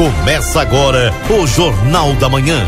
Começa 0.00 0.62
agora 0.62 1.12
o 1.28 1.46
Jornal 1.46 2.14
da 2.14 2.26
Manhã. 2.26 2.64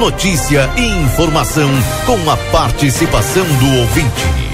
Notícia 0.00 0.68
e 0.76 0.84
informação 1.04 1.70
com 2.04 2.28
a 2.28 2.36
participação 2.50 3.44
do 3.44 3.78
ouvinte. 3.82 4.46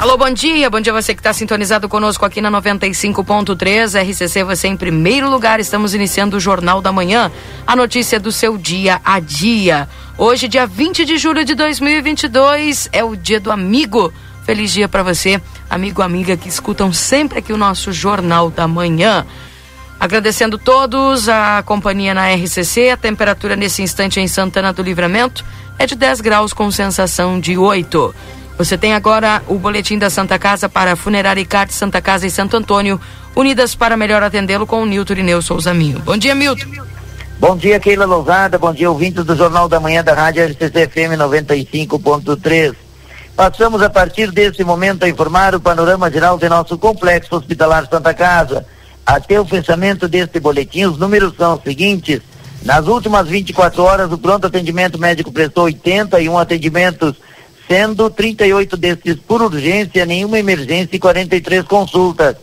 Alô, 0.00 0.16
bom 0.16 0.30
dia. 0.30 0.68
Bom 0.68 0.80
dia 0.80 0.92
você 0.92 1.14
que 1.14 1.20
está 1.20 1.32
sintonizado 1.32 1.88
conosco 1.88 2.24
aqui 2.24 2.40
na 2.40 2.50
95.3 2.50 4.02
RCC, 4.02 4.42
você 4.42 4.66
em 4.66 4.76
primeiro 4.76 5.30
lugar. 5.30 5.60
Estamos 5.60 5.94
iniciando 5.94 6.36
o 6.36 6.40
Jornal 6.40 6.82
da 6.82 6.90
Manhã, 6.90 7.30
a 7.64 7.76
notícia 7.76 8.18
do 8.18 8.32
seu 8.32 8.58
dia 8.58 9.00
a 9.04 9.20
dia. 9.20 9.88
Hoje, 10.18 10.48
dia 10.48 10.66
20 10.66 11.04
de 11.04 11.16
julho 11.18 11.44
de 11.44 11.54
2022, 11.54 12.88
é 12.92 13.04
o 13.04 13.14
dia 13.14 13.38
do 13.38 13.52
amigo. 13.52 14.12
Feliz 14.44 14.72
dia 14.72 14.88
para 14.88 15.02
você, 15.02 15.40
amigo, 15.68 16.02
amiga 16.02 16.36
que 16.36 16.48
escutam 16.48 16.92
sempre 16.92 17.38
aqui 17.38 17.52
o 17.52 17.56
nosso 17.56 17.92
Jornal 17.92 18.50
da 18.50 18.66
Manhã. 18.66 19.26
Agradecendo 19.98 20.56
todos 20.56 21.28
a 21.28 21.62
companhia 21.64 22.14
na 22.14 22.32
RCC, 22.32 22.90
a 22.90 22.96
temperatura 22.96 23.54
nesse 23.54 23.82
instante 23.82 24.18
em 24.18 24.26
Santana 24.26 24.72
do 24.72 24.82
Livramento 24.82 25.44
é 25.78 25.86
de 25.86 25.94
10 25.94 26.20
graus 26.22 26.52
com 26.52 26.70
sensação 26.70 27.38
de 27.38 27.56
8. 27.56 28.14
Você 28.56 28.76
tem 28.76 28.94
agora 28.94 29.42
o 29.46 29.58
boletim 29.58 29.98
da 29.98 30.10
Santa 30.10 30.38
Casa 30.38 30.68
para 30.68 30.96
Funerária 30.96 31.40
Icarte 31.40 31.72
Santa 31.72 32.00
Casa 32.00 32.26
e 32.26 32.30
Santo 32.30 32.56
Antônio, 32.56 33.00
unidas 33.36 33.74
para 33.74 33.96
melhor 33.96 34.22
atendê-lo 34.22 34.66
com 34.66 34.82
o 34.82 34.86
Nilton 34.86 35.14
Ineu 35.14 35.40
Souza 35.42 35.72
Minho. 35.72 35.98
Bom 36.00 36.16
dia, 36.16 36.34
Milton. 36.34 36.66
Bom 37.38 37.56
dia, 37.56 37.80
Keila 37.80 38.04
Lousada. 38.04 38.58
Bom 38.58 38.72
dia, 38.72 38.90
ouvintes 38.90 39.24
do 39.24 39.34
Jornal 39.34 39.68
da 39.68 39.80
Manhã 39.80 40.04
da 40.04 40.12
Rádio 40.12 40.44
RCC 40.44 40.88
FM 40.88 41.16
95.3. 41.18 42.89
Passamos 43.40 43.80
a 43.80 43.88
partir 43.88 44.30
desse 44.30 44.62
momento 44.62 45.02
a 45.02 45.08
informar 45.08 45.54
o 45.54 45.60
panorama 45.60 46.10
geral 46.10 46.36
de 46.36 46.46
nosso 46.46 46.76
complexo 46.76 47.34
hospitalar 47.34 47.88
Santa 47.88 48.12
Casa. 48.12 48.66
Até 49.06 49.40
o 49.40 49.46
fechamento 49.46 50.06
deste 50.06 50.38
boletim, 50.38 50.84
os 50.84 50.98
números 50.98 51.32
são 51.38 51.54
os 51.54 51.62
seguintes. 51.62 52.20
Nas 52.62 52.86
últimas 52.86 53.26
24 53.26 53.82
horas, 53.82 54.12
o 54.12 54.18
pronto 54.18 54.46
atendimento 54.46 54.98
médico 54.98 55.32
prestou 55.32 55.64
81 55.64 56.36
atendimentos, 56.36 57.14
sendo 57.66 58.10
38 58.10 58.76
destes 58.76 59.16
por 59.26 59.40
urgência, 59.40 60.04
nenhuma 60.04 60.38
emergência 60.38 60.96
e 60.96 60.98
43 60.98 61.62
consultas. 61.62 62.36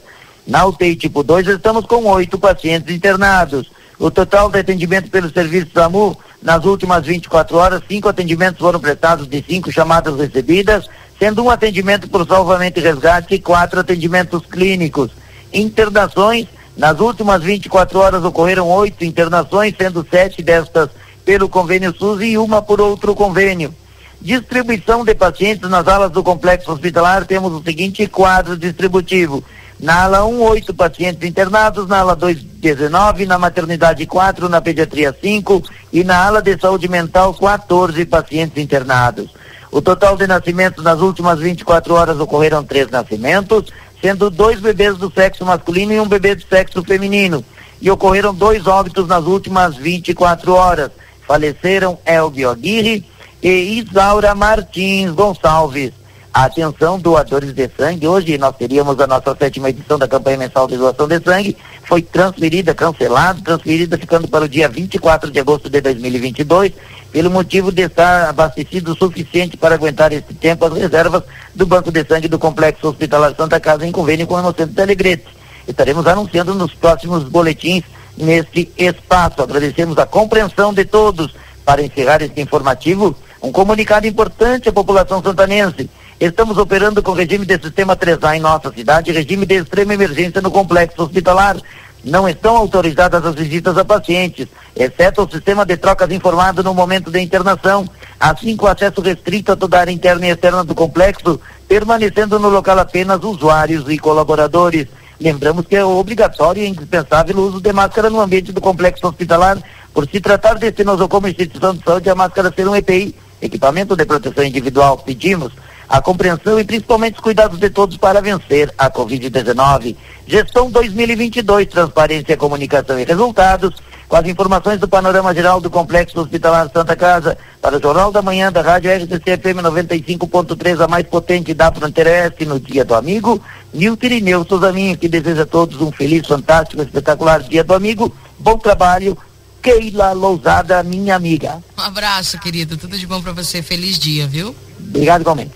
Na 0.48 0.66
UTI 0.66 0.96
tipo 0.96 1.22
2, 1.22 1.46
estamos 1.46 1.86
com 1.86 2.08
oito 2.08 2.40
pacientes 2.40 2.96
internados. 2.96 3.70
O 4.00 4.10
total 4.10 4.50
de 4.50 4.58
atendimento 4.58 5.12
pelo 5.12 5.30
serviço 5.30 5.68
SAMU 5.76 6.18
nas 6.42 6.66
últimas 6.66 7.06
24 7.06 7.58
horas, 7.58 7.82
cinco 7.88 8.08
atendimentos 8.08 8.60
foram 8.60 8.80
prestados 8.80 9.28
de 9.28 9.44
cinco 9.48 9.72
chamadas 9.72 10.18
recebidas, 10.18 10.88
sendo 11.20 11.44
um 11.44 11.50
atendimento 11.50 12.08
por 12.08 12.26
salvamento 12.28 12.80
e 12.80 12.84
resgate 12.84 13.36
e 13.36 13.40
quatro 13.40 13.80
atendimentos 13.80 14.46
clínicos. 14.46 15.12
Internações, 15.52 16.48
nas 16.76 17.00
últimas 17.00 17.42
24 17.42 18.00
horas 18.00 18.24
ocorreram 18.24 18.70
oito 18.70 19.04
internações, 19.04 19.74
sendo 19.78 20.06
sete 20.10 20.44
destas 20.44 20.90
pelo 21.26 21.50
convênio 21.50 21.94
SUS 21.98 22.22
e 22.22 22.38
uma 22.38 22.62
por 22.62 22.80
outro 22.80 23.16
convênio. 23.16 23.74
Distribuição 24.22 25.04
de 25.04 25.14
pacientes 25.14 25.70
nas 25.70 25.88
alas 25.88 26.12
do 26.12 26.24
complexo 26.24 26.72
hospitalar, 26.72 27.26
temos 27.26 27.52
o 27.52 27.64
seguinte 27.64 28.08
quadro 28.08 28.58
distributivo. 28.58 29.44
Na 29.80 30.04
ala 30.04 30.26
1, 30.26 30.42
8 30.42 30.74
pacientes 30.74 31.28
internados, 31.28 31.88
na 31.88 32.00
ala 32.00 32.16
2, 32.16 32.42
19, 32.58 33.26
na 33.26 33.38
maternidade 33.38 34.06
4, 34.06 34.50
na 34.50 34.60
pediatria 34.60 35.16
5 35.20 35.64
e 35.94 36.04
na 36.04 36.26
ala 36.26 36.42
de 36.42 36.60
saúde 36.60 36.88
mental 36.88 37.34
14 37.34 38.06
pacientes 38.06 38.58
internados. 38.58 39.30
O 39.72 39.82
total 39.82 40.18
de 40.18 40.26
nascimentos 40.26 40.84
nas 40.84 41.00
últimas 41.00 41.40
24 41.40 41.94
horas 41.94 42.20
ocorreram 42.20 42.64
três 42.64 42.90
nascimentos, 42.90 43.72
sendo 44.02 44.30
dois 44.30 44.60
bebês 44.60 44.98
do 44.98 45.12
sexo 45.12 45.46
masculino 45.46 45.94
e 45.94 46.00
um 46.00 46.08
bebê 46.08 46.36
do 46.36 46.44
sexo 46.44 46.84
feminino. 46.84 47.44
E 47.80 47.92
ocorreram 47.92 48.34
dois 48.34 48.66
óbitos 48.66 49.08
nas 49.08 49.26
últimas 49.26 49.76
24 49.76 50.54
horas. 50.54 50.92
Faleceram 51.28 52.00
Elvio 52.06 52.50
Aguirre 52.50 53.06
e 53.44 53.80
Isaura 53.80 54.34
Martins 54.34 55.12
Gonçalves. 55.12 55.92
Atenção, 56.34 57.00
doadores 57.00 57.52
de 57.52 57.70
sangue. 57.76 58.08
Hoje 58.08 58.38
nós 58.38 58.56
teríamos 58.56 59.00
a 59.00 59.08
nossa 59.08 59.36
sétima 59.36 59.70
edição 59.70 59.98
da 59.98 60.08
campanha 60.08 60.38
mensal 60.38 60.68
de 60.68 60.78
doação 60.78 61.08
de 61.08 61.20
sangue. 61.20 61.58
Foi 61.88 62.02
transferida, 62.02 62.76
cancelada, 62.76 63.42
transferida, 63.42 63.98
ficando 63.98 64.28
para 64.28 64.44
o 64.44 64.50
dia 64.50 64.68
24 64.68 65.32
de 65.32 65.40
agosto 65.40 65.70
de 65.70 65.80
2022, 65.80 66.74
pelo 67.14 67.32
motivo 67.32 67.72
de 67.72 67.84
estar 67.84 68.30
abastecido 68.30 68.92
o 68.92 68.98
suficiente 68.98 69.56
para 69.56 69.76
aguentar 69.76 70.12
esse 70.12 70.34
tempo 70.34 70.66
as 70.66 70.74
reservas 70.74 71.24
do 71.56 71.66
Banco 71.66 71.90
de 71.90 72.04
Sangue 72.04 72.28
do 72.28 72.38
Complexo 72.38 72.90
Hospitalar 72.90 73.34
Santa 73.36 73.58
Casa 73.58 73.88
em 73.88 73.92
convênio 73.94 74.28
com 74.28 74.36
o 74.36 74.40
Inocente 74.40 74.74
Telegrete. 74.74 75.28
Estaremos 75.66 76.06
anunciando 76.06 76.54
nos 76.54 76.74
próximos 76.74 77.24
boletins 77.24 77.86
neste 78.18 78.70
espaço. 78.78 79.42
Agradecemos 79.42 79.98
a 79.98 80.06
compreensão 80.06 80.74
de 80.74 80.84
todos. 80.84 81.34
Para 81.64 81.82
encerrar 81.82 82.22
este 82.22 82.40
informativo, 82.42 83.16
um 83.42 83.52
comunicado 83.52 84.08
importante 84.08 84.68
à 84.68 84.74
população 84.74 85.22
santanense. 85.22 85.90
Estamos 86.20 86.58
operando 86.58 87.04
com 87.04 87.12
regime 87.12 87.46
de 87.46 87.62
sistema 87.62 87.96
3A 87.96 88.36
em 88.36 88.40
nossa 88.40 88.72
cidade, 88.72 89.12
regime 89.12 89.46
de 89.46 89.54
extrema 89.54 89.94
emergência 89.94 90.42
no 90.42 90.50
complexo 90.50 91.04
hospitalar. 91.04 91.58
Não 92.04 92.28
estão 92.28 92.58
autorizadas 92.58 93.24
as 93.24 93.36
visitas 93.36 93.78
a 93.78 93.86
pacientes, 93.86 94.48
exceto 94.76 95.22
o 95.22 95.30
sistema 95.30 95.64
de 95.64 95.78
trocas 95.78 96.12
informado 96.12 96.64
no 96.64 96.74
momento 96.74 97.12
da 97.12 97.22
internação, 97.22 97.88
assim 98.20 98.58
com 98.58 98.66
acesso 98.66 99.00
restrito 99.00 99.52
a 99.52 99.56
toda 99.56 99.78
a 99.78 99.82
área 99.82 99.92
interna 99.92 100.26
e 100.26 100.32
externa 100.32 100.64
do 100.64 100.74
complexo, 100.74 101.40
permanecendo 101.68 102.40
no 102.40 102.50
local 102.50 102.80
apenas 102.80 103.24
usuários 103.24 103.88
e 103.88 104.00
colaboradores. 104.00 104.88
Lembramos 105.22 105.68
que 105.68 105.76
é 105.76 105.86
obrigatório 105.86 106.64
e 106.64 106.68
indispensável 106.68 107.38
o 107.38 107.48
uso 107.48 107.62
de 107.62 107.72
máscara 107.72 108.10
no 108.10 108.22
ambiente 108.22 108.52
do 108.52 108.62
complexo 108.62 109.08
hospitalar, 109.08 109.60
por 109.94 110.10
se 110.10 110.20
tratar 110.20 110.56
deste 110.56 110.84
nosocomio 110.84 111.30
instituição 111.30 111.76
de 111.76 111.84
saúde, 111.84 112.10
a 112.10 112.16
máscara 112.16 112.52
ser 112.56 112.68
um 112.68 112.76
EPI, 112.76 113.14
equipamento 113.40 113.96
de 113.96 114.04
proteção 114.04 114.44
individual. 114.44 114.98
Pedimos 114.98 115.54
a 115.90 116.02
compreensão 116.02 116.60
e 116.60 116.64
principalmente 116.64 117.16
os 117.16 117.20
cuidados 117.22 117.60
de 117.60 117.70
todos 117.70 117.98
para 117.98 118.22
vencer 118.22 118.74
a 118.78 118.90
Covid-19. 118.90 119.96
Gestão 120.26 120.70
2022, 120.70 121.68
transparência, 121.68 122.36
comunicação 122.36 123.00
e 123.00 123.06
resultados, 123.06 123.76
com 124.08 124.16
as 124.16 124.26
informações 124.26 124.80
do 124.80 124.88
panorama 124.88 125.34
geral 125.34 125.60
do 125.60 125.70
Complexo 125.70 126.20
Hospitalar 126.20 126.70
Santa 126.74 126.96
Casa, 126.96 127.38
para 127.62 127.78
o 127.78 127.82
Jornal 127.82 128.12
da 128.12 128.22
Manhã 128.22 128.52
da 128.52 128.62
Rádio 128.62 128.92
RCC 128.92 129.38
FM 129.38 129.62
95.3, 129.64 130.84
a 130.84 130.88
mais 130.88 131.06
potente 131.08 131.54
da 131.54 131.72
fronteira 131.72 132.10
oeste, 132.10 132.46
no 132.46 132.60
Dia 132.60 132.86
do 132.86 132.96
Amigo, 132.96 133.42
Nilton 133.74 134.06
Irineu 134.06 134.46
Souzaminho, 134.46 134.98
que 134.98 135.08
deseja 135.08 135.44
a 135.44 135.46
todos 135.46 135.82
um 135.82 135.92
feliz, 135.92 136.28
fantástico, 136.28 136.82
espetacular 136.82 137.42
Dia 137.42 137.64
do 137.64 137.74
Amigo, 137.74 138.14
bom 138.40 138.58
trabalho, 138.58 139.18
Keila 139.62 140.14
Lousada, 140.14 140.82
minha 140.84 141.16
amiga. 141.16 141.62
Um 141.78 141.82
abraço, 141.82 142.40
querido. 142.40 142.78
Tudo 142.78 142.98
de 142.98 143.06
bom 143.06 143.22
para 143.22 143.34
você. 143.34 143.62
Feliz 143.62 144.00
dia, 144.00 144.26
viu? 144.26 144.56
Obrigado, 144.88 145.22
igualmente. 145.22 145.52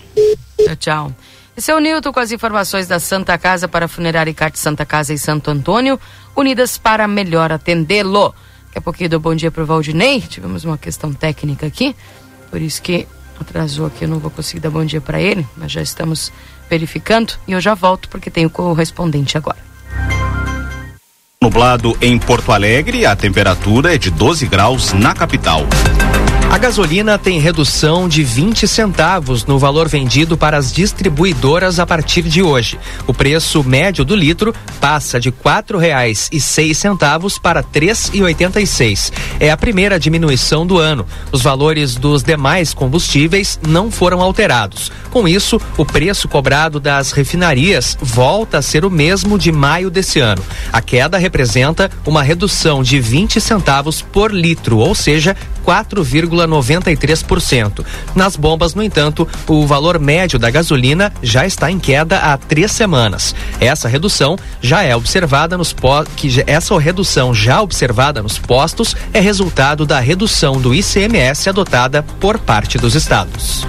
Tchau, 0.58 0.76
tchau. 0.76 1.12
Esse 1.56 1.70
é 1.70 1.74
o 1.74 1.78
Nilton 1.78 2.12
com 2.12 2.20
as 2.20 2.32
informações 2.32 2.86
da 2.86 2.98
Santa 2.98 3.36
Casa 3.36 3.68
para 3.68 3.86
Funerária 3.86 4.30
e 4.30 4.34
Carte 4.34 4.58
Santa 4.58 4.86
Casa 4.86 5.12
e 5.12 5.18
Santo 5.18 5.50
Antônio, 5.50 6.00
unidas 6.34 6.78
para 6.78 7.06
melhor 7.06 7.52
atendê-lo. 7.52 8.34
Daqui 8.66 8.78
a 8.78 8.80
pouquinho 8.80 9.10
dou 9.10 9.20
bom 9.20 9.34
dia 9.34 9.50
para 9.50 9.62
o 9.62 9.66
Valdinei. 9.66 10.22
Tivemos 10.22 10.64
uma 10.64 10.78
questão 10.78 11.12
técnica 11.12 11.66
aqui, 11.66 11.94
por 12.50 12.60
isso 12.60 12.80
que 12.80 13.06
atrasou 13.38 13.86
aqui. 13.86 14.04
Eu 14.04 14.08
não 14.08 14.18
vou 14.18 14.30
conseguir 14.30 14.60
dar 14.60 14.70
bom 14.70 14.84
dia 14.84 15.00
para 15.00 15.20
ele, 15.20 15.46
mas 15.56 15.70
já 15.70 15.82
estamos 15.82 16.32
verificando 16.70 17.34
e 17.46 17.52
eu 17.52 17.60
já 17.60 17.74
volto 17.74 18.08
porque 18.08 18.30
tenho 18.30 18.48
correspondente 18.48 19.36
agora. 19.36 19.58
Nublado 21.42 21.98
em 22.00 22.18
Porto 22.18 22.50
Alegre, 22.52 23.04
a 23.04 23.14
temperatura 23.14 23.94
é 23.94 23.98
de 23.98 24.10
12 24.10 24.46
graus 24.46 24.92
na 24.92 25.12
capital. 25.12 25.66
A 26.52 26.58
gasolina 26.58 27.16
tem 27.16 27.40
redução 27.40 28.06
de 28.06 28.22
20 28.22 28.68
centavos 28.68 29.46
no 29.46 29.58
valor 29.58 29.88
vendido 29.88 30.36
para 30.36 30.58
as 30.58 30.70
distribuidoras 30.70 31.78
a 31.78 31.86
partir 31.86 32.20
de 32.20 32.42
hoje. 32.42 32.78
O 33.06 33.14
preço 33.14 33.64
médio 33.64 34.04
do 34.04 34.14
litro 34.14 34.54
passa 34.78 35.18
de 35.18 35.32
seis 36.38 36.76
centavos 36.76 37.38
para 37.38 37.62
três 37.62 38.12
oitenta 38.20 38.60
e 38.60 38.66
seis. 38.66 39.10
É 39.40 39.50
a 39.50 39.56
primeira 39.56 39.98
diminuição 39.98 40.66
do 40.66 40.76
ano. 40.76 41.06
Os 41.32 41.40
valores 41.40 41.94
dos 41.94 42.22
demais 42.22 42.74
combustíveis 42.74 43.58
não 43.66 43.90
foram 43.90 44.20
alterados. 44.20 44.92
Com 45.10 45.26
isso, 45.26 45.58
o 45.78 45.86
preço 45.86 46.28
cobrado 46.28 46.78
das 46.78 47.12
refinarias 47.12 47.96
volta 47.98 48.58
a 48.58 48.62
ser 48.62 48.84
o 48.84 48.90
mesmo 48.90 49.38
de 49.38 49.50
maio 49.50 49.90
desse 49.90 50.20
ano. 50.20 50.44
A 50.70 50.82
queda 50.82 51.16
representa 51.16 51.90
uma 52.04 52.22
redução 52.22 52.82
de 52.82 53.00
20 53.00 53.40
centavos 53.40 54.02
por 54.02 54.30
litro, 54.30 54.76
ou 54.76 54.94
seja, 54.94 55.34
4,93%. 56.46 57.84
Nas 58.14 58.36
bombas, 58.36 58.74
no 58.74 58.82
entanto, 58.82 59.28
o 59.46 59.66
valor 59.66 59.98
médio 59.98 60.38
da 60.38 60.50
gasolina 60.50 61.12
já 61.22 61.46
está 61.46 61.70
em 61.70 61.78
queda 61.78 62.18
há 62.18 62.36
três 62.36 62.72
semanas. 62.72 63.34
Essa 63.60 63.88
redução 63.88 64.36
já 64.60 64.82
é 64.82 64.94
observada 64.94 65.56
nos 65.56 65.74
que 66.16 66.42
essa 66.46 66.78
redução 66.78 67.34
já 67.34 67.60
observada 67.60 68.22
nos 68.22 68.38
postos 68.38 68.96
é 69.12 69.20
resultado 69.20 69.84
da 69.84 69.98
redução 69.98 70.60
do 70.60 70.74
ICMS 70.74 71.48
adotada 71.48 72.02
por 72.20 72.38
parte 72.38 72.78
dos 72.78 72.94
estados. 72.94 73.66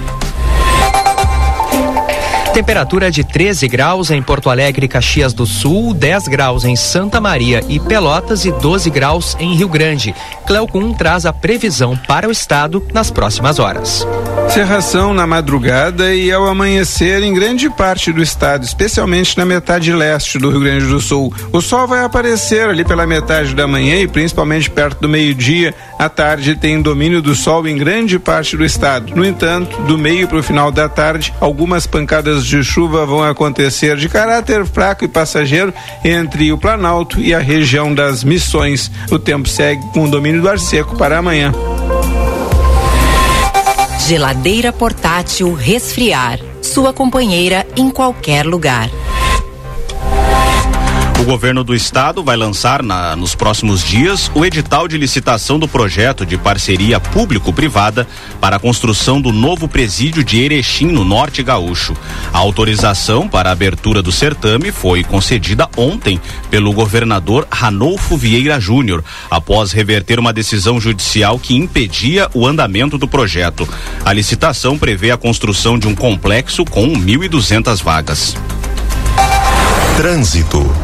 Temperatura 2.54 3.10
de 3.10 3.24
13 3.24 3.68
graus 3.68 4.12
em 4.12 4.22
Porto 4.22 4.48
Alegre, 4.48 4.88
Caxias 4.88 5.34
do 5.34 5.44
Sul, 5.44 5.92
10 5.92 6.28
graus 6.28 6.64
em 6.64 6.76
Santa 6.76 7.20
Maria 7.20 7.62
e 7.68 7.80
Pelotas 7.80 8.46
e 8.46 8.52
12 8.52 8.92
graus 8.92 9.36
em 9.40 9.56
Rio 9.56 9.68
Grande. 9.68 10.14
Cleocum 10.46 10.94
traz 10.94 11.26
a 11.26 11.34
previsão 11.34 11.98
para 12.08 12.28
o 12.28 12.32
estado 12.32 12.86
nas 12.94 13.10
próximas 13.10 13.58
horas. 13.58 14.06
Cerração 14.50 15.16
na 15.16 15.26
madrugada 15.26 16.14
e 16.14 16.32
ao 16.32 16.48
amanhecer 16.48 17.24
em 17.24 17.34
grande 17.34 17.72
parte 17.72 18.12
do 18.12 18.22
estado, 18.22 18.64
especialmente 18.64 19.36
na 19.36 19.46
metade 19.46 19.92
leste 19.92 20.38
do 20.38 20.52
Rio 20.52 20.60
Grande 20.60 20.86
do 20.86 21.00
Sul. 21.00 21.34
O 21.52 21.60
sol 21.60 21.88
vai 21.88 22.06
aparecer 22.06 22.70
ali 22.70 22.86
pela 22.86 23.08
metade 23.08 23.56
da 23.56 23.68
manhã 23.68 23.96
e 23.96 24.08
principalmente 24.08 24.70
perto 24.70 25.02
do 25.02 25.10
meio-dia. 25.10 25.74
À 26.04 26.10
tarde 26.10 26.58
tem 26.58 26.82
domínio 26.82 27.22
do 27.22 27.34
sol 27.34 27.66
em 27.66 27.78
grande 27.78 28.20
parte 28.20 28.58
do 28.58 28.66
estado. 28.66 29.16
No 29.16 29.24
entanto, 29.24 29.82
do 29.84 29.98
meio 29.98 30.28
para 30.28 30.38
o 30.38 30.44
final 30.44 30.70
da 30.70 30.90
tarde, 30.90 31.34
algumas 31.40 31.88
pancadas 31.88 32.46
de 32.46 32.62
chuva 32.62 33.06
vão 33.06 33.24
acontecer 33.24 33.96
de 33.96 34.10
caráter 34.10 34.66
fraco 34.66 35.06
e 35.06 35.08
passageiro 35.08 35.74
entre 36.04 36.52
o 36.52 36.58
Planalto 36.58 37.22
e 37.22 37.34
a 37.34 37.40
região 37.40 37.96
das 37.96 38.22
Missões. 38.22 38.92
O 39.10 39.18
tempo 39.18 39.48
segue 39.48 39.82
com 39.94 40.10
domínio 40.10 40.42
do 40.42 40.50
ar 40.50 40.60
seco 40.60 40.98
para 40.98 41.20
amanhã. 41.20 41.54
Geladeira 44.06 44.74
portátil 44.74 45.54
resfriar. 45.54 46.38
Sua 46.62 46.92
companheira 46.92 47.66
em 47.78 47.90
qualquer 47.90 48.46
lugar. 48.46 48.90
O 51.24 51.26
governo 51.26 51.64
do 51.64 51.74
estado 51.74 52.22
vai 52.22 52.36
lançar 52.36 52.84
na, 52.84 53.16
nos 53.16 53.34
próximos 53.34 53.82
dias 53.82 54.30
o 54.36 54.44
edital 54.44 54.90
de 54.90 54.98
licitação 54.98 55.58
do 55.58 55.70
projeto 55.70 56.26
de 56.26 56.38
parceria 56.38 57.00
público-privada 57.00 58.06
para 58.42 58.58
a 58.58 58.60
construção 58.60 59.22
do 59.22 59.32
novo 59.32 59.66
presídio 59.66 60.22
de 60.22 60.42
Erechim, 60.42 60.88
no 60.88 61.06
norte 61.06 61.42
gaúcho. 61.42 61.96
A 62.34 62.40
autorização 62.40 63.26
para 63.26 63.48
a 63.48 63.54
abertura 63.54 64.02
do 64.02 64.12
certame 64.12 64.70
foi 64.70 65.02
concedida 65.02 65.70
ontem 65.78 66.20
pelo 66.52 66.74
governador 66.74 67.48
Ranolfo 67.50 68.18
Vieira 68.18 68.60
Júnior, 68.60 69.02
após 69.32 69.72
reverter 69.72 70.20
uma 70.20 70.34
decisão 70.34 70.78
judicial 70.78 71.40
que 71.40 71.56
impedia 71.56 72.30
o 72.34 72.46
andamento 72.46 72.98
do 72.98 73.08
projeto. 73.08 73.66
A 74.04 74.12
licitação 74.12 74.78
prevê 74.78 75.10
a 75.10 75.18
construção 75.18 75.80
de 75.80 75.88
um 75.88 75.96
complexo 75.96 76.66
com 76.66 76.86
1.200 76.86 77.82
vagas. 77.82 78.36
Trânsito. 79.96 80.83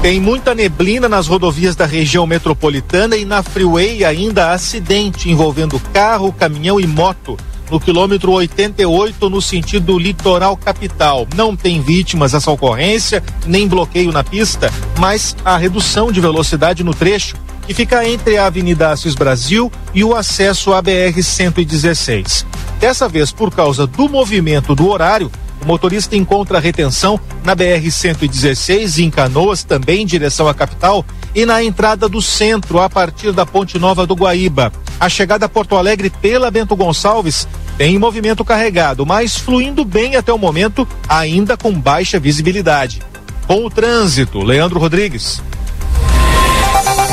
Tem 0.00 0.20
muita 0.20 0.54
neblina 0.54 1.08
nas 1.08 1.26
rodovias 1.26 1.74
da 1.74 1.84
região 1.84 2.24
metropolitana 2.24 3.16
e 3.16 3.24
na 3.24 3.42
freeway 3.42 4.04
ainda 4.04 4.52
acidente 4.52 5.28
envolvendo 5.28 5.80
carro, 5.92 6.32
caminhão 6.32 6.78
e 6.78 6.86
moto. 6.86 7.36
No 7.68 7.80
quilômetro 7.80 8.30
88, 8.30 9.28
no 9.28 9.42
sentido 9.42 9.98
litoral 9.98 10.56
capital. 10.56 11.26
Não 11.34 11.56
tem 11.56 11.82
vítimas 11.82 12.32
essa 12.32 12.50
ocorrência, 12.50 13.22
nem 13.44 13.66
bloqueio 13.66 14.12
na 14.12 14.22
pista, 14.22 14.72
mas 14.98 15.36
a 15.44 15.56
redução 15.56 16.12
de 16.12 16.20
velocidade 16.20 16.84
no 16.84 16.94
trecho, 16.94 17.34
que 17.66 17.74
fica 17.74 18.08
entre 18.08 18.38
a 18.38 18.46
Avenida 18.46 18.90
Assis 18.90 19.16
Brasil 19.16 19.70
e 19.92 20.04
o 20.04 20.14
acesso 20.14 20.72
à 20.72 20.82
BR-116. 20.82 22.46
Dessa 22.78 23.08
vez, 23.08 23.32
por 23.32 23.50
causa 23.50 23.84
do 23.84 24.08
movimento 24.08 24.76
do 24.76 24.88
horário, 24.88 25.30
o 25.62 25.66
motorista 25.66 26.16
encontra 26.16 26.58
retenção 26.58 27.18
na 27.44 27.54
BR-116 27.54 29.02
em 29.04 29.10
Canoas, 29.10 29.64
também 29.64 30.02
em 30.02 30.06
direção 30.06 30.48
à 30.48 30.54
capital, 30.54 31.04
e 31.34 31.44
na 31.44 31.62
entrada 31.62 32.08
do 32.08 32.22
centro, 32.22 32.80
a 32.80 32.88
partir 32.88 33.32
da 33.32 33.44
Ponte 33.44 33.78
Nova 33.78 34.06
do 34.06 34.14
Guaíba. 34.14 34.72
A 34.98 35.08
chegada 35.08 35.46
a 35.46 35.48
Porto 35.48 35.76
Alegre 35.76 36.10
pela 36.10 36.50
Bento 36.50 36.74
Gonçalves 36.74 37.46
tem 37.76 37.98
movimento 37.98 38.44
carregado, 38.44 39.06
mas 39.06 39.36
fluindo 39.36 39.84
bem 39.84 40.16
até 40.16 40.32
o 40.32 40.38
momento, 40.38 40.86
ainda 41.08 41.56
com 41.56 41.72
baixa 41.72 42.18
visibilidade. 42.18 43.00
Com 43.46 43.64
o 43.64 43.70
trânsito, 43.70 44.40
Leandro 44.40 44.78
Rodrigues. 44.78 45.40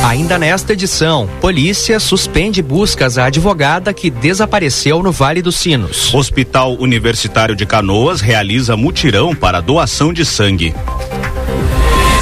Ainda 0.05 0.37
nesta 0.37 0.73
edição, 0.73 1.27
polícia 1.41 1.99
suspende 1.99 2.61
buscas 2.61 3.17
à 3.17 3.25
advogada 3.25 3.91
que 3.91 4.11
desapareceu 4.11 5.01
no 5.01 5.11
Vale 5.11 5.41
dos 5.41 5.55
Sinos. 5.55 6.13
Hospital 6.13 6.77
Universitário 6.79 7.55
de 7.55 7.65
Canoas 7.65 8.21
realiza 8.21 8.77
mutirão 8.77 9.33
para 9.33 9.61
doação 9.61 10.13
de 10.13 10.23
sangue. 10.23 10.75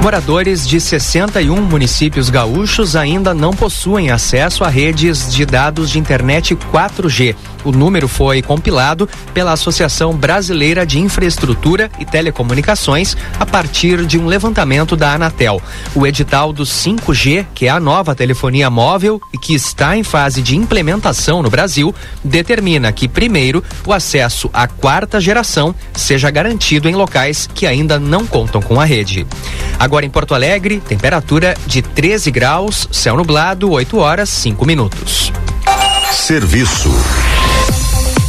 Moradores 0.06 0.68
de 0.68 0.80
61 0.80 1.60
municípios 1.62 2.30
gaúchos 2.30 2.94
ainda 2.94 3.34
não 3.34 3.50
possuem 3.50 4.12
acesso 4.12 4.62
a 4.62 4.68
redes 4.68 5.34
de 5.34 5.44
dados 5.44 5.90
de 5.90 5.98
internet 5.98 6.54
4G. 6.54 7.34
O 7.66 7.72
número 7.72 8.06
foi 8.06 8.42
compilado 8.42 9.08
pela 9.34 9.50
Associação 9.50 10.12
Brasileira 10.12 10.86
de 10.86 11.00
Infraestrutura 11.00 11.90
e 11.98 12.04
Telecomunicações 12.04 13.16
a 13.40 13.44
partir 13.44 14.06
de 14.06 14.16
um 14.16 14.26
levantamento 14.26 14.94
da 14.94 15.14
Anatel. 15.14 15.60
O 15.92 16.06
edital 16.06 16.52
do 16.52 16.62
5G, 16.62 17.44
que 17.52 17.66
é 17.66 17.68
a 17.68 17.80
nova 17.80 18.14
telefonia 18.14 18.70
móvel 18.70 19.20
e 19.34 19.36
que 19.36 19.52
está 19.52 19.96
em 19.96 20.04
fase 20.04 20.42
de 20.42 20.56
implementação 20.56 21.42
no 21.42 21.50
Brasil, 21.50 21.92
determina 22.22 22.92
que, 22.92 23.08
primeiro, 23.08 23.64
o 23.84 23.92
acesso 23.92 24.48
à 24.54 24.68
quarta 24.68 25.20
geração 25.20 25.74
seja 25.92 26.30
garantido 26.30 26.88
em 26.88 26.94
locais 26.94 27.48
que 27.52 27.66
ainda 27.66 27.98
não 27.98 28.24
contam 28.24 28.62
com 28.62 28.80
a 28.80 28.84
rede. 28.84 29.26
Agora 29.76 30.06
em 30.06 30.10
Porto 30.10 30.36
Alegre, 30.36 30.78
temperatura 30.78 31.56
de 31.66 31.82
13 31.82 32.30
graus, 32.30 32.88
céu 32.92 33.16
nublado, 33.16 33.72
8 33.72 33.98
horas 33.98 34.28
5 34.28 34.64
minutos. 34.64 35.32
Serviço. 36.12 36.94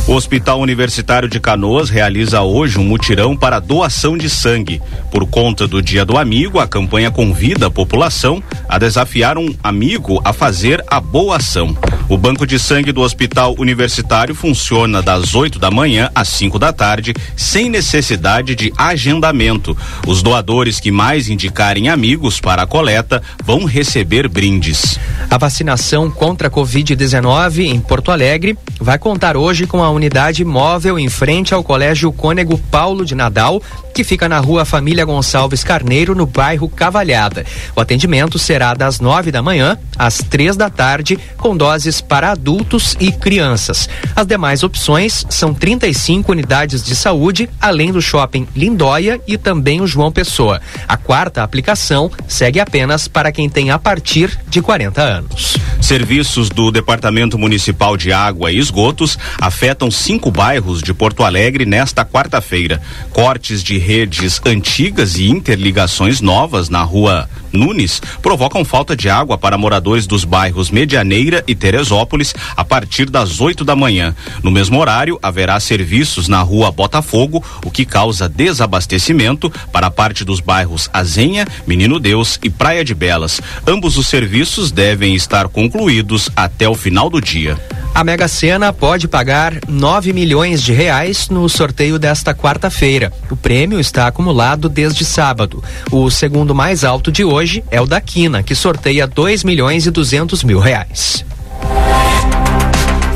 O 0.07 0.13
Hospital 0.13 0.62
Universitário 0.62 1.27
de 1.27 1.38
Canoas 1.38 1.89
realiza 1.89 2.42
hoje 2.42 2.80
um 2.80 2.83
mutirão 2.86 3.36
para 3.36 3.59
doação 3.59 4.18
de 4.18 4.30
sangue. 4.30 4.81
Por 5.12 5.27
conta 5.27 5.68
do 5.68 5.81
Dia 5.81 6.06
do 6.06 6.18
Amigo, 6.18 6.59
a 6.59 6.68
campanha 6.68 7.12
convida 7.12 7.68
a 7.68 7.69
população 7.69 8.42
a 8.69 8.80
desafiar 8.80 9.38
um 9.38 9.54
amigo 9.62 10.21
a 10.24 10.31
fazer 10.31 10.81
a 10.88 11.01
boa 11.01 11.36
ação. 11.36 11.77
O 12.07 12.18
banco 12.18 12.48
de 12.48 12.57
sangue 12.57 12.94
do 12.94 13.01
Hospital 13.01 13.54
Universitário 13.59 14.33
funciona 14.33 15.01
das 15.01 15.36
8 15.36 15.59
da 15.59 15.69
manhã 15.69 16.09
às 16.15 16.30
5 16.30 16.57
da 16.57 16.71
tarde, 16.71 17.13
sem 17.36 17.69
necessidade 17.69 18.56
de 18.56 18.71
agendamento. 18.77 19.75
Os 20.07 20.24
doadores 20.24 20.80
que 20.80 20.90
mais 20.90 21.28
indicarem 21.28 21.90
amigos 21.90 22.40
para 22.40 22.61
a 22.61 22.68
coleta 22.68 23.21
vão 23.44 23.66
receber 23.66 24.30
brindes. 24.30 24.97
A 25.30 25.37
vacinação 25.37 26.09
contra 26.09 26.47
a 26.47 26.52
Covid-19 26.52 27.66
em 27.66 27.81
Porto 27.81 28.09
Alegre 28.09 28.57
vai 28.80 28.97
contar 28.97 29.35
hoje 29.35 29.68
com 29.68 29.83
a 29.83 29.96
unidade 29.97 30.45
móvel 30.45 30.97
em 30.97 31.09
frente 31.09 31.54
ao 31.54 31.63
Colégio 31.63 32.11
Cônego 32.11 32.57
Paulo 32.57 33.06
de 33.06 33.16
Nadal, 33.16 33.61
que 33.94 34.04
fica 34.04 34.30
na 34.30 34.39
rua 34.39 34.63
Família 34.63 35.04
Gonçalves 35.04 35.63
Carneiro, 35.63 36.16
no 36.16 36.25
bairro 36.25 36.69
Cavalhada. 36.69 37.45
O 37.75 37.81
atendimento 37.81 38.37
será 38.39 38.73
das 38.73 38.99
nove 38.99 39.31
da 39.31 39.42
manhã 39.42 39.77
às 39.97 40.19
três 40.19 40.56
da 40.56 40.69
tarde, 40.69 41.18
com 41.37 41.57
doses 41.57 41.99
para 41.99 42.31
adultos 42.31 42.95
e 42.99 43.11
crianças. 43.11 43.89
As 44.16 44.27
demais 44.27 44.63
opções 44.63 45.25
são 45.30 45.54
35 45.54 46.31
unidades 46.31 46.83
de 46.83 46.95
saúde, 46.95 47.49
além 47.59 47.92
do 47.92 48.01
shopping 48.01 48.47
Lindóia 48.56 49.19
e 49.27 49.37
também 49.37 49.81
o 49.81 49.87
João 49.87 50.11
Pessoa. 50.11 50.61
A 50.87 50.95
quarta 50.95 51.44
aplicação 51.44 52.11
segue 52.27 52.59
apenas 52.59 53.07
para 53.07 53.31
quem 53.31 53.49
tem 53.49 53.71
a 53.71 53.80
partir 53.80 54.37
de 54.47 54.61
40 54.61 55.01
anos. 55.01 55.57
Serviços 55.81 56.49
do 56.49 56.71
Departamento 56.71 57.37
Municipal 57.37 57.97
de 57.97 58.11
Água 58.11 58.51
e 58.51 58.59
Esgotos 58.59 59.18
afetam 59.39 59.87
cinco 59.92 60.32
bairros 60.32 60.82
de 60.82 60.94
Porto 60.94 61.24
Alegre 61.24 61.66
nesta 61.66 62.06
quarta-feira. 62.06 62.82
Cortes 63.12 63.64
de 63.64 63.78
redes 63.78 64.42
antigas 64.46 65.18
e 65.18 65.30
interligações 65.30 66.22
novas 66.22 66.70
na 66.70 66.84
rua 66.84 67.30
Nunes 67.52 68.02
provocam 68.22 68.64
falta 68.64 68.96
de 68.96 69.10
água 69.10 69.38
para 69.38 69.58
moradores 69.58 70.06
dos 70.06 70.24
bairros 70.24 70.70
Medianeira 70.70 71.44
e 71.48 71.56
Teresópolis 71.56 72.34
a 72.56 72.64
partir 72.64 73.10
das 73.10 73.42
8 73.42 73.64
da 73.64 73.76
manhã. 73.76 74.16
No 74.44 74.52
mesmo 74.52 74.80
horário, 74.80 75.20
haverá 75.22 75.60
serviços 75.60 76.28
na 76.28 76.42
rua 76.42 76.72
Botafogo, 76.72 77.44
o 77.66 77.72
que 77.72 77.86
causa 77.86 78.30
desabastecimento 78.30 79.52
para 79.72 79.92
parte 79.92 80.24
dos 80.24 80.40
bairros 80.40 80.90
Azenha, 80.94 81.48
Menino 81.66 82.00
Deus 82.00 82.40
e 82.44 82.50
Praia 82.50 82.84
de 82.84 82.94
Belas. 82.94 83.42
Ambos 83.66 83.98
os 83.98 84.08
serviços 84.08 84.72
devem 84.72 85.16
estar 85.16 85.48
concluídos 85.48 86.30
até 86.36 86.68
o 86.68 86.76
final 86.76 87.10
do 87.10 87.22
dia. 87.22 87.58
A 87.98 88.04
Mega 88.04 88.28
Sena 88.28 88.72
pode 88.72 89.08
pagar 89.08 89.54
9 89.78 90.12
milhões 90.12 90.64
de 90.64 90.74
reais 90.74 91.30
no 91.30 91.48
sorteio 91.48 92.00
desta 92.00 92.34
quarta-feira. 92.34 93.14
O 93.30 93.38
prêmio 93.38 93.80
está 93.80 94.07
acumulado 94.07 94.68
desde 94.68 95.06
sábado. 95.06 95.64
O 95.92 96.10
segundo 96.10 96.56
mais 96.56 96.84
alto 96.84 97.12
de 97.12 97.24
hoje 97.24 97.64
é 97.69 97.80
o 97.80 97.86
da 97.86 98.02
Quina, 98.02 98.42
que 98.42 98.56
sorteia 98.56 99.06
2 99.06 99.44
milhões 99.44 99.86
e 99.86 99.92
200 99.92 100.44
mil 100.44 100.60
reais. 100.60 101.27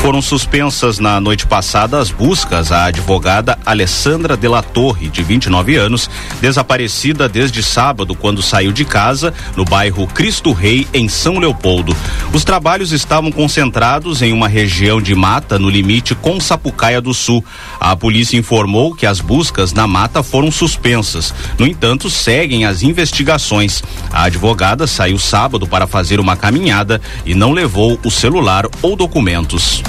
Foram 0.01 0.19
suspensas 0.19 0.97
na 0.97 1.21
noite 1.21 1.45
passada 1.45 1.99
as 1.99 2.09
buscas 2.09 2.71
à 2.71 2.85
advogada 2.85 3.59
Alessandra 3.63 4.35
de 4.35 4.47
la 4.47 4.63
Torre, 4.63 5.07
de 5.07 5.21
29 5.21 5.75
anos, 5.75 6.09
desaparecida 6.41 7.29
desde 7.29 7.61
sábado 7.61 8.15
quando 8.15 8.41
saiu 8.41 8.71
de 8.71 8.83
casa 8.83 9.31
no 9.55 9.63
bairro 9.63 10.07
Cristo 10.07 10.53
Rei, 10.53 10.87
em 10.91 11.07
São 11.07 11.37
Leopoldo. 11.37 11.95
Os 12.33 12.43
trabalhos 12.43 12.91
estavam 12.91 13.31
concentrados 13.31 14.23
em 14.23 14.33
uma 14.33 14.47
região 14.47 14.99
de 14.99 15.13
mata 15.13 15.59
no 15.59 15.69
limite 15.69 16.15
com 16.15 16.39
Sapucaia 16.39 16.99
do 16.99 17.13
Sul. 17.13 17.45
A 17.79 17.95
polícia 17.95 18.35
informou 18.35 18.95
que 18.95 19.05
as 19.05 19.21
buscas 19.21 19.71
na 19.71 19.85
mata 19.85 20.23
foram 20.23 20.49
suspensas. 20.51 21.31
No 21.59 21.67
entanto, 21.67 22.09
seguem 22.09 22.65
as 22.65 22.81
investigações. 22.81 23.83
A 24.11 24.23
advogada 24.23 24.87
saiu 24.87 25.19
sábado 25.19 25.67
para 25.67 25.85
fazer 25.85 26.19
uma 26.19 26.35
caminhada 26.35 26.99
e 27.23 27.35
não 27.35 27.51
levou 27.51 27.99
o 28.03 28.09
celular 28.09 28.65
ou 28.81 28.95
documentos. 28.95 29.83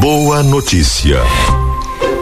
Boa 0.00 0.42
notícia. 0.42 1.20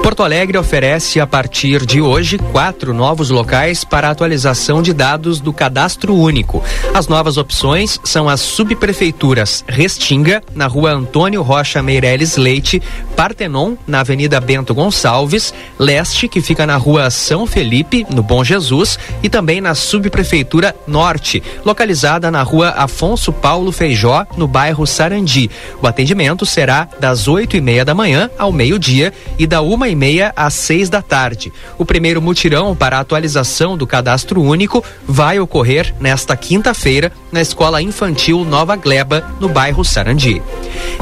Porto 0.04 0.22
Alegre 0.22 0.58
oferece 0.58 1.18
a 1.18 1.26
partir 1.26 1.86
de 1.86 1.98
hoje 1.98 2.36
quatro 2.36 2.92
novos 2.92 3.30
locais 3.30 3.84
para 3.84 4.10
atualização 4.10 4.82
de 4.82 4.92
dados 4.92 5.40
do 5.40 5.50
cadastro 5.50 6.14
único. 6.14 6.62
As 6.92 7.08
novas 7.08 7.38
opções 7.38 7.98
são 8.04 8.28
as 8.28 8.42
subprefeituras 8.42 9.64
Restinga, 9.66 10.42
na 10.54 10.66
rua 10.66 10.92
Antônio 10.92 11.40
Rocha 11.40 11.82
Meireles 11.82 12.36
Leite, 12.36 12.82
Partenon, 13.16 13.76
na 13.86 14.00
Avenida 14.00 14.38
Bento 14.42 14.74
Gonçalves, 14.74 15.54
Leste, 15.78 16.28
que 16.28 16.42
fica 16.42 16.66
na 16.66 16.76
rua 16.76 17.08
São 17.08 17.46
Felipe, 17.46 18.06
no 18.14 18.22
Bom 18.22 18.44
Jesus, 18.44 18.98
e 19.22 19.30
também 19.30 19.58
na 19.62 19.74
subprefeitura 19.74 20.76
Norte, 20.86 21.42
localizada 21.64 22.30
na 22.30 22.42
rua 22.42 22.74
Afonso 22.76 23.32
Paulo 23.32 23.72
Feijó, 23.72 24.26
no 24.36 24.46
bairro 24.46 24.86
Sarandi. 24.86 25.50
O 25.80 25.86
atendimento 25.86 26.44
será 26.44 26.86
das 27.00 27.26
oito 27.26 27.56
e 27.56 27.60
meia 27.62 27.86
da 27.86 27.94
manhã 27.94 28.28
ao 28.36 28.52
meio-dia 28.52 29.10
e 29.38 29.46
da 29.46 29.62
uma 29.62 29.88
e 29.88 29.93
meia 29.94 30.32
às 30.36 30.54
seis 30.54 30.88
da 30.88 31.00
tarde. 31.00 31.52
O 31.78 31.84
primeiro 31.84 32.20
mutirão 32.20 32.74
para 32.74 32.96
a 32.96 33.00
atualização 33.00 33.76
do 33.76 33.86
cadastro 33.86 34.42
único 34.42 34.82
vai 35.06 35.38
ocorrer 35.38 35.94
nesta 36.00 36.36
quinta-feira 36.36 37.12
na 37.30 37.40
Escola 37.40 37.82
Infantil 37.82 38.44
Nova 38.44 38.76
Gleba, 38.76 39.24
no 39.40 39.48
bairro 39.48 39.84
Sarandi. 39.84 40.42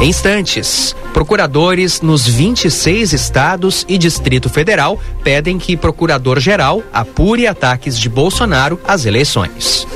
Em 0.00 0.08
instantes, 0.08 0.94
procuradores 1.12 2.00
nos 2.00 2.26
26 2.26 3.12
estados 3.12 3.84
e 3.88 3.98
Distrito 3.98 4.48
Federal 4.48 4.98
pedem 5.22 5.58
que 5.58 5.76
Procurador-Geral 5.76 6.82
apure 6.92 7.46
ataques 7.46 7.98
de 7.98 8.08
Bolsonaro 8.08 8.80
às 8.86 9.04
eleições. 9.04 9.86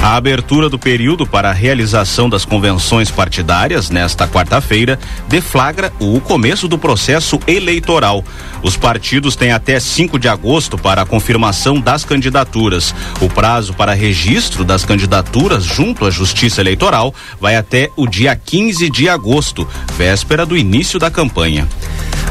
A 0.00 0.14
abertura 0.14 0.68
do 0.68 0.78
período 0.78 1.26
para 1.26 1.50
a 1.50 1.52
realização 1.52 2.30
das 2.30 2.44
convenções 2.44 3.10
partidárias 3.10 3.90
nesta 3.90 4.28
quarta-feira 4.28 4.98
deflagra 5.28 5.92
o 5.98 6.20
começo 6.20 6.68
do 6.68 6.78
processo 6.78 7.38
eleitoral. 7.46 8.24
Os 8.62 8.76
partidos 8.76 9.34
têm 9.34 9.50
até 9.50 9.78
5 9.80 10.18
de 10.18 10.28
agosto 10.28 10.78
para 10.78 11.02
a 11.02 11.06
confirmação 11.06 11.80
das 11.80 12.04
candidaturas. 12.04 12.94
O 13.20 13.28
prazo 13.28 13.74
para 13.74 13.92
registro 13.92 14.64
das 14.64 14.84
candidaturas 14.84 15.64
junto 15.64 16.06
à 16.06 16.10
Justiça 16.10 16.60
Eleitoral 16.60 17.12
vai 17.40 17.56
até 17.56 17.90
o 17.96 18.06
dia 18.06 18.34
15 18.36 18.88
de 18.88 19.08
agosto, 19.08 19.66
véspera 19.96 20.46
do 20.46 20.56
início 20.56 20.98
da 20.98 21.10
campanha. 21.10 21.68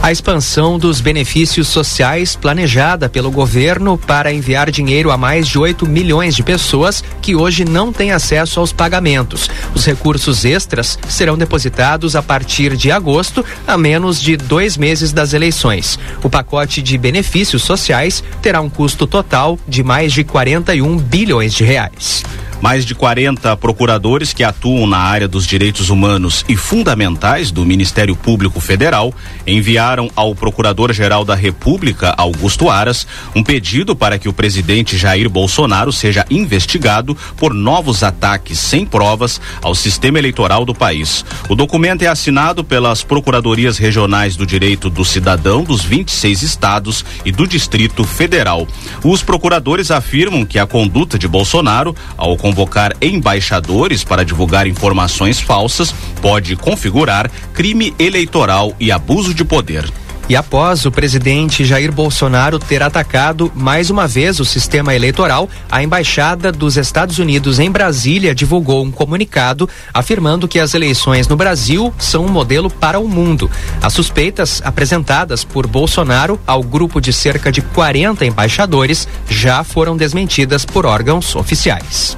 A 0.02 0.12
expansão 0.12 0.78
dos 0.78 1.02
benefícios 1.02 1.68
sociais 1.68 2.36
planejada 2.36 3.10
pelo 3.10 3.32
governo 3.32 3.98
para 3.98 4.32
enviar 4.32 4.72
dinheiro 4.72 5.12
a 5.12 5.18
mais 5.18 5.48
de 5.48 5.58
8 5.58 5.86
milhões 5.88 6.36
de 6.36 6.44
pessoas 6.44 7.04
que 7.22 7.36
hoje 7.36 7.66
não 7.66 7.92
têm 7.92 8.12
acesso 8.12 8.60
aos 8.60 8.72
pagamentos. 8.72 9.50
Os 9.74 9.86
recursos 9.86 10.46
extras 10.46 10.98
serão 11.10 11.38
depositados 11.38 12.16
a 12.16 12.22
partir 12.22 12.78
de 12.78 12.92
agosto, 12.92 13.44
a 13.68 13.78
menos 13.78 14.22
de 14.22 14.38
dois 14.38 14.78
meses 14.78 15.12
das 15.12 15.34
eleições. 15.34 16.00
O 16.24 16.30
pacote 16.30 16.82
de 16.82 16.98
benefícios 16.98 17.64
sociais 17.64 18.24
terá 18.42 18.62
um 18.62 18.70
custo 18.70 19.06
total 19.06 19.60
de 19.68 19.84
mais 19.84 20.14
de 20.14 20.24
41 20.24 20.98
bilhões 20.98 21.54
de 21.54 21.64
reais. 21.64 22.24
Mais 22.60 22.86
de 22.86 22.96
40 22.96 23.56
procuradores 23.58 24.34
que 24.34 24.44
atuam 24.44 24.88
na 24.88 24.98
área 24.98 25.28
dos 25.28 25.46
direitos 25.46 25.90
humanos 25.90 26.44
e 26.50 26.56
fundamentais 26.56 27.52
do 27.52 27.64
Ministério 27.64 28.16
Público 28.16 28.60
Federal 28.60 29.14
enviaram 29.46 30.10
ao 30.16 30.34
Procurador-Geral 30.34 31.24
da 31.24 31.36
República, 31.36 32.16
Augusto 32.18 32.70
Aras, 32.70 33.06
um 33.36 33.44
pedido 33.44 33.96
para 33.96 34.18
que 34.18 34.28
o 34.28 34.34
presidente 34.34 34.98
Jair 34.98 35.30
Bolsonaro 35.30 35.92
seja 35.92 36.26
investigado 36.32 37.16
por 37.36 37.54
novos 37.54 38.02
ataques 38.02 38.58
sem 38.58 38.86
provas 38.86 39.40
ao 39.62 39.76
sistema 39.76 40.18
eleitoral 40.18 40.66
do 40.66 40.74
país. 40.74 41.24
O 41.48 41.56
documento 41.56 42.02
é 42.02 42.08
assinado 42.08 42.64
pelas 42.64 43.04
Procuradorias 43.04 43.78
Regionais 43.78 44.36
do 44.36 44.48
Direito 44.48 44.90
do 44.90 45.06
Cidadão 45.06 45.64
dos 45.64 45.84
26 45.84 46.42
estados 46.42 47.06
e 47.24 47.32
do 47.32 47.46
Distrito 47.46 48.04
Federal. 48.04 48.68
Os 49.04 49.22
procuradores 49.22 49.92
afirmam 49.92 50.44
que 50.44 50.58
a 50.58 50.66
conduta 50.66 51.20
de 51.20 51.28
Bolsonaro, 51.28 51.96
ao 52.18 52.36
convocar 52.48 52.96
embaixadores 53.02 54.06
para 54.06 54.24
divulgar 54.24 54.68
informações 54.68 55.38
falsas 55.38 55.94
pode 56.22 56.56
configurar 56.56 57.30
crime 57.54 57.94
eleitoral 58.00 58.74
e 58.80 58.90
abuso 58.90 59.34
de 59.34 59.44
poder. 59.44 59.84
E 60.30 60.36
após 60.36 60.86
o 60.86 60.92
presidente 60.92 61.64
Jair 61.64 61.90
Bolsonaro 61.90 62.60
ter 62.60 62.84
atacado 62.84 63.50
mais 63.56 63.90
uma 63.90 64.06
vez 64.06 64.42
o 64.42 64.46
sistema 64.46 64.94
eleitoral, 64.94 65.50
a 65.72 65.82
embaixada 65.82 66.52
dos 66.52 66.76
Estados 66.76 67.18
Unidos 67.18 67.60
em 67.60 67.72
Brasília 67.72 68.36
divulgou 68.36 68.84
um 68.84 68.92
comunicado 68.92 69.70
afirmando 69.94 70.46
que 70.46 70.60
as 70.60 70.74
eleições 70.74 71.30
no 71.30 71.38
Brasil 71.38 71.94
são 71.98 72.26
um 72.26 72.30
modelo 72.30 72.70
para 72.70 73.00
o 73.00 73.08
mundo. 73.08 73.50
As 73.82 73.94
suspeitas 73.94 74.62
apresentadas 74.66 75.46
por 75.46 75.66
Bolsonaro 75.66 76.38
ao 76.46 76.62
grupo 76.62 77.00
de 77.00 77.14
cerca 77.14 77.50
de 77.50 77.62
40 77.62 78.26
embaixadores 78.26 79.08
já 79.30 79.64
foram 79.64 79.96
desmentidas 79.96 80.66
por 80.66 80.86
órgãos 80.86 81.38
oficiais. 81.38 82.18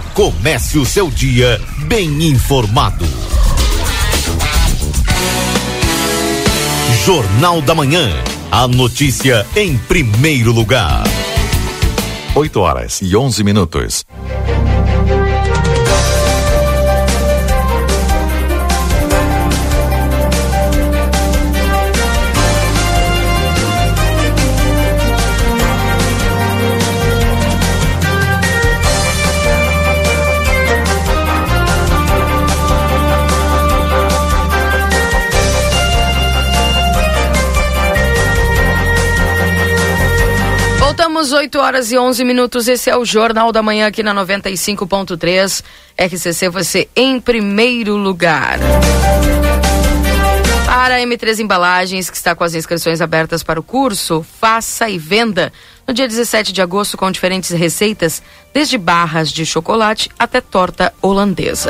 Comece 0.21 0.77
o 0.77 0.85
seu 0.85 1.09
dia 1.09 1.59
bem 1.87 2.27
informado. 2.27 3.03
Jornal 7.03 7.59
da 7.59 7.73
Manhã. 7.73 8.07
A 8.51 8.67
notícia 8.67 9.43
em 9.55 9.75
primeiro 9.75 10.51
lugar. 10.51 11.01
8 12.35 12.59
horas 12.59 13.01
e 13.01 13.15
11 13.15 13.43
minutos. 13.43 14.05
Voltamos 41.21 41.33
8 41.33 41.59
horas 41.59 41.91
e 41.91 41.97
11 41.99 42.25
minutos. 42.25 42.67
Esse 42.67 42.89
é 42.89 42.97
o 42.97 43.05
Jornal 43.05 43.51
da 43.51 43.61
Manhã 43.61 43.85
aqui 43.85 44.01
na 44.01 44.11
95.3. 44.25 45.63
RCC, 45.95 46.49
você 46.49 46.89
em 46.95 47.19
primeiro 47.19 47.95
lugar. 47.95 48.57
Para 50.65 50.95
a 50.95 50.99
M3 50.99 51.37
Embalagens, 51.37 52.09
que 52.09 52.17
está 52.17 52.33
com 52.33 52.43
as 52.43 52.55
inscrições 52.55 53.01
abertas 53.01 53.43
para 53.43 53.59
o 53.59 53.63
curso, 53.63 54.25
faça 54.39 54.89
e 54.89 54.97
venda 54.97 55.53
no 55.87 55.93
dia 55.93 56.07
17 56.07 56.51
de 56.51 56.59
agosto 56.59 56.97
com 56.97 57.11
diferentes 57.11 57.51
receitas, 57.51 58.23
desde 58.51 58.79
barras 58.79 59.31
de 59.31 59.45
chocolate 59.45 60.09
até 60.17 60.41
torta 60.41 60.91
holandesa. 61.03 61.69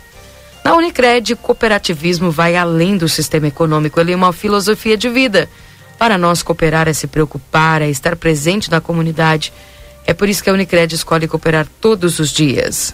Na 0.65 0.75
Unicred, 0.75 1.37
cooperativismo 1.37 2.31
vai 2.31 2.57
além 2.57 2.97
do 2.97 3.09
sistema 3.09 3.47
econômico, 3.47 4.01
ele 4.01 4.13
é 4.13 4.17
uma 4.17 4.33
filosofia 4.33 4.97
de 4.97 5.09
vida. 5.09 5.49
Para 6.03 6.19
nós, 6.19 6.43
cooperar 6.43 6.89
é 6.89 6.93
se 6.93 7.07
preocupar, 7.07 7.81
é 7.81 7.89
estar 7.89 8.17
presente 8.17 8.69
na 8.69 8.81
comunidade 8.81 9.53
é 10.05 10.13
por 10.13 10.29
isso 10.29 10.43
que 10.43 10.51
a 10.51 10.53
Unicred 10.53 10.93
escolhe 10.93 11.29
cooperar 11.29 11.65
todos 11.81 12.19
os 12.19 12.31
dias. 12.31 12.93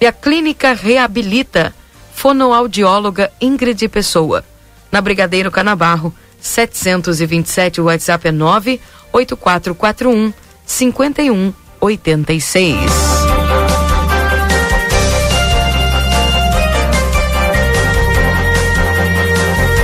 E 0.00 0.06
a 0.06 0.12
clínica 0.12 0.72
reabilita 0.72 1.74
fonoaudióloga 2.14 3.32
Ingrid 3.40 3.88
Pessoa. 3.88 4.44
Na 4.92 5.00
Brigadeiro 5.00 5.50
Canabarro, 5.50 6.14
727, 6.40 7.80
o 7.80 7.86
WhatsApp 7.86 8.28
é 8.28 8.30
98441 8.30 10.32
5186. 10.64 13.19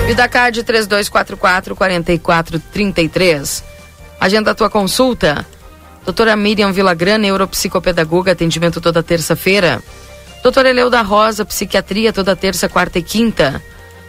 Vidacard 0.07 0.63
3244 0.63 1.75
4433. 1.77 3.65
Agenda 4.21 4.53
a 4.53 4.55
tua 4.55 4.71
consulta 4.71 5.45
Doutora 6.07 6.37
Miriam 6.37 6.71
Villagrana, 6.71 7.19
neuropsicopedagoga, 7.19 8.31
atendimento 8.31 8.81
toda 8.81 9.03
terça-feira. 9.03 9.83
Doutora 10.41 10.71
Eleuda 10.71 11.03
Rosa, 11.03 11.45
psiquiatria, 11.45 12.13
toda 12.13 12.37
terça, 12.37 12.69
quarta 12.69 13.01
e 13.01 13.03
quinta. 13.03 13.61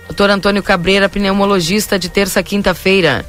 Doutor 0.06 0.30
Antônio 0.30 0.62
Cabreira, 0.62 1.10
pneumologista, 1.10 1.98
de 1.98 2.08
terça 2.08 2.42
a 2.42 2.44
quinta-feira. 2.44 3.26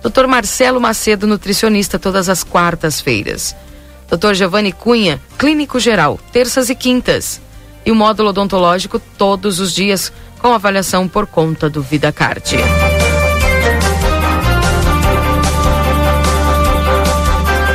Doutor 0.00 0.26
Marcelo 0.26 0.80
Macedo, 0.80 1.26
nutricionista, 1.26 1.98
todas 1.98 2.30
as 2.30 2.42
quartas-feiras. 2.42 3.54
Doutor 4.08 4.34
Giovanni 4.34 4.72
Cunha, 4.72 5.20
clínico 5.36 5.78
geral, 5.78 6.18
terças 6.32 6.70
e 6.70 6.74
quintas. 6.74 7.38
E 7.84 7.90
o 7.90 7.94
módulo 7.94 8.30
odontológico 8.30 8.98
todos 9.18 9.60
os 9.60 9.74
dias, 9.74 10.10
com 10.46 10.52
avaliação 10.52 11.08
por 11.08 11.26
conta 11.26 11.68
do 11.68 11.82
VidaCard. 11.82 12.54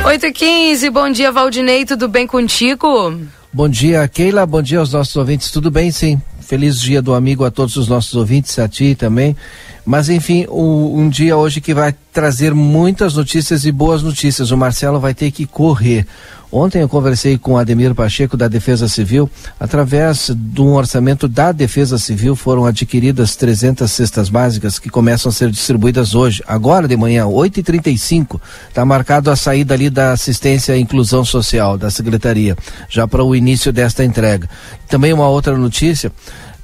8 0.06 0.26
e 0.26 0.32
15 0.32 0.88
bom 0.88 1.10
dia 1.10 1.30
Valdinei, 1.30 1.84
tudo 1.84 2.08
bem 2.08 2.26
contigo? 2.26 3.14
Bom 3.52 3.68
dia 3.68 4.08
Keila, 4.08 4.46
bom 4.46 4.62
dia 4.62 4.78
aos 4.78 4.90
nossos 4.90 5.14
ouvintes, 5.16 5.50
tudo 5.50 5.70
bem 5.70 5.90
sim? 5.90 6.18
Feliz 6.40 6.80
dia 6.80 7.02
do 7.02 7.12
amigo 7.12 7.44
a 7.44 7.50
todos 7.50 7.76
os 7.76 7.88
nossos 7.88 8.14
ouvintes, 8.14 8.58
a 8.58 8.66
ti 8.66 8.94
também. 8.94 9.36
Mas 9.84 10.08
enfim, 10.08 10.46
o, 10.48 10.94
um 10.96 11.10
dia 11.10 11.36
hoje 11.36 11.60
que 11.60 11.74
vai 11.74 11.94
trazer 12.10 12.54
muitas 12.54 13.14
notícias 13.14 13.66
e 13.66 13.72
boas 13.72 14.02
notícias. 14.02 14.50
O 14.50 14.56
Marcelo 14.56 14.98
vai 14.98 15.12
ter 15.12 15.30
que 15.30 15.44
correr. 15.44 16.06
Ontem 16.54 16.82
eu 16.82 16.88
conversei 16.88 17.38
com 17.38 17.56
Ademir 17.56 17.94
Pacheco 17.94 18.36
da 18.36 18.46
Defesa 18.46 18.86
Civil. 18.86 19.30
Através 19.58 20.30
de 20.36 20.60
um 20.60 20.74
orçamento 20.74 21.26
da 21.26 21.50
Defesa 21.50 21.96
Civil 21.96 22.36
foram 22.36 22.66
adquiridas 22.66 23.34
300 23.36 23.90
cestas 23.90 24.28
básicas 24.28 24.78
que 24.78 24.90
começam 24.90 25.30
a 25.30 25.32
ser 25.32 25.50
distribuídas 25.50 26.14
hoje, 26.14 26.44
agora 26.46 26.86
de 26.86 26.94
manhã, 26.94 27.24
8h35. 27.24 28.38
Está 28.68 28.84
marcado 28.84 29.30
a 29.30 29.36
saída 29.36 29.72
ali 29.72 29.88
da 29.88 30.12
assistência 30.12 30.74
à 30.74 30.78
inclusão 30.78 31.24
social 31.24 31.78
da 31.78 31.90
Secretaria, 31.90 32.54
já 32.86 33.08
para 33.08 33.24
o 33.24 33.34
início 33.34 33.72
desta 33.72 34.04
entrega. 34.04 34.46
Também 34.88 35.14
uma 35.14 35.28
outra 35.28 35.56
notícia 35.56 36.12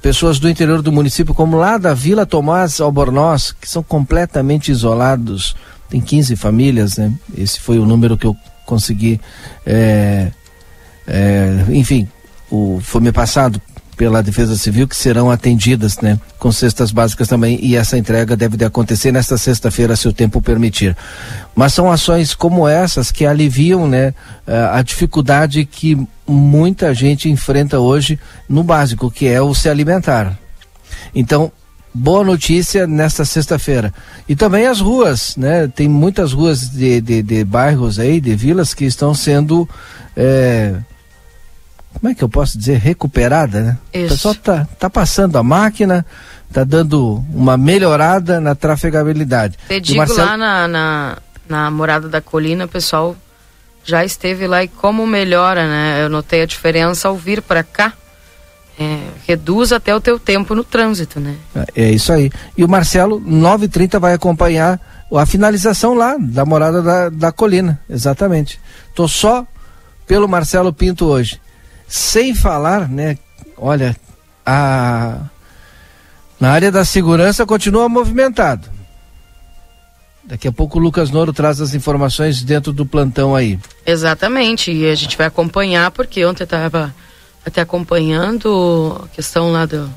pessoas 0.03 0.37
do 0.37 0.47
interior 0.47 0.83
do 0.83 0.91
município, 0.91 1.33
como 1.33 1.57
lá 1.57 1.79
da 1.79 1.95
Vila 1.95 2.27
Tomás 2.27 2.79
Albornoz, 2.79 3.53
que 3.59 3.67
são 3.67 3.81
completamente 3.81 4.71
isolados. 4.71 5.55
Tem 5.89 5.99
15 5.99 6.35
famílias, 6.35 6.97
né? 6.97 7.11
Esse 7.35 7.59
foi 7.59 7.79
o 7.79 7.85
número 7.85 8.15
que 8.15 8.27
eu 8.27 8.37
consegui, 8.69 9.19
é, 9.65 10.31
é, 11.07 11.65
enfim, 11.69 12.07
o, 12.51 12.79
foi 12.83 13.01
me 13.01 13.11
passado 13.11 13.59
pela 13.97 14.23
Defesa 14.23 14.55
Civil 14.55 14.87
que 14.87 14.95
serão 14.95 15.29
atendidas, 15.29 15.97
né, 15.99 16.17
com 16.37 16.51
cestas 16.51 16.89
básicas 16.89 17.27
também 17.27 17.59
e 17.61 17.75
essa 17.75 17.97
entrega 17.97 18.37
deve 18.37 18.55
de 18.55 18.63
acontecer 18.63 19.11
nesta 19.11 19.37
sexta-feira 19.37 19.95
se 19.95 20.07
o 20.07 20.13
tempo 20.13 20.41
permitir. 20.41 20.95
Mas 21.53 21.73
são 21.73 21.91
ações 21.91 22.33
como 22.33 22.65
essas 22.67 23.11
que 23.11 23.25
aliviam, 23.25 23.87
né, 23.87 24.13
a 24.71 24.81
dificuldade 24.83 25.65
que 25.65 25.97
muita 26.25 26.93
gente 26.93 27.27
enfrenta 27.27 27.79
hoje 27.79 28.17
no 28.47 28.63
básico, 28.63 29.11
que 29.11 29.27
é 29.27 29.41
o 29.41 29.53
se 29.53 29.67
alimentar. 29.67 30.37
Então, 31.13 31.51
boa 31.93 32.23
notícia 32.23 32.85
nesta 32.85 33.25
sexta-feira. 33.25 33.93
E 34.27 34.35
também 34.35 34.67
as 34.67 34.79
ruas, 34.79 35.35
né? 35.35 35.67
Tem 35.67 35.87
muitas 35.87 36.33
ruas 36.33 36.69
de, 36.69 37.01
de, 37.01 37.23
de 37.23 37.43
bairros 37.43 37.99
aí, 37.99 38.21
de 38.21 38.35
vilas 38.35 38.73
que 38.73 38.85
estão 38.85 39.13
sendo. 39.13 39.67
É, 40.15 40.75
como 41.93 42.11
é 42.11 42.15
que 42.15 42.23
eu 42.23 42.29
posso 42.29 42.57
dizer? 42.57 42.77
Recuperada, 42.77 43.61
né? 43.61 43.77
Isso. 43.93 44.05
O 44.05 44.09
pessoal 44.09 44.35
tá, 44.35 44.67
tá 44.77 44.89
passando 44.89 45.37
a 45.37 45.43
máquina, 45.43 46.05
tá 46.51 46.63
dando 46.63 47.23
uma 47.33 47.57
melhorada 47.57 48.39
na 48.39 48.55
trafegabilidade. 48.55 49.57
Eu 49.69 49.79
digo 49.79 49.97
Marcelo... 49.97 50.27
lá 50.27 50.37
na, 50.37 50.67
na, 50.67 51.17
na 51.47 51.71
Morada 51.71 52.07
da 52.07 52.21
Colina, 52.21 52.65
o 52.65 52.69
pessoal 52.69 53.15
já 53.83 54.05
esteve 54.05 54.45
lá 54.45 54.63
e 54.63 54.67
como 54.67 55.05
melhora, 55.07 55.67
né? 55.67 56.03
Eu 56.03 56.09
notei 56.09 56.43
a 56.43 56.45
diferença 56.45 57.07
ao 57.07 57.15
vir 57.15 57.41
para 57.41 57.63
cá 57.63 57.93
é, 58.79 58.99
reduz 59.27 59.73
até 59.73 59.93
o 59.93 59.99
teu 59.99 60.17
tempo 60.17 60.55
no 60.55 60.63
trânsito, 60.63 61.19
né? 61.19 61.35
É, 61.53 61.83
é 61.83 61.91
isso 61.91 62.13
aí. 62.13 62.31
E 62.57 62.63
o 62.63 62.69
Marcelo, 62.69 63.19
9h30, 63.21 63.99
vai 63.99 64.13
acompanhar 64.13 64.79
a 65.13 65.25
finalização 65.25 65.93
lá 65.93 66.15
da 66.17 66.45
morada 66.45 66.81
da, 66.81 67.09
da 67.09 67.31
colina, 67.31 67.79
exatamente. 67.89 68.59
Tô 68.95 69.07
só 69.07 69.45
pelo 70.07 70.29
Marcelo 70.29 70.71
Pinto 70.71 71.05
hoje. 71.05 71.41
Sem 71.87 72.33
falar, 72.33 72.87
né? 72.87 73.17
Olha, 73.57 73.95
a 74.45 75.17
na 76.39 76.51
área 76.51 76.71
da 76.71 76.85
segurança 76.85 77.45
continua 77.45 77.89
movimentado. 77.89 78.69
Daqui 80.23 80.47
a 80.47 80.51
pouco 80.51 80.79
o 80.79 80.81
Lucas 80.81 81.09
Noro 81.09 81.33
traz 81.33 81.59
as 81.59 81.73
informações 81.73 82.43
dentro 82.43 82.71
do 82.71 82.85
plantão 82.85 83.35
aí. 83.35 83.59
Exatamente, 83.85 84.71
e 84.71 84.87
a 84.87 84.95
gente 84.95 85.17
vai 85.17 85.27
acompanhar 85.27 85.91
porque 85.91 86.23
ontem 86.23 86.43
estava 86.43 86.93
até 87.45 87.61
acompanhando 87.61 89.01
a 89.03 89.07
questão 89.09 89.51
lá 89.51 89.65
do, 89.65 89.89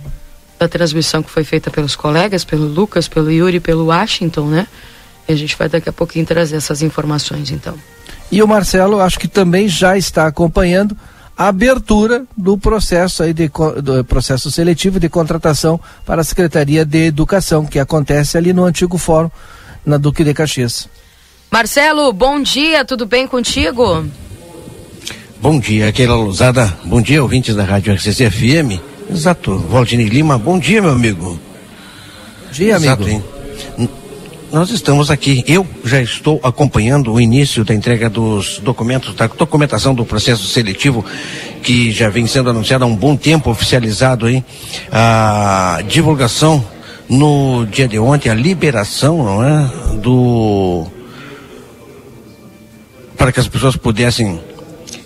da 0.58 0.68
transmissão 0.68 1.22
que 1.22 1.30
foi 1.30 1.44
feita 1.44 1.70
pelos 1.70 1.96
colegas, 1.96 2.44
pelo 2.44 2.66
Lucas, 2.66 3.08
pelo 3.08 3.30
Yuri, 3.30 3.60
pelo 3.60 3.86
Washington, 3.86 4.46
né? 4.46 4.66
E 5.28 5.32
a 5.32 5.36
gente 5.36 5.56
vai 5.56 5.68
daqui 5.68 5.88
a 5.88 5.92
pouquinho 5.92 6.26
trazer 6.26 6.56
essas 6.56 6.82
informações, 6.82 7.50
então. 7.50 7.74
E 8.30 8.42
o 8.42 8.48
Marcelo, 8.48 9.00
acho 9.00 9.18
que 9.18 9.28
também 9.28 9.68
já 9.68 9.96
está 9.96 10.26
acompanhando 10.26 10.96
a 11.36 11.48
abertura 11.48 12.24
do 12.36 12.56
processo 12.56 13.22
aí 13.22 13.32
de 13.32 13.50
do 13.82 14.04
processo 14.04 14.50
seletivo 14.50 15.00
de 15.00 15.08
contratação 15.08 15.80
para 16.06 16.20
a 16.20 16.24
Secretaria 16.24 16.84
de 16.84 17.06
Educação, 17.06 17.66
que 17.66 17.78
acontece 17.78 18.36
ali 18.36 18.52
no 18.52 18.64
antigo 18.64 18.98
fórum 18.98 19.30
na 19.84 19.96
Duque 19.96 20.24
de 20.24 20.32
Caxias. 20.32 20.88
Marcelo, 21.50 22.12
bom 22.12 22.40
dia, 22.40 22.84
tudo 22.84 23.04
bem 23.04 23.26
contigo? 23.26 24.06
Bom 25.42 25.58
dia, 25.58 25.90
Keila 25.90 26.14
Lousada. 26.14 26.72
Bom 26.84 27.02
dia, 27.02 27.20
ouvintes 27.20 27.56
da 27.56 27.64
Rádio 27.64 27.92
RCC 27.92 28.30
FM. 28.30 28.78
Exato. 29.10 29.58
Valdinei 29.58 30.06
Lima, 30.06 30.38
bom 30.38 30.56
dia, 30.56 30.80
meu 30.80 30.92
amigo. 30.92 31.30
Bom 32.44 32.52
dia, 32.52 32.76
Exato, 32.76 33.02
amigo. 33.02 33.24
Hein? 33.76 33.88
Nós 34.52 34.70
estamos 34.70 35.10
aqui, 35.10 35.42
eu 35.48 35.66
já 35.84 36.00
estou 36.00 36.38
acompanhando 36.44 37.12
o 37.12 37.20
início 37.20 37.64
da 37.64 37.74
entrega 37.74 38.08
dos 38.08 38.60
documentos, 38.60 39.16
da 39.16 39.26
documentação 39.26 39.92
do 39.96 40.04
processo 40.04 40.46
seletivo 40.46 41.04
que 41.60 41.90
já 41.90 42.08
vem 42.08 42.28
sendo 42.28 42.48
anunciado 42.48 42.84
há 42.84 42.86
um 42.86 42.94
bom 42.94 43.16
tempo, 43.16 43.50
oficializado 43.50 44.26
aí, 44.26 44.44
a 44.92 45.82
divulgação 45.88 46.64
no 47.08 47.66
dia 47.66 47.88
de 47.88 47.98
ontem, 47.98 48.30
a 48.30 48.34
liberação, 48.34 49.24
não 49.24 49.44
é, 49.44 49.68
do 49.96 50.86
para 53.16 53.32
que 53.32 53.40
as 53.40 53.48
pessoas 53.48 53.74
pudessem 53.74 54.40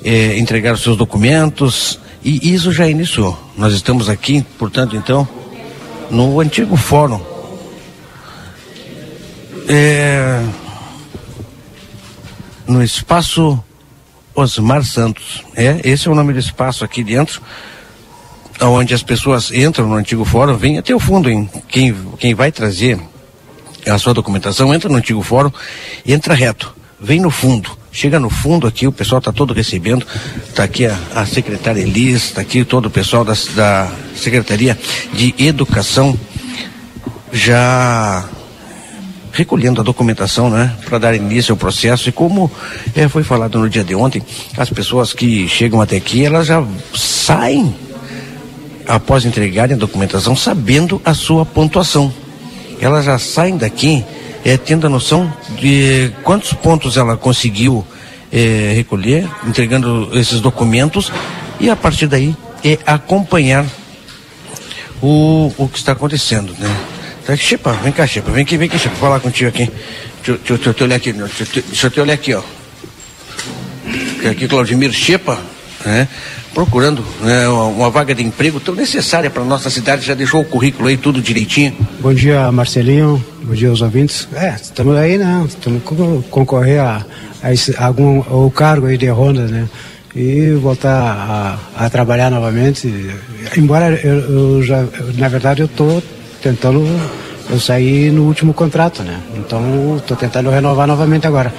eh, 0.07 0.38
entregar 0.38 0.73
os 0.73 0.83
seus 0.83 0.97
documentos 0.97 1.99
e 2.25 2.55
isso 2.55 2.73
já 2.73 2.88
iniciou. 2.88 3.38
Nós 3.57 3.75
estamos 3.75 4.09
aqui, 4.09 4.45
portanto, 4.59 4.97
então, 4.97 5.29
no 6.11 6.40
antigo 6.40 6.77
fórum 6.77 7.21
é, 9.69 10.40
no 12.66 12.83
espaço 12.83 13.62
Osmar 14.35 14.85
Santos. 14.85 15.42
É, 15.55 15.81
esse 15.85 16.09
é 16.09 16.11
o 16.11 16.14
nome 16.14 16.33
do 16.33 16.38
espaço 16.38 16.85
aqui 16.85 17.03
dentro, 17.03 17.42
onde 18.61 18.95
as 18.95 19.03
pessoas 19.03 19.51
entram 19.51 19.88
no 19.88 19.95
antigo 19.95 20.25
fórum, 20.25 20.57
vem 20.57 20.79
até 20.79 20.95
o 20.95 21.01
fundo, 21.01 21.29
hein? 21.29 21.51
Quem, 21.69 21.95
quem 22.19 22.35
vai 22.35 22.53
trazer 22.53 22.99
a 23.87 23.99
sua 23.99 24.14
documentação 24.14 24.75
entra 24.75 24.88
no 24.88 24.97
antigo 24.97 25.23
fórum, 25.23 25.51
entra 26.05 26.35
reto, 26.35 26.75
vem 27.01 27.21
no 27.21 27.31
fundo. 27.31 27.77
Chega 27.97 28.21
no 28.21 28.29
fundo 28.29 28.67
aqui, 28.67 28.87
o 28.87 28.93
pessoal 28.93 29.21
está 29.21 29.33
todo 29.33 29.55
recebendo. 29.55 30.07
Está 30.47 30.65
aqui 30.65 30.85
a, 30.85 30.95
a 31.15 31.25
secretária 31.25 31.81
Elis, 31.81 32.25
está 32.25 32.43
aqui 32.43 32.63
todo 32.63 32.87
o 32.87 32.91
pessoal 32.91 33.25
da, 33.25 33.33
da 33.55 33.91
Secretaria 34.15 34.79
de 35.15 35.35
Educação 35.39 36.15
já 37.33 38.23
recolhendo 39.33 39.81
a 39.81 39.85
documentação, 39.85 40.51
né, 40.51 40.77
para 40.85 40.99
dar 40.99 41.15
início 41.15 41.53
ao 41.53 41.57
processo. 41.57 42.11
E 42.11 42.13
como 42.13 42.51
é, 42.95 43.09
foi 43.09 43.23
falado 43.23 43.59
no 43.59 43.71
dia 43.71 43.83
de 43.83 43.95
ontem, 43.95 44.23
as 44.59 44.69
pessoas 44.69 45.15
que 45.15 45.49
chegam 45.49 45.81
até 45.81 45.97
aqui, 45.97 46.23
elas 46.23 46.49
já 46.49 46.63
saem 46.95 47.75
após 48.87 49.25
entregarem 49.25 49.75
a 49.75 49.79
documentação 49.79 50.37
sabendo 50.37 51.01
a 51.03 51.15
sua 51.15 51.47
pontuação. 51.47 52.13
Elas 52.79 53.07
já 53.07 53.19
saem 53.19 53.57
daqui 53.57 54.05
é, 54.47 54.57
tendo 54.57 54.87
a 54.87 54.89
noção 54.89 55.33
de 55.59 56.13
quantos 56.23 56.53
pontos 56.53 56.97
ela 56.97 57.17
conseguiu 57.17 57.85
é, 58.33 58.75
recolher, 58.77 59.29
entregando 59.45 60.09
esses 60.17 60.41
documentos 60.41 61.11
e 61.59 61.69
a 61.69 61.75
partir 61.75 62.07
daí 62.07 62.33
é 62.65 62.79
acompanhar 62.87 63.67
o, 65.03 65.53
o 65.59 65.69
que 65.69 65.79
está 65.79 65.93
acontecendo, 65.93 66.55
né? 66.61 66.73
Tá, 67.27 67.35
Chipa, 67.35 67.73
vem 67.73 67.93
cá, 67.93 68.07
Chipa, 68.07 68.31
vem 68.31 68.45
aqui, 68.45 68.57
vem 68.57 68.69
aqui, 68.69 68.79
Chipa, 68.79 68.95
falar 68.95 69.19
contigo 69.19 69.49
aqui. 69.49 69.69
Deixa, 70.25 70.69
eu 70.69 70.75
te 70.75 70.85
olhar 70.85 70.95
aqui, 70.95 71.13
deixa, 71.13 71.45
deixa 71.45 71.87
eu 71.89 71.91
te 71.91 72.01
olhar 72.01 72.15
aqui, 72.15 72.33
ó. 72.33 72.43
Aqui, 74.31 74.47
Claudimir 74.47 74.93
Chipa, 74.93 75.41
né? 75.85 76.07
Procurando 76.57 77.05
né, 77.21 77.47
uma, 77.51 77.90
vaga 77.90 78.14
de 78.14 78.25
emprego 78.25 78.59
tão 78.59 78.75
necessária 78.75 79.29
para 79.29 79.45
nossa 79.45 79.69
cidade, 79.69 80.07
já 80.07 80.14
deixou 80.14 80.40
o 80.40 80.45
currículo 80.47 80.88
aí 80.88 80.97
tudo 80.97 81.21
direitinho. 81.21 81.77
Bom 82.01 82.14
dia, 82.14 82.51
Marcelinho. 82.51 83.23
Bom 83.42 83.53
dia 83.53 83.69
aos 83.69 83.83
ouvintes. 83.83 84.27
É, 84.35 84.55
estamos 84.55 84.97
aí, 84.97 85.19
né? 85.19 85.45
Estamos 85.47 85.83
co- 85.83 86.25
concorrer 86.31 86.81
a, 86.81 87.05
a 87.42 87.85
algum 87.87 88.21
o 88.21 88.51
cargo 88.51 88.87
aí 88.87 88.97
de 88.97 89.07
ronda, 89.07 89.42
né? 89.42 89.69
E 90.14 90.53
voltar 90.53 91.59
a, 91.77 91.85
a 91.85 91.90
trabalhar 91.90 92.31
novamente. 92.31 92.90
Embora 93.55 93.90
eu, 94.03 94.14
eu 94.57 94.62
já, 94.62 94.83
na 95.19 95.29
verdade, 95.29 95.61
eu 95.61 95.66
estou 95.66 96.03
tentando, 96.42 96.87
eu 97.51 97.61
saí 97.61 98.11
no 98.11 98.23
último 98.23 98.55
contrato, 98.55 99.03
né? 99.03 99.21
Então, 99.37 99.97
estou 99.99 100.16
tentando 100.16 100.49
renovar 100.49 100.87
novamente 100.87 101.27
agora. 101.27 101.53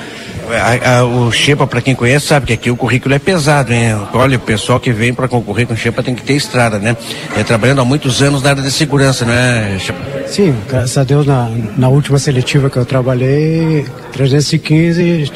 A- 0.50 1.00
a- 1.00 1.04
o 1.06 1.32
Xepa, 1.32 1.68
para 1.68 1.82
quem 1.82 1.94
conhece, 1.94 2.28
sabe 2.28 2.46
que 2.48 2.54
aqui 2.54 2.72
o 2.72 2.76
currículo 2.78 3.14
é 3.14 3.20
pesado, 3.20 3.74
hein? 3.74 3.96
Olha, 4.14 4.38
o 4.38 4.40
pessoal 4.40 4.80
que 4.80 4.92
vem 4.94 5.14
para 5.14 5.28
concorrer 5.28 5.68
com 5.68 5.74
o 5.74 5.78
Xepa 5.78 6.02
tem 6.02 6.16
que 6.16 6.24
ter 6.24 6.34
estrada, 6.34 6.80
né? 6.80 6.96
É 7.36 7.44
trabalhando 7.44 7.82
há 7.82 7.86
muitos 7.86 8.22
anos 8.22 8.42
na 8.42 8.52
área 8.52 8.62
de 8.64 8.72
segurança, 8.72 9.26
né, 9.26 9.78
Xepa? 9.80 10.00
Sim, 10.28 10.56
graças 10.70 10.98
a 10.98 11.04
Deus, 11.04 11.26
na, 11.26 11.50
na 11.78 11.90
última 11.90 12.18
seletiva 12.18 12.70
que 12.70 12.78
eu 12.78 12.86
trabalhei, 12.86 13.86
315, 14.14 15.32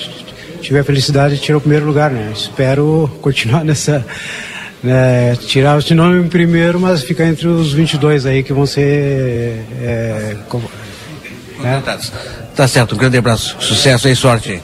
tive 0.62 0.80
a 0.80 0.84
felicidade 0.84 1.36
de 1.36 1.41
tirar 1.41 1.58
o 1.58 1.62
primeiro 1.62 1.86
lugar, 1.86 2.10
né? 2.10 2.32
Espero 2.34 3.10
continuar 3.21 3.63
nessa. 3.65 4.06
Né, 4.84 5.36
tirar 5.36 5.78
o 5.78 5.93
nome 5.93 6.26
em 6.26 6.28
primeiro, 6.28 6.80
mas 6.80 7.04
ficar 7.04 7.28
entre 7.28 7.47
os 7.47 7.71
22 7.71 8.26
aí 8.26 8.41
que 8.41 8.52
vão 8.52 8.65
ser. 8.65 9.63
É, 9.80 10.36
com- 10.50 10.60
né? 11.60 11.84
Tá 12.56 12.67
certo, 12.67 12.95
um 12.95 12.97
grande 12.97 13.17
abraço, 13.17 13.56
sucesso 13.60 14.08
aí, 14.08 14.15
sorte. 14.15 14.60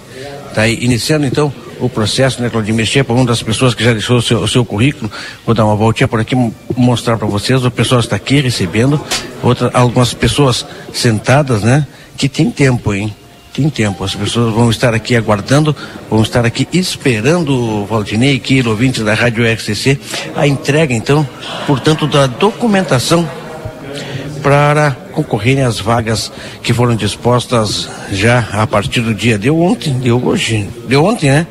Tá 0.57 0.63
aí, 0.63 0.75
iniciando 0.81 1.23
então 1.23 1.53
o 1.79 1.87
processo, 1.87 2.41
né, 2.41 2.49
Claudinho 2.49 2.83
Xepa, 2.83 3.13
uma 3.13 3.23
das 3.23 3.43
pessoas 3.43 3.75
que 3.75 3.83
já 3.83 3.93
deixou 3.93 4.17
o 4.17 4.21
seu, 4.23 4.39
o 4.39 4.47
seu 4.47 4.65
currículo. 4.65 5.11
Vou 5.45 5.53
dar 5.53 5.63
uma 5.63 5.75
voltinha 5.75 6.07
por 6.07 6.19
aqui, 6.19 6.35
mostrar 6.75 7.15
para 7.15 7.27
vocês. 7.27 7.63
O 7.63 7.69
pessoal 7.69 8.01
está 8.01 8.15
aqui 8.15 8.41
recebendo, 8.41 8.99
outra, 9.43 9.69
algumas 9.71 10.15
pessoas 10.15 10.65
sentadas, 10.91 11.61
né, 11.61 11.85
que 12.17 12.27
tem 12.27 12.49
tempo, 12.49 12.91
hein? 12.91 13.15
Tem 13.53 13.69
tempo, 13.69 14.03
as 14.03 14.15
pessoas 14.15 14.51
vão 14.51 14.71
estar 14.71 14.95
aqui 14.95 15.15
aguardando, 15.15 15.75
vão 16.09 16.23
estar 16.23 16.43
aqui 16.43 16.67
esperando 16.73 17.53
o 17.53 17.85
Valdinei, 17.85 18.39
que 18.39 18.67
ouvintes 18.67 19.05
da 19.05 19.13
Rádio 19.13 19.45
RCC, 19.45 19.99
a 20.35 20.47
entrega 20.47 20.91
então, 20.91 21.27
portanto, 21.67 22.07
da 22.07 22.25
documentação 22.25 23.29
para 24.37 24.95
concorrerem 25.11 25.63
às 25.63 25.79
vagas 25.79 26.31
que 26.61 26.73
foram 26.73 26.95
dispostas 26.95 27.89
já 28.11 28.47
a 28.53 28.65
partir 28.65 29.01
do 29.01 29.13
dia 29.13 29.37
de 29.37 29.49
ontem, 29.49 29.93
deu 29.93 30.23
hoje, 30.23 30.69
deu 30.87 31.03
ontem, 31.03 31.29
né? 31.29 31.47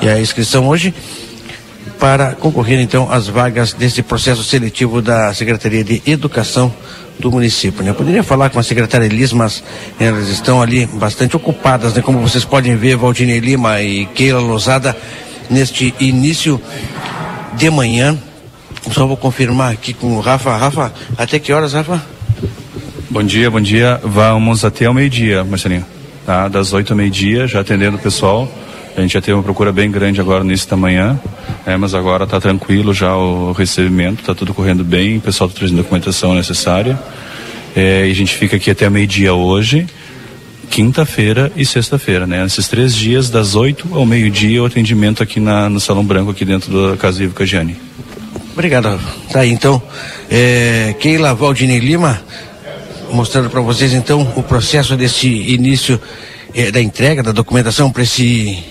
E 0.00 0.08
a 0.08 0.20
inscrição 0.20 0.68
hoje 0.68 0.94
para 1.98 2.32
concorrer 2.32 2.80
então 2.80 3.12
às 3.12 3.28
vagas 3.28 3.74
desse 3.74 4.02
processo 4.02 4.42
seletivo 4.42 5.02
da 5.02 5.34
Secretaria 5.34 5.84
de 5.84 6.02
Educação 6.06 6.72
do 7.18 7.30
município. 7.30 7.84
Né? 7.84 7.90
Eu 7.90 7.94
poderia 7.94 8.22
falar 8.22 8.48
com 8.48 8.58
a 8.58 8.62
secretária 8.62 9.04
Elis, 9.04 9.32
mas 9.32 9.62
elas 10.00 10.28
estão 10.28 10.62
ali 10.62 10.86
bastante 10.86 11.36
ocupadas, 11.36 11.92
né? 11.92 12.00
Como 12.00 12.18
vocês 12.18 12.44
podem 12.44 12.74
ver, 12.74 12.96
Valdinei 12.96 13.38
Lima 13.38 13.82
e 13.82 14.06
Keila 14.06 14.40
Lozada 14.40 14.96
neste 15.50 15.94
início 16.00 16.60
de 17.54 17.68
manhã. 17.68 18.18
Só 18.92 19.06
vou 19.06 19.16
confirmar 19.16 19.72
aqui 19.72 19.92
com 19.92 20.16
o 20.16 20.20
Rafa. 20.20 20.56
Rafa, 20.56 20.92
até 21.18 21.38
que 21.38 21.52
horas, 21.52 21.74
Rafa? 21.74 22.19
Bom 23.12 23.24
dia, 23.24 23.50
bom 23.50 23.60
dia. 23.60 24.00
Vamos 24.04 24.64
até 24.64 24.86
ao 24.86 24.94
meio-dia, 24.94 25.42
Marcelinho. 25.42 25.84
Tá? 26.24 26.46
Das 26.46 26.72
8 26.72 26.92
ao 26.92 26.96
meio-dia, 26.96 27.44
já 27.48 27.58
atendendo 27.58 27.96
o 27.96 28.00
pessoal. 28.00 28.48
A 28.96 29.00
gente 29.00 29.14
já 29.14 29.20
teve 29.20 29.32
uma 29.32 29.42
procura 29.42 29.72
bem 29.72 29.90
grande 29.90 30.20
agora 30.20 30.44
início 30.44 30.70
da 30.70 30.76
manhã, 30.76 31.20
né? 31.66 31.76
mas 31.76 31.92
agora 31.92 32.22
está 32.22 32.40
tranquilo 32.40 32.94
já 32.94 33.16
o 33.16 33.50
recebimento, 33.50 34.20
está 34.20 34.32
tudo 34.32 34.54
correndo 34.54 34.84
bem, 34.84 35.16
o 35.16 35.20
pessoal 35.20 35.48
está 35.48 35.58
trazendo 35.58 35.80
a 35.80 35.82
documentação 35.82 36.36
necessária. 36.36 36.96
É, 37.74 38.06
e 38.06 38.12
a 38.12 38.14
gente 38.14 38.36
fica 38.36 38.54
aqui 38.54 38.70
até 38.70 38.88
meio-dia 38.88 39.34
hoje, 39.34 39.88
quinta-feira 40.70 41.50
e 41.56 41.66
sexta-feira, 41.66 42.28
né? 42.28 42.44
Nesses 42.44 42.68
três 42.68 42.94
dias, 42.94 43.28
das 43.28 43.56
8 43.56 43.88
ao 43.92 44.06
meio-dia, 44.06 44.62
o 44.62 44.66
atendimento 44.66 45.20
aqui 45.20 45.40
na, 45.40 45.68
no 45.68 45.80
Salão 45.80 46.04
Branco, 46.04 46.30
aqui 46.30 46.44
dentro 46.44 46.90
da 46.90 46.96
Casa 46.96 47.24
Ivo 47.24 47.34
Cagiani. 47.34 47.76
Obrigado. 48.52 49.00
Tá 49.32 49.40
aí 49.40 49.50
então. 49.50 49.82
É, 50.30 50.94
Keila 51.00 51.34
Valdinei 51.34 51.80
Lima, 51.80 52.20
mostrando 53.12 53.50
para 53.50 53.60
vocês 53.60 53.92
então 53.92 54.32
o 54.36 54.42
processo 54.42 54.96
desse 54.96 55.28
início 55.28 56.00
eh, 56.54 56.70
da 56.70 56.80
entrega 56.80 57.22
da 57.22 57.32
documentação 57.32 57.90
para 57.90 58.02
esse 58.02 58.62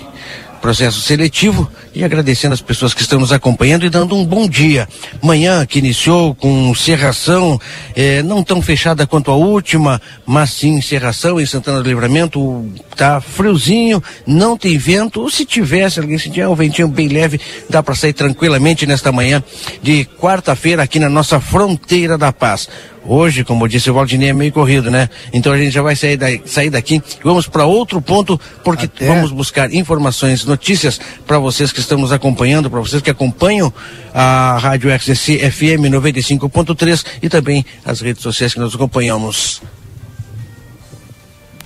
processo 0.60 1.02
seletivo 1.02 1.70
e 1.96 2.04
agradecendo 2.04 2.54
as 2.54 2.62
pessoas 2.62 2.94
que 2.94 3.02
estão 3.02 3.20
nos 3.20 3.32
acompanhando 3.32 3.86
e 3.86 3.90
dando 3.90 4.16
um 4.16 4.26
bom 4.26 4.48
dia. 4.48 4.88
Manhã 5.22 5.66
que 5.66 5.80
iniciou 5.80 6.36
com 6.36 6.74
serração, 6.76 7.60
eh, 7.96 8.22
não 8.22 8.44
tão 8.44 8.62
fechada 8.62 9.08
quanto 9.08 9.32
a 9.32 9.36
última, 9.36 10.02
mas 10.26 10.52
sim 10.52 10.82
serração 10.82 11.40
em 11.40 11.46
Santana 11.46 11.82
do 11.82 11.90
Livramento, 11.90 12.70
tá 12.96 13.20
friozinho, 13.22 14.04
não 14.28 14.58
tem 14.58 14.78
vento, 14.78 15.22
ou 15.22 15.30
se 15.30 15.46
tivesse, 15.46 16.00
alguém 16.00 16.18
sentir 16.18 16.46
um 16.48 16.56
ventinho 16.56 16.88
bem 16.88 17.08
leve, 17.08 17.40
dá 17.70 17.82
para 17.82 17.96
sair 17.96 18.14
tranquilamente 18.14 18.86
nesta 18.86 19.12
manhã 19.12 19.44
de 19.82 20.06
quarta-feira 20.20 20.84
aqui 20.84 21.00
na 21.00 21.10
nossa 21.10 21.40
fronteira 21.40 22.18
da 22.18 22.32
paz. 22.32 22.68
Hoje, 23.10 23.44
como 23.44 23.68
disse 23.68 23.90
o 23.90 23.94
Valdinei, 23.96 24.30
é 24.30 24.34
meio 24.34 24.52
corrido, 24.52 24.92
né? 24.92 25.10
Então 25.34 25.52
a 25.52 25.58
gente 25.58 25.72
já 25.72 25.82
vai 25.82 25.96
sair, 25.96 26.16
da, 26.16 26.28
sair 26.46 26.70
daqui. 26.70 27.02
Vamos 27.24 27.48
para 27.48 27.66
outro 27.66 28.00
ponto, 28.00 28.40
porque 28.64 28.86
Até... 28.86 29.08
vamos 29.08 29.32
buscar 29.32 29.74
informações, 29.74 30.46
notícias 30.46 31.02
para 31.26 31.40
vocês 31.40 31.72
que 31.72 31.80
estão 31.80 31.98
nos 31.98 32.12
acompanhando, 32.12 32.70
para 32.70 32.80
vocês 32.80 33.02
que 33.02 33.10
acompanham 33.10 33.74
a 34.14 34.60
Rádio 34.60 34.92
XC 34.92 35.40
FM 35.50 35.90
95.3 35.90 37.04
e 37.24 37.28
também 37.30 37.66
as 37.84 38.00
redes 38.00 38.22
sociais 38.22 38.54
que 38.54 38.60
nós 38.60 38.76
acompanhamos. 38.76 39.60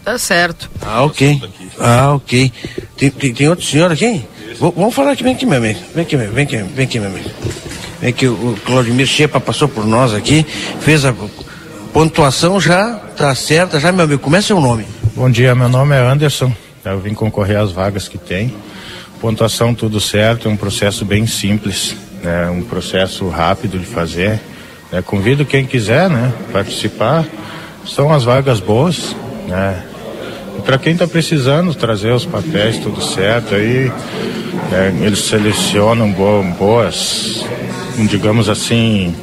Tá 0.05 0.17
certo. 0.17 0.71
Ah, 0.81 1.03
ok. 1.03 1.41
Ah, 1.77 2.13
ok. 2.13 2.53
Tem, 2.95 3.09
tem, 3.09 3.33
tem 3.33 3.49
outro 3.49 3.65
senhor 3.65 3.91
aqui? 3.91 4.25
V 4.59 4.71
vamos 4.77 4.95
falar 4.95 5.11
aqui, 5.11 5.23
vem 5.23 5.33
aqui, 5.33 5.45
meu 5.45 5.57
amigo. 5.57 5.79
Vem 5.93 6.03
aqui, 6.03 6.15
vem 6.15 6.43
aqui, 6.45 6.57
vem 6.57 6.85
aqui, 6.85 6.99
meu 7.01 7.09
amigo. 7.09 7.29
Vem 8.03 8.09
aqui, 8.09 8.27
o 8.27 8.57
Claudimir 8.65 9.07
Chepa 9.07 9.39
passou 9.39 9.65
por 9.65 9.85
nós 9.85 10.13
aqui, 10.13 10.45
fez 10.81 11.05
a 11.05 11.15
pontuação 11.93 12.59
já, 12.59 12.95
tá 13.15 13.33
certa, 13.33 13.79
já, 13.79 13.93
meu 13.93 14.03
amigo. 14.03 14.21
Como 14.21 14.35
é 14.35 14.41
seu 14.41 14.59
nome? 14.59 14.85
Bom 15.15 15.31
dia, 15.31 15.55
meu 15.55 15.69
nome 15.69 15.95
é 15.95 15.99
Anderson. 15.99 16.51
Eu 16.83 16.99
vim 16.99 17.13
concorrer 17.13 17.57
às 17.57 17.71
vagas 17.71 18.09
que 18.09 18.17
tem. 18.17 18.53
Pontuação 19.21 19.73
tudo 19.73 20.01
certo, 20.01 20.49
é 20.49 20.51
um 20.51 20.57
processo 20.57 21.05
bem 21.05 21.25
simples, 21.25 21.95
né? 22.21 22.49
Um 22.49 22.63
processo 22.63 23.29
rápido 23.29 23.79
de 23.79 23.85
fazer. 23.85 24.37
É, 24.91 25.01
convido 25.01 25.45
quem 25.45 25.65
quiser, 25.65 26.09
né, 26.09 26.33
participar. 26.51 27.23
São 27.85 28.11
as 28.11 28.25
vagas 28.25 28.59
boas, 28.59 29.15
né? 29.47 29.81
para 30.65 30.77
quem 30.77 30.91
está 30.91 31.07
precisando 31.07 31.73
trazer 31.73 32.11
os 32.11 32.25
papéis 32.25 32.77
tudo 32.77 33.01
certo 33.01 33.55
aí 33.55 33.91
é, 34.71 34.93
eles 35.01 35.19
selecionam 35.19 36.11
boas 36.11 37.43
digamos 37.97 38.49
assim 38.49 39.15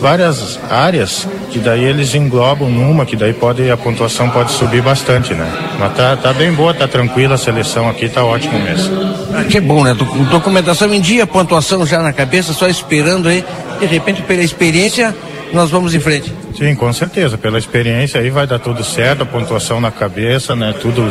várias 0.00 0.58
áreas 0.70 1.26
que 1.50 1.58
daí 1.58 1.84
eles 1.84 2.14
englobam 2.14 2.70
numa 2.70 3.04
que 3.04 3.16
daí 3.16 3.32
pode 3.32 3.68
a 3.70 3.76
pontuação 3.76 4.30
pode 4.30 4.52
subir 4.52 4.80
bastante 4.80 5.34
né 5.34 5.50
mas 5.78 5.94
tá, 5.96 6.16
tá 6.16 6.32
bem 6.32 6.52
boa 6.52 6.72
tá 6.72 6.86
tranquila 6.86 7.34
a 7.34 7.38
seleção 7.38 7.88
aqui 7.88 8.08
tá 8.08 8.24
ótimo 8.24 8.58
mesmo 8.60 8.94
ah, 9.34 9.44
que 9.44 9.60
bom 9.60 9.82
né 9.82 9.94
documentação 10.30 10.92
em 10.94 11.00
dia 11.00 11.26
pontuação 11.26 11.84
já 11.84 12.00
na 12.00 12.12
cabeça 12.12 12.52
só 12.52 12.68
esperando 12.68 13.28
aí 13.28 13.44
de 13.80 13.86
repente 13.86 14.22
pela 14.22 14.42
experiência 14.42 15.14
nós 15.52 15.70
vamos 15.70 15.94
em 15.94 16.00
frente. 16.00 16.32
Sim, 16.56 16.74
com 16.74 16.92
certeza. 16.92 17.38
Pela 17.38 17.58
experiência 17.58 18.20
aí 18.20 18.30
vai 18.30 18.46
dar 18.46 18.58
tudo 18.58 18.84
certo, 18.84 19.22
a 19.22 19.26
pontuação 19.26 19.80
na 19.80 19.90
cabeça, 19.90 20.54
né? 20.54 20.74
Tudo, 20.80 21.10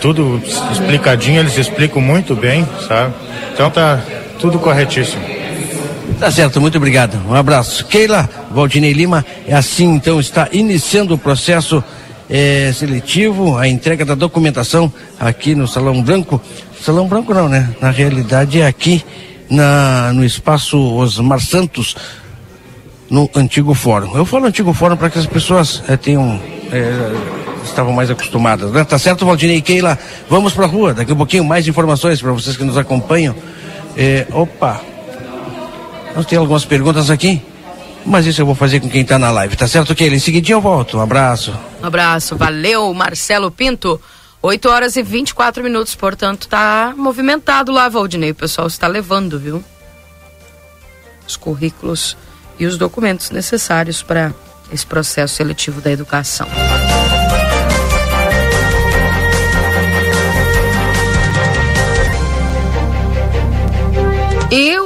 tudo 0.00 0.40
explicadinho, 0.70 1.40
eles 1.40 1.56
explicam 1.56 2.00
muito 2.00 2.34
bem, 2.34 2.66
sabe? 2.86 3.14
Então 3.52 3.70
tá 3.70 4.00
tudo 4.38 4.58
corretíssimo. 4.58 5.39
Tá 6.20 6.30
certo, 6.30 6.60
muito 6.60 6.76
obrigado. 6.76 7.18
Um 7.26 7.34
abraço. 7.34 7.86
Keila, 7.86 8.28
Valdinei 8.50 8.92
Lima, 8.92 9.24
é 9.46 9.54
assim 9.54 9.86
então 9.86 10.20
está 10.20 10.50
iniciando 10.52 11.14
o 11.14 11.18
processo 11.18 11.82
é, 12.28 12.70
seletivo, 12.74 13.56
a 13.56 13.66
entrega 13.66 14.04
da 14.04 14.14
documentação 14.14 14.92
aqui 15.18 15.54
no 15.54 15.66
Salão 15.66 16.02
Branco. 16.02 16.38
Salão 16.84 17.08
Branco 17.08 17.32
não, 17.32 17.48
né? 17.48 17.74
Na 17.80 17.90
realidade 17.90 18.60
é 18.60 18.66
aqui 18.66 19.02
na, 19.48 20.12
no 20.12 20.22
espaço 20.22 20.78
Osmar 20.78 21.40
Santos, 21.40 21.96
no 23.08 23.28
antigo 23.34 23.72
fórum. 23.72 24.14
Eu 24.14 24.26
falo 24.26 24.44
antigo 24.44 24.74
fórum 24.74 24.98
para 24.98 25.08
que 25.08 25.18
as 25.18 25.26
pessoas 25.26 25.82
é, 25.88 25.96
tenham. 25.96 26.38
É, 26.70 27.40
estavam 27.64 27.94
mais 27.94 28.10
acostumadas, 28.10 28.70
né? 28.72 28.84
Tá 28.84 28.98
certo, 28.98 29.24
Valdinei 29.24 29.56
e 29.56 29.62
Keila? 29.62 29.98
Vamos 30.28 30.52
pra 30.52 30.66
rua, 30.66 30.92
daqui 30.92 31.12
a 31.12 31.14
um 31.14 31.18
pouquinho 31.18 31.44
mais 31.46 31.66
informações 31.66 32.20
para 32.20 32.30
vocês 32.32 32.58
que 32.58 32.64
nos 32.64 32.76
acompanham. 32.76 33.34
É, 33.96 34.26
opa! 34.32 34.89
Nós 36.14 36.26
temos 36.26 36.42
algumas 36.42 36.64
perguntas 36.64 37.10
aqui, 37.10 37.42
mas 38.04 38.26
isso 38.26 38.40
eu 38.40 38.46
vou 38.46 38.54
fazer 38.54 38.80
com 38.80 38.88
quem 38.88 39.02
está 39.02 39.18
na 39.18 39.30
live, 39.30 39.56
tá 39.56 39.66
certo, 39.66 39.94
Keila? 39.94 40.16
Em 40.16 40.20
seguidinho 40.20 40.56
eu 40.56 40.60
volto. 40.60 40.98
Um 40.98 41.00
abraço. 41.00 41.54
Um 41.82 41.86
abraço, 41.86 42.36
valeu, 42.36 42.92
Marcelo 42.92 43.50
Pinto. 43.50 44.00
8 44.42 44.68
horas 44.70 44.96
e 44.96 45.02
24 45.02 45.62
minutos, 45.62 45.94
portanto, 45.94 46.48
tá 46.48 46.94
movimentado 46.96 47.70
lá, 47.70 47.88
Valdinei. 47.88 48.30
O 48.30 48.34
pessoal 48.34 48.66
está 48.66 48.86
levando, 48.86 49.38
viu? 49.38 49.62
Os 51.28 51.36
currículos 51.36 52.16
e 52.58 52.66
os 52.66 52.78
documentos 52.78 53.30
necessários 53.30 54.02
para 54.02 54.32
esse 54.72 54.86
processo 54.86 55.34
seletivo 55.34 55.80
da 55.80 55.90
educação. 55.90 56.48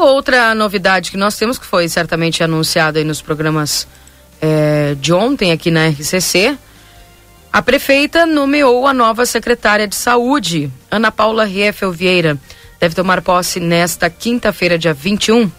Outra 0.04 0.54
novidade 0.54 1.10
que 1.10 1.16
nós 1.16 1.36
temos, 1.36 1.58
que 1.58 1.66
foi 1.66 1.88
certamente 1.88 2.42
anunciada 2.42 3.02
nos 3.04 3.20
programas 3.20 3.86
é, 4.40 4.94
de 4.98 5.12
ontem 5.12 5.52
aqui 5.52 5.70
na 5.70 5.88
RCC, 5.88 6.56
a 7.52 7.62
prefeita 7.62 8.26
nomeou 8.26 8.86
a 8.86 8.92
nova 8.92 9.24
secretária 9.24 9.86
de 9.86 9.94
saúde, 9.94 10.70
Ana 10.90 11.12
Paula 11.12 11.44
Riefel 11.44 11.92
Vieira. 11.92 12.36
Deve 12.80 12.96
tomar 12.96 13.22
posse 13.22 13.60
nesta 13.60 14.10
quinta-feira, 14.10 14.76
dia 14.76 14.92
21. 14.92 15.50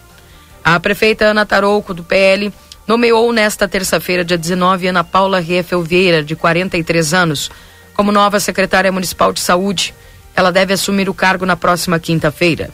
A 0.62 0.78
prefeita 0.78 1.24
Ana 1.24 1.46
Tarouco, 1.46 1.94
do 1.94 2.04
PL, 2.04 2.52
nomeou 2.86 3.32
nesta 3.32 3.66
terça-feira, 3.66 4.24
dia 4.24 4.36
19, 4.36 4.88
Ana 4.88 5.02
Paula 5.02 5.40
Riefel 5.40 5.82
Vieira, 5.82 6.22
de 6.22 6.36
43 6.36 7.14
anos, 7.14 7.50
como 7.94 8.12
nova 8.12 8.38
secretária 8.38 8.92
municipal 8.92 9.32
de 9.32 9.40
saúde. 9.40 9.94
Ela 10.34 10.52
deve 10.52 10.74
assumir 10.74 11.08
o 11.08 11.14
cargo 11.14 11.46
na 11.46 11.56
próxima 11.56 11.98
quinta-feira. 11.98 12.70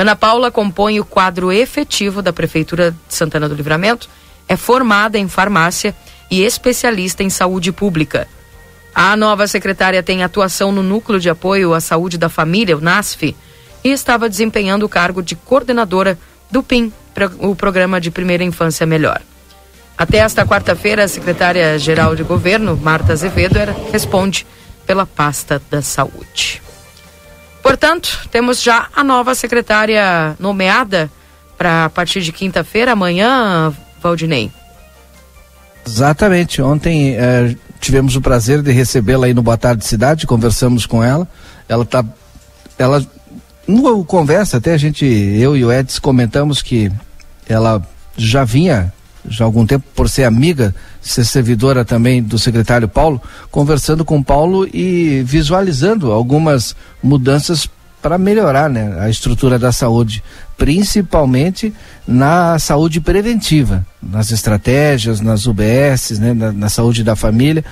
Ana 0.00 0.16
Paula 0.16 0.50
compõe 0.50 0.98
o 0.98 1.04
quadro 1.04 1.52
efetivo 1.52 2.22
da 2.22 2.32
Prefeitura 2.32 2.92
de 2.92 3.14
Santana 3.14 3.46
do 3.46 3.54
Livramento, 3.54 4.08
é 4.48 4.56
formada 4.56 5.18
em 5.18 5.28
farmácia 5.28 5.94
e 6.30 6.42
especialista 6.42 7.22
em 7.22 7.28
saúde 7.28 7.70
pública. 7.70 8.26
A 8.94 9.14
nova 9.14 9.46
secretária 9.46 10.02
tem 10.02 10.22
atuação 10.22 10.72
no 10.72 10.82
Núcleo 10.82 11.20
de 11.20 11.28
Apoio 11.28 11.74
à 11.74 11.82
Saúde 11.82 12.16
da 12.16 12.30
Família, 12.30 12.78
o 12.78 12.80
NASF, 12.80 13.36
e 13.84 13.90
estava 13.90 14.26
desempenhando 14.26 14.86
o 14.86 14.88
cargo 14.88 15.22
de 15.22 15.36
coordenadora 15.36 16.18
do 16.50 16.62
PIM, 16.62 16.90
o 17.38 17.54
Programa 17.54 18.00
de 18.00 18.10
Primeira 18.10 18.42
Infância 18.42 18.86
Melhor. 18.86 19.20
Até 19.98 20.16
esta 20.16 20.46
quarta-feira, 20.46 21.04
a 21.04 21.08
secretária-geral 21.08 22.16
de 22.16 22.22
governo, 22.22 22.74
Marta 22.74 23.12
Azevedo, 23.12 23.58
responde 23.92 24.46
pela 24.86 25.04
pasta 25.04 25.60
da 25.70 25.82
saúde. 25.82 26.62
Portanto, 27.62 28.28
temos 28.30 28.62
já 28.62 28.88
a 28.94 29.04
nova 29.04 29.34
secretária 29.34 30.34
nomeada 30.38 31.10
para 31.56 31.84
a 31.84 31.90
partir 31.90 32.22
de 32.22 32.32
quinta-feira, 32.32 32.92
amanhã, 32.92 33.72
Valdinei. 34.02 34.50
Exatamente. 35.86 36.62
Ontem 36.62 37.16
eh, 37.16 37.54
tivemos 37.80 38.16
o 38.16 38.20
prazer 38.20 38.62
de 38.62 38.72
recebê-la 38.72 39.26
aí 39.26 39.34
no 39.34 39.42
Boa 39.42 39.56
Tarde 39.56 39.84
Cidade, 39.84 40.26
conversamos 40.26 40.86
com 40.86 41.02
ela. 41.02 41.28
Ela 41.68 41.84
tá, 41.84 42.04
ela 42.78 43.04
no 43.66 44.04
conversa 44.04 44.56
até 44.56 44.74
a 44.74 44.78
gente, 44.78 45.04
eu 45.04 45.56
e 45.56 45.64
o 45.64 45.72
Edson 45.72 46.00
comentamos 46.00 46.62
que 46.62 46.90
ela 47.48 47.82
já 48.16 48.44
vinha 48.44 48.92
já 49.28 49.44
há 49.44 49.46
algum 49.46 49.66
tempo 49.66 49.84
por 49.94 50.08
ser 50.08 50.24
amiga, 50.24 50.74
ser 51.00 51.24
servidora 51.24 51.84
também 51.84 52.22
do 52.22 52.38
secretário 52.38 52.88
Paulo, 52.88 53.20
conversando 53.50 54.04
com 54.04 54.22
Paulo 54.22 54.66
e 54.72 55.22
visualizando 55.24 56.12
algumas 56.12 56.74
mudanças 57.02 57.68
para 58.00 58.16
melhorar 58.16 58.70
né, 58.70 58.96
a 58.98 59.10
estrutura 59.10 59.58
da 59.58 59.72
saúde, 59.72 60.22
principalmente 60.56 61.72
na 62.06 62.58
saúde 62.58 63.00
preventiva, 63.00 63.84
nas 64.02 64.30
estratégias, 64.30 65.20
nas 65.20 65.46
UBS, 65.46 66.18
né, 66.18 66.32
na, 66.32 66.50
na 66.50 66.68
saúde 66.68 67.04
da 67.04 67.14
família, 67.14 67.64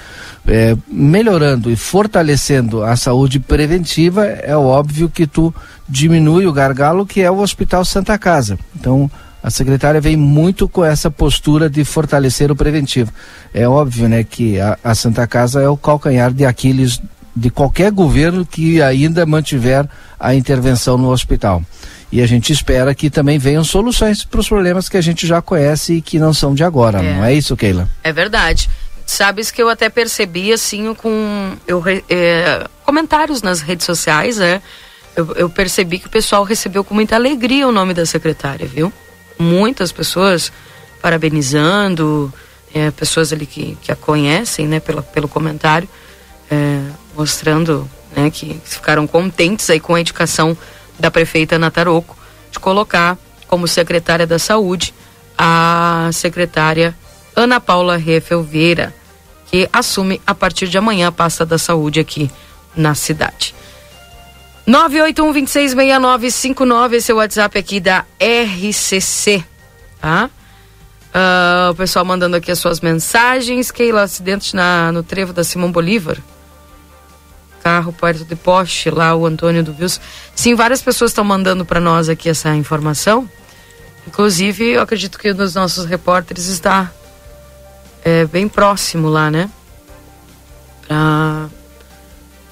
é, 0.47 0.77
melhorando 0.87 1.71
e 1.71 1.77
fortalecendo 1.77 2.83
a 2.83 2.95
saúde 2.95 3.41
preventiva, 3.41 4.27
é 4.27 4.57
óbvio 4.57 5.09
que 5.09 5.27
tu 5.27 5.55
diminui 5.89 6.47
o 6.47 6.53
gargalo 6.53 7.07
que 7.07 7.23
é 7.23 7.31
o 7.31 7.41
Hospital 7.41 7.85
Santa 7.85 8.19
Casa. 8.19 8.59
Então, 8.79 9.11
a 9.43 9.51
secretária 9.51 10.01
vem 10.01 10.17
muito 10.17 10.69
com 10.69 10.85
essa 10.85 11.11
postura 11.11 11.71
de 11.71 11.85
fortalecer 11.85 12.51
o 12.51 12.57
preventivo. 12.57 13.13
É 13.55 13.69
óbvio, 13.69 14.09
né, 14.09 14.25
que 14.25 14.61
a, 14.61 14.79
a 14.83 14.95
Santa 14.95 15.27
Casa 15.27 15.63
é 15.63 15.69
o 15.69 15.77
calcanhar 15.77 16.33
de 16.33 16.45
Aquiles 16.45 17.01
de 17.35 17.51
qualquer 17.51 17.93
governo 17.93 18.45
que 18.45 18.83
ainda 18.83 19.25
mantiver 19.25 19.89
a 20.19 20.35
intervenção 20.35 20.99
no 20.99 21.11
hospital. 21.11 21.63
E 22.11 22.21
a 22.21 22.27
gente 22.27 22.53
espera 22.53 22.95
que 22.95 23.11
também 23.11 23.39
venham 23.39 23.63
soluções 23.63 24.25
para 24.25 24.41
os 24.41 24.49
problemas 24.49 24.89
que 24.89 24.97
a 24.97 25.01
gente 25.01 25.27
já 25.27 25.41
conhece 25.41 25.95
e 25.95 26.03
que 26.03 26.19
não 26.19 26.33
são 26.33 26.55
de 26.55 26.65
agora, 26.65 26.99
é. 26.99 27.15
não 27.15 27.25
é 27.25 27.33
isso, 27.33 27.57
Keila? 27.57 27.89
É 28.03 28.13
verdade. 28.13 28.69
Sabes 29.07 29.51
que 29.51 29.63
eu 29.63 29.69
até 29.69 29.89
percebi 29.89 30.53
assim 30.53 30.93
com 30.95 31.53
eu, 31.67 31.83
é, 32.11 32.67
comentários 32.85 33.41
nas 33.41 33.61
redes 33.61 33.87
sociais, 33.87 34.41
é, 34.41 34.61
eu, 35.15 35.33
eu 35.35 35.51
percebi 35.51 35.99
que 35.99 36.07
o 36.07 36.11
pessoal 36.11 36.45
recebeu 36.45 36.83
com 36.83 36.95
muita 36.95 37.15
alegria 37.15 37.69
o 37.69 37.73
nome 37.73 37.95
da 37.95 38.05
secretária, 38.05 38.67
viu? 38.67 38.93
Muitas 39.39 39.93
pessoas 39.93 40.53
parabenizando, 41.01 42.33
é, 42.75 42.91
pessoas 42.91 43.33
ali 43.33 43.47
que, 43.47 43.79
que 43.81 43.93
a 43.93 43.97
conhecem, 43.97 44.67
né, 44.67 44.81
pelo, 44.81 45.03
pelo 45.03 45.29
comentário, 45.29 45.89
é, 46.51 46.83
mostrando 47.17 47.89
né, 48.17 48.31
que 48.31 48.61
ficaram 48.65 49.07
contentes 49.07 49.69
aí 49.71 49.81
com 49.81 49.95
a 49.95 50.01
indicação 50.01 50.57
da 50.99 51.11
prefeita 51.11 51.59
Nataroco 51.59 52.17
de 52.51 52.59
colocar 52.59 53.17
como 53.47 53.69
secretária 53.69 54.27
da 54.27 54.39
saúde 54.39 54.93
a 55.37 56.11
secretária 56.13 56.97
Ana 57.37 57.61
Paula 57.61 57.97
Refel 57.97 58.43
Vieira, 58.43 58.93
que 59.47 59.69
assume 59.73 60.21
a 60.27 60.35
partir 60.35 60.69
de 60.69 60.77
amanhã 60.77 61.09
a 61.09 61.13
pasta 61.13 61.47
da 61.47 61.57
saúde 61.57 62.01
aqui 62.01 62.31
na 62.75 62.95
cidade. 62.95 63.55
981-266959, 64.69 66.93
esse 66.93 67.11
é 67.11 67.15
o 67.15 67.17
WhatsApp 67.17 67.59
aqui 67.59 67.81
da 67.81 68.05
RCC, 68.21 69.43
tá? 69.99 70.29
Uh, 71.09 71.71
o 71.71 71.75
pessoal 71.75 72.05
mandando 72.05 72.37
aqui 72.37 72.51
as 72.51 72.59
suas 72.59 72.81
mensagens. 72.81 73.71
Keila, 73.71 74.03
acidente 74.03 74.55
na, 74.55 74.93
no 74.93 75.03
trevo 75.03 75.33
da 75.33 75.43
Simão 75.43 75.73
Bolívar. 75.73 76.19
Carro 77.63 77.95
perto 77.95 78.27
de 78.27 78.37
poste, 78.37 78.91
lá 78.91 79.15
o 79.15 79.25
Antônio 79.25 79.65
do 79.65 79.73
Vils. 79.73 79.99
Sim, 80.35 80.55
várias 80.55 80.83
pessoas 80.83 81.13
estão 81.13 81.25
mandando 81.25 81.65
para 81.65 81.81
nós 81.81 82.11
aqui 82.11 82.29
essa 82.29 82.55
informação. 82.55 83.27
Inclusive, 84.07 84.73
eu 84.73 84.83
acredito 84.83 85.19
que 85.19 85.33
um 85.33 85.35
dos 85.35 85.55
nossos 85.55 85.87
repórteres 85.87 86.47
está 86.47 86.93
é, 88.05 88.27
bem 88.27 88.47
próximo 88.47 89.09
lá, 89.09 89.31
né? 89.31 89.49
Para 90.87 91.49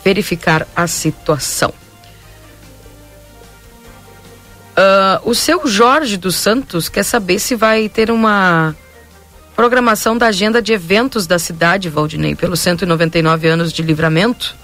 verificar 0.03 0.67
a 0.75 0.87
situação. 0.87 1.75
Uh, 4.77 5.31
o 5.31 5.35
seu 5.35 5.67
Jorge 5.67 6.19
dos 6.19 6.37
Santos 6.37 6.91
quer 6.91 7.03
saber 7.03 7.39
se 7.39 7.55
vai 7.55 7.89
ter 7.89 8.11
uma 8.11 8.77
programação 9.55 10.19
da 10.19 10.27
agenda 10.27 10.61
de 10.61 10.75
eventos 10.75 11.27
da 11.27 11.39
cidade, 11.39 11.89
Valdinei, 11.89 12.35
pelos 12.35 12.61
199 12.61 13.49
anos 13.49 13.73
de 13.73 13.81
livramento. 13.81 14.55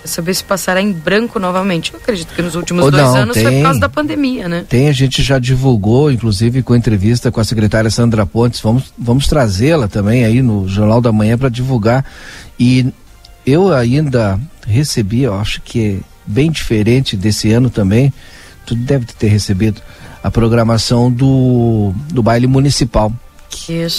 Quer 0.00 0.08
saber 0.08 0.32
se 0.32 0.42
passará 0.42 0.80
em 0.80 0.90
branco 0.90 1.38
novamente. 1.38 1.92
Eu 1.92 2.00
acredito 2.00 2.34
que 2.34 2.40
nos 2.40 2.54
últimos 2.54 2.90
dois 2.90 3.04
não, 3.04 3.14
anos 3.14 3.34
tem, 3.34 3.44
foi 3.44 3.56
por 3.56 3.62
causa 3.64 3.80
da 3.80 3.88
pandemia, 3.90 4.48
né? 4.48 4.64
Tem, 4.66 4.88
a 4.88 4.92
gente 4.92 5.22
já 5.22 5.38
divulgou, 5.38 6.10
inclusive 6.10 6.62
com 6.62 6.74
entrevista 6.74 7.30
com 7.30 7.38
a 7.38 7.44
secretária 7.44 7.90
Sandra 7.90 8.24
Pontes. 8.24 8.60
Vamos, 8.62 8.94
vamos 8.96 9.26
trazê-la 9.26 9.88
também 9.88 10.24
aí 10.24 10.40
no 10.40 10.66
Jornal 10.66 11.02
da 11.02 11.12
Manhã 11.12 11.36
para 11.36 11.50
divulgar. 11.50 12.02
E 12.58 12.86
eu 13.44 13.74
ainda 13.74 14.40
recebi, 14.66 15.22
eu 15.22 15.34
acho 15.34 15.60
que 15.60 16.00
bem 16.26 16.50
diferente 16.50 17.16
desse 17.16 17.52
ano 17.52 17.70
também. 17.70 18.12
Tu 18.64 18.74
deve 18.74 19.06
ter 19.06 19.28
recebido 19.28 19.80
a 20.22 20.30
programação 20.30 21.10
do, 21.10 21.92
do 22.12 22.22
baile 22.22 22.46
municipal. 22.46 23.12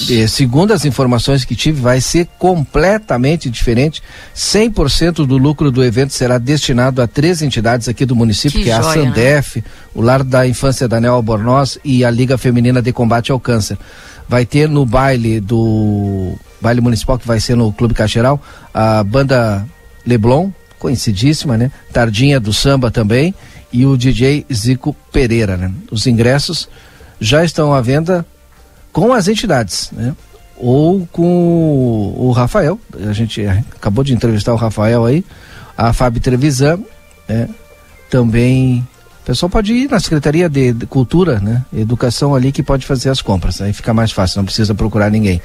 E, 0.09 0.27
segundo 0.27 0.73
as 0.73 0.83
informações 0.83 1.45
que 1.45 1.55
tive, 1.55 1.79
vai 1.79 2.01
ser 2.01 2.27
completamente 2.39 3.49
diferente. 3.49 4.01
100% 4.35 5.25
do 5.25 5.37
lucro 5.37 5.69
do 5.69 5.83
evento 5.83 6.11
será 6.11 6.37
destinado 6.37 7.01
a 7.01 7.07
três 7.07 7.41
entidades 7.41 7.87
aqui 7.87 8.05
do 8.05 8.15
município, 8.15 8.59
que, 8.59 8.65
Que 8.65 8.71
é 8.71 8.73
a 8.73 8.81
né? 8.81 8.93
Sandef, 8.93 9.63
o 9.93 10.01
Lar 10.01 10.23
da 10.23 10.47
Infância 10.47 10.87
Daniel 10.87 11.13
Albornoz 11.13 11.77
e 11.83 12.03
a 12.03 12.09
Liga 12.09 12.37
Feminina 12.37 12.81
de 12.81 12.91
Combate 12.91 13.31
ao 13.31 13.39
Câncer. 13.39 13.77
Vai 14.27 14.45
ter 14.45 14.67
no 14.67 14.85
baile 14.85 15.39
do 15.39 16.35
baile 16.59 16.81
municipal, 16.81 17.19
que 17.19 17.27
vai 17.27 17.39
ser 17.39 17.55
no 17.55 17.71
Clube 17.73 17.93
Cacheral, 17.93 18.41
a 18.73 19.03
banda 19.03 19.65
Leblon, 20.05 20.49
conhecidíssima, 20.83 21.57
né? 21.57 21.71
Tardinha 21.93 22.41
do 22.41 22.51
Samba 22.51 22.91
também 22.91 23.33
e 23.71 23.85
o 23.85 23.95
DJ 23.95 24.45
Zico 24.53 24.93
Pereira, 25.13 25.55
né? 25.55 25.71
Os 25.89 26.05
ingressos 26.05 26.67
já 27.21 27.45
estão 27.45 27.73
à 27.73 27.79
venda 27.79 28.25
com 28.91 29.13
as 29.13 29.29
entidades, 29.29 29.89
né? 29.93 30.13
Ou 30.57 31.07
com 31.09 32.13
o 32.17 32.31
Rafael, 32.31 32.77
a 33.09 33.13
gente 33.13 33.45
acabou 33.47 34.03
de 34.03 34.13
entrevistar 34.13 34.53
o 34.53 34.57
Rafael 34.57 35.05
aí, 35.05 35.23
a 35.77 35.93
Fábio 35.93 36.21
Trevisan, 36.21 36.79
né? 37.29 37.47
Também 38.09 38.85
o 39.21 39.25
pessoal 39.25 39.49
pode 39.49 39.73
ir 39.73 39.89
na 39.89 40.01
Secretaria 40.01 40.49
de, 40.49 40.73
de 40.73 40.85
Cultura, 40.85 41.39
né? 41.39 41.63
Educação 41.73 42.35
ali 42.35 42.51
que 42.51 42.61
pode 42.61 42.85
fazer 42.85 43.09
as 43.09 43.21
compras, 43.21 43.61
aí 43.61 43.71
fica 43.71 43.93
mais 43.93 44.11
fácil, 44.11 44.39
não 44.39 44.45
precisa 44.45 44.75
procurar 44.75 45.09
ninguém. 45.09 45.41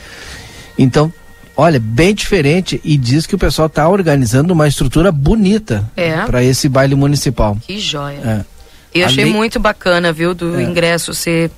Então, 0.77 1.13
olha, 1.61 1.81
bem 1.81 2.15
diferente 2.15 2.81
e 2.85 2.97
diz 2.97 3.27
que 3.27 3.35
o 3.35 3.39
pessoal 3.39 3.67
está 3.67 3.89
organizando 3.89 4.53
uma 4.55 4.69
estrutura 4.69 5.11
bonita 5.11 5.91
É. 5.97 6.23
para 6.25 6.43
esse 6.43 6.69
baile 6.69 6.95
municipal. 6.95 7.57
Que 7.61 7.81
joia. 7.81 8.19
É. 8.25 8.45
Eu 8.95 9.05
achei 9.07 9.25
Ali- 9.25 9.33
muito 9.33 9.59
bacana, 9.59 10.13
viu, 10.13 10.35
do 10.35 10.59
É. 10.59 10.63
ingresso 10.63 11.13
ser. 11.13 11.51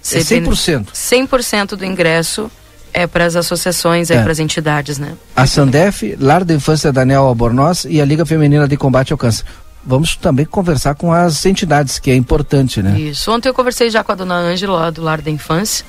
ser 0.00 0.18
É 0.18 0.22
100%. 0.22 0.90
100% 0.94 1.76
do 1.76 1.84
ingresso 1.84 2.48
é 2.94 3.04
para 3.06 3.26
as 3.26 3.34
associações, 3.36 4.10
é, 4.10 4.14
É. 4.14 4.22
para 4.22 4.30
as 4.32 4.38
entidades, 4.38 4.96
né? 4.96 5.12
A 5.36 5.44
Sandef, 5.44 6.16
Lar 6.20 6.44
da 6.44 6.54
Infância 6.54 6.92
Daniel 6.92 7.24
Albornoz 7.24 7.84
e 7.84 8.00
a 8.00 8.04
Liga 8.04 8.24
Feminina 8.24 8.66
de 8.68 8.76
Combate 8.76 9.12
ao 9.12 9.18
Câncer. 9.18 9.44
Vamos 9.84 10.16
também 10.16 10.46
conversar 10.46 10.94
com 10.94 11.12
as 11.12 11.44
entidades, 11.44 11.98
que 11.98 12.10
é 12.10 12.14
importante, 12.14 12.80
né? 12.80 12.98
Isso. 12.98 13.30
Ontem 13.32 13.48
eu 13.48 13.54
conversei 13.54 13.90
já 13.90 14.02
com 14.04 14.12
a 14.12 14.14
dona 14.14 14.36
Ângela, 14.36 14.90
do 14.92 15.02
Lar 15.02 15.20
da 15.20 15.30
Infância. 15.30 15.84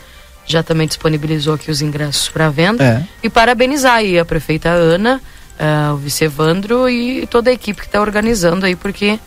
Já 0.50 0.64
também 0.64 0.88
disponibilizou 0.88 1.54
aqui 1.54 1.70
os 1.70 1.80
ingressos 1.80 2.28
para 2.28 2.50
venda. 2.50 2.84
É. 2.84 3.04
E 3.22 3.30
parabenizar 3.30 3.94
aí 3.94 4.18
a 4.18 4.26
prefeita 4.26 4.70
Ana, 4.70 5.22
eh, 5.60 5.92
o 5.94 5.98
vice 5.98 6.26
Evandro 6.26 6.90
e 6.90 7.28
toda 7.28 7.52
a 7.52 7.54
equipe 7.54 7.80
que 7.80 7.86
está 7.86 8.02
organizando 8.02 8.66
aí, 8.66 8.76
porque 8.76 9.20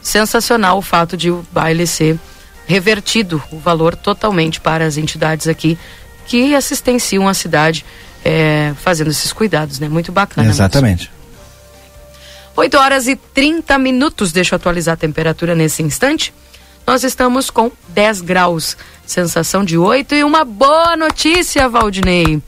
sensacional 0.00 0.78
o 0.78 0.82
fato 0.82 1.14
de 1.14 1.30
o 1.30 1.44
baile 1.52 1.86
ser 1.86 2.18
revertido, 2.66 3.42
o 3.52 3.58
valor 3.58 3.94
totalmente 3.94 4.60
para 4.60 4.86
as 4.86 4.96
entidades 4.96 5.46
aqui 5.46 5.78
que 6.26 6.54
assistenciam 6.54 7.28
a 7.28 7.34
cidade 7.34 7.84
eh, 8.24 8.72
fazendo 8.80 9.10
esses 9.10 9.30
cuidados, 9.30 9.78
né? 9.78 9.90
Muito 9.90 10.10
bacana. 10.10 10.46
mesmo. 10.46 10.56
Exatamente. 10.56 11.10
8 12.56 12.78
horas 12.78 13.06
e 13.08 13.16
30 13.16 13.76
minutos. 13.78 14.32
Deixa 14.32 14.54
eu 14.54 14.56
atualizar 14.56 14.94
a 14.94 14.96
temperatura 14.96 15.54
nesse 15.54 15.82
instante. 15.82 16.32
Nós 16.86 17.04
estamos 17.04 17.50
com 17.50 17.70
10 17.88 18.22
graus, 18.22 18.76
sensação 19.06 19.64
de 19.64 19.76
8 19.76 20.14
e 20.14 20.24
uma 20.24 20.44
boa 20.44 20.96
notícia, 20.96 21.68
Valdinei. 21.68 22.40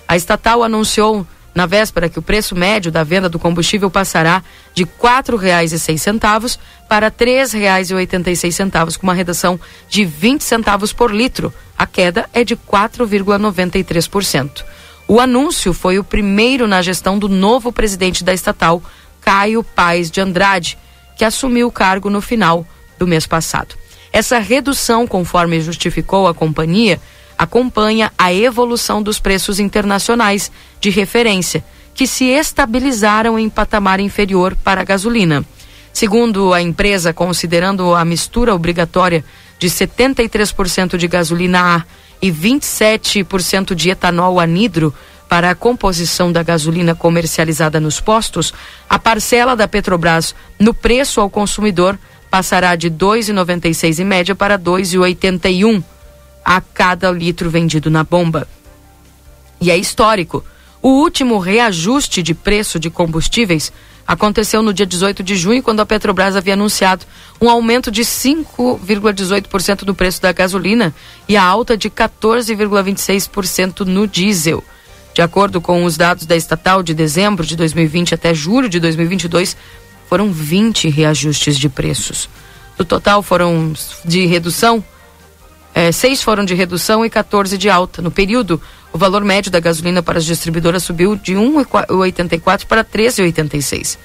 A 0.06 0.18
estatal 0.18 0.64
anunciou 0.64 1.26
na 1.56 1.66
véspera 1.66 2.10
que 2.10 2.20
o 2.20 2.22
preço 2.22 2.54
médio 2.54 2.92
da 2.92 3.06
venda 3.06 3.30
do 3.30 3.40
combustível 3.40 3.90
passará 3.90 4.44
de 4.76 4.84
R$ 4.84 4.90
4,06 5.02 6.60
para 6.90 7.08
R$ 7.08 7.14
3,86, 7.14 8.98
com 8.98 9.08
uma 9.08 9.14
redução 9.14 9.58
de 9.88 10.04
20 10.04 10.44
centavos 10.44 10.92
por 10.92 11.10
litro. 11.10 11.54
A 11.78 11.88
queda 11.88 12.30
é 12.34 12.44
de 12.44 12.58
4,93%. 12.58 14.66
O 15.08 15.22
anúncio 15.22 15.74
foi 15.74 15.98
o 15.98 16.04
primeiro 16.04 16.68
na 16.68 16.82
gestão 16.82 17.18
do 17.18 17.30
novo 17.30 17.72
presidente 17.72 18.26
da 18.26 18.34
estatal, 18.34 18.84
Caio 19.22 19.64
Paes 19.64 20.12
de 20.12 20.20
Andrade, 20.20 20.78
que 21.18 21.24
assumiu 21.24 21.68
o 21.68 21.72
cargo 21.72 22.10
no 22.10 22.20
final 22.22 22.68
do 22.98 23.08
mês 23.08 23.28
passado. 23.28 23.76
Essa 24.12 24.40
redução, 24.40 25.06
conforme 25.06 25.62
justificou 25.62 26.28
a 26.28 26.34
companhia, 26.34 27.00
acompanha 27.38 28.12
a 28.18 28.34
evolução 28.34 29.02
dos 29.02 29.20
preços 29.20 29.60
internacionais 29.60 30.52
de 30.82 30.90
referência, 30.90 31.64
que 31.94 32.08
se 32.08 32.26
estabilizaram 32.26 33.38
em 33.38 33.50
patamar 33.50 34.00
inferior 34.00 34.56
para 34.64 34.82
a 34.82 34.84
gasolina. 34.84 35.46
Segundo 35.94 36.54
a 36.54 36.62
empresa, 36.62 37.14
considerando 37.14 37.96
a 37.96 38.06
mistura 38.06 38.54
obrigatória 38.54 39.24
de 39.60 39.68
73% 39.68 40.96
de 40.98 41.08
gasolina 41.08 41.78
A 41.78 41.86
e 42.22 42.32
27% 42.32 43.74
de 43.74 43.90
etanol 43.90 44.40
anidro 44.40 44.94
para 45.28 45.50
a 45.50 45.56
composição 45.56 46.32
da 46.32 46.42
gasolina 46.42 46.96
comercializada 46.96 47.80
nos 47.80 48.00
postos, 48.00 48.54
a 48.90 48.98
parcela 48.98 49.56
da 49.56 49.68
Petrobras 49.68 50.34
no 50.60 50.74
preço 50.74 51.20
ao 51.20 51.30
consumidor 51.30 52.00
passará 52.30 52.76
de 52.76 52.90
2,96 52.90 54.00
em 54.00 54.06
média 54.06 54.36
para 54.36 54.58
2,81 54.58 55.84
a 56.44 56.62
cada 56.62 57.12
litro 57.12 57.50
vendido 57.50 57.90
na 57.90 58.04
bomba. 58.04 58.48
E 59.60 59.72
é 59.72 59.78
histórico. 59.78 60.44
O 60.82 60.90
último 60.90 61.40
reajuste 61.40 62.22
de 62.22 62.34
preço 62.34 62.80
de 62.80 62.90
combustíveis 62.90 63.74
aconteceu 64.08 64.62
no 64.62 64.74
dia 64.74 64.86
18 64.86 65.22
de 65.22 65.36
junho, 65.36 65.62
quando 65.62 65.82
a 65.82 65.86
Petrobras 65.86 66.38
havia 66.38 66.54
anunciado 66.54 67.06
um 67.42 67.50
aumento 67.50 67.92
de 67.92 68.04
5,18% 68.04 69.82
no 69.84 69.94
preço 69.94 70.22
da 70.22 70.32
gasolina 70.32 70.96
e 71.28 71.36
a 71.36 71.44
alta 71.44 71.76
de 71.76 71.90
14,26% 71.90 73.82
no 73.82 74.08
diesel. 74.08 74.64
De 75.14 75.22
acordo 75.22 75.60
com 75.60 75.84
os 75.84 75.98
dados 75.98 76.26
da 76.26 76.38
estatal 76.38 76.82
de 76.82 76.94
dezembro 76.94 77.46
de 77.46 77.56
2020 77.58 78.14
até 78.14 78.34
julho 78.34 78.70
de 78.70 78.80
2022, 78.80 79.58
foram 80.08 80.32
20 80.32 80.90
reajustes 80.90 81.58
de 81.58 81.70
preços. 81.70 82.30
No 82.78 82.86
total, 82.86 83.22
foram 83.22 83.74
de 84.06 84.26
redução 84.26 84.84
É, 85.78 85.92
seis 85.92 86.24
foram 86.24 86.44
de 86.44 86.56
redução 86.56 87.06
e 87.06 87.10
14 87.10 87.56
de 87.56 87.70
alta. 87.70 88.02
No 88.02 88.10
período, 88.10 88.60
o 88.92 88.98
valor 88.98 89.24
médio 89.24 89.52
da 89.52 89.60
gasolina 89.60 90.02
para 90.02 90.18
as 90.18 90.26
distribuidoras 90.26 90.82
subiu 90.82 91.16
de 91.16 91.36
1,84 91.36 92.66
para 92.66 92.84
13,86. 92.84 93.96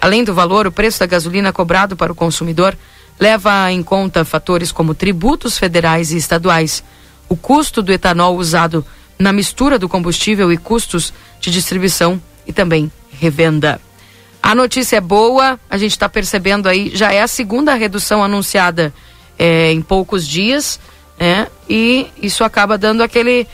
Além 0.00 0.22
do 0.22 0.32
valor, 0.32 0.68
o 0.68 0.70
preço 0.70 1.00
da 1.00 1.06
gasolina 1.06 1.52
cobrado 1.52 1.96
para 1.96 2.12
o 2.12 2.14
consumidor 2.14 2.78
leva 3.18 3.72
em 3.72 3.82
conta 3.82 4.24
fatores 4.24 4.70
como 4.70 4.94
tributos 4.94 5.58
federais 5.58 6.12
e 6.12 6.16
estaduais, 6.16 6.84
o 7.28 7.36
custo 7.36 7.82
do 7.82 7.92
etanol 7.92 8.36
usado 8.36 8.86
na 9.18 9.32
mistura 9.32 9.76
do 9.76 9.88
combustível 9.88 10.52
e 10.52 10.56
custos 10.56 11.12
de 11.40 11.50
distribuição 11.50 12.22
e 12.46 12.52
também 12.52 12.92
revenda. 13.10 13.80
A 14.42 14.54
notícia 14.54 14.96
é 14.96 15.00
boa, 15.00 15.58
a 15.68 15.76
gente 15.76 15.92
está 15.92 16.08
percebendo 16.08 16.68
aí, 16.68 16.90
já 16.94 17.12
é 17.12 17.22
a 17.22 17.28
segunda 17.28 17.74
redução 17.74 18.22
anunciada 18.22 18.92
é, 19.38 19.72
em 19.72 19.82
poucos 19.82 20.26
dias, 20.26 20.80
né? 21.18 21.48
E 21.68 22.06
isso 22.22 22.44
acaba 22.44 22.78
dando 22.78 23.02
aquele 23.02 23.46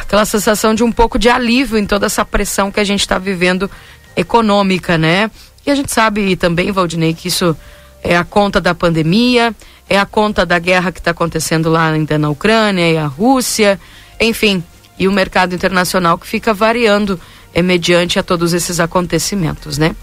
aquela 0.00 0.24
sensação 0.24 0.74
de 0.74 0.82
um 0.82 0.90
pouco 0.90 1.18
de 1.18 1.28
alívio 1.28 1.78
em 1.78 1.86
toda 1.86 2.06
essa 2.06 2.24
pressão 2.24 2.70
que 2.70 2.80
a 2.80 2.84
gente 2.84 3.00
está 3.00 3.18
vivendo 3.18 3.70
econômica, 4.16 4.98
né? 4.98 5.30
E 5.64 5.70
a 5.70 5.74
gente 5.74 5.92
sabe 5.92 6.34
também, 6.36 6.72
Valdinei, 6.72 7.14
que 7.14 7.28
isso 7.28 7.56
é 8.02 8.16
a 8.16 8.24
conta 8.24 8.60
da 8.60 8.74
pandemia, 8.74 9.54
é 9.88 9.98
a 9.98 10.04
conta 10.04 10.44
da 10.44 10.58
guerra 10.58 10.90
que 10.90 10.98
está 10.98 11.12
acontecendo 11.12 11.70
lá 11.70 11.88
ainda 11.88 12.18
na 12.18 12.28
Ucrânia 12.28 12.90
e 12.90 12.98
a 12.98 13.06
Rússia, 13.06 13.78
enfim, 14.20 14.62
e 14.98 15.06
o 15.06 15.12
mercado 15.12 15.54
internacional 15.54 16.18
que 16.18 16.26
fica 16.26 16.52
variando 16.52 17.20
é, 17.54 17.62
mediante 17.62 18.18
a 18.18 18.22
todos 18.22 18.52
esses 18.52 18.80
acontecimentos, 18.80 19.78
né? 19.78 19.94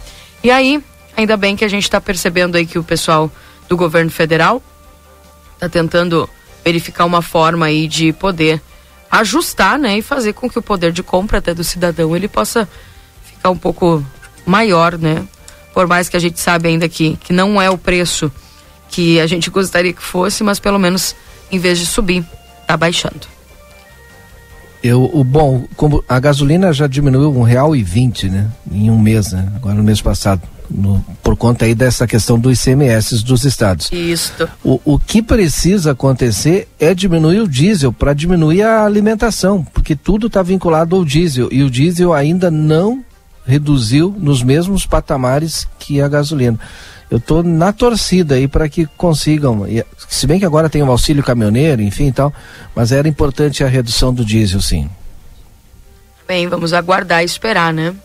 E 0.44 0.52
aí, 0.52 0.84
ainda 1.16 1.36
bem 1.36 1.56
que 1.56 1.66
a 1.66 1.70
gente 1.70 1.84
está 1.84 2.00
percebendo 2.00 2.56
aí 2.56 2.66
que 2.66 2.80
o 2.80 2.84
pessoal 2.84 3.32
do 3.68 3.76
governo 3.76 4.10
federal 4.10 4.62
está 5.54 5.68
tentando 5.68 6.30
verificar 6.64 7.06
uma 7.06 7.22
forma 7.22 7.66
aí 7.66 7.88
de 7.88 8.14
poder 8.14 8.62
ajustar, 9.12 9.80
né, 9.80 9.98
e 9.98 10.02
fazer 10.02 10.34
com 10.34 10.50
que 10.50 10.60
o 10.60 10.62
poder 10.62 10.92
de 10.92 11.02
compra 11.02 11.40
até 11.40 11.54
do 11.54 11.64
cidadão 11.64 12.16
ele 12.16 12.28
possa 12.28 12.70
ficar 13.24 13.50
um 13.50 13.58
pouco 13.58 14.06
maior, 14.46 14.98
né? 14.98 15.26
Por 15.74 15.88
mais 15.88 16.10
que 16.10 16.18
a 16.18 16.20
gente 16.20 16.40
sabe 16.40 16.68
ainda 16.68 16.88
que, 16.88 17.18
que 17.18 17.34
não 17.34 17.62
é 17.62 17.70
o 17.70 17.78
preço 17.78 18.32
que 18.90 19.20
a 19.20 19.28
gente 19.28 19.50
gostaria 19.50 19.94
que 19.94 20.02
fosse, 20.02 20.44
mas 20.44 20.60
pelo 20.60 20.80
menos 20.80 21.16
em 21.52 21.58
vez 21.58 21.80
de 21.80 21.86
subir, 21.86 22.24
tá 22.68 22.78
baixando. 22.78 23.39
Eu, 24.82 25.10
o 25.14 25.24
bom, 25.24 25.66
como 25.76 26.04
a 26.08 26.20
gasolina 26.20 26.72
já 26.72 26.88
diminuiu 26.88 27.32
um 27.38 27.44
real 27.44 27.76
e 27.76 27.84
vinte, 27.84 28.30
né? 28.30 28.50
Em 28.72 28.90
um 28.90 28.98
mês, 28.98 29.34
né? 29.34 29.52
Agora 29.56 29.76
no 29.76 29.84
mês 29.84 30.02
passado, 30.02 30.42
no, 30.70 31.04
por 31.22 31.36
conta 31.36 31.66
aí 31.66 31.76
dessa 31.76 32.08
questão 32.08 32.40
dos 32.40 32.62
ICMS 32.62 33.24
dos 33.24 33.44
estados. 33.44 33.90
Isso. 33.92 34.48
O, 34.64 34.80
o 34.86 35.00
que 35.00 35.22
precisa 35.22 35.92
acontecer 35.92 36.68
é 36.80 36.94
diminuir 36.94 37.42
o 37.42 37.48
diesel 37.48 37.92
para 37.92 38.14
diminuir 38.14 38.62
a 38.62 38.86
alimentação, 38.86 39.66
porque 39.74 39.96
tudo 39.96 40.28
está 40.28 40.42
vinculado 40.42 40.96
ao 40.96 41.04
diesel 41.04 41.50
e 41.52 41.64
o 41.64 41.70
diesel 41.70 42.14
ainda 42.14 42.50
não 42.50 43.04
reduziu 43.46 44.16
nos 44.18 44.44
mesmos 44.44 44.86
patamares 44.86 45.68
que 45.80 46.02
a 46.02 46.08
gasolina. 46.08 46.60
Eu 47.10 47.18
estou 47.18 47.42
na 47.42 47.74
torcida 47.74 48.36
aí 48.36 48.48
para 48.48 48.70
que 48.70 48.86
consigam, 48.86 49.66
se 50.08 50.28
bem 50.28 50.40
que 50.40 50.46
agora 50.46 50.70
tem 50.70 50.84
o 50.84 50.92
auxílio 50.92 51.24
caminhoneiro, 51.24 51.82
enfim 51.82 52.08
e 52.08 52.12
tal, 52.12 52.32
mas 52.76 52.92
era 52.92 53.08
importante 53.08 53.64
a 53.64 53.68
redução 53.68 54.14
do 54.14 54.24
diesel, 54.24 54.62
sim. 54.62 54.90
Bem, 56.28 56.48
vamos 56.48 56.72
aguardar 56.72 57.24
e 57.24 57.26
esperar, 57.26 57.74
né? 57.74 57.96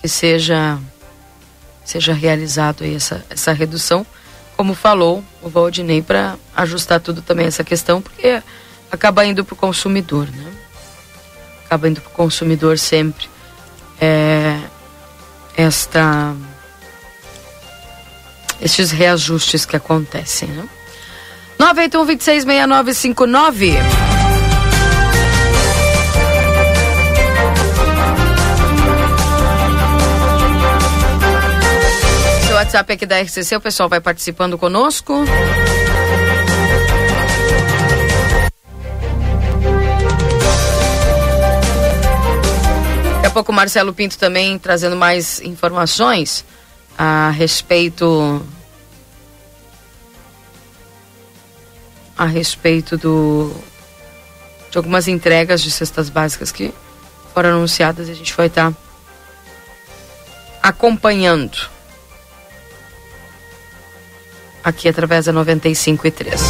Que 0.00 0.08
seja 0.08 0.78
seja 1.84 2.14
realizado 2.14 2.82
aí 2.82 2.94
essa, 2.94 3.22
essa 3.28 3.52
redução, 3.52 4.06
como 4.56 4.74
falou 4.74 5.22
o 5.42 5.50
Valdinei, 5.50 6.00
para 6.00 6.36
ajustar 6.56 6.98
tudo 6.98 7.20
também 7.20 7.46
essa 7.46 7.62
questão, 7.62 8.00
porque 8.00 8.42
acaba 8.90 9.26
indo 9.26 9.44
para 9.44 9.52
o 9.52 9.56
consumidor, 9.56 10.26
né? 10.28 10.50
Acaba 11.66 11.88
indo 11.88 12.00
para 12.00 12.10
o 12.10 12.14
consumidor 12.14 12.78
sempre 12.78 13.28
é, 14.00 14.58
esta 15.56 16.34
estes 18.60 18.90
reajustes 18.90 19.64
que 19.64 19.76
acontecem, 19.76 20.48
né? 20.48 20.64
981 21.58 22.04
26 22.04 22.44
6959 22.44 23.74
Seu 32.46 32.56
WhatsApp 32.56 32.92
aqui 32.92 33.06
da 33.06 33.20
RCC, 33.20 33.56
o 33.56 33.60
pessoal 33.60 33.88
vai 33.88 34.00
participando 34.00 34.58
conosco. 34.58 35.24
Daqui 43.14 43.26
a 43.26 43.30
pouco 43.30 43.50
o 43.50 43.54
Marcelo 43.54 43.92
Pinto 43.92 44.18
também 44.18 44.58
trazendo 44.58 44.96
mais 44.96 45.40
informações 45.40 46.44
a 46.96 47.30
respeito 47.30 48.44
a 52.16 52.26
respeito 52.26 52.96
do 52.96 53.50
de 54.70 54.78
algumas 54.78 55.06
entregas 55.08 55.62
de 55.62 55.70
cestas 55.70 56.08
básicas 56.08 56.50
que 56.50 56.72
foram 57.32 57.50
anunciadas 57.50 58.08
e 58.08 58.12
a 58.12 58.14
gente 58.14 58.34
vai 58.34 58.46
estar 58.46 58.72
tá 58.72 58.76
acompanhando 60.62 61.56
aqui 64.64 64.88
através 64.88 65.26
da 65.26 65.32
95 65.32 66.06
e 66.06 66.10
3. 66.10 66.40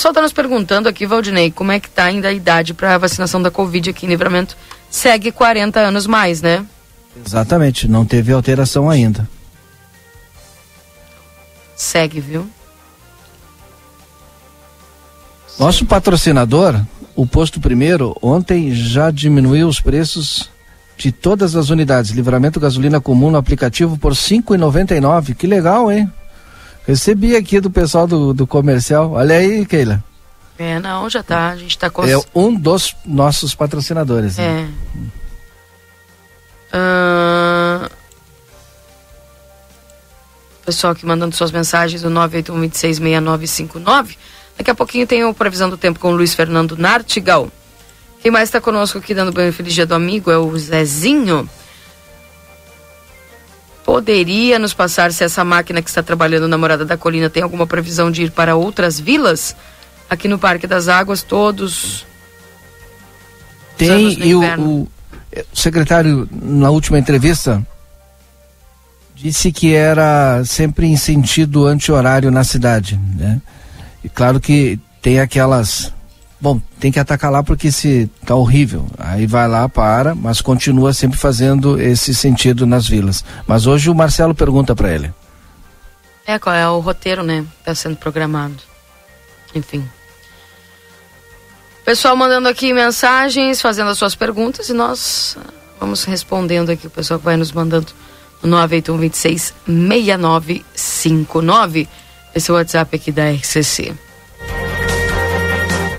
Só 0.00 0.08
está 0.08 0.22
nos 0.22 0.32
perguntando 0.32 0.88
aqui, 0.88 1.04
Valdinei, 1.04 1.50
como 1.50 1.72
é 1.72 1.78
que 1.78 1.86
está 1.86 2.04
ainda 2.04 2.28
a 2.28 2.32
idade 2.32 2.72
para 2.72 2.94
a 2.94 2.96
vacinação 2.96 3.42
da 3.42 3.50
Covid 3.50 3.90
aqui 3.90 4.06
em 4.06 4.08
Livramento 4.08 4.56
segue 4.88 5.30
40 5.30 5.78
anos 5.78 6.06
mais, 6.06 6.40
né? 6.40 6.64
Exatamente, 7.22 7.86
não 7.86 8.06
teve 8.06 8.32
alteração 8.32 8.88
ainda. 8.88 9.28
Segue, 11.76 12.18
viu? 12.18 12.48
Nosso 15.58 15.84
patrocinador, 15.84 16.80
o 17.14 17.26
Posto 17.26 17.60
Primeiro, 17.60 18.16
ontem 18.22 18.74
já 18.74 19.10
diminuiu 19.10 19.68
os 19.68 19.82
preços 19.82 20.50
de 20.96 21.12
todas 21.12 21.54
as 21.54 21.68
unidades. 21.68 22.12
Livramento 22.12 22.58
gasolina 22.58 23.02
comum 23.02 23.30
no 23.30 23.36
aplicativo 23.36 23.98
por 23.98 24.12
R$ 24.12 24.18
5,99. 24.18 25.34
Que 25.34 25.46
legal, 25.46 25.92
hein? 25.92 26.10
Recebi 26.86 27.36
aqui 27.36 27.60
do 27.60 27.70
pessoal 27.70 28.06
do, 28.06 28.32
do 28.32 28.46
comercial. 28.46 29.12
Olha 29.12 29.36
aí, 29.36 29.66
Keila. 29.66 30.02
É, 30.58 30.78
não, 30.78 31.08
já 31.08 31.22
tá. 31.22 31.48
A 31.48 31.56
gente 31.56 31.78
tá 31.78 31.88
com. 31.88 32.04
É 32.04 32.20
um 32.34 32.54
dos 32.54 32.94
nossos 33.06 33.54
patrocinadores. 33.54 34.36
Né? 34.36 34.70
É. 36.72 36.76
Uh... 36.76 37.90
Pessoal 40.64 40.92
aqui 40.92 41.06
mandando 41.06 41.34
suas 41.34 41.50
mensagens 41.50 42.02
do 42.02 42.10
981266959. 42.10 44.16
Daqui 44.58 44.70
a 44.70 44.74
pouquinho 44.74 45.06
tem 45.06 45.24
o 45.24 45.32
Previsão 45.32 45.70
do 45.70 45.78
Tempo 45.78 45.98
com 45.98 46.12
o 46.12 46.16
Luiz 46.16 46.34
Fernando 46.34 46.76
Nartigal. 46.76 47.50
Quem 48.22 48.30
mais 48.30 48.50
está 48.50 48.60
conosco 48.60 48.98
aqui 48.98 49.14
dando 49.14 49.32
banho 49.32 49.52
feliz 49.52 49.72
dia 49.72 49.86
do 49.86 49.94
amigo 49.94 50.30
é 50.30 50.36
o 50.36 50.58
Zezinho. 50.58 51.48
Poderia 53.92 54.58
nos 54.58 54.72
passar 54.72 55.12
se 55.12 55.24
essa 55.24 55.44
máquina 55.44 55.82
que 55.82 55.88
está 55.88 56.02
trabalhando 56.02 56.46
na 56.46 56.56
Morada 56.56 56.84
da 56.84 56.96
Colina 56.96 57.28
tem 57.28 57.42
alguma 57.42 57.66
previsão 57.66 58.10
de 58.10 58.24
ir 58.24 58.30
para 58.30 58.54
outras 58.54 59.00
vilas? 59.00 59.56
aqui 60.10 60.26
no 60.26 60.38
Parque 60.38 60.66
das 60.66 60.88
Águas, 60.88 61.22
todos. 61.22 62.04
Tem, 63.78 64.12
e 64.20 64.34
o, 64.34 64.42
o, 64.60 64.88
secretário, 65.54 66.28
na 66.32 66.68
última 66.68 66.98
entrevista, 66.98 67.64
disse 69.14 69.52
que 69.52 69.72
era 69.72 70.44
sempre 70.44 70.86
em 70.86 70.96
sentido 70.96 71.64
anti-horário 71.64 72.30
na 72.30 72.42
cidade, 72.42 73.00
né? 73.16 73.40
E 74.02 74.08
claro 74.08 74.40
que 74.40 74.80
tem 75.00 75.20
aquelas. 75.20 75.94
Bom, 76.40 76.58
tem 76.78 76.90
que 76.90 76.98
atacar 76.98 77.30
lá 77.30 77.42
porque 77.42 77.70
se 77.70 78.08
tá 78.24 78.34
horrível. 78.34 78.86
Aí 78.98 79.26
vai 79.26 79.46
lá, 79.46 79.68
para, 79.68 80.14
mas 80.14 80.40
continua 80.40 80.94
sempre 80.94 81.18
fazendo 81.18 81.78
esse 81.78 82.14
sentido 82.14 82.66
nas 82.66 82.88
vilas. 82.88 83.22
Mas 83.46 83.66
hoje 83.66 83.90
o 83.90 83.94
Marcelo 83.94 84.34
pergunta 84.34 84.74
para 84.74 84.90
ele. 84.90 85.12
É, 86.26 86.38
qual 86.38 86.54
é 86.54 86.66
o 86.68 86.80
roteiro, 86.80 87.22
né? 87.22 87.44
Está 87.58 87.74
sendo 87.74 87.96
programado. 87.96 88.56
Enfim. 89.54 89.86
Pessoal 91.84 92.16
mandando 92.16 92.48
aqui 92.48 92.72
mensagens, 92.72 93.60
fazendo 93.60 93.90
as 93.90 93.98
suas 93.98 94.14
perguntas 94.14 94.70
e 94.70 94.72
nós 94.72 95.36
vamos 95.78 96.04
respondendo 96.04 96.70
aqui. 96.70 96.86
O 96.86 96.90
pessoal 96.90 97.18
que 97.18 97.26
vai 97.26 97.36
nos 97.36 97.52
mandando 97.52 97.88
no 98.42 98.48
981 98.48 98.98
26 98.98 99.52
6959. 99.66 101.86
Esse 102.34 102.50
é 102.50 102.54
o 102.54 102.56
WhatsApp 102.56 102.96
aqui 102.96 103.12
da 103.12 103.30
RCC. 103.30 103.92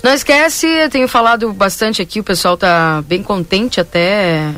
Não 0.02 0.12
esquece, 0.12 0.66
eu 0.66 0.90
tenho 0.90 1.06
falado 1.06 1.52
bastante 1.52 2.02
aqui, 2.02 2.18
o 2.18 2.24
pessoal 2.24 2.56
tá 2.56 3.02
bem 3.06 3.22
contente 3.22 3.80
até. 3.80 4.52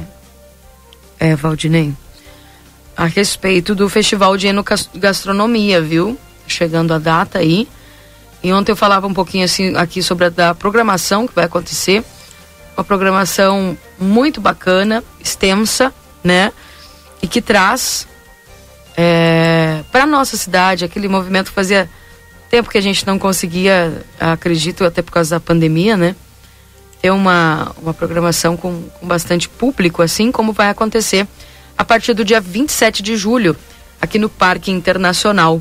É, 1.21 1.37
Valdinei. 1.37 1.93
A, 2.97 3.05
respeito 3.05 3.75
do 3.75 3.89
Festival 3.89 4.37
de 4.39 4.47
Enogastronomia, 4.47 5.83
viu? 5.83 6.19
Chegando 6.47 6.95
a 6.95 6.99
data 6.99 7.41
aí. 7.41 7.69
E 8.43 8.53
ontem 8.53 8.73
eu 8.73 8.77
falava 8.77 9.07
um 9.07 9.13
pouquinho 9.13 9.45
assim 9.45 9.77
aqui 9.77 10.03
sobre 10.03 10.27
a 10.27 10.29
da 10.31 10.55
programação 10.55 11.27
que 11.27 11.35
vai 11.35 11.45
acontecer. 11.45 12.03
Uma 12.75 12.85
programação 12.85 13.77
muito 13.99 14.41
bacana, 14.41 15.05
extensa, 15.21 15.93
né? 16.23 16.53
E 17.21 17.27
que 17.27 17.43
traz 17.43 18.09
é, 18.97 19.83
para 19.93 20.07
nossa 20.07 20.37
cidade 20.37 20.85
aquele 20.85 21.09
movimento 21.09 21.49
que 21.49 21.55
fazia 21.55 21.89
tempo 22.55 22.71
que 22.71 22.79
a 22.79 22.81
gente 22.81 23.05
não 23.05 23.19
conseguia, 23.19 24.05
acredito, 24.21 24.85
até 24.85 25.03
por 25.03 25.11
causa 25.11 25.35
da 25.35 25.41
pandemia, 25.41 25.97
né? 25.97 26.15
Ter 27.03 27.11
uma, 27.11 27.75
uma 27.83 27.93
programação 27.93 28.57
com, 28.57 28.81
com 29.01 29.09
bastante 29.09 29.49
público, 29.49 30.01
assim 30.01 30.31
como 30.31 30.53
vai 30.53 30.71
acontecer 30.71 31.27
a 31.77 31.85
partir 31.85 32.15
do 32.15 32.25
dia 32.25 32.41
27 32.41 33.03
de 33.03 33.17
julho, 33.17 33.57
aqui 34.01 34.21
no 34.21 34.29
Parque 34.29 34.71
Internacional. 34.71 35.61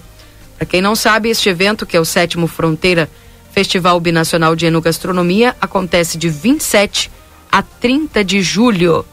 Para 0.56 0.68
quem 0.68 0.84
não 0.84 0.96
sabe, 0.96 1.30
este 1.30 1.50
evento, 1.50 1.84
que 1.84 1.98
é 1.98 2.00
o 2.00 2.06
sétimo 2.06 2.46
Fronteira 2.46 3.10
Festival 3.52 4.00
Binacional 4.00 4.56
de 4.56 4.68
Enogastronomia, 4.68 5.56
acontece 5.60 6.16
de 6.16 6.30
27 6.30 7.10
a 7.52 7.64
30 7.64 8.24
de 8.24 8.40
julho. 8.44 9.04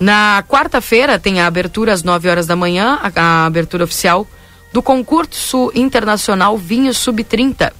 Na 0.00 0.42
quarta-feira 0.48 1.18
tem 1.18 1.42
a 1.42 1.46
abertura 1.46 1.92
às 1.92 2.02
9 2.02 2.26
horas 2.26 2.46
da 2.46 2.56
manhã, 2.56 2.98
a, 3.02 3.12
a 3.20 3.44
abertura 3.44 3.84
oficial 3.84 4.26
do 4.74 4.82
concurso 4.82 5.70
internacional 5.72 6.58
Vinho 6.58 6.92
Sub-30. 6.92 7.72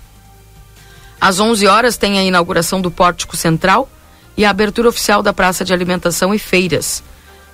Às 1.20 1.40
11 1.40 1.66
horas 1.66 1.97
tem 1.97 2.20
a 2.20 2.22
inauguração 2.22 2.80
do 2.80 2.88
Pórtico 2.88 3.36
Central 3.36 3.90
e 4.36 4.45
a 4.45 4.51
abertura 4.51 4.90
oficial 4.90 5.20
da 5.20 5.32
Praça 5.32 5.64
de 5.64 5.72
Alimentação 5.72 6.32
e 6.32 6.38
Feiras. 6.38 7.03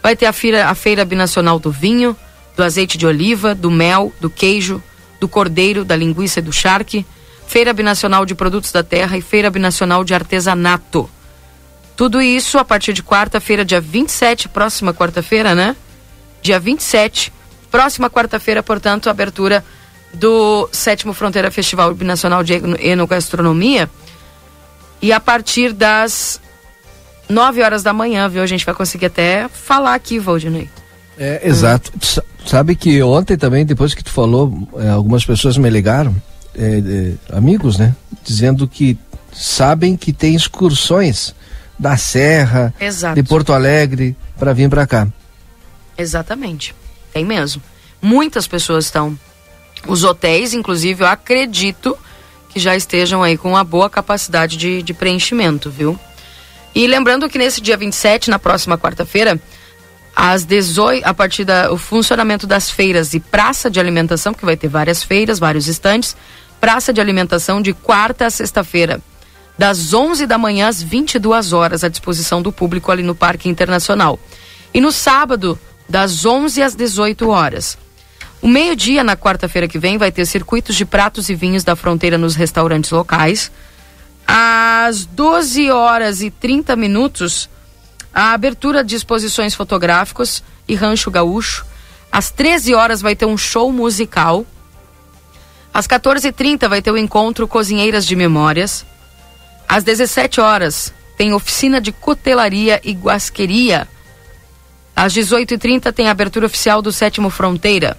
Vai 0.03 0.15
ter 0.15 0.27
a 0.27 0.33
feira, 0.35 0.69
a 0.69 0.75
feira 0.75 1.07
binacional 1.07 1.59
do 1.59 1.73
vinho, 1.73 2.15
do 2.55 2.63
azeite 2.63 2.99
de 2.99 3.07
oliva, 3.07 3.55
do 3.55 3.71
mel, 3.71 4.13
do 4.21 4.29
queijo, 4.29 4.83
do 5.19 5.27
cordeiro, 5.27 5.87
da 5.87 5.97
linguiça 5.97 6.41
e 6.41 6.43
do 6.43 6.53
charque, 6.53 7.07
feira 7.47 7.73
binacional 7.73 8.27
de 8.27 8.35
produtos 8.35 8.71
da 8.71 8.83
terra 8.83 9.17
e 9.17 9.23
feira 9.23 9.49
binacional 9.49 10.05
de 10.05 10.13
artesanato. 10.13 11.09
Tudo 11.97 12.21
isso 12.21 12.59
a 12.59 12.65
partir 12.65 12.93
de 12.93 13.03
quarta-feira, 13.03 13.65
dia 13.65 13.81
27, 13.81 14.51
próxima 14.51 14.93
quarta-feira, 14.93 15.55
né? 15.55 15.75
Dia 16.43 16.61
27, 16.61 17.33
próxima 17.71 18.11
quarta-feira, 18.11 18.63
portanto, 18.63 19.09
abertura 19.09 19.65
do 20.13 20.69
sétimo 20.73 21.13
Fronteira 21.13 21.51
Festival 21.51 21.95
Binacional 21.95 22.43
de 22.43 22.55
Enogastronomia. 22.81 23.89
E 25.01 25.13
a 25.13 25.21
partir 25.21 25.73
das 25.73 26.41
9 27.29 27.63
horas 27.63 27.83
da 27.83 27.93
manhã, 27.93 28.29
viu? 28.29 28.43
A 28.43 28.47
gente 28.47 28.67
vai 28.67 28.75
conseguir 28.75 29.07
até 29.07 29.49
falar 29.49 29.95
aqui, 29.95 30.19
Valdinei. 30.19 30.69
É, 31.19 31.47
exato. 31.47 31.93
Hum. 31.95 32.23
Sabe 32.47 32.75
que 32.75 33.03
ontem 33.03 33.37
também, 33.37 33.65
depois 33.65 33.95
que 33.95 34.03
tu 34.03 34.11
falou, 34.11 34.69
é, 34.79 34.89
algumas 34.89 35.25
pessoas 35.25 35.57
me 35.57 35.69
ligaram, 35.69 36.15
é, 36.55 36.79
é, 36.79 37.37
amigos, 37.37 37.79
né? 37.79 37.95
Dizendo 38.25 38.67
que 38.67 38.99
sabem 39.33 39.97
que 39.97 40.13
tem 40.13 40.35
excursões 40.35 41.35
da 41.79 41.97
Serra, 41.97 42.75
Exato. 42.81 43.15
de 43.15 43.23
Porto 43.23 43.53
Alegre, 43.53 44.17
para 44.39 44.53
vir 44.53 44.69
para 44.69 44.87
cá. 44.87 45.07
Exatamente. 45.97 46.75
Tem 47.13 47.25
mesmo. 47.25 47.63
Muitas 48.01 48.47
pessoas 48.47 48.87
estão. 48.87 49.19
Os 49.87 50.05
hotéis, 50.05 50.55
inclusive, 50.55 51.03
eu 51.03 51.09
acredito 51.09 51.97
que 52.51 52.61
já 52.61 52.77
estejam 52.77 53.23
aí 53.23 53.37
com 53.37 53.51
uma 53.51 53.65
boa 53.65 53.89
capacidade 53.89 54.57
de, 54.57 54.83
de 54.83 54.93
preenchimento, 54.93 55.71
viu? 55.71 55.99
E 56.75 56.87
lembrando 56.87 57.29
que 57.29 57.39
nesse 57.39 57.61
dia 57.61 57.77
27, 57.77 58.31
na 58.31 58.39
próxima 58.39 58.77
quarta-feira, 58.77 59.41
às 60.15 60.45
18, 60.45 61.05
a 61.07 61.15
partir 61.15 61.45
do 61.45 61.77
funcionamento 61.77 62.47
das 62.47 62.71
feiras 62.71 63.15
e 63.15 63.21
praça 63.21 63.71
de 63.71 63.81
alimentação, 63.81 64.35
que 64.35 64.45
vai 64.45 64.57
ter 64.57 64.69
várias 64.69 65.03
feiras, 65.03 65.39
vários 65.39 65.67
estantes, 65.67 66.17
praça 66.61 66.93
de 66.93 67.01
alimentação 67.01 67.63
de 67.63 67.73
quarta 67.73 68.27
a 68.27 68.31
sexta-feira, 68.31 69.01
das 69.57 69.95
11 69.95 70.27
da 70.27 70.39
manhã 70.39 70.69
às 70.69 70.83
22 70.83 71.53
horas, 71.53 71.85
à 71.85 71.89
disposição 71.89 72.43
do 72.43 72.53
público 72.53 72.91
ali 72.91 73.03
no 73.03 73.15
Parque 73.15 73.49
Internacional. 73.49 74.19
E 74.73 74.81
no 74.81 74.93
sábado, 74.93 75.59
das 75.91 76.25
11 76.25 76.63
às 76.63 76.75
18 76.75 77.29
horas. 77.29 77.77
O 78.41 78.49
meio-dia, 78.49 79.05
na 79.05 79.17
quarta-feira 79.17 79.69
que 79.69 79.79
vem, 79.79 79.99
vai 79.99 80.11
ter 80.11 80.25
circuitos 80.25 80.75
de 80.75 80.87
pratos 80.87 81.29
e 81.29 81.35
vinhos 81.35 81.63
da 81.63 81.77
fronteira 81.77 82.17
nos 82.17 82.35
restaurantes 82.35 82.91
locais 82.91 83.51
às 84.33 85.05
12 85.05 85.73
horas 85.73 86.23
e 86.23 86.31
30 86.31 86.77
minutos, 86.77 87.51
a 88.15 88.33
abertura 88.33 88.85
de 88.85 88.95
exposições 88.95 89.57
fotográficas 89.57 90.43
e 90.69 90.77
Rancho 90.77 91.11
Gaúcho. 91.11 91.67
Às 92.13 92.31
13 92.31 92.73
horas 92.75 93.03
vai 93.03 93.17
ter 93.17 93.27
um 93.27 93.37
show 93.37 93.73
musical. 93.73 94.47
Às 95.75 95.89
14h30 95.89 96.69
vai 96.69 96.81
ter 96.81 96.93
o 96.93 96.97
encontro 96.97 97.49
Cozinheiras 97.49 98.07
de 98.07 98.15
Memórias. 98.15 98.87
Às 99.69 99.83
17 99.83 100.41
horas 100.41 100.95
tem 101.17 101.35
oficina 101.35 101.81
de 101.81 101.91
cutelaria 101.91 102.81
e 102.85 102.93
guasqueria. 102.93 103.89
Às 105.01 105.15
18h30 105.15 105.95
tem 105.95 106.09
a 106.09 106.11
abertura 106.11 106.45
oficial 106.45 106.83
do 106.83 106.93
Sétimo 106.93 107.31
Fronteira 107.31 107.97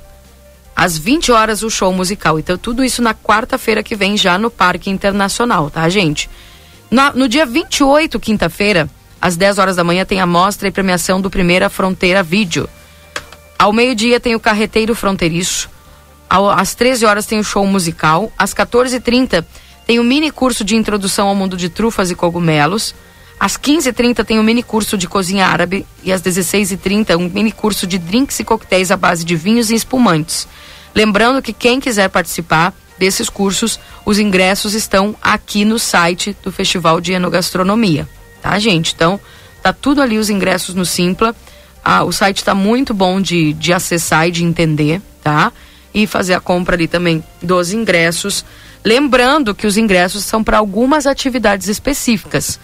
às 0.75 0.95
20 0.95 1.31
horas 1.31 1.63
o 1.63 1.69
show 1.69 1.91
musical. 1.91 2.37
Então, 2.37 2.55
tudo 2.55 2.83
isso 2.83 3.01
na 3.01 3.11
quarta-feira 3.11 3.81
que 3.81 3.95
vem, 3.95 4.15
já 4.15 4.37
no 4.37 4.51
Parque 4.51 4.91
Internacional, 4.91 5.71
tá, 5.71 5.89
gente? 5.89 6.29
Na, 6.91 7.11
no 7.11 7.27
dia 7.27 7.43
28, 7.43 8.19
quinta-feira, 8.19 8.87
às 9.19 9.35
10 9.35 9.57
horas 9.57 9.75
da 9.77 9.83
manhã, 9.83 10.05
tem 10.05 10.21
a 10.21 10.27
mostra 10.27 10.67
e 10.67 10.71
premiação 10.71 11.19
do 11.19 11.27
Primeira 11.27 11.71
Fronteira 11.71 12.21
Vídeo. 12.21 12.69
Ao 13.57 13.73
meio-dia 13.73 14.19
tem 14.19 14.35
o 14.35 14.39
Carreteiro 14.39 14.93
Fronteiriço. 14.93 15.71
Às 16.29 16.75
13 16.75 17.07
horas 17.07 17.25
tem 17.25 17.39
o 17.39 17.43
show 17.43 17.65
musical. 17.65 18.31
Às 18.37 18.53
14h30 18.53 19.43
tem 19.87 19.99
o 19.99 20.03
mini 20.03 20.29
curso 20.29 20.63
de 20.63 20.75
introdução 20.75 21.27
ao 21.27 21.35
mundo 21.35 21.57
de 21.57 21.67
trufas 21.67 22.11
e 22.11 22.15
cogumelos. 22.15 22.93
Às 23.41 23.57
15h30 23.57 24.23
tem 24.23 24.37
o 24.37 24.43
mini 24.43 24.61
curso 24.61 24.95
de 24.95 25.07
cozinha 25.07 25.47
árabe. 25.47 25.83
E 26.03 26.13
às 26.13 26.21
16h30 26.21 27.17
um 27.17 27.27
mini 27.27 27.51
curso 27.51 27.87
de 27.87 27.97
drinks 27.97 28.39
e 28.39 28.43
coquetéis 28.43 28.91
à 28.91 28.95
base 28.95 29.25
de 29.25 29.35
vinhos 29.35 29.71
e 29.71 29.73
espumantes. 29.73 30.47
Lembrando 30.93 31.41
que 31.41 31.51
quem 31.51 31.79
quiser 31.79 32.07
participar 32.07 32.71
desses 32.99 33.31
cursos, 33.31 33.79
os 34.05 34.19
ingressos 34.19 34.75
estão 34.75 35.15
aqui 35.19 35.65
no 35.65 35.79
site 35.79 36.37
do 36.43 36.51
Festival 36.51 37.01
de 37.01 37.13
Enogastronomia, 37.13 38.07
tá, 38.43 38.59
gente? 38.59 38.93
Então, 38.93 39.19
tá 39.63 39.73
tudo 39.73 40.03
ali 40.03 40.19
os 40.19 40.29
ingressos 40.29 40.75
no 40.75 40.85
Simpla. 40.85 41.35
Ah, 41.83 42.03
o 42.03 42.11
site 42.11 42.37
está 42.37 42.53
muito 42.53 42.93
bom 42.93 43.19
de, 43.19 43.53
de 43.53 43.73
acessar 43.73 44.27
e 44.27 44.31
de 44.31 44.43
entender, 44.43 45.01
tá? 45.23 45.51
E 45.91 46.05
fazer 46.05 46.35
a 46.35 46.39
compra 46.39 46.75
ali 46.75 46.87
também 46.87 47.23
dos 47.41 47.73
ingressos. 47.73 48.45
Lembrando 48.85 49.55
que 49.55 49.65
os 49.65 49.77
ingressos 49.77 50.25
são 50.25 50.43
para 50.43 50.59
algumas 50.59 51.07
atividades 51.07 51.67
específicas. 51.67 52.59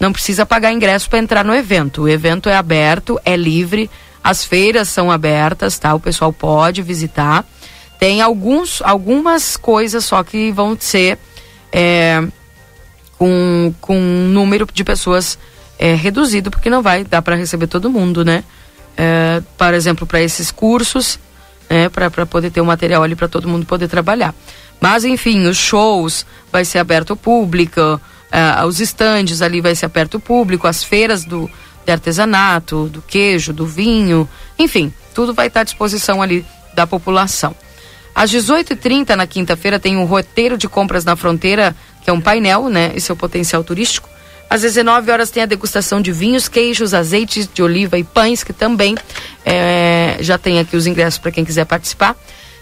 Não 0.00 0.12
precisa 0.12 0.46
pagar 0.46 0.72
ingresso 0.72 1.10
para 1.10 1.18
entrar 1.18 1.44
no 1.44 1.54
evento. 1.54 2.02
O 2.02 2.08
evento 2.08 2.48
é 2.48 2.56
aberto, 2.56 3.20
é 3.22 3.36
livre, 3.36 3.90
as 4.24 4.42
feiras 4.44 4.88
são 4.88 5.10
abertas, 5.10 5.78
tá? 5.78 5.94
O 5.94 6.00
pessoal 6.00 6.32
pode 6.32 6.80
visitar. 6.80 7.44
Tem 7.98 8.22
alguns, 8.22 8.80
algumas 8.82 9.58
coisas 9.58 10.04
só 10.06 10.24
que 10.24 10.50
vão 10.52 10.74
ser 10.80 11.18
é, 11.70 12.26
com, 13.18 13.74
com 13.78 13.98
um 13.98 14.28
número 14.28 14.66
de 14.72 14.82
pessoas 14.82 15.38
é, 15.78 15.94
reduzido, 15.94 16.50
porque 16.50 16.70
não 16.70 16.80
vai 16.80 17.04
dar 17.04 17.20
para 17.20 17.36
receber 17.36 17.66
todo 17.66 17.90
mundo, 17.90 18.24
né? 18.24 18.42
É, 18.96 19.42
por 19.56 19.74
exemplo, 19.74 20.06
para 20.06 20.22
esses 20.22 20.50
cursos, 20.50 21.18
né? 21.68 21.90
para 21.90 22.26
poder 22.26 22.50
ter 22.50 22.60
o 22.60 22.64
um 22.64 22.66
material 22.66 23.02
ali 23.02 23.14
para 23.14 23.28
todo 23.28 23.48
mundo 23.48 23.66
poder 23.66 23.88
trabalhar. 23.88 24.34
Mas, 24.80 25.04
enfim, 25.04 25.46
os 25.46 25.58
shows 25.58 26.24
vai 26.50 26.64
ser 26.64 26.78
aberto 26.78 27.10
ao 27.10 27.16
público, 27.16 28.00
é, 28.30 28.64
os 28.64 28.80
estandes 28.80 29.42
ali 29.42 29.60
vai 29.60 29.74
ser 29.74 29.86
aberto 29.86 30.14
ao 30.16 30.20
público, 30.20 30.66
as 30.66 30.84
feiras 30.84 31.24
do, 31.24 31.50
de 31.84 31.92
artesanato, 31.92 32.88
do 32.88 33.02
queijo, 33.02 33.52
do 33.52 33.66
vinho, 33.66 34.28
enfim, 34.58 34.92
tudo 35.14 35.34
vai 35.34 35.48
estar 35.48 35.60
à 35.60 35.64
disposição 35.64 36.22
ali 36.22 36.44
da 36.74 36.86
população. 36.86 37.54
Às 38.14 38.30
18h30 38.30 39.14
na 39.14 39.26
quinta-feira 39.26 39.78
tem 39.78 39.96
um 39.96 40.04
roteiro 40.04 40.58
de 40.58 40.68
compras 40.68 41.04
na 41.04 41.16
fronteira, 41.16 41.74
que 42.02 42.10
é 42.10 42.12
um 42.12 42.20
painel, 42.20 42.68
né? 42.68 42.92
E 42.94 43.00
seu 43.00 43.16
potencial 43.16 43.62
turístico. 43.62 44.08
Às 44.48 44.62
19 44.62 45.12
horas 45.12 45.30
tem 45.30 45.44
a 45.44 45.46
degustação 45.46 46.00
de 46.00 46.10
vinhos, 46.10 46.48
queijos, 46.48 46.92
azeites 46.92 47.48
de 47.52 47.62
oliva 47.62 47.96
e 47.98 48.02
pães, 48.02 48.42
que 48.42 48.52
também 48.52 48.96
é, 49.46 50.16
já 50.20 50.36
tem 50.36 50.58
aqui 50.58 50.76
os 50.76 50.88
ingressos 50.88 51.20
para 51.20 51.30
quem 51.30 51.44
quiser 51.44 51.64
participar. 51.66 52.16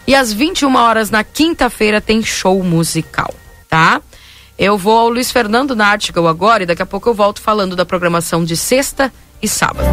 E 0.07 0.15
às 0.15 0.33
21 0.33 0.75
horas 0.77 1.11
na 1.11 1.25
quinta-feira 1.25 2.01
tem 2.01 2.23
show 2.23 2.63
musical, 2.63 3.35
tá? 3.69 4.03
Eu 4.59 4.77
vou 4.77 4.99
ao 4.99 5.09
Luiz 5.09 5.31
Fernando 5.31 5.77
Nartigal 5.77 6.27
agora 6.27 6.65
e 6.65 6.67
daqui 6.67 6.83
a 6.83 6.87
pouco 6.87 7.09
eu 7.09 7.15
volto 7.15 7.41
falando 7.41 7.77
da 7.77 7.87
programação 7.87 8.45
de 8.45 8.57
sexta 8.57 9.13
e 9.41 9.47
sábado. 9.47 9.87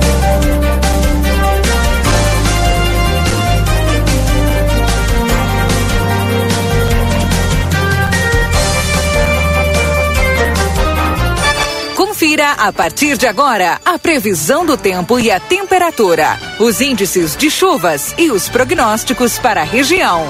Confira 11.95 12.53
A 12.53 12.73
partir 12.73 13.17
de 13.17 13.27
agora, 13.27 13.79
a 13.85 13.99
previsão 13.99 14.65
do 14.65 14.75
tempo 14.75 15.19
e 15.19 15.29
a 15.29 15.39
temperatura, 15.39 16.39
os 16.59 16.81
índices 16.81 17.35
de 17.35 17.51
chuvas 17.51 18.15
e 18.17 18.31
os 18.31 18.49
prognósticos 18.49 19.37
para 19.37 19.61
a 19.61 19.65
região. 19.65 20.23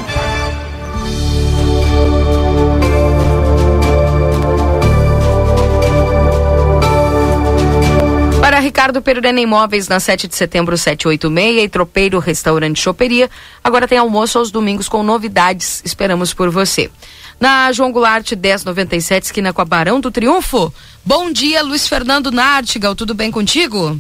Para 8.56 8.62
Ricardo 8.62 9.02
Perurena 9.02 9.42
Imóveis, 9.42 9.90
na 9.90 10.00
7 10.00 10.30
de 10.30 10.36
setembro, 10.36 10.78
786, 10.78 11.66
e 11.66 11.68
Tropeiro 11.68 12.20
Restaurante 12.20 12.80
Choperia. 12.80 13.30
Agora 13.62 13.86
tem 13.86 13.98
almoço 13.98 14.38
aos 14.38 14.50
domingos 14.50 14.88
com 14.88 15.04
novidades. 15.04 15.82
Esperamos 15.84 16.34
por 16.34 16.50
você. 16.50 16.90
Na 17.38 17.70
João 17.74 17.92
Goulart, 17.92 18.32
1097, 18.32 19.26
esquina 19.26 19.52
com 19.52 19.62
a 19.62 19.66
Barão 19.66 20.00
do 20.00 20.10
Triunfo. 20.10 20.74
Bom 21.04 21.34
dia, 21.34 21.62
Luiz 21.64 21.86
Fernando 21.86 22.32
Nartigal. 22.32 22.96
Tudo 22.96 23.14
bem 23.14 23.30
contigo? 23.30 24.00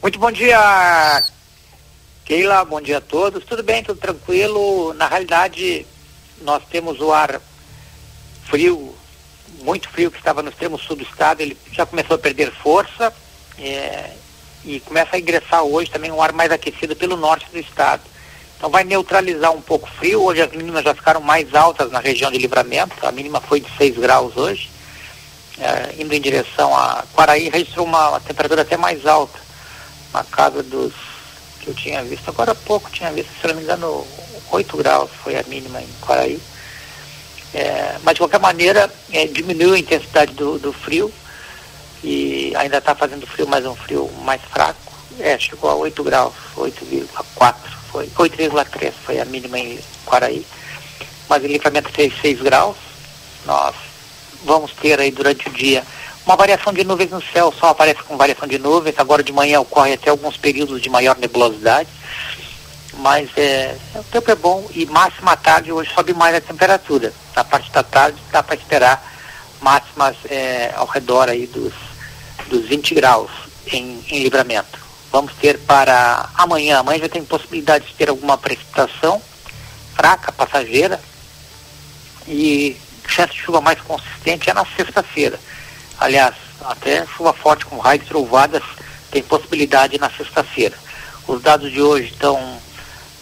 Muito 0.00 0.18
bom 0.18 0.32
dia, 0.32 1.22
Keila. 2.24 2.64
Bom 2.64 2.80
dia 2.80 2.96
a 2.96 3.02
todos. 3.02 3.44
Tudo 3.44 3.62
bem, 3.62 3.84
tudo 3.84 4.00
tranquilo. 4.00 4.94
Na 4.94 5.06
realidade, 5.06 5.84
nós 6.40 6.62
temos 6.70 6.98
o 6.98 7.12
ar 7.12 7.38
frio, 8.44 8.94
muito 9.60 9.86
frio, 9.90 10.10
que 10.10 10.16
estava 10.16 10.42
no 10.42 10.48
extremo 10.48 10.78
sul 10.78 10.96
do 10.96 11.02
estado. 11.02 11.42
Ele 11.42 11.58
já 11.70 11.84
começou 11.84 12.14
a 12.16 12.18
perder 12.18 12.50
força 12.50 13.12
é, 13.58 14.10
e 14.64 14.80
começa 14.80 15.16
a 15.16 15.18
ingressar 15.18 15.62
hoje 15.62 15.90
também 15.90 16.10
um 16.10 16.22
ar 16.22 16.32
mais 16.32 16.50
aquecido 16.50 16.96
pelo 16.96 17.16
norte 17.16 17.46
do 17.50 17.58
estado. 17.58 18.02
Então 18.56 18.70
vai 18.70 18.84
neutralizar 18.84 19.52
um 19.52 19.60
pouco 19.60 19.88
o 19.88 19.92
frio. 19.92 20.22
Hoje 20.22 20.40
as 20.40 20.52
mínimas 20.52 20.84
já 20.84 20.94
ficaram 20.94 21.20
mais 21.20 21.54
altas 21.54 21.90
na 21.90 22.00
região 22.00 22.30
de 22.30 22.38
livramento. 22.38 22.94
A 23.06 23.12
mínima 23.12 23.40
foi 23.40 23.60
de 23.60 23.68
6 23.76 23.98
graus 23.98 24.36
hoje. 24.36 24.70
É, 25.58 26.02
indo 26.02 26.12
em 26.12 26.20
direção 26.20 26.74
a 26.74 27.04
Quaraí, 27.14 27.48
registrou 27.48 27.86
uma, 27.86 28.18
temperatura 28.20 28.62
até 28.62 28.76
mais 28.76 29.06
alta. 29.06 29.38
Na 30.12 30.24
casa 30.24 30.62
dos 30.62 30.92
que 31.60 31.68
eu 31.68 31.74
tinha 31.74 32.02
visto. 32.02 32.28
Agora 32.28 32.52
há 32.52 32.54
pouco 32.54 32.90
tinha 32.90 33.12
visto, 33.12 33.30
se 33.40 33.46
não 33.46 33.54
me 33.54 33.62
engano, 33.62 34.06
8 34.50 34.76
graus 34.76 35.10
foi 35.22 35.36
a 35.36 35.42
mínima 35.44 35.82
em 35.82 35.88
Quaraí. 36.00 36.40
É, 37.52 37.98
mas 38.02 38.14
de 38.14 38.20
qualquer 38.20 38.40
maneira, 38.40 38.90
é, 39.12 39.26
diminuiu 39.26 39.74
a 39.74 39.78
intensidade 39.78 40.32
do, 40.32 40.58
do 40.58 40.72
frio 40.72 41.12
e 42.04 42.52
ainda 42.54 42.78
está 42.78 42.94
fazendo 42.94 43.26
frio, 43.26 43.48
mas 43.48 43.64
um 43.64 43.74
frio 43.74 44.10
mais 44.22 44.42
fraco. 44.42 44.92
É, 45.18 45.38
chegou 45.38 45.70
a 45.70 45.74
8 45.74 46.04
graus, 46.04 46.34
8,4 46.56 47.54
foi 47.90 48.06
8,3 48.08 48.92
foi 49.04 49.20
a 49.20 49.24
mínima 49.24 49.58
em 49.58 49.78
Quaraí. 50.04 50.44
Mas 51.28 51.44
em 51.44 51.48
livramento 51.48 51.88
fez 51.90 52.12
6 52.20 52.42
graus. 52.42 52.76
Nós 53.46 53.74
vamos 54.44 54.72
ter 54.72 55.00
aí 55.00 55.10
durante 55.10 55.48
o 55.48 55.52
dia 55.52 55.82
uma 56.26 56.36
variação 56.36 56.72
de 56.72 56.84
nuvens 56.84 57.10
no 57.10 57.22
céu, 57.22 57.52
sol 57.52 57.68
aparece 57.68 58.02
com 58.02 58.16
variação 58.16 58.48
de 58.48 58.58
nuvens, 58.58 58.98
agora 58.98 59.22
de 59.22 59.32
manhã 59.32 59.60
ocorre 59.60 59.92
até 59.92 60.08
alguns 60.08 60.38
períodos 60.38 60.80
de 60.80 60.88
maior 60.88 61.18
nebulosidade, 61.18 61.88
mas 62.94 63.28
é, 63.36 63.76
o 63.94 64.02
tempo 64.04 64.30
é 64.30 64.34
bom 64.34 64.66
e 64.70 64.86
máxima 64.86 65.36
tarde 65.36 65.70
hoje 65.70 65.92
sobe 65.94 66.14
mais 66.14 66.34
a 66.34 66.40
temperatura. 66.40 67.12
Na 67.36 67.44
parte 67.44 67.70
da 67.70 67.82
tarde 67.82 68.18
dá 68.32 68.42
para 68.42 68.56
esperar 68.56 69.14
máximas 69.60 70.16
é, 70.30 70.72
ao 70.74 70.86
redor 70.86 71.28
aí 71.28 71.46
dos, 71.46 71.74
dos 72.48 72.66
20 72.66 72.94
graus 72.94 73.30
em, 73.66 74.04
em 74.08 74.22
livramento. 74.22 74.78
Vamos 75.10 75.32
ter 75.34 75.58
para 75.60 76.28
amanhã, 76.34 76.78
amanhã 76.78 77.00
já 77.00 77.08
tem 77.08 77.24
possibilidade 77.24 77.86
de 77.86 77.94
ter 77.94 78.08
alguma 78.08 78.36
precipitação 78.36 79.22
fraca, 79.94 80.32
passageira, 80.32 81.00
e 82.26 82.76
chance 83.08 83.32
de 83.32 83.40
chuva 83.40 83.60
mais 83.60 83.80
consistente 83.80 84.50
é 84.50 84.54
na 84.54 84.64
sexta-feira. 84.64 85.38
Aliás, 85.98 86.34
até 86.64 87.06
chuva 87.06 87.32
forte 87.32 87.64
com 87.66 87.78
raios 87.78 88.06
trovadas 88.06 88.62
tem 89.10 89.22
possibilidade 89.22 89.98
na 89.98 90.10
sexta-feira. 90.10 90.76
Os 91.26 91.40
dados 91.40 91.70
de 91.70 91.80
hoje 91.80 92.08
estão 92.08 92.58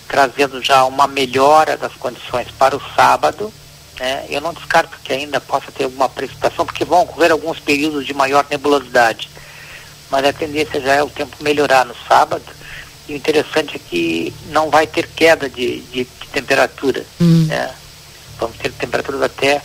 trazendo 0.08 0.62
já 0.62 0.84
uma 0.84 1.06
melhora 1.06 1.76
das 1.76 1.92
condições 1.94 2.48
para 2.58 2.76
o 2.76 2.82
sábado. 2.94 3.52
Né? 3.98 4.26
Eu 4.28 4.40
não 4.40 4.52
descarto 4.52 4.98
que 5.02 5.12
ainda 5.12 5.40
possa 5.40 5.70
ter 5.70 5.84
alguma 5.84 6.08
precipitação, 6.08 6.64
porque 6.64 6.84
vão 6.84 7.02
ocorrer 7.02 7.32
alguns 7.32 7.58
períodos 7.58 8.06
de 8.06 8.14
maior 8.14 8.46
nebulosidade. 8.50 9.28
Mas 10.10 10.24
a 10.24 10.32
tendência 10.32 10.80
já 10.80 10.94
é 10.94 11.02
o 11.02 11.10
tempo 11.10 11.36
melhorar 11.40 11.86
no 11.86 11.94
sábado. 12.08 12.44
E 13.08 13.14
o 13.14 13.16
interessante 13.16 13.76
é 13.76 13.78
que 13.78 14.32
não 14.46 14.70
vai 14.70 14.86
ter 14.86 15.06
queda 15.08 15.48
de, 15.48 15.80
de, 15.80 16.04
de 16.04 16.26
temperatura. 16.32 17.04
Hum. 17.20 17.46
Né? 17.46 17.74
Vamos 18.38 18.56
ter 18.56 18.72
temperaturas 18.72 19.22
até 19.22 19.62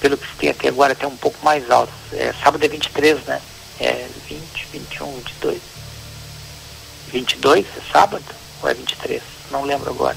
pelo 0.00 0.16
que 0.16 0.26
se 0.26 0.34
tem 0.34 0.50
até 0.50 0.68
agora, 0.68 0.92
até 0.92 1.06
um 1.06 1.16
pouco 1.16 1.38
mais 1.44 1.70
alto. 1.70 1.92
É, 2.12 2.34
sábado 2.42 2.64
é 2.64 2.68
23, 2.68 3.24
né? 3.24 3.40
É 3.78 4.08
20, 4.28 4.66
21, 4.72 5.12
22. 5.14 5.60
22 7.12 7.66
é 7.66 7.92
sábado 7.92 8.24
ou 8.62 8.68
é 8.68 8.74
23? 8.74 9.22
Não 9.50 9.64
lembro 9.64 9.90
agora. 9.90 10.16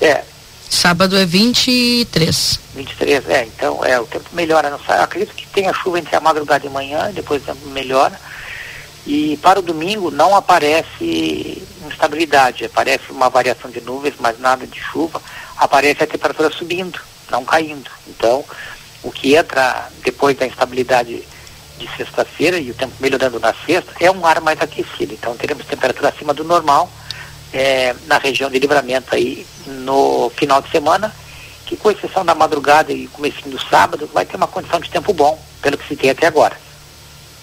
É. 0.00 0.24
Sábado 0.68 1.16
é 1.16 1.24
23. 1.24 2.60
23, 2.74 3.28
é. 3.28 3.44
Então, 3.44 3.84
é, 3.84 3.98
o 3.98 4.06
tempo 4.06 4.28
melhora. 4.32 4.70
Não. 4.70 4.80
Acredito 5.02 5.34
que 5.34 5.46
tenha 5.46 5.72
chuva 5.72 5.98
entre 5.98 6.14
a 6.14 6.20
madrugada 6.20 6.66
e 6.66 6.70
manhã, 6.70 7.10
depois 7.12 7.42
o 7.42 7.46
tempo 7.46 7.68
melhora. 7.68 8.18
E 9.06 9.36
para 9.36 9.60
o 9.60 9.62
domingo 9.62 10.10
não 10.10 10.34
aparece 10.34 11.62
instabilidade, 11.86 12.64
aparece 12.64 13.10
uma 13.10 13.30
variação 13.30 13.70
de 13.70 13.80
nuvens, 13.80 14.14
mas 14.18 14.38
nada 14.40 14.66
de 14.66 14.80
chuva. 14.80 15.22
Aparece 15.56 16.02
a 16.02 16.06
temperatura 16.06 16.50
subindo, 16.50 17.00
não 17.30 17.44
caindo. 17.44 17.90
Então, 18.08 18.44
o 19.02 19.12
que 19.12 19.36
entra 19.36 19.88
depois 20.02 20.36
da 20.36 20.46
instabilidade 20.46 21.22
de 21.78 21.96
sexta-feira 21.96 22.58
e 22.58 22.70
o 22.70 22.74
tempo 22.74 22.94
melhorando 23.00 23.38
na 23.38 23.54
sexta, 23.54 23.92
é 24.00 24.10
um 24.10 24.24
ar 24.26 24.40
mais 24.40 24.60
aquecido. 24.60 25.14
Então 25.14 25.36
teremos 25.36 25.64
temperatura 25.66 26.08
acima 26.08 26.32
do 26.34 26.42
normal 26.42 26.90
é, 27.52 27.94
na 28.06 28.18
região 28.18 28.50
de 28.50 28.58
livramento 28.58 29.14
aí 29.14 29.46
no 29.66 30.30
final 30.36 30.60
de 30.62 30.70
semana, 30.70 31.14
que 31.64 31.76
com 31.76 31.90
exceção 31.90 32.24
da 32.24 32.34
madrugada 32.34 32.92
e 32.92 33.06
começo 33.08 33.48
do 33.48 33.60
sábado, 33.68 34.08
vai 34.12 34.24
ter 34.24 34.36
uma 34.36 34.46
condição 34.46 34.80
de 34.80 34.90
tempo 34.90 35.12
bom, 35.12 35.38
pelo 35.60 35.76
que 35.76 35.88
se 35.88 35.96
tem 35.96 36.10
até 36.10 36.26
agora. 36.26 36.56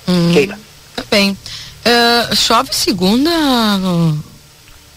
Hum, 0.08 0.32
Keila. 0.34 0.60
Tá 0.96 1.04
bem. 1.10 1.32
Uh, 1.32 2.36
chove 2.36 2.74
segunda? 2.74 3.30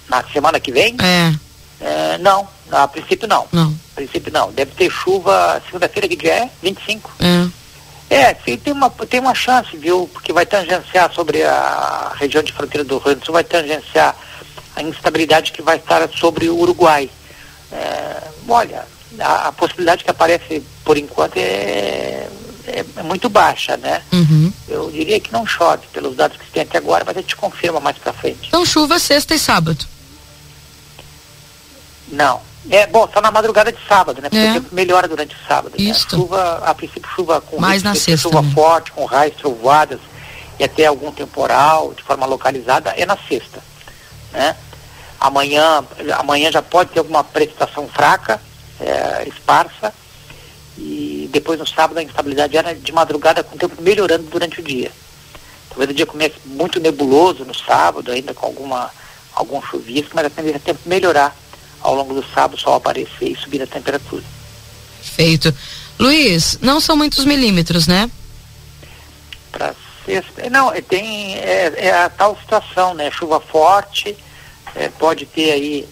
Na 0.08 0.22
semana 0.32 0.60
que 0.60 0.70
vem? 0.70 0.96
É. 1.00 1.34
é 1.80 2.18
não, 2.18 2.46
a 2.70 2.86
princípio 2.86 3.26
não. 3.26 3.46
Não. 3.52 3.74
A 3.92 3.96
princípio 3.96 4.32
não. 4.32 4.52
Deve 4.52 4.72
ter 4.72 4.90
chuva 4.90 5.60
segunda-feira 5.66 6.08
que 6.08 6.16
dia 6.16 6.32
é? 6.32 6.50
25. 6.62 7.10
É. 7.20 7.48
É, 8.08 8.34
tem 8.34 8.72
uma, 8.72 8.88
tem 8.88 9.18
uma 9.18 9.34
chance, 9.34 9.76
viu? 9.76 10.08
Porque 10.12 10.32
vai 10.32 10.46
tangenciar 10.46 11.12
sobre 11.12 11.42
a 11.42 12.12
região 12.14 12.42
de 12.42 12.52
fronteira 12.52 12.84
do 12.84 12.94
Rio 12.98 13.04
Grande 13.04 13.20
do 13.20 13.26
Sul, 13.26 13.32
vai 13.32 13.42
tangenciar 13.42 14.14
a 14.76 14.82
instabilidade 14.82 15.50
que 15.50 15.60
vai 15.60 15.76
estar 15.76 16.08
sobre 16.10 16.48
o 16.48 16.56
Uruguai. 16.56 17.10
É, 17.72 18.22
olha, 18.48 18.86
a, 19.18 19.48
a, 19.48 19.52
possibilidade 19.52 20.04
que 20.04 20.10
aparece 20.10 20.62
por 20.84 20.96
enquanto 20.96 21.36
é, 21.36 22.28
é, 22.66 22.84
é 22.96 23.02
muito 23.02 23.28
baixa, 23.28 23.76
né? 23.76 24.02
Uhum. 24.12 24.52
Eu 24.68 24.90
diria 24.90 25.18
que 25.20 25.32
não 25.32 25.46
chove, 25.46 25.86
pelos 25.92 26.16
dados 26.16 26.36
que 26.36 26.44
se 26.44 26.50
tem 26.52 26.62
até 26.62 26.78
agora, 26.78 27.04
mas 27.04 27.16
a 27.16 27.20
gente 27.20 27.36
confirma 27.36 27.80
mais 27.80 27.98
pra 27.98 28.12
frente. 28.12 28.48
Então 28.48 28.64
chuva 28.64 28.98
sexta 28.98 29.34
e 29.34 29.38
sábado. 29.38 29.84
Não. 32.08 32.40
É, 32.68 32.86
bom, 32.86 33.08
só 33.12 33.20
na 33.20 33.30
madrugada 33.30 33.70
de 33.70 33.78
sábado, 33.86 34.20
né? 34.20 34.28
Porque 34.28 34.44
É. 34.44 34.62
melhora 34.72 35.06
durante 35.06 35.34
o 35.34 35.38
sábado. 35.46 35.74
Né? 35.78 35.84
Isso. 35.84 36.08
Chuva, 36.10 36.62
a 36.64 36.74
princípio 36.74 37.08
chuva 37.14 37.40
com 37.40 37.60
Mais 37.60 37.82
risco 37.82 37.88
na 37.88 37.94
sexta, 37.94 38.28
chuva 38.28 38.42
né? 38.42 38.52
forte, 38.52 38.92
com 38.92 39.04
raios, 39.04 39.36
trovoadas 39.36 40.00
e 40.58 40.64
até 40.64 40.86
algum 40.86 41.12
temporal 41.12 41.94
de 41.94 42.02
forma 42.02 42.26
localizada, 42.26 42.90
é 42.96 43.06
na 43.06 43.16
sexta. 43.28 43.62
Né? 44.32 44.56
Amanhã, 45.20 45.84
amanhã 46.18 46.52
já 46.52 46.62
pode 46.62 46.90
ter 46.90 46.98
alguma 46.98 47.24
precipitação 47.24 47.88
fraca, 47.88 48.40
é, 48.80 49.28
esparsa, 49.28 49.92
e 50.78 51.28
depois 51.32 51.58
no 51.58 51.66
sábado 51.66 51.98
a 51.98 52.02
instabilidade 52.02 52.56
era 52.56 52.74
de 52.74 52.92
madrugada 52.92 53.42
com 53.42 53.56
o 53.56 53.58
tempo 53.58 53.80
melhorando 53.80 54.24
durante 54.24 54.60
o 54.60 54.62
dia. 54.62 54.92
Talvez 55.68 55.90
o 55.90 55.94
dia 55.94 56.06
comece 56.06 56.36
muito 56.44 56.80
nebuloso 56.80 57.44
no 57.44 57.54
sábado, 57.54 58.10
ainda 58.10 58.34
com 58.34 58.46
alguma, 58.46 58.90
algum 59.34 59.60
chuvisco, 59.62 60.12
mas 60.14 60.26
a 60.26 60.30
tendência 60.30 60.56
é 60.56 60.60
o 60.60 60.64
tempo 60.64 60.80
melhorar 60.86 61.34
ao 61.80 61.94
longo 61.94 62.14
do 62.14 62.24
sábado, 62.34 62.56
o 62.56 62.60
sol 62.60 62.74
aparecer 62.74 63.30
e 63.30 63.36
subir 63.36 63.62
a 63.62 63.66
temperatura. 63.66 64.24
Feito. 65.02 65.54
Luiz, 65.98 66.58
não 66.60 66.80
são 66.80 66.96
muitos 66.96 67.24
milímetros, 67.24 67.86
né? 67.86 68.10
Para 69.50 69.74
sexta. 70.04 70.50
Não, 70.50 70.70
tem 70.82 71.36
é, 71.36 71.72
é 71.76 71.92
a 71.92 72.08
tal 72.08 72.36
situação, 72.38 72.94
né? 72.94 73.10
Chuva 73.10 73.40
forte, 73.40 74.16
é, 74.76 74.88
pode 74.90 75.26
ter 75.26 75.52
aí 75.52 75.88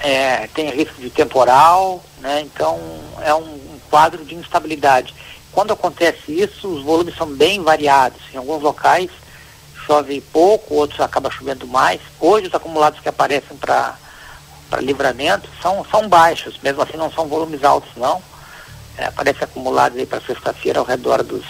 é, 0.00 0.46
tem 0.48 0.70
risco 0.70 1.00
de 1.00 1.10
temporal, 1.10 2.02
né? 2.20 2.42
Então 2.42 2.78
é 3.22 3.34
um, 3.34 3.54
um 3.54 3.78
quadro 3.90 4.24
de 4.24 4.34
instabilidade. 4.34 5.14
Quando 5.50 5.72
acontece 5.72 6.30
isso, 6.30 6.68
os 6.68 6.84
volumes 6.84 7.16
são 7.16 7.26
bem 7.26 7.62
variados. 7.62 8.20
Em 8.32 8.36
alguns 8.36 8.62
locais 8.62 9.10
chove 9.86 10.20
pouco, 10.32 10.74
outros 10.74 11.00
acaba 11.00 11.30
chovendo 11.30 11.66
mais. 11.66 12.00
Hoje 12.20 12.46
os 12.46 12.54
acumulados 12.54 13.00
que 13.00 13.08
aparecem 13.08 13.56
para 13.56 13.96
livramento 14.80 15.48
são, 15.62 15.84
são 15.90 16.06
baixos, 16.08 16.58
mesmo 16.62 16.82
assim 16.82 16.96
não 16.98 17.10
são 17.10 17.26
volumes 17.26 17.64
altos 17.64 17.90
não. 17.96 18.22
É, 18.98 19.06
aparece 19.06 19.42
acumulados 19.42 19.98
aí 19.98 20.04
para 20.04 20.20
sexta-feira 20.20 20.80
ao 20.80 20.84
redor 20.84 21.22
dos 21.22 21.44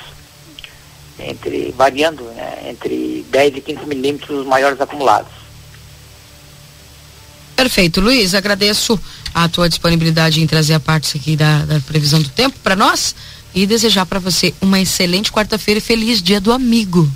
entre 1.19 1.73
variando 1.73 2.23
né, 2.25 2.69
entre 2.69 3.27
10 3.29 3.57
e 3.57 3.61
15 3.61 3.87
milímetros 3.87 4.41
os 4.41 4.47
maiores 4.47 4.81
acumulados. 4.81 5.48
Perfeito, 7.59 8.01
Luiz, 8.01 8.37
agradeço 8.37 8.97
a 9.35 9.49
tua 9.49 9.69
disponibilidade 9.69 10.41
em 10.41 10.47
trazer 10.47 10.75
a 10.75 10.81
parte 10.81 11.17
aqui 11.17 11.35
da, 11.35 11.65
da 11.65 11.81
previsão 11.81 12.23
do 12.23 12.29
tempo 12.29 12.57
para 12.63 12.77
nós 12.77 13.17
e 13.53 13.67
desejar 13.67 14.07
para 14.07 14.21
você 14.21 14.55
uma 14.61 14.79
excelente 14.81 15.33
quarta-feira 15.33 15.79
e 15.79 15.81
feliz 15.81 16.23
dia 16.23 16.41
do 16.41 16.53
amigo. 16.53 17.11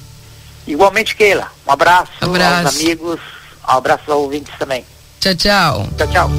Igualmente, 0.66 1.14
Keila. 1.14 1.46
Um 1.64 1.70
abraço, 1.70 2.10
Abraço. 2.20 2.66
aos 2.66 2.76
amigos, 2.76 3.20
um 3.68 3.70
abraço 3.70 4.10
aos 4.10 4.20
ouvintes 4.20 4.52
também. 4.58 4.84
Tchau, 5.20 5.34
tchau. 5.36 5.88
Tchau, 5.96 6.08
tchau. 6.08 6.30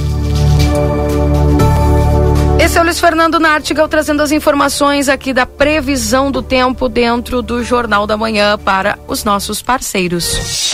Esse 2.60 2.78
é 2.78 2.82
o 2.82 2.84
Luiz 2.84 3.00
Fernando 3.00 3.40
Nartigal 3.40 3.88
trazendo 3.88 4.22
as 4.22 4.34
informações 4.34 5.08
aqui 5.08 5.32
da 5.32 5.46
previsão 5.46 6.30
do 6.30 6.42
tempo 6.42 6.90
dentro 6.90 7.42
do 7.42 7.64
Jornal 7.64 8.06
da 8.06 8.18
Manhã 8.18 8.58
para 8.58 9.00
os 9.08 9.24
nossos 9.24 9.62
parceiros. 9.62 10.74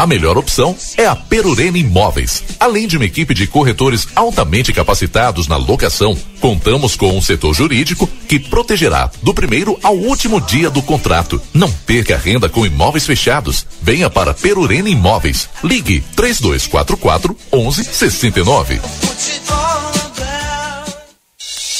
a 0.00 0.06
melhor 0.06 0.38
opção 0.38 0.74
é 0.96 1.04
a 1.04 1.14
Perurena 1.14 1.76
Imóveis. 1.76 2.42
Além 2.58 2.86
de 2.86 2.96
uma 2.96 3.04
equipe 3.04 3.34
de 3.34 3.46
corretores 3.46 4.08
altamente 4.16 4.72
capacitados 4.72 5.46
na 5.46 5.58
locação, 5.58 6.16
contamos 6.40 6.96
com 6.96 7.14
um 7.14 7.20
setor 7.20 7.52
jurídico 7.52 8.08
que 8.26 8.38
protegerá 8.38 9.10
do 9.22 9.34
primeiro 9.34 9.78
ao 9.82 9.94
último 9.94 10.40
dia 10.40 10.70
do 10.70 10.80
contrato. 10.80 11.38
Não 11.52 11.70
perca 11.70 12.14
a 12.14 12.18
renda 12.18 12.48
com 12.48 12.64
imóveis 12.64 13.04
fechados. 13.04 13.66
Venha 13.82 14.08
para 14.08 14.32
Perurena 14.32 14.88
Imóveis. 14.88 15.50
Ligue 15.62 16.02
3244 16.16 17.36
1169. 17.52 18.80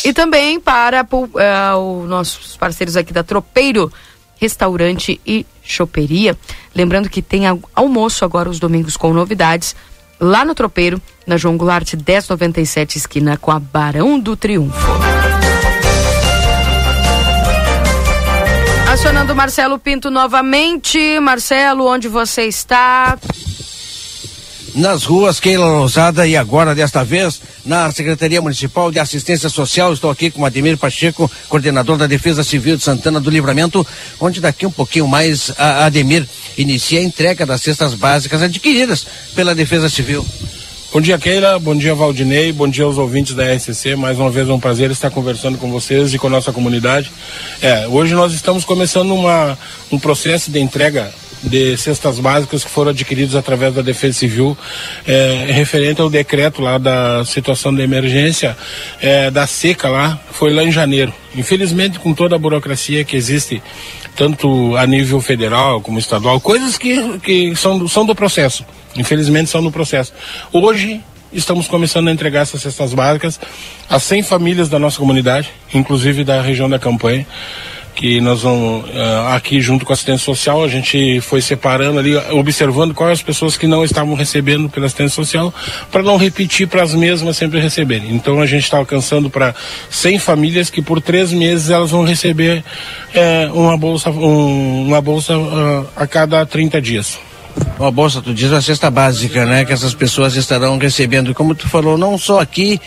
E 0.05 0.12
também 0.12 0.61
para 0.61 1.07
uh, 1.11 2.03
os 2.03 2.09
nossos 2.09 2.55
parceiros 2.55 2.99
aqui 2.99 3.14
da 3.14 3.23
Tropeiro 3.23 3.91
Restaurante 4.41 5.20
e 5.26 5.45
Choperia. 5.62 6.36
Lembrando 6.74 7.11
que 7.11 7.20
tem 7.20 7.43
almoço 7.74 8.24
agora 8.24 8.49
os 8.49 8.59
domingos 8.59 8.97
com 8.97 9.12
novidades 9.12 9.76
lá 10.18 10.45
no 10.45 10.55
Tropeiro, 10.55 11.01
na 11.26 11.36
João 11.36 11.57
Goulart 11.57 11.95
1097, 11.95 12.99
esquina 12.99 13.36
com 13.36 13.51
a 13.51 13.59
Barão 13.59 14.18
do 14.18 14.36
Triunfo. 14.36 14.91
Acionando 18.91 19.34
Marcelo 19.36 19.78
Pinto 19.78 20.11
novamente. 20.11 21.20
Marcelo, 21.20 21.86
onde 21.86 22.09
você 22.09 22.43
está? 22.43 23.16
Nas 24.75 25.05
ruas 25.05 25.41
Keila 25.41 25.66
Lousada 25.66 26.27
e 26.27 26.37
agora 26.37 26.75
desta 26.75 27.05
vez 27.05 27.41
na 27.64 27.91
Secretaria 27.91 28.41
Municipal 28.41 28.91
de 28.91 28.99
Assistência 28.99 29.49
Social. 29.49 29.93
Estou 29.93 30.11
aqui 30.11 30.31
com 30.31 30.45
Ademir 30.45 30.77
Pacheco, 30.77 31.31
coordenador 31.49 31.97
da 31.97 32.07
Defesa 32.07 32.43
Civil 32.43 32.77
de 32.77 32.83
Santana 32.83 33.21
do 33.21 33.31
Livramento, 33.31 33.87
onde 34.21 34.41
daqui 34.41 34.66
um 34.66 34.71
pouquinho 34.71 35.09
mais 35.09 35.53
a 35.59 35.87
Ademir 35.87 36.27
inicia 36.57 37.01
a 37.01 37.03
entrega 37.03 37.45
das 37.45 37.62
cestas 37.62 37.95
básicas 37.95 38.43
adquiridas 38.43 39.07
pela 39.35 39.55
Defesa 39.55 39.89
Civil. 39.89 40.25
Bom 40.93 41.01
dia, 41.01 41.16
Keila. 41.18 41.57
Bom 41.61 41.77
dia, 41.77 41.95
Valdinei. 41.95 42.51
Bom 42.51 42.68
dia 42.68 42.85
aos 42.85 42.99
ouvintes 42.99 43.33
da 43.33 43.45
RCC. 43.45 43.95
Mais 43.95 44.18
uma 44.18 44.29
vez 44.29 44.49
é 44.49 44.53
um 44.53 44.59
prazer 44.59 44.91
estar 44.91 45.09
conversando 45.09 45.57
com 45.57 45.71
vocês 45.71 46.12
e 46.12 46.18
com 46.18 46.27
a 46.27 46.31
nossa 46.31 46.53
comunidade. 46.53 47.12
É, 47.62 47.87
hoje 47.87 48.12
nós 48.12 48.33
estamos 48.33 48.64
começando 48.64 49.14
uma, 49.14 49.57
um 49.93 50.01
processo 50.01 50.51
de 50.51 50.59
entrega 50.59 51.12
de 51.43 51.76
cestas 51.76 52.18
básicas 52.18 52.64
que 52.64 52.70
foram 52.70 52.91
adquiridos 52.91 53.34
através 53.34 53.74
da 53.74 53.82
Defesa 53.82 54.18
Civil, 54.18 54.57
é, 55.07 55.47
referente 55.51 56.01
ao 56.01 56.11
decreto 56.11 56.61
lá 56.61 56.78
da 56.78 57.24
situação 57.24 57.74
de 57.74 57.82
emergência 57.82 58.57
é, 59.01 59.30
da 59.30 59.47
seca 59.47 59.88
lá, 59.88 60.20
foi 60.30 60.53
lá 60.53 60.62
em 60.62 60.70
janeiro. 60.70 61.12
Infelizmente, 61.34 61.99
com 61.99 62.12
toda 62.12 62.36
a 62.36 62.38
burocracia 62.38 63.05
que 63.05 63.16
existe, 63.16 63.62
tanto 64.16 64.76
a 64.76 64.86
nível 64.86 65.20
federal 65.20 65.80
como 65.80 65.99
estadual, 65.99 66.41
coisas 66.41 66.76
que, 66.76 67.18
que 67.20 67.57
são, 67.57 67.88
são 67.88 68.05
do 68.05 68.14
processo. 68.14 68.64
Infelizmente, 68.97 69.49
são 69.49 69.62
do 69.62 69.70
processo. 69.70 70.12
Hoje, 70.53 71.01
estamos 71.32 71.68
começando 71.68 72.09
a 72.09 72.12
entregar 72.12 72.41
essas 72.43 72.61
cestas 72.61 72.93
básicas 72.93 73.41
a 73.88 73.99
100 73.99 74.24
famílias 74.24 74.68
da 74.68 74.78
nossa 74.78 74.99
comunidade, 74.99 75.51
inclusive 75.72 76.24
da 76.24 76.43
região 76.43 76.68
da 76.68 76.78
campanha 76.78 77.26
que 78.01 78.18
nós 78.18 78.40
vamos 78.40 78.88
uh, 78.88 79.28
aqui 79.34 79.61
junto 79.61 79.84
com 79.84 79.92
a 79.92 79.94
assistência 79.94 80.24
social, 80.24 80.64
a 80.64 80.68
gente 80.68 81.20
foi 81.20 81.42
separando 81.42 81.98
ali, 81.98 82.16
observando 82.30 82.94
quais 82.94 83.18
as 83.18 83.22
pessoas 83.22 83.59
que 83.59 83.66
não 83.66 83.84
estavam 83.84 84.14
recebendo 84.14 84.70
pela 84.70 84.86
assistência 84.86 85.14
social, 85.14 85.53
para 85.92 86.03
não 86.03 86.16
repetir 86.16 86.66
para 86.66 86.82
as 86.82 86.94
mesmas 86.94 87.36
sempre 87.36 87.61
receberem. 87.61 88.14
Então 88.14 88.40
a 88.40 88.46
gente 88.46 88.64
está 88.64 88.78
alcançando 88.78 89.28
para 89.28 89.55
100 89.90 90.18
famílias 90.18 90.70
que 90.70 90.80
por 90.80 91.03
três 91.03 91.30
meses 91.30 91.68
elas 91.68 91.90
vão 91.90 92.03
receber 92.03 92.64
uh, 93.14 93.53
uma 93.53 93.76
bolsa, 93.76 94.09
um, 94.09 94.86
uma 94.86 95.03
bolsa 95.03 95.36
uh, 95.36 95.86
a 95.94 96.07
cada 96.07 96.46
30 96.46 96.80
dias. 96.80 97.18
Uma 97.78 97.90
bolsa, 97.90 98.22
tu 98.22 98.32
diz 98.32 98.51
a 98.51 98.62
cesta 98.62 98.90
básica, 98.90 99.44
né? 99.44 99.66
Que 99.66 99.74
essas 99.74 99.92
pessoas 99.92 100.36
estarão 100.36 100.78
recebendo, 100.78 101.34
como 101.34 101.55
tu 101.55 101.68
falou, 101.68 101.98
não 101.98 102.16
só 102.16 102.40
aqui, 102.40 102.80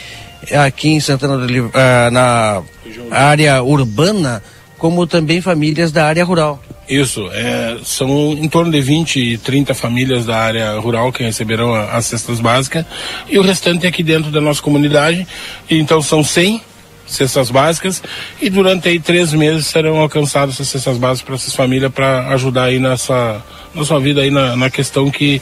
aqui 0.51 0.89
em 0.89 0.99
Santana 0.99 1.37
do 1.37 1.45
Livro, 1.45 1.71
na 2.11 2.63
área 3.11 3.61
urbana, 3.61 4.41
como 4.83 5.07
também 5.07 5.39
famílias 5.39 5.93
da 5.93 6.05
área 6.05 6.25
rural. 6.25 6.61
Isso, 6.89 7.29
é, 7.31 7.77
são 7.85 8.33
em 8.33 8.49
torno 8.49 8.69
de 8.69 8.81
20 8.81 9.15
e 9.17 9.37
30 9.37 9.73
famílias 9.73 10.25
da 10.25 10.37
área 10.37 10.77
rural 10.77 11.09
que 11.09 11.23
receberão 11.23 11.73
as 11.73 12.05
cestas 12.05 12.41
básicas 12.41 12.85
e 13.29 13.39
o 13.39 13.41
restante 13.41 13.85
é 13.85 13.87
aqui 13.87 14.03
dentro 14.03 14.29
da 14.29 14.41
nossa 14.41 14.61
comunidade. 14.61 15.25
Então 15.69 16.01
são 16.01 16.21
100 16.21 16.61
cestas 17.07 17.49
básicas 17.49 18.03
e 18.41 18.49
durante 18.49 18.89
aí 18.89 18.99
três 18.99 19.31
meses 19.31 19.67
serão 19.67 19.99
alcançadas 19.99 20.55
essas 20.55 20.67
cestas 20.67 20.97
básicas 20.97 21.25
para 21.27 21.35
essas 21.35 21.55
famílias 21.55 21.89
para 21.89 22.27
ajudar 22.33 22.65
aí 22.65 22.77
nessa 22.77 23.41
na 23.73 23.85
sua 23.85 24.01
vida 24.01 24.19
aí 24.19 24.29
na, 24.29 24.57
na 24.57 24.69
questão 24.69 25.09
que 25.09 25.41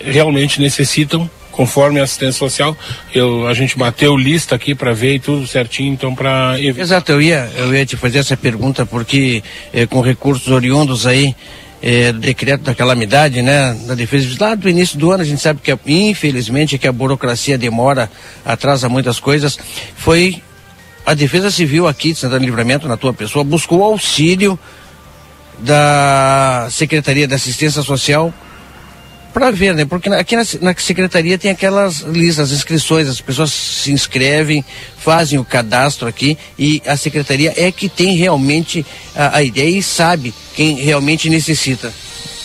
realmente 0.00 0.58
necessitam 0.58 1.28
conforme 1.50 2.00
a 2.00 2.04
assistência 2.04 2.38
social, 2.38 2.76
eu, 3.14 3.46
a 3.46 3.54
gente 3.54 3.76
bateu 3.76 4.16
lista 4.16 4.54
aqui 4.54 4.74
para 4.74 4.92
ver 4.92 5.14
e 5.14 5.18
tudo 5.18 5.46
certinho, 5.46 5.92
então 5.92 6.14
para 6.14 6.56
Exato, 6.60 7.12
eu 7.12 7.20
ia, 7.20 7.50
eu 7.56 7.74
ia 7.74 7.84
te 7.84 7.96
fazer 7.96 8.18
essa 8.18 8.36
pergunta 8.36 8.86
porque 8.86 9.42
eh, 9.72 9.86
com 9.86 10.00
recursos 10.00 10.48
oriundos 10.48 11.06
aí 11.06 11.34
eh, 11.82 12.12
do 12.12 12.20
decreto 12.20 12.62
da 12.62 12.74
calamidade, 12.74 13.42
né, 13.42 13.76
da 13.86 13.94
defesa 13.94 14.28
lá 14.38 14.54
do 14.54 14.68
início 14.68 14.98
do 14.98 15.10
ano 15.10 15.22
a 15.22 15.26
gente 15.26 15.40
sabe 15.40 15.60
que 15.62 15.76
infelizmente 15.86 16.78
que 16.78 16.86
a 16.86 16.92
burocracia 16.92 17.58
demora, 17.58 18.10
atrasa 18.44 18.88
muitas 18.88 19.18
coisas, 19.18 19.58
foi 19.96 20.42
a 21.04 21.14
Defesa 21.14 21.50
Civil 21.50 21.88
aqui 21.88 22.12
de 22.12 22.18
Santana 22.18 22.44
Livramento, 22.44 22.86
na 22.86 22.96
tua 22.96 23.12
pessoa, 23.12 23.42
buscou 23.42 23.82
auxílio 23.82 24.58
da 25.58 26.68
Secretaria 26.70 27.26
de 27.26 27.34
Assistência 27.34 27.82
Social 27.82 28.32
para 29.32 29.50
ver, 29.50 29.74
né? 29.74 29.84
Porque 29.84 30.08
aqui 30.08 30.36
na, 30.36 30.42
na, 30.60 30.74
secretaria 30.76 31.38
tem 31.38 31.50
aquelas 31.50 32.00
listas, 32.00 32.52
inscrições, 32.52 33.08
as 33.08 33.20
pessoas 33.20 33.52
se 33.52 33.92
inscrevem, 33.92 34.64
fazem 34.98 35.38
o 35.38 35.44
cadastro 35.44 36.06
aqui 36.06 36.36
e 36.58 36.82
a 36.86 36.96
secretaria 36.96 37.52
é 37.56 37.70
que 37.72 37.88
tem 37.88 38.16
realmente 38.16 38.84
a, 39.14 39.38
a 39.38 39.42
ideia 39.42 39.78
e 39.78 39.82
sabe 39.82 40.34
quem 40.54 40.74
realmente 40.76 41.30
necessita. 41.30 41.92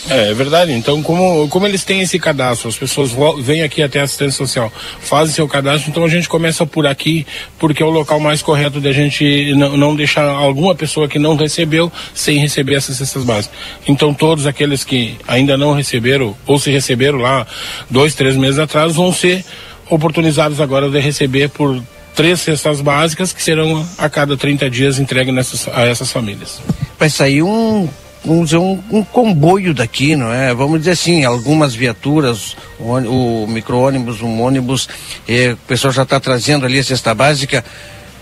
É, 0.08 0.30
é 0.30 0.34
verdade. 0.34 0.72
Então, 0.72 1.02
como, 1.02 1.48
como 1.48 1.66
eles 1.66 1.84
têm 1.84 2.00
esse 2.00 2.18
cadastro, 2.18 2.68
as 2.68 2.76
pessoas 2.76 3.12
vêm 3.40 3.62
aqui 3.62 3.82
até 3.82 4.00
a 4.00 4.04
assistência 4.04 4.36
social, 4.36 4.72
fazem 5.00 5.34
seu 5.34 5.48
cadastro, 5.48 5.90
então 5.90 6.04
a 6.04 6.08
gente 6.08 6.28
começa 6.28 6.64
por 6.66 6.86
aqui, 6.86 7.26
porque 7.58 7.82
é 7.82 7.86
o 7.86 7.90
local 7.90 8.20
mais 8.20 8.42
correto 8.42 8.80
de 8.80 8.88
a 8.88 8.92
gente 8.92 9.54
não, 9.54 9.96
deixar 9.96 10.24
alguma 10.24 10.74
pessoa 10.74 11.08
que 11.08 11.18
não 11.18 11.36
recebeu 11.36 11.92
sem 12.14 12.38
receber 12.38 12.76
essas 12.76 12.96
cestas 12.96 13.24
básicas. 13.24 13.56
Então, 13.86 14.14
todos 14.14 14.46
aqueles 14.46 14.84
que 14.84 15.16
ainda 15.26 15.56
não 15.56 15.72
receberam, 15.72 16.36
ou 16.46 16.58
se 16.58 16.70
receberam 16.70 17.18
lá 17.18 17.46
dois, 17.90 18.14
três 18.14 18.36
meses 18.36 18.58
atrás, 18.58 18.94
vão 18.94 19.12
ser 19.12 19.44
oportunizados 19.88 20.60
agora 20.60 20.88
de 20.88 20.98
receber 20.98 21.48
por 21.48 21.80
três 22.14 22.40
cestas 22.40 22.80
básicas 22.80 23.32
que 23.32 23.42
serão 23.42 23.86
a 23.98 24.08
cada 24.08 24.36
30 24.36 24.70
dias 24.70 24.98
entregues 24.98 25.34
nessas, 25.34 25.68
a 25.68 25.82
essas 25.82 26.10
famílias. 26.10 26.60
Vai 26.98 27.10
sair 27.10 27.42
um 27.42 27.88
vamos 28.26 28.46
dizer, 28.46 28.58
um, 28.58 28.82
um, 28.90 29.04
comboio 29.04 29.72
daqui, 29.72 30.16
não 30.16 30.32
é? 30.32 30.52
Vamos 30.52 30.80
dizer 30.80 30.92
assim, 30.92 31.24
algumas 31.24 31.74
viaturas, 31.74 32.56
o, 32.78 33.44
o 33.44 33.46
micro-ônibus, 33.46 34.20
um 34.20 34.42
ônibus, 34.42 34.88
eh, 35.28 35.52
o 35.52 35.56
pessoal 35.68 35.92
já 35.92 36.02
está 36.02 36.18
trazendo 36.18 36.66
ali 36.66 36.78
a 36.78 36.84
cesta 36.84 37.14
básica, 37.14 37.64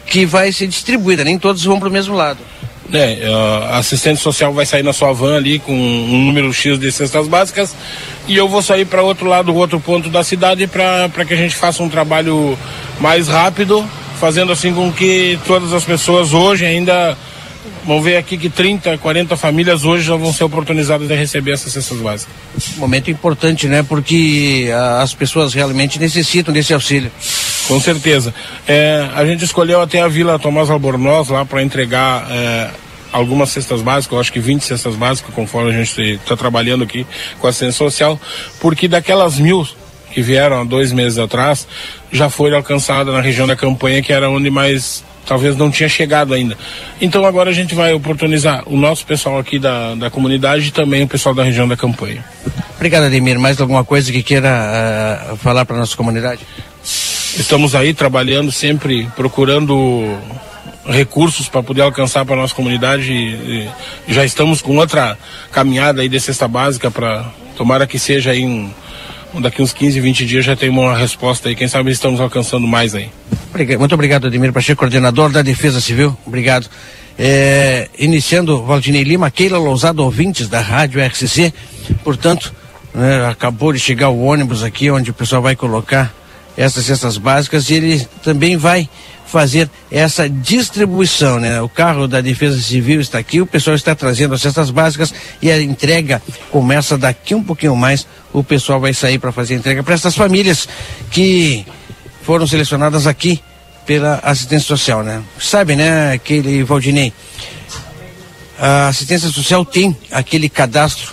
que 0.07 0.27
vai 0.27 0.53
ser 0.53 0.67
distribuída, 0.67 1.25
nem 1.25 1.39
todos 1.39 1.65
vão 1.65 1.81
para 1.81 1.89
o 1.89 1.93
mesmo 1.93 2.15
lado. 2.15 2.39
É, 2.93 3.27
a 3.71 3.79
assistente 3.79 4.21
social 4.21 4.53
vai 4.53 4.67
sair 4.67 4.83
na 4.83 4.93
sua 4.93 5.13
van 5.13 5.37
ali 5.37 5.59
com 5.59 5.73
um 5.73 6.25
número 6.27 6.53
X 6.53 6.79
de 6.79 6.93
cestas 6.93 7.27
básicas 7.27 7.75
e 8.29 8.37
eu 8.37 8.47
vou 8.47 8.61
sair 8.61 8.85
para 8.85 9.03
outro 9.03 9.27
lado, 9.27 9.55
outro 9.55 9.81
ponto 9.81 10.11
da 10.11 10.23
cidade 10.23 10.67
para 10.67 11.25
que 11.27 11.33
a 11.33 11.37
gente 11.37 11.57
faça 11.57 11.83
um 11.83 11.89
trabalho 11.89 12.59
mais 13.01 13.27
rápido, 13.27 13.83
fazendo 14.21 14.53
assim 14.53 14.73
com 14.75 14.93
que 14.93 15.39
todas 15.47 15.73
as 15.73 15.83
pessoas 15.83 16.35
hoje 16.35 16.67
ainda 16.67 17.17
vão 17.85 18.01
ver 18.01 18.17
aqui 18.17 18.37
que 18.37 18.49
30, 18.49 18.99
40 18.99 19.37
famílias 19.37 19.85
hoje 19.85 20.05
já 20.05 20.17
vão 20.17 20.33
ser 20.33 20.45
oportunizadas 20.45 21.07
de 21.09 21.15
receber 21.15 21.53
essas 21.53 21.73
cestas 21.73 21.99
básicas. 21.99 22.35
Momento 22.77 23.11
importante, 23.11 23.67
né? 23.67 23.83
Porque 23.83 24.71
ah, 24.75 25.03
as 25.03 25.15
pessoas 25.15 25.55
realmente 25.55 25.99
necessitam 25.99 26.53
desse 26.53 26.73
auxílio. 26.73 27.11
Com 27.69 27.81
certeza. 27.81 28.35
É, 28.69 29.09
a 29.15 29.25
gente 29.25 29.45
escolheu 29.45 29.81
até 29.81 30.01
a 30.01 30.09
Vila 30.09 30.39
Tomás 30.39 30.71
Albornoz 30.71 31.29
lá 31.29 31.45
para 31.45 31.63
entregar 31.63 32.27
é, 32.31 32.71
algumas 33.13 33.51
cestas 33.51 33.81
básicas, 33.81 34.13
eu 34.13 34.21
acho 34.21 34.33
que 34.33 34.41
20 34.41 34.63
cestas 34.63 34.97
básicas, 34.97 35.33
conforme 35.35 35.71
a 35.71 35.85
gente 35.85 36.01
está 36.15 36.37
trabalhando 36.37 36.85
aqui 36.85 37.07
com 37.39 37.47
a 37.47 37.51
assistência 37.51 37.79
social, 37.79 38.21
porque 38.61 38.89
daquelas 38.89 39.39
mil 39.39 39.67
que 40.13 40.21
vieram 40.21 40.61
há 40.61 40.65
dois 40.65 40.93
meses 40.93 41.19
atrás, 41.19 41.67
já 42.13 42.29
foi 42.29 42.55
alcançada 42.55 43.11
na 43.13 43.21
região 43.21 43.47
da 43.47 43.57
campanha, 43.57 44.03
que 44.03 44.13
era 44.13 44.31
onde 44.31 44.51
mais 44.51 45.05
talvez 45.27 45.57
não 45.57 45.71
tinha 45.71 45.89
chegado 45.89 46.35
ainda. 46.35 46.57
Então 47.01 47.25
agora 47.25 47.51
a 47.51 47.53
gente 47.53 47.75
vai 47.75 47.93
oportunizar 47.93 48.63
o 48.67 48.77
nosso 48.77 49.07
pessoal 49.07 49.39
aqui 49.39 49.59
da, 49.59 49.95
da 49.95 50.11
comunidade 50.11 50.69
e 50.69 50.71
também 50.71 51.03
o 51.03 51.09
pessoal 51.09 51.35
da 51.35 51.43
região 51.43 51.67
da 51.67 51.77
campanha. 51.77 52.25
Obrigado, 52.77 53.05
Ademir. 53.05 53.39
Mais 53.39 53.61
alguma 53.61 53.85
coisa 53.85 54.13
que 54.13 54.23
queira 54.23 55.31
uh, 55.33 55.37
falar 55.37 55.65
para 55.65 55.77
nossa 55.77 55.97
comunidade? 55.97 56.41
Estamos 56.83 57.75
aí 57.75 57.95
trabalhando 57.95 58.53
sempre, 58.53 59.09
procurando 59.17 60.17
recursos 60.87 61.49
para 61.49 61.63
poder 61.63 61.83
alcançar 61.83 62.25
para 62.25 62.37
nossa 62.37 62.55
comunidade 62.55 63.11
e, 63.11 63.69
e, 64.07 64.13
já 64.13 64.25
estamos 64.25 64.61
com 64.61 64.77
outra 64.77 65.19
caminhada 65.51 66.03
aí 66.03 66.09
de 66.09 66.21
cesta 66.21 66.47
básica 66.47 66.91
para 66.91 67.25
tomara 67.57 67.87
que 67.87 67.99
seja 67.99 68.33
aí 68.33 68.45
um, 68.45 68.71
daqui 69.41 69.63
uns 69.63 69.73
15, 69.73 70.01
20 70.01 70.27
dias 70.27 70.45
já 70.45 70.57
tem 70.57 70.69
uma 70.69 70.97
resposta 70.97 71.49
aí, 71.49 71.55
quem 71.55 71.69
sabe 71.69 71.91
estamos 71.91 72.21
alcançando 72.21 72.67
mais 72.67 72.95
aí. 72.95 73.11
Muito 73.79 73.95
obrigado, 73.95 74.27
Ademir 74.27 74.53
Pacheco, 74.53 74.81
coordenador 74.81 75.31
da 75.31 75.43
Defesa 75.43 75.81
Civil. 75.81 76.17
Obrigado. 76.27 76.69
É, 77.17 77.89
iniciando, 77.99 78.63
Valdinei 78.65 79.05
Lima, 79.05 79.31
Keila 79.31 79.59
Lousado, 79.59 80.03
ouvintes 80.03 80.49
da 80.49 80.61
Rádio 80.61 81.05
RCC. 81.05 81.53
Portanto, 82.03 82.53
né, 82.93 83.27
acabou 83.27 83.73
de 83.73 83.79
chegar 83.79 84.09
o 84.09 84.23
ônibus 84.23 84.63
aqui, 84.63 84.91
onde 84.91 85.11
o 85.11 85.15
pessoal 85.15 85.41
vai 85.41 85.55
colocar 85.55 86.13
essas 86.57 86.85
cestas 86.85 87.17
básicas 87.17 87.71
e 87.71 87.75
ele 87.75 88.09
também 88.23 88.57
vai 88.57 88.89
fazer 89.35 89.69
essa 89.91 90.29
distribuição, 90.29 91.41
né? 91.41 91.61
O 91.61 91.69
carro 91.69 92.07
da 92.07 92.21
Defesa 92.21 92.57
Civil 92.61 93.01
está 93.01 93.19
aqui, 93.19 93.41
o 93.41 93.47
pessoal 93.47 93.75
está 93.75 93.93
trazendo 93.93 94.33
as 94.33 94.41
cestas 94.41 94.71
básicas 94.71 95.13
e 95.43 95.51
a 95.51 95.61
entrega 95.61 96.23
começa 96.53 96.97
daqui 96.97 97.35
um 97.35 97.43
pouquinho 97.43 97.75
mais. 97.75 98.07
O 98.33 98.45
pessoal 98.45 98.79
vai 98.79 98.95
sair 98.95 99.19
para 99.19 99.33
fazer 99.33 99.55
a 99.55 99.57
entrega 99.57 99.83
para 99.83 99.93
essas 99.93 100.15
famílias 100.15 100.69
que 101.11 101.67
foram 102.23 102.47
selecionadas 102.47 103.09
aqui 103.09 103.43
pela 103.85 104.21
assistência 104.23 104.69
social, 104.69 105.03
né? 105.03 105.21
Sabe, 105.41 105.75
né, 105.75 106.13
aquele 106.13 106.63
Valdinei? 106.63 107.13
A 108.57 108.87
assistência 108.87 109.29
social 109.31 109.65
tem 109.65 109.97
aquele 110.13 110.49
cadastro 110.49 111.13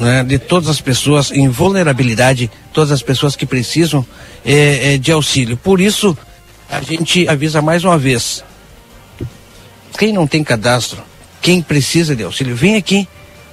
né, 0.00 0.24
de 0.24 0.36
todas 0.36 0.68
as 0.68 0.80
pessoas 0.80 1.30
em 1.30 1.48
vulnerabilidade, 1.48 2.50
todas 2.72 2.90
as 2.90 3.02
pessoas 3.02 3.36
que 3.36 3.46
precisam 3.46 4.04
é, 4.44 4.94
é, 4.94 4.98
de 4.98 5.12
auxílio. 5.12 5.56
Por 5.56 5.80
isso, 5.80 6.18
a 6.72 6.80
gente 6.80 7.28
avisa 7.28 7.60
mais 7.60 7.84
uma 7.84 7.98
vez: 7.98 8.42
quem 9.98 10.12
não 10.12 10.26
tem 10.26 10.42
cadastro, 10.42 11.02
quem 11.40 11.60
precisa 11.60 12.16
de 12.16 12.24
auxílio, 12.24 12.56
vem 12.56 12.76
aqui 12.76 13.06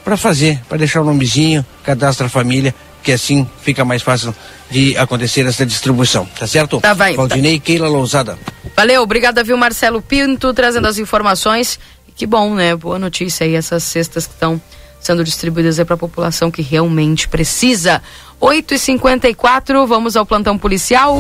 para 0.04 0.16
fazer, 0.16 0.62
para 0.70 0.78
deixar 0.78 1.02
o 1.02 1.06
nomezinho, 1.06 1.66
cadastra 1.84 2.28
a 2.28 2.30
família, 2.30 2.74
que 3.04 3.12
assim 3.12 3.48
fica 3.62 3.84
mais 3.84 4.02
fácil 4.02 4.34
de 4.72 4.98
acontecer 4.98 5.46
essa 5.46 5.66
distribuição, 5.66 6.26
tá 6.40 6.48
certo? 6.48 6.80
Tá, 6.80 6.94
vai. 6.94 7.14
Valdinei 7.16 7.60
tá. 7.60 7.66
Keila 7.66 7.90
Lousada. 7.90 8.40
Valeu, 8.76 9.04
obrigada, 9.04 9.44
viu, 9.44 9.58
Marcelo 9.58 10.02
Pinto, 10.02 10.54
trazendo 10.54 10.88
as 10.88 10.98
informações. 10.98 11.78
Que 12.16 12.26
bom, 12.26 12.56
né? 12.56 12.76
Boa 12.76 12.98
notícia 12.98 13.46
aí, 13.46 13.56
essas 13.56 13.84
cestas 13.84 14.26
que 14.26 14.34
estão 14.34 14.62
sendo 15.00 15.24
distribuídas 15.24 15.78
para 15.82 15.96
a 15.96 15.98
população 15.98 16.50
que 16.50 16.62
realmente 16.62 17.28
precisa. 17.28 18.02
8h54, 18.42 19.86
vamos 19.86 20.16
ao 20.16 20.26
plantão 20.26 20.58
policial. 20.58 21.20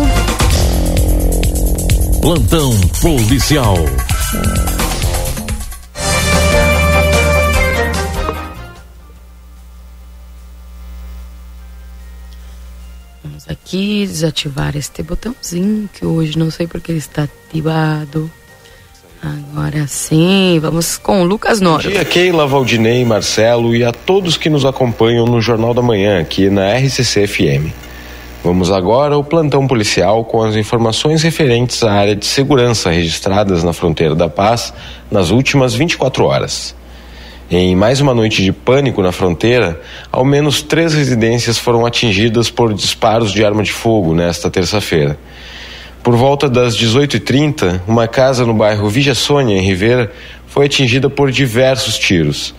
Plantão 2.21 2.71
policial. 3.01 3.75
Vamos 13.23 13.47
aqui 13.47 14.05
desativar 14.05 14.75
este 14.75 15.01
botãozinho 15.01 15.89
que 15.93 16.05
hoje 16.05 16.37
não 16.37 16.51
sei 16.51 16.67
porque 16.67 16.91
ele 16.91 16.99
está 16.99 17.23
ativado. 17.23 18.29
Agora 19.23 19.87
sim, 19.87 20.59
vamos 20.61 20.97
com 20.97 21.21
o 21.21 21.25
Lucas 21.25 21.61
Noro. 21.61 21.83
Bom 21.83 21.89
dia, 21.89 22.03
Keila, 22.03 22.45
Valdinei, 22.45 23.05
Marcelo 23.05 23.73
e 23.73 23.83
a 23.83 23.93
todos 23.93 24.35
que 24.35 24.49
nos 24.49 24.65
acompanham 24.65 25.25
no 25.25 25.41
Jornal 25.41 25.73
da 25.73 25.81
Manhã 25.81 26.19
aqui 26.19 26.49
na 26.49 26.73
RCC 26.73 27.27
FM. 27.27 27.88
Vamos 28.41 28.71
agora 28.71 29.15
ao 29.15 29.23
plantão 29.23 29.67
policial 29.67 30.23
com 30.23 30.41
as 30.41 30.55
informações 30.55 31.21
referentes 31.23 31.83
à 31.83 31.91
área 31.91 32.15
de 32.15 32.25
segurança 32.25 32.89
registradas 32.89 33.65
na 33.65 33.73
fronteira 33.73 34.15
da 34.15 34.29
paz 34.29 34.73
nas 35.11 35.29
últimas 35.29 35.73
24 35.73 36.23
horas. 36.23 36.73
Em 37.51 37.75
mais 37.75 37.99
uma 37.99 38.13
noite 38.13 38.41
de 38.41 38.53
pânico 38.53 39.01
na 39.01 39.11
fronteira, 39.11 39.81
ao 40.09 40.23
menos 40.23 40.61
três 40.61 40.93
residências 40.93 41.57
foram 41.57 41.85
atingidas 41.85 42.49
por 42.49 42.73
disparos 42.73 43.33
de 43.33 43.43
arma 43.43 43.61
de 43.61 43.73
fogo 43.73 44.13
nesta 44.13 44.49
terça-feira. 44.49 45.19
Por 46.01 46.15
volta 46.15 46.47
das 46.47 46.77
18h30, 46.77 47.81
uma 47.85 48.07
casa 48.07 48.45
no 48.45 48.53
bairro 48.53 48.87
Vigia 48.87 49.15
Sônia, 49.15 49.57
em 49.57 49.61
Rivera, 49.61 50.13
foi 50.47 50.67
atingida 50.67 51.09
por 51.09 51.29
diversos 51.29 51.97
tiros. 51.97 52.55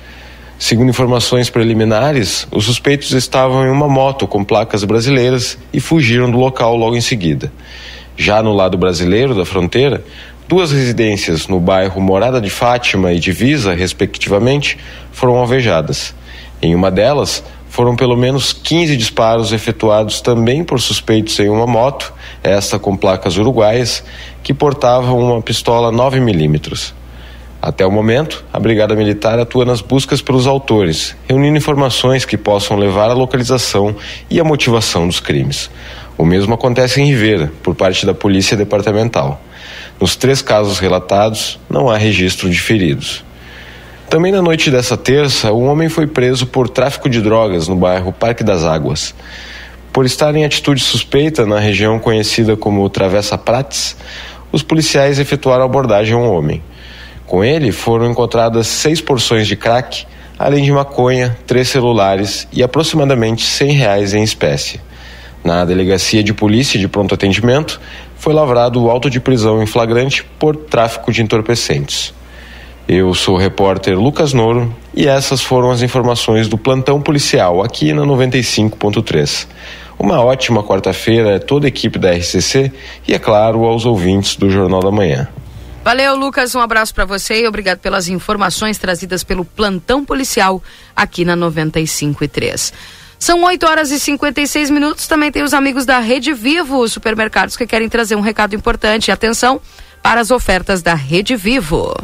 Segundo 0.61 0.91
informações 0.91 1.49
preliminares, 1.49 2.47
os 2.53 2.67
suspeitos 2.67 3.13
estavam 3.13 3.65
em 3.65 3.71
uma 3.71 3.89
moto 3.89 4.29
com 4.29 4.45
placas 4.45 4.85
brasileiras 4.85 5.57
e 5.73 5.81
fugiram 5.81 6.31
do 6.31 6.37
local 6.37 6.77
logo 6.77 6.95
em 6.95 7.01
seguida. 7.01 7.51
Já 8.15 8.43
no 8.43 8.53
lado 8.53 8.77
brasileiro 8.77 9.35
da 9.35 9.47
fronteira, 9.47 10.05
duas 10.47 10.71
residências 10.71 11.49
no 11.49 11.59
bairro 11.59 11.99
Morada 11.99 12.43
de 12.43 12.51
Fátima 12.51 13.11
e 13.11 13.19
Divisa, 13.19 13.73
respectivamente, 13.73 14.77
foram 15.11 15.37
alvejadas. 15.37 16.15
Em 16.61 16.75
uma 16.75 16.91
delas, 16.91 17.43
foram 17.71 17.97
pelo 17.97 18.15
menos 18.15 18.53
15 18.53 18.99
disparos 18.99 19.55
efetuados 19.55 20.21
também 20.21 20.63
por 20.63 20.79
suspeitos 20.79 21.41
em 21.41 21.49
uma 21.49 21.67
moto, 21.67 22.13
esta 22.43 22.79
com 22.79 22.95
placas 22.95 23.39
uruguaias, 23.39 24.05
que 24.43 24.53
portavam 24.53 25.19
uma 25.19 25.41
pistola 25.41 25.91
9 25.91 26.21
milímetros. 26.21 27.00
Até 27.63 27.85
o 27.85 27.91
momento, 27.91 28.43
a 28.51 28.59
Brigada 28.59 28.95
Militar 28.95 29.39
atua 29.39 29.67
nas 29.67 29.83
buscas 29.83 30.23
pelos 30.23 30.47
autores, 30.47 31.15
reunindo 31.29 31.59
informações 31.59 32.25
que 32.25 32.39
possam 32.39 32.79
levar 32.79 33.11
à 33.11 33.13
localização 33.13 33.95
e 34.31 34.41
à 34.41 34.45
motivação 34.45 35.07
dos 35.07 35.21
crimes. 35.21 35.71
O 36.17 36.25
mesmo 36.25 36.55
acontece 36.55 37.03
em 37.03 37.05
Rivera, 37.05 37.53
por 37.63 37.75
parte 37.75 38.07
da 38.07 38.15
Polícia 38.15 38.57
Departamental. 38.57 39.41
Nos 40.01 40.17
três 40.17 40.41
casos 40.41 40.79
relatados, 40.79 41.59
não 41.69 41.91
há 41.91 41.99
registro 41.99 42.49
de 42.49 42.59
feridos. 42.59 43.23
Também 44.09 44.33
na 44.33 44.41
noite 44.41 44.71
dessa 44.71 44.97
terça, 44.97 45.53
um 45.53 45.67
homem 45.67 45.91
foi 45.91 46.07
preso 46.07 46.47
por 46.47 46.67
tráfico 46.67 47.11
de 47.11 47.21
drogas 47.21 47.69
no 47.69 47.77
bairro 47.77 48.11
Parque 48.11 48.43
das 48.43 48.65
Águas. 48.65 49.15
Por 49.93 50.07
estar 50.07 50.35
em 50.35 50.47
atitude 50.47 50.83
suspeita 50.83 51.45
na 51.45 51.59
região 51.59 51.99
conhecida 51.99 52.57
como 52.57 52.89
Travessa 52.89 53.37
Prates, 53.37 53.97
os 54.51 54.63
policiais 54.63 55.19
efetuaram 55.19 55.65
abordagem 55.65 56.15
a 56.15 56.19
um 56.19 56.33
homem. 56.33 56.63
Com 57.31 57.45
ele 57.45 57.71
foram 57.71 58.11
encontradas 58.11 58.67
seis 58.67 59.01
porções 59.01 59.47
de 59.47 59.55
crack, 59.55 60.05
além 60.37 60.65
de 60.65 60.73
maconha, 60.73 61.39
três 61.47 61.69
celulares 61.69 62.49
e 62.53 62.61
aproximadamente 62.61 63.47
cem 63.47 63.71
reais 63.71 64.15
em 64.15 64.25
espécie. 64.25 64.81
Na 65.45 65.65
delegacia 65.65 66.25
de 66.25 66.35
polícia 66.35 66.77
de 66.77 66.89
pronto 66.89 67.15
atendimento, 67.15 67.81
foi 68.17 68.35
lavrado 68.35 68.83
o 68.83 68.91
auto 68.91 69.09
de 69.09 69.21
prisão 69.21 69.63
em 69.63 69.67
flagrante 69.67 70.25
por 70.41 70.57
tráfico 70.57 71.13
de 71.13 71.23
entorpecentes. 71.23 72.13
Eu 72.89 73.15
sou 73.15 73.37
o 73.37 73.39
repórter 73.39 73.97
Lucas 73.97 74.33
Noro 74.33 74.75
e 74.93 75.07
essas 75.07 75.41
foram 75.41 75.71
as 75.71 75.83
informações 75.83 76.49
do 76.49 76.59
plantão 76.59 77.01
policial 77.01 77.63
aqui 77.63 77.93
na 77.93 78.03
95.3. 78.03 79.47
Uma 79.97 80.21
ótima 80.21 80.65
quarta-feira 80.65 81.37
a 81.37 81.39
toda 81.39 81.69
a 81.69 81.69
equipe 81.69 81.97
da 81.97 82.11
RCC 82.11 82.73
e, 83.07 83.15
é 83.15 83.21
claro, 83.21 83.67
aos 83.67 83.87
ouvintes 83.87 84.35
do 84.35 84.51
Jornal 84.51 84.81
da 84.81 84.91
Manhã. 84.91 85.29
Valeu, 85.83 86.15
Lucas. 86.15 86.55
Um 86.55 86.61
abraço 86.61 86.95
para 86.95 87.07
você 87.07 87.43
e 87.43 87.49
obrigado 87.49 87.79
pelas 87.79 88.07
informações 88.07 88.77
trazidas 88.77 89.25
pelo 89.25 89.45
plantão 89.45 90.05
policial 90.05 90.63
aqui 90.95 91.25
na 91.25 91.35
95 91.35 92.23
e 92.23 92.29
3. 92.29 92.73
São 93.19 93.43
8 93.45 93.67
horas 93.67 93.91
e 93.91 93.99
56 93.99 94.71
minutos. 94.71 95.07
Também 95.07 95.33
tem 95.33 95.43
os 95.43 95.55
amigos 95.55 95.87
da 95.87 95.99
Rede 95.99 96.33
Vivo, 96.33 96.87
supermercados 96.87 97.57
que 97.57 97.67
querem 97.67 97.89
trazer 97.89 98.15
um 98.15 98.21
recado 98.21 98.55
importante. 98.55 99.11
Atenção 99.11 99.61
para 100.03 100.21
as 100.21 100.31
ofertas 100.31 100.83
da 100.83 100.95
Rede 100.95 101.35
Vivo. 101.35 101.95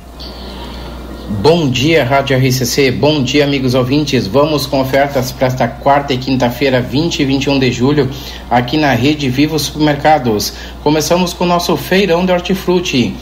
Bom 1.43 1.69
dia, 1.69 2.05
Rádio 2.05 2.37
RCC. 2.39 2.91
Bom 2.93 3.23
dia, 3.23 3.45
amigos 3.45 3.75
ouvintes. 3.75 4.27
Vamos 4.27 4.65
com 4.65 4.81
ofertas 4.81 5.33
para 5.33 5.49
esta 5.49 5.69
quarta 5.69 6.15
e 6.15 6.19
quinta-feira, 6.19 6.81
20 6.81 7.21
e 7.21 7.25
21 7.25 7.59
de 7.59 7.73
julho, 7.73 8.11
aqui 8.51 8.77
na 8.77 8.93
Rede 8.93 9.29
Vivo 9.29 9.59
Supermercados. 9.59 10.53
Começamos 10.83 11.33
com 11.33 11.45
o 11.45 11.49
nosso 11.49 11.77
feirão 11.77 12.25
de 12.25 12.33
hortifruti 12.33 13.15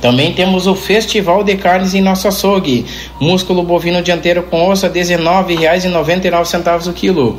Também 0.00 0.32
temos 0.32 0.66
o 0.66 0.74
Festival 0.74 1.44
de 1.44 1.56
Carnes 1.56 1.94
em 1.94 2.00
nosso 2.00 2.28
açougue. 2.28 2.86
Músculo 3.20 3.62
bovino 3.62 4.02
dianteiro 4.02 4.42
com 4.44 4.68
osso 4.68 4.86
a 4.86 4.88
R$ 4.88 5.00
19,99 5.00 6.88
o 6.88 6.92
quilo. 6.92 7.38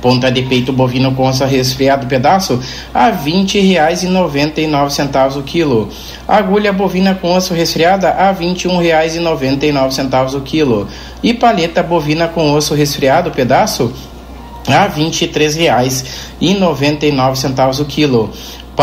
Ponta 0.00 0.30
de 0.30 0.42
peito 0.42 0.72
bovino 0.72 1.12
com 1.14 1.28
osso 1.28 1.44
resfriado 1.44 2.06
pedaço 2.06 2.58
a 2.94 3.06
R$ 3.06 3.30
20,99 3.30 5.36
o 5.36 5.42
quilo. 5.42 5.88
Agulha 6.26 6.72
bovina 6.72 7.14
com 7.14 7.34
osso 7.34 7.52
resfriada 7.52 8.08
a 8.10 8.30
R$ 8.30 8.46
21,99 8.46 10.34
o 10.34 10.40
quilo. 10.40 10.88
E 11.22 11.34
paleta 11.34 11.82
bovina 11.82 12.28
com 12.28 12.50
osso 12.52 12.74
resfriado 12.74 13.30
pedaço 13.32 13.92
a 14.68 14.84
R$ 14.84 15.02
23,99 15.02 17.80
o 17.80 17.84
quilo. 17.84 18.30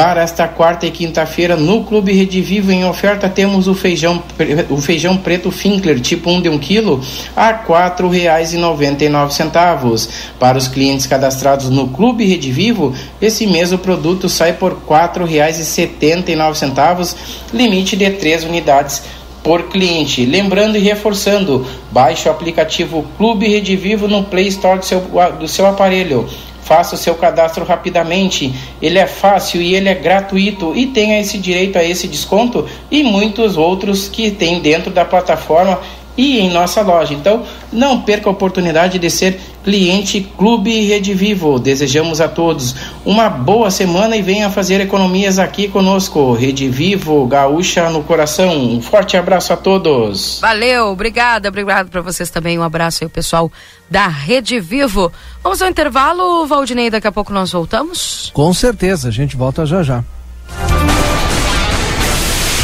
Para 0.02 0.22
esta 0.22 0.48
quarta 0.48 0.88
e 0.88 0.92
quinta-feira, 0.92 1.58
no 1.58 1.84
Clube 1.84 2.14
Rede 2.14 2.42
Vivo, 2.42 2.72
em 2.72 2.86
oferta, 2.86 3.28
temos 3.28 3.68
o 3.68 3.76
feijão, 3.76 4.24
o 4.70 4.78
feijão 4.78 5.18
preto 5.18 5.52
Finkler, 5.52 6.00
tipo 6.00 6.30
1 6.30 6.42
de 6.42 6.48
1 6.48 6.58
quilo, 6.58 7.04
a 7.36 7.48
R$ 7.48 7.66
4,99. 7.68 10.08
Para 10.40 10.58
os 10.58 10.70
clientes 10.70 11.06
cadastrados 11.06 11.70
no 11.70 11.90
Clube 11.90 12.26
Rede 12.26 12.50
Vivo, 12.50 12.96
esse 13.22 13.46
mesmo 13.46 13.78
produto 13.78 14.30
sai 14.30 14.54
por 14.54 14.72
R$ 14.72 14.78
4,79, 14.88 17.16
limite 17.54 17.98
de 17.98 18.10
3 18.10 18.46
unidades 18.46 19.04
por 19.44 19.64
cliente. 19.64 20.26
Lembrando 20.26 20.78
e 20.78 20.80
reforçando, 20.80 21.68
baixe 21.92 22.30
o 22.30 22.32
aplicativo 22.32 23.06
Clube 23.18 23.50
Rede 23.50 23.76
Vivo 23.76 24.08
no 24.08 24.24
Play 24.24 24.48
Store 24.48 24.80
do 24.80 24.86
seu, 24.86 25.02
do 25.38 25.50
seu 25.50 25.66
aparelho 25.66 26.26
faça 26.70 26.94
o 26.94 26.98
seu 27.00 27.16
cadastro 27.16 27.66
rapidamente. 27.66 28.54
Ele 28.80 29.00
é 29.00 29.08
fácil 29.08 29.60
e 29.60 29.74
ele 29.74 29.90
é 29.90 29.96
gratuito 29.96 30.76
e 30.76 30.86
tenha 30.86 31.20
esse 31.20 31.36
direito 31.40 31.80
a 31.80 31.84
esse 31.84 32.08
desconto 32.08 32.70
e 32.92 33.02
muitos 33.02 33.58
outros 33.58 34.08
que 34.08 34.30
tem 34.30 34.60
dentro 34.60 34.92
da 34.92 35.04
plataforma 35.04 35.80
e 36.20 36.38
em 36.38 36.50
nossa 36.50 36.82
loja. 36.82 37.14
Então, 37.14 37.46
não 37.72 38.02
perca 38.02 38.28
a 38.28 38.32
oportunidade 38.32 39.00
de 39.00 39.10
ser 39.10 39.40
cliente 39.64 40.20
Clube 40.38 40.86
Rede 40.86 41.14
Vivo. 41.14 41.58
Desejamos 41.58 42.20
a 42.20 42.28
todos 42.28 42.76
uma 43.06 43.30
boa 43.30 43.72
semana 43.72 44.18
e 44.18 44.22
venha 44.22 44.50
fazer 44.50 44.82
economias 44.82 45.40
aqui 45.40 45.70
conosco. 45.70 46.34
Rede 46.34 46.68
Vivo, 46.68 47.26
gaúcha 47.26 47.90
no 47.90 48.04
coração. 48.04 48.54
Um 48.54 48.82
forte 48.82 49.16
abraço 49.16 49.54
a 49.54 49.56
todos. 49.56 50.40
Valeu, 50.42 50.88
obrigada, 50.88 51.48
obrigado 51.48 51.90
para 51.90 52.02
vocês 52.02 52.30
também. 52.30 52.60
Um 52.60 52.64
abraço 52.64 53.06
aí, 53.06 53.10
pessoal 53.10 53.50
da 53.90 54.08
Rede 54.08 54.60
Vivo. 54.60 55.10
Vamos 55.42 55.62
ao 55.62 55.70
intervalo, 55.70 56.46
Valdinei, 56.46 56.90
daqui 56.90 57.08
a 57.08 57.14
pouco 57.14 57.32
nós 57.32 57.54
voltamos? 57.54 58.30
Com 58.34 58.54
certeza, 58.54 59.08
a 59.08 59.12
gente 59.12 59.38
volta 59.38 59.66
já 59.66 59.82
já. 59.82 60.04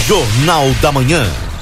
Jornal 0.06 0.70
da 0.82 0.92
Manhã. 0.92 1.26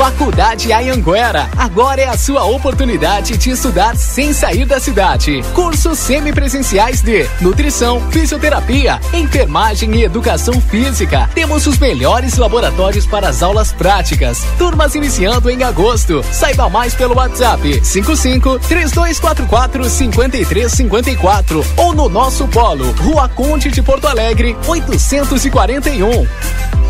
Faculdade 0.00 0.72
Ayanguera. 0.72 1.46
Agora 1.58 2.00
é 2.00 2.08
a 2.08 2.16
sua 2.16 2.46
oportunidade 2.46 3.36
de 3.36 3.50
estudar 3.50 3.94
sem 3.94 4.32
sair 4.32 4.64
da 4.64 4.80
cidade. 4.80 5.42
Cursos 5.52 5.98
semipresenciais 5.98 7.02
de 7.02 7.28
nutrição, 7.38 8.00
fisioterapia, 8.10 8.98
enfermagem 9.12 9.94
e 9.96 10.02
educação 10.02 10.58
física. 10.58 11.28
Temos 11.34 11.66
os 11.66 11.78
melhores 11.78 12.38
laboratórios 12.38 13.04
para 13.04 13.28
as 13.28 13.42
aulas 13.42 13.74
práticas. 13.74 14.42
Turmas 14.56 14.94
iniciando 14.94 15.50
em 15.50 15.62
agosto. 15.62 16.24
Saiba 16.32 16.70
mais 16.70 16.94
pelo 16.94 17.16
WhatsApp 17.16 17.84
55 17.84 18.58
3244 18.60 19.84
5354 19.84 21.66
ou 21.76 21.92
no 21.92 22.08
nosso 22.08 22.48
polo, 22.48 22.90
Rua 22.92 23.28
Conde 23.28 23.70
de 23.70 23.82
Porto 23.82 24.06
Alegre, 24.06 24.56
841. 24.66 26.89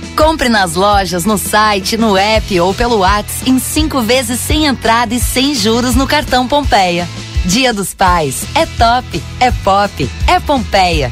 Compre 0.15 0.49
nas 0.49 0.75
lojas, 0.75 1.25
no 1.25 1.37
site, 1.37 1.97
no 1.97 2.17
app 2.17 2.59
ou 2.59 2.73
pelo 2.73 2.99
WhatsApp 2.99 3.49
em 3.49 3.59
cinco 3.59 4.01
vezes 4.01 4.39
sem 4.39 4.65
entrada 4.65 5.13
e 5.13 5.19
sem 5.19 5.55
juros 5.55 5.95
no 5.95 6.05
cartão 6.05 6.47
Pompeia. 6.47 7.07
Dia 7.45 7.73
dos 7.73 7.93
Pais 7.93 8.43
é 8.53 8.65
top, 8.65 9.23
é 9.39 9.51
pop, 9.51 10.09
é 10.27 10.39
Pompeia. 10.39 11.11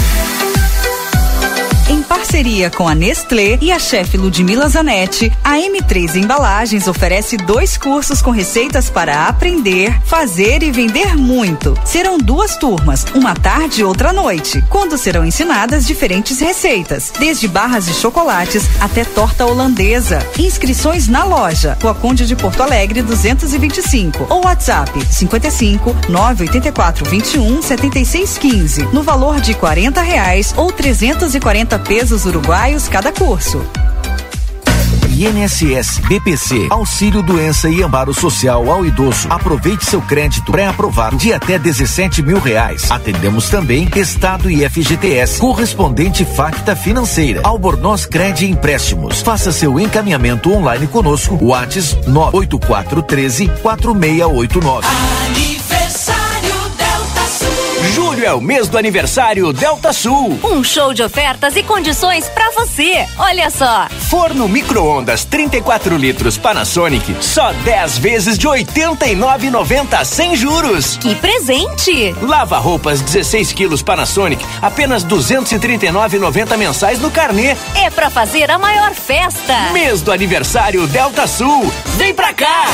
Parceria 2.31 2.69
com 2.69 2.87
a 2.87 2.95
Nestlé 2.95 3.59
e 3.59 3.73
a 3.73 3.77
chefe 3.77 4.15
Ludmila 4.15 4.69
Zanetti, 4.69 5.29
a 5.43 5.57
M3 5.57 6.15
Embalagens 6.15 6.87
oferece 6.87 7.35
dois 7.35 7.75
cursos 7.75 8.21
com 8.21 8.31
receitas 8.31 8.89
para 8.89 9.27
aprender, 9.27 10.01
fazer 10.05 10.63
e 10.63 10.71
vender 10.71 11.17
muito. 11.17 11.77
Serão 11.83 12.17
duas 12.17 12.55
turmas, 12.55 13.05
uma 13.13 13.33
tarde 13.33 13.81
e 13.81 13.83
outra 13.83 14.13
noite, 14.13 14.63
quando 14.69 14.97
serão 14.97 15.25
ensinadas 15.25 15.85
diferentes 15.85 16.39
receitas, 16.39 17.11
desde 17.19 17.49
barras 17.49 17.85
de 17.85 17.93
chocolates 17.95 18.63
até 18.79 19.03
torta 19.03 19.45
holandesa. 19.45 20.25
Inscrições 20.39 21.09
na 21.09 21.25
loja, 21.25 21.77
Rua 21.81 21.93
Conde 21.93 22.25
de 22.25 22.37
Porto 22.37 22.63
Alegre 22.63 23.01
225 23.01 24.27
ou 24.29 24.45
WhatsApp 24.45 24.89
55 25.05 25.93
984 26.07 27.09
21 27.09 27.61
76 27.61 28.37
15, 28.37 28.83
no 28.93 29.03
valor 29.03 29.41
de 29.41 29.53
40 29.53 30.01
reais 30.01 30.53
ou 30.55 30.71
340 30.71 31.77
pesos 31.79 32.20
uruguaios 32.25 32.87
cada 32.87 33.11
curso. 33.11 33.61
INSS, 35.21 35.99
BPC, 35.99 36.65
Auxílio 36.71 37.21
Doença 37.21 37.69
e 37.69 37.83
Amparo 37.83 38.11
Social 38.11 38.67
ao 38.71 38.83
Idoso. 38.83 39.27
Aproveite 39.29 39.85
seu 39.85 40.01
crédito 40.01 40.51
pré-aprovado 40.51 41.15
de 41.15 41.31
até 41.31 41.59
17 41.59 42.23
mil 42.23 42.39
reais. 42.39 42.89
Atendemos 42.89 43.47
também 43.47 43.87
Estado 43.95 44.49
e 44.49 44.67
FGTS, 44.67 45.39
correspondente 45.39 46.25
Facta 46.25 46.75
Financeira, 46.75 47.41
Albornoz 47.43 48.07
Cred 48.07 48.49
Empréstimos. 48.49 49.21
Faça 49.21 49.51
seu 49.51 49.79
encaminhamento 49.79 50.51
online 50.51 50.87
conosco. 50.87 51.37
Whats 51.39 51.95
98413 52.07 53.47
4689. 53.61 55.60
Julho 57.89 58.23
é 58.23 58.33
o 58.33 58.39
mês 58.39 58.67
do 58.67 58.77
aniversário 58.77 59.51
Delta 59.51 59.91
Sul. 59.91 60.39
Um 60.43 60.63
show 60.63 60.93
de 60.93 61.01
ofertas 61.03 61.55
e 61.55 61.63
condições 61.63 62.29
para 62.29 62.51
você. 62.51 63.07
Olha 63.17 63.49
só. 63.49 63.87
Forno 64.09 64.47
micro-ondas 64.47 65.25
34 65.25 65.97
litros 65.97 66.37
Panasonic, 66.37 67.15
só 67.19 67.51
10 67.51 67.97
vezes 67.97 68.37
de 68.37 68.47
89,90 68.47 70.05
sem 70.05 70.35
juros. 70.35 70.97
Que 70.97 71.15
presente! 71.15 72.15
Lava 72.21 72.59
roupas 72.59 73.01
16 73.01 73.51
quilos 73.53 73.81
Panasonic, 73.81 74.45
apenas 74.61 75.03
239,90 75.03 76.57
mensais 76.57 76.99
no 76.99 77.09
carnê. 77.09 77.57
É 77.75 77.89
para 77.89 78.09
fazer 78.09 78.51
a 78.51 78.59
maior 78.59 78.93
festa. 78.93 79.71
Mês 79.73 80.01
do 80.01 80.11
aniversário 80.11 80.85
Delta 80.87 81.25
Sul. 81.25 81.71
Vem 81.97 82.13
pra 82.13 82.33
cá! 82.33 82.65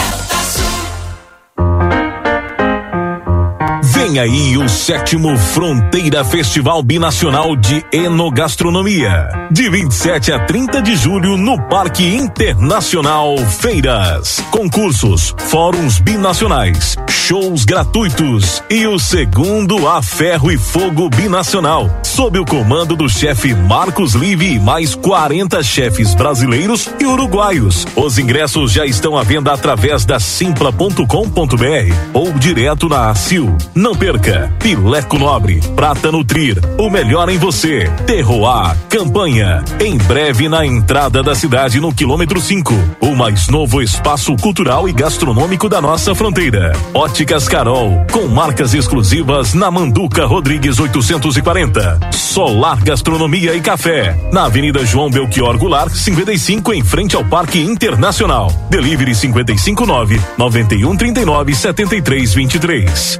Vem 4.08 4.20
aí 4.20 4.58
o 4.58 4.70
sétimo 4.70 5.38
Fronteira 5.38 6.24
Festival 6.24 6.82
Binacional 6.82 7.58
de 7.58 7.86
Enogastronomia. 7.92 9.28
De 9.52 9.70
27 9.70 10.32
a 10.32 10.46
30 10.46 10.82
de 10.82 10.96
julho 10.96 11.36
no 11.36 11.62
Parque 11.68 12.16
Internacional 12.16 13.38
Feiras. 13.38 14.42
Concursos, 14.50 15.36
fóruns 15.50 16.00
binacionais, 16.00 16.96
shows 17.10 17.66
gratuitos 17.66 18.64
e 18.70 18.88
o 18.88 18.98
segundo 18.98 19.86
A 19.90 20.02
Ferro 20.02 20.50
e 20.52 20.58
Fogo 20.58 21.10
Binacional. 21.10 21.90
Sob 22.02 22.40
o 22.40 22.46
comando 22.46 22.96
do 22.96 23.10
chefe 23.10 23.54
Marcos 23.54 24.14
Live 24.14 24.54
e 24.54 24.60
mais 24.60 24.96
40 24.96 25.62
chefes 25.62 26.16
brasileiros 26.16 26.90
e 26.98 27.06
uruguaios. 27.06 27.86
Os 27.96 28.18
ingressos 28.18 28.72
já 28.72 28.86
estão 28.86 29.18
à 29.18 29.24
venda 29.24 29.52
através 29.52 30.06
da 30.06 30.18
simpla.com.br 30.18 31.04
ou 32.14 32.32
direto 32.32 32.88
na 32.88 33.10
ACIL. 33.10 33.54
Não 33.76 33.97
perca. 33.98 34.54
Pileco 34.60 35.18
Nobre, 35.18 35.60
Prata 35.76 36.12
Nutrir, 36.12 36.62
o 36.78 36.90
melhor 36.90 37.30
em 37.30 37.38
você. 37.38 37.90
Terroir, 38.06 38.78
campanha. 38.90 39.64
Em 39.80 39.98
breve 39.98 40.48
na 40.48 40.66
entrada 40.66 41.24
da 41.24 41.34
cidade 41.34 41.80
no 41.80 41.94
quilômetro 41.94 42.40
5. 42.40 42.74
O 43.02 43.16
mais 43.16 43.48
novo 43.48 43.82
espaço 43.82 44.36
cultural 44.38 44.88
e 44.88 44.94
gastronômico 44.94 45.68
da 45.68 45.82
nossa 45.82 46.14
fronteira. 46.14 46.72
Óticas 46.94 47.48
Carol, 47.48 48.06
com 48.12 48.28
marcas 48.28 48.74
exclusivas 48.74 49.54
na 49.54 49.72
Manduca 49.72 50.26
Rodrigues 50.26 50.80
840. 50.80 52.00
Solar 52.12 52.82
Gastronomia 52.84 53.56
e 53.56 53.62
Café, 53.62 54.16
na 54.32 54.46
Avenida 54.46 54.86
João 54.86 55.10
Belchior 55.10 55.58
Goulart, 55.58 55.92
55, 55.92 56.72
em 56.74 56.84
frente 56.84 57.16
ao 57.16 57.26
Parque 57.26 57.60
Internacional. 57.60 58.52
Delivery 58.70 59.16
559 59.16 60.22
9139 60.38 61.56
7323. 61.56 63.20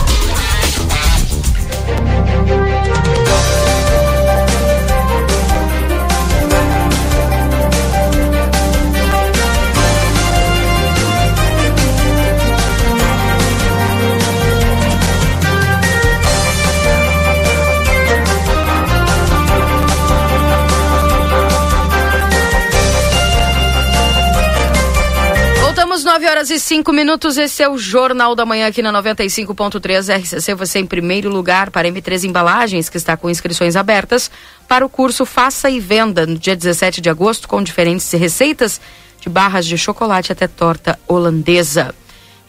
Horas 26.41 26.49
e 26.49 26.59
5 26.59 26.91
minutos. 26.91 27.37
Esse 27.37 27.61
é 27.61 27.69
o 27.69 27.77
Jornal 27.77 28.33
da 28.33 28.43
Manhã 28.47 28.65
aqui 28.65 28.81
na 28.81 28.91
95.3 28.91 30.21
RCC. 30.21 30.55
Você 30.55 30.79
em 30.79 30.87
primeiro 30.87 31.29
lugar 31.29 31.69
para 31.69 31.87
M3 31.87 32.23
Embalagens, 32.23 32.89
que 32.89 32.97
está 32.97 33.15
com 33.15 33.29
inscrições 33.29 33.75
abertas 33.75 34.31
para 34.67 34.83
o 34.83 34.89
curso 34.89 35.23
Faça 35.23 35.69
e 35.69 35.79
Venda 35.79 36.25
no 36.25 36.39
dia 36.39 36.55
17 36.55 36.99
de 36.99 37.11
agosto, 37.11 37.47
com 37.47 37.61
diferentes 37.61 38.11
receitas 38.13 38.81
de 39.19 39.29
barras 39.29 39.67
de 39.67 39.77
chocolate 39.77 40.31
até 40.31 40.47
torta 40.47 40.97
holandesa. 41.07 41.93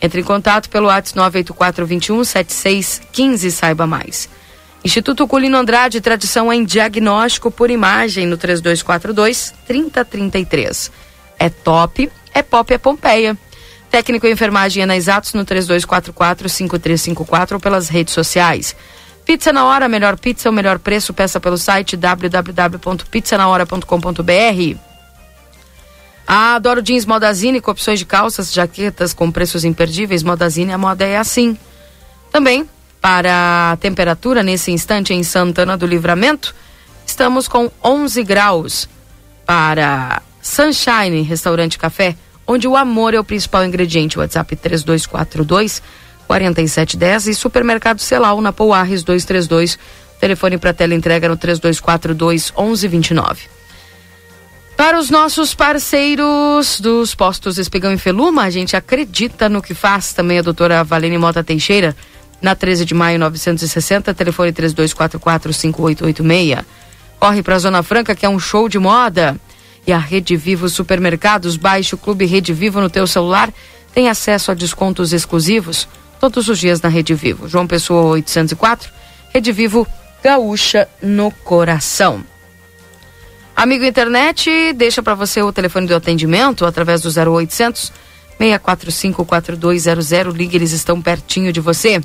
Entre 0.01 0.23
em 0.23 0.25
contato 0.25 0.71
pelo 0.71 0.87
WhatsApp 0.87 1.19
984 1.19 1.85
21 1.85 2.25
7615 2.25 3.51
saiba 3.51 3.87
mais. 3.87 4.27
Instituto 4.83 5.29
Culino 5.29 5.59
Andrade, 5.59 6.01
tradição 6.01 6.51
em 6.51 6.65
diagnóstico 6.65 7.51
por 7.51 7.71
imagem 7.71 8.27
no 8.27 8.39
3242 8.39 9.53
3033. 9.67 10.91
É 11.39 11.51
top, 11.51 12.11
é 12.33 12.43
pop, 12.43 12.73
é 12.73 12.79
Pompeia. 12.79 13.37
Técnico 13.93 14.27
em 14.27 14.33
enfermagem 14.33 14.83
é 14.83 14.87
na 14.87 14.97
Exatos 14.97 15.35
no 15.35 15.45
3244-5354 15.45 17.53
ou 17.53 17.61
pelas 17.61 17.91
redes 17.91 18.15
sociais. 18.15 18.75
Pizza 19.23 19.53
na 19.53 19.67
hora, 19.67 19.87
melhor 19.87 20.19
pizza, 20.19 20.49
o 20.49 20.53
melhor 20.53 20.79
preço, 20.79 21.13
peça 21.13 21.39
pelo 21.39 21.59
site 21.59 21.95
www.pizzanahora.com.br. 21.95 24.79
Ah, 26.27 26.55
adoro 26.55 26.81
jeans 26.81 27.05
Modazine 27.05 27.61
com 27.61 27.71
opções 27.71 27.99
de 27.99 28.07
calças, 28.07 28.51
jaquetas 28.51 29.13
com 29.13 29.31
preços 29.31 29.63
imperdíveis. 29.63 30.23
Modazine, 30.23 30.73
a 30.73 30.79
moda 30.79 31.05
é 31.05 31.19
assim. 31.19 31.55
Também 32.31 32.67
Para 32.99 33.73
a 33.73 33.77
temperatura 33.77 34.43
nesse 34.43 34.73
instante 34.73 35.13
em 35.13 35.23
Santana 35.23 35.77
do 35.77 35.87
Livramento, 35.87 36.55
estamos 37.05 37.47
com 37.47 37.71
11 37.85 38.23
graus. 38.23 38.89
Para 39.45 40.23
Sunshine 40.41 41.21
Restaurante 41.21 41.79
Café, 41.79 42.17
onde 42.53 42.69
o 42.69 42.77
amor 42.77 43.15
é 43.15 43.21
o 43.21 43.25
principal 43.25 43.65
ingrediente. 43.65 44.19
WhatsApp 44.19 44.55
3242 44.57 45.83
4710 46.27 47.29
e 47.29 47.35
Supermercado 47.35 47.99
Celal 47.99 48.41
na 48.41 48.53
Pouarres 48.53 49.03
232. 49.03 49.79
Telefone 50.21 50.59
para 50.59 50.73
tela 50.73 50.95
entrega 50.95 51.29
no 51.29 51.37
3242 51.37 52.53
1129. 52.57 53.51
Para 54.77 54.99
os 54.99 55.11
nossos 55.11 55.55
parceiros 55.55 56.81
dos 56.81 57.15
postos 57.15 57.59
Espigão 57.59 57.93
e 57.93 57.99
Feluma, 57.99 58.45
a 58.45 58.51
gente 58.51 58.77
acredita 58.77 59.49
no 59.49 59.63
que 59.63 59.75
faz. 59.75 60.13
Também 60.13 60.39
a 60.39 60.43
doutora 60.43 60.83
Valene 60.83 61.19
Mota 61.19 61.45
Teixeira, 61.45 61.95
na 62.41 62.55
13 62.55 62.85
de 62.85 62.95
maio 62.95 63.19
960, 63.19 64.15
telefone 64.15 64.53
32445886. 64.53 66.65
Corre 67.19 67.43
para 67.43 67.57
a 67.57 67.59
Zona 67.59 67.83
Franca, 67.83 68.15
que 68.15 68.27
é 68.27 68.29
um 68.29 68.41
show 68.41 68.69
de 68.69 68.79
moda. 68.79 69.39
E 69.87 69.93
a 69.93 69.99
Rede 69.99 70.37
Vivo 70.37 70.69
Supermercados, 70.69 71.57
baixe 71.57 71.95
o 71.95 71.99
Clube 71.99 72.25
Rede 72.25 72.53
Vivo 72.53 72.81
no 72.81 72.91
teu 72.91 73.07
celular, 73.07 73.53
tem 73.93 74.09
acesso 74.09 74.51
a 74.51 74.55
descontos 74.55 75.13
exclusivos 75.13 75.89
todos 76.21 76.49
os 76.49 76.59
dias 76.59 76.81
na 76.81 76.89
Rede 76.89 77.15
Vivo. 77.15 77.49
João 77.49 77.67
Pessoa 77.67 78.05
804, 78.13 78.91
Rede 79.35 79.51
Vivo 79.53 79.87
Gaúcha 80.23 80.89
no 81.03 81.31
coração. 81.31 82.25
Amigo 83.57 83.85
internet, 83.85 84.73
deixa 84.73 85.03
para 85.03 85.15
você 85.15 85.43
o 85.43 85.53
telefone 85.53 85.87
do 85.87 85.95
atendimento 85.95 86.65
através 86.65 87.03
do 87.03 87.09
0800 87.09 87.93
645 88.39 89.25
4200. 89.25 90.35
Ligue, 90.35 90.57
eles 90.57 90.73
estão 90.73 91.01
pertinho 91.01 91.53
de 91.53 91.61
você. 91.61 92.01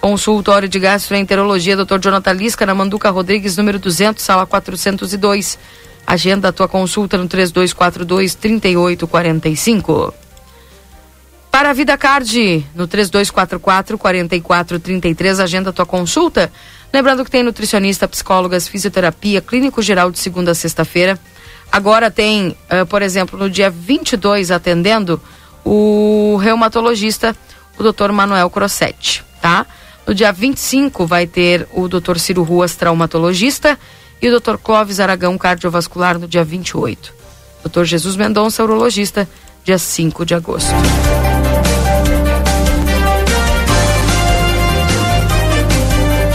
Consultório 0.00 0.68
de 0.68 0.78
Gastroenterologia, 0.78 1.76
Dr. 1.76 1.98
Jonathan 1.98 2.32
Lisca, 2.32 2.66
na 2.66 2.74
Manduca 2.74 3.08
Rodrigues, 3.08 3.56
número 3.56 3.78
200, 3.78 4.22
sala 4.22 4.44
402. 4.44 5.58
Agenda 6.06 6.48
a 6.48 6.52
tua 6.52 6.68
consulta 6.68 7.16
no 7.16 7.26
3242 7.26 8.34
3845. 8.34 10.14
Para 11.50 11.70
a 11.70 11.72
Vida 11.72 11.96
Card, 11.96 12.66
no 12.74 12.86
3244 12.88 13.96
4433, 13.96 15.38
agenda 15.38 15.70
a 15.70 15.72
tua 15.72 15.86
consulta. 15.86 16.50
Lembrando 16.92 17.24
que 17.24 17.30
tem 17.30 17.42
nutricionista, 17.42 18.08
psicólogas, 18.08 18.66
fisioterapia, 18.66 19.40
clínico 19.40 19.80
geral 19.80 20.10
de 20.10 20.18
segunda 20.18 20.50
a 20.50 20.54
sexta-feira. 20.54 21.18
Agora 21.70 22.10
tem, 22.10 22.56
uh, 22.70 22.84
por 22.86 23.02
exemplo, 23.02 23.38
no 23.38 23.48
dia 23.48 23.70
22 23.70 24.50
atendendo 24.50 25.20
o 25.64 26.36
reumatologista, 26.42 27.36
o 27.78 27.82
Dr. 27.82 28.12
Manuel 28.12 28.50
Crossetti, 28.50 29.24
tá? 29.40 29.66
No 30.06 30.14
dia 30.14 30.32
25 30.32 31.06
vai 31.06 31.26
ter 31.26 31.66
o 31.72 31.88
Dr. 31.88 32.18
Ciro 32.18 32.42
Ruas, 32.42 32.76
traumatologista, 32.76 33.78
e 34.24 34.28
o 34.30 34.40
Dr. 34.40 34.56
Clóvis 34.56 35.00
Aragão, 35.00 35.36
cardiovascular, 35.36 36.18
no 36.18 36.26
dia 36.26 36.42
28. 36.42 37.12
Dr. 37.62 37.84
Jesus 37.84 38.16
Mendonça, 38.16 38.64
urologista, 38.64 39.28
dia 39.62 39.76
5 39.76 40.24
de 40.24 40.34
agosto. 40.34 40.72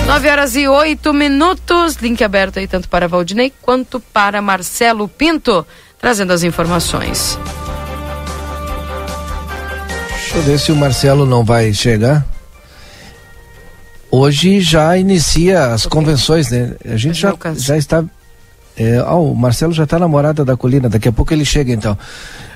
Nove 0.06 0.30
horas 0.30 0.56
e 0.56 0.68
oito 0.68 1.11
minutos, 1.11 1.95
link 1.95 2.24
aberto 2.24 2.60
aí 2.60 2.68
tanto 2.68 2.88
para 2.88 3.07
Valdinei 3.07 3.52
quanto 3.60 3.99
para 3.99 4.40
Marcelo 4.40 5.07
Pinto, 5.07 5.66
trazendo 5.99 6.32
as 6.32 6.44
informações. 6.44 7.40
Deixa 10.11 10.38
eu 10.38 10.41
ver 10.44 10.60
se 10.60 10.72
o 10.72 10.76
Marcelo 10.76 11.26
não 11.26 11.44
vai 11.44 11.74
chegar. 11.74 12.24
Hoje 14.11 14.60
já 14.60 14.98
inicia 14.98 15.68
as 15.68 15.86
convenções, 15.86 16.49
né? 16.49 16.73
A 16.86 16.98
gente 16.98 17.19
já, 17.19 17.36
já 17.56 17.77
está. 17.77 18.03
É, 18.76 19.03
oh, 19.03 19.31
o 19.31 19.36
Marcelo 19.36 19.73
já 19.73 19.84
está 19.84 19.99
namorada 19.99 20.44
da 20.44 20.57
colina, 20.57 20.90
daqui 20.90 21.07
a 21.07 21.11
pouco 21.11 21.34
ele 21.34 21.45
chega 21.45 21.72
então. 21.72 21.98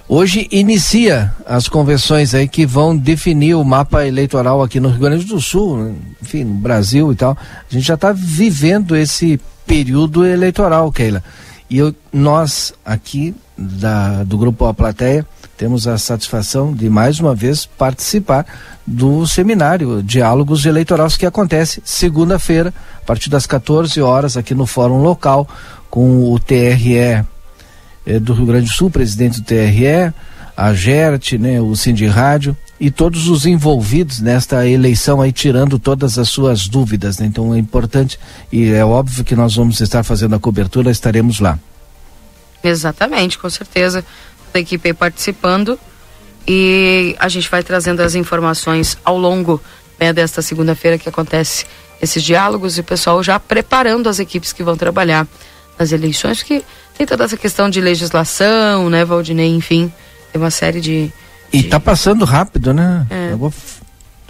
Hoje 0.07 0.47
inicia 0.51 1.33
as 1.45 1.67
convenções 1.67 2.33
aí 2.33 2.47
que 2.47 2.65
vão 2.65 2.95
definir 2.95 3.55
o 3.55 3.63
mapa 3.63 4.05
eleitoral 4.05 4.61
aqui 4.61 4.79
no 4.79 4.89
Rio 4.89 4.99
Grande 4.99 5.25
do 5.25 5.39
Sul, 5.39 5.95
enfim, 6.21 6.43
no 6.43 6.55
Brasil 6.55 7.11
e 7.11 7.15
tal. 7.15 7.37
A 7.69 7.73
gente 7.73 7.85
já 7.85 7.93
está 7.93 8.11
vivendo 8.11 8.95
esse 8.95 9.39
período 9.65 10.25
eleitoral, 10.25 10.91
Keila. 10.91 11.23
E 11.69 11.77
eu, 11.77 11.95
nós 12.11 12.73
aqui 12.85 13.33
da, 13.57 14.23
do 14.23 14.37
Grupo 14.37 14.65
A 14.65 14.73
Plateia 14.73 15.25
temos 15.57 15.87
a 15.87 15.97
satisfação 15.97 16.73
de 16.73 16.89
mais 16.89 17.19
uma 17.19 17.35
vez 17.35 17.65
participar 17.65 18.45
do 18.85 19.25
seminário 19.27 20.01
Diálogos 20.03 20.65
Eleitorais 20.65 21.15
que 21.15 21.25
acontece 21.25 21.81
segunda-feira, 21.85 22.73
a 22.97 23.05
partir 23.05 23.29
das 23.29 23.45
14 23.45 24.01
horas, 24.01 24.35
aqui 24.35 24.53
no 24.53 24.65
Fórum 24.65 25.01
Local, 25.01 25.47
com 25.89 26.33
o 26.33 26.39
TRE 26.39 26.97
eh, 26.97 28.19
do 28.19 28.33
Rio 28.33 28.45
Grande 28.45 28.65
do 28.65 28.73
Sul, 28.73 28.89
presidente 28.89 29.41
do 29.41 29.45
TRE, 29.45 30.13
a 30.55 30.73
GERT, 30.73 31.33
né, 31.33 31.59
o 31.59 31.75
Cindy 31.75 32.05
Rádio 32.05 32.55
e 32.79 32.91
todos 32.91 33.27
os 33.27 33.45
envolvidos 33.45 34.19
nesta 34.19 34.67
eleição 34.67 35.21
aí 35.21 35.31
tirando 35.31 35.79
todas 35.79 36.19
as 36.19 36.29
suas 36.29 36.67
dúvidas, 36.67 37.17
né? 37.17 37.25
Então 37.25 37.53
é 37.53 37.57
importante 37.57 38.19
e 38.51 38.71
é 38.71 38.83
óbvio 38.83 39.23
que 39.23 39.35
nós 39.35 39.55
vamos 39.55 39.79
estar 39.79 40.03
fazendo 40.03 40.35
a 40.35 40.39
cobertura, 40.39 40.91
estaremos 40.91 41.39
lá. 41.39 41.57
Exatamente, 42.63 43.37
com 43.37 43.49
certeza. 43.49 44.05
A 44.53 44.59
equipe 44.59 44.89
aí 44.89 44.93
participando 44.93 45.79
e 46.47 47.15
a 47.19 47.27
gente 47.29 47.49
vai 47.49 47.63
trazendo 47.63 48.01
as 48.01 48.15
informações 48.15 48.97
ao 49.03 49.17
longo 49.17 49.61
né, 49.99 50.11
desta 50.11 50.41
segunda-feira 50.41 50.97
que 50.97 51.07
acontece 51.07 51.65
esses 52.01 52.21
diálogos 52.21 52.77
e 52.77 52.81
o 52.81 52.83
pessoal 52.83 53.23
já 53.23 53.39
preparando 53.39 54.09
as 54.09 54.19
equipes 54.19 54.51
que 54.51 54.63
vão 54.63 54.75
trabalhar 54.75 55.25
nas 55.79 55.91
eleições, 55.91 56.39
porque 56.39 56.63
tem 56.97 57.07
toda 57.07 57.23
essa 57.23 57.37
questão 57.37 57.69
de 57.69 57.81
legislação, 57.81 58.89
né, 58.89 59.05
Valdinei, 59.05 59.49
enfim, 59.49 59.91
tem 60.31 60.41
uma 60.41 60.51
série 60.51 60.81
de. 60.81 61.11
E 61.51 61.59
está 61.59 61.79
passando 61.79 62.25
rápido, 62.25 62.73
né? 62.73 63.07
É. 63.09 63.35
Vou... 63.35 63.53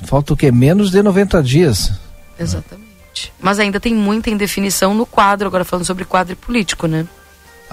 Falta 0.05 0.33
o 0.33 0.37
quê? 0.37 0.51
Menos 0.51 0.91
de 0.91 1.01
90 1.01 1.41
dias. 1.41 1.91
Exatamente. 2.37 3.31
Mas 3.41 3.57
ainda 3.59 3.79
tem 3.79 3.95
muita 3.95 4.29
indefinição 4.29 4.93
no 4.93 5.05
quadro, 5.05 5.47
agora 5.47 5.63
falando 5.63 5.85
sobre 5.85 6.03
quadro 6.03 6.35
político, 6.35 6.87
né? 6.87 7.07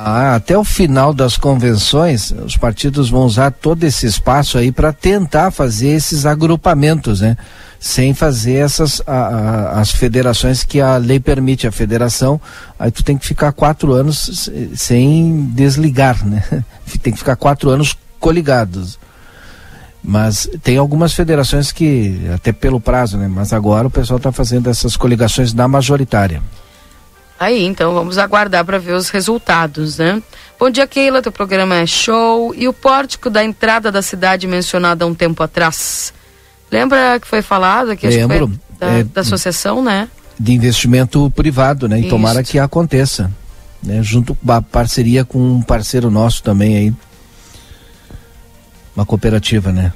Ah, 0.03 0.35
até 0.35 0.57
o 0.57 0.65
final 0.65 1.13
das 1.13 1.37
convenções, 1.37 2.33
os 2.45 2.57
partidos 2.57 3.11
vão 3.11 3.27
usar 3.27 3.51
todo 3.51 3.85
esse 3.85 4.07
espaço 4.07 4.57
aí 4.57 4.73
para 4.73 4.95
tentar 4.95 5.51
fazer 5.51 5.89
esses 5.89 6.25
agrupamentos, 6.25 7.21
né? 7.21 7.37
sem 7.79 8.13
fazer 8.13 8.57
essas 8.57 9.03
a, 9.07 9.13
a, 9.13 9.81
as 9.81 9.91
federações 9.91 10.63
que 10.63 10.81
a 10.81 10.97
lei 10.97 11.19
permite 11.21 11.67
a 11.67 11.73
federação. 11.73 12.41
Aí 12.79 12.91
tu 12.91 13.03
tem 13.03 13.17
que 13.17 13.27
ficar 13.27 13.53
quatro 13.53 13.93
anos 13.93 14.51
sem 14.75 15.51
desligar 15.55 16.25
né? 16.27 16.43
Tem 17.03 17.13
que 17.13 17.19
ficar 17.19 17.37
quatro 17.37 17.71
anos 17.71 17.97
coligados. 18.19 18.99
Mas 20.03 20.49
tem 20.63 20.77
algumas 20.77 21.13
federações 21.13 21.73
que 21.73 22.21
até 22.35 22.53
pelo 22.53 22.81
prazo 22.81 23.17
né? 23.17 23.29
Mas 23.29 23.53
agora 23.53 23.87
o 23.87 23.91
pessoal 23.91 24.17
está 24.17 24.33
fazendo 24.33 24.69
essas 24.69 24.97
coligações 24.97 25.55
na 25.55 25.69
majoritária 25.69 26.43
Aí, 27.41 27.65
então, 27.65 27.95
vamos 27.95 28.19
aguardar 28.19 28.63
para 28.67 28.79
ver 28.79 28.93
os 28.93 29.09
resultados, 29.09 29.97
né? 29.97 30.23
Bom 30.59 30.69
dia, 30.69 30.87
Keila. 30.87 31.23
Teu 31.23 31.33
programa 31.33 31.75
é 31.77 31.87
show. 31.87 32.55
E 32.55 32.69
o 32.69 32.73
pórtico 32.75 33.31
da 33.31 33.43
entrada 33.43 33.91
da 33.91 34.03
cidade 34.03 34.47
mencionado 34.47 35.03
há 35.03 35.07
um 35.07 35.15
tempo 35.15 35.43
atrás? 35.43 36.13
Lembra 36.71 37.19
que 37.19 37.27
foi 37.27 37.41
falado 37.41 37.93
aqui 37.93 38.07
Lembro, 38.07 38.53
da, 38.79 38.87
é, 38.89 39.05
da, 39.05 39.23
associação, 39.23 39.83
né? 39.83 40.07
De 40.39 40.53
investimento 40.53 41.31
privado, 41.31 41.89
né? 41.89 41.97
E 41.97 42.01
Isso. 42.03 42.11
tomara 42.11 42.43
que 42.43 42.59
aconteça. 42.59 43.33
Né? 43.83 44.03
Junto 44.03 44.35
com 44.35 44.53
a 44.53 44.61
parceria 44.61 45.25
com 45.25 45.39
um 45.39 45.63
parceiro 45.63 46.11
nosso 46.11 46.43
também 46.43 46.77
aí. 46.77 46.95
Uma 48.95 49.07
cooperativa, 49.07 49.73
né? 49.73 49.95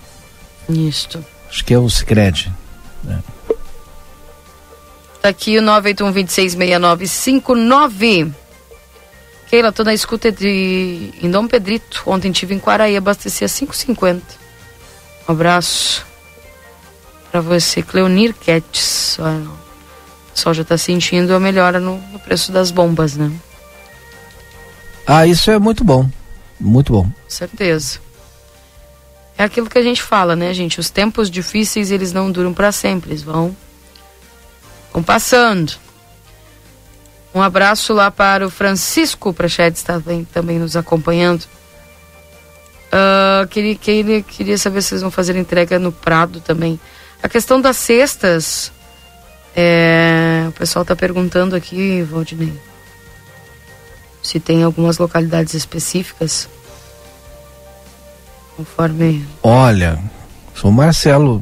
Isso. 0.67 1.23
Acho 1.47 1.63
que 1.63 1.75
é 1.75 1.79
o 1.79 1.91
Sicredi. 1.91 2.51
Né? 3.03 3.19
Tá 5.25 5.31
aqui 5.31 5.59
o 5.59 5.63
981-266959. 5.63 8.31
Keila, 9.49 9.73
tô 9.73 9.83
na 9.83 9.95
escuta 9.95 10.31
de 10.31 11.15
em 11.23 11.31
Dom 11.31 11.49
Pedrito. 11.49 12.03
Ontem 12.05 12.31
tive 12.31 12.55
em 12.55 12.61
Quaraí, 12.61 12.95
abastecia 12.95 13.47
5,50. 13.47 14.21
Um 15.27 15.33
abraço 15.33 16.05
para 17.31 17.41
você, 17.41 17.83
Cleonir 17.83 18.35
Quetes. 18.35 19.17
O 19.19 19.49
pessoal 20.35 20.53
já 20.53 20.61
está 20.61 20.77
sentindo 20.77 21.35
a 21.35 21.41
melhora 21.41 21.81
no, 21.81 21.97
no, 22.13 22.19
preço 22.19 22.53
das 22.53 22.71
bombas, 22.71 23.17
né? 23.17 23.33
Ah, 25.07 25.27
isso 25.27 25.51
é 25.51 25.59
muito 25.59 25.83
bom. 25.83 26.07
Muito 26.61 26.93
bom. 26.93 27.11
Certeza. 27.27 27.99
É 29.39 29.45
aquilo 29.45 29.71
que 29.71 29.79
a 29.79 29.83
gente 29.83 30.03
fala, 30.03 30.37
né, 30.37 30.53
gente? 30.53 30.79
Os 30.79 30.91
tempos 30.91 31.31
difíceis, 31.31 31.91
eles 31.91 32.13
não 32.13 32.31
duram 32.31 32.53
para 32.53 32.71
sempre, 32.71 33.13
eles 33.13 33.23
vão, 33.23 33.57
vão 34.95 35.03
passando. 35.03 35.75
Um 37.35 37.43
abraço 37.43 37.93
lá 37.93 38.11
para 38.11 38.47
o 38.47 38.51
Francisco 38.51 39.35
Prachedes, 39.35 39.81
está 39.81 39.95
também, 40.01 40.25
também 40.25 40.59
nos 40.59 40.77
acompanhando. 40.77 41.43
Uh, 42.87 43.47
queria, 43.49 43.75
queria, 43.75 44.23
queria 44.23 44.57
saber 44.57 44.81
se 44.81 44.91
vocês 44.91 45.03
vão 45.03 45.11
fazer 45.11 45.37
entrega 45.37 45.79
no 45.79 45.93
Prado 45.93 46.41
também. 46.41 46.81
A 47.23 47.29
questão 47.29 47.61
das 47.61 47.77
cestas, 47.77 48.73
É, 49.57 50.47
o 50.49 50.53
pessoal 50.53 50.83
está 50.83 50.97
perguntando 50.97 51.55
aqui, 51.55 52.03
Valdinei, 52.03 52.53
se 54.21 54.41
tem 54.41 54.65
algumas 54.65 54.99
localidades 54.99 55.55
específicas. 55.55 56.49
Conforme. 58.57 59.25
Olha, 59.43 60.03
o 60.61 60.71
Marcelo 60.73 61.41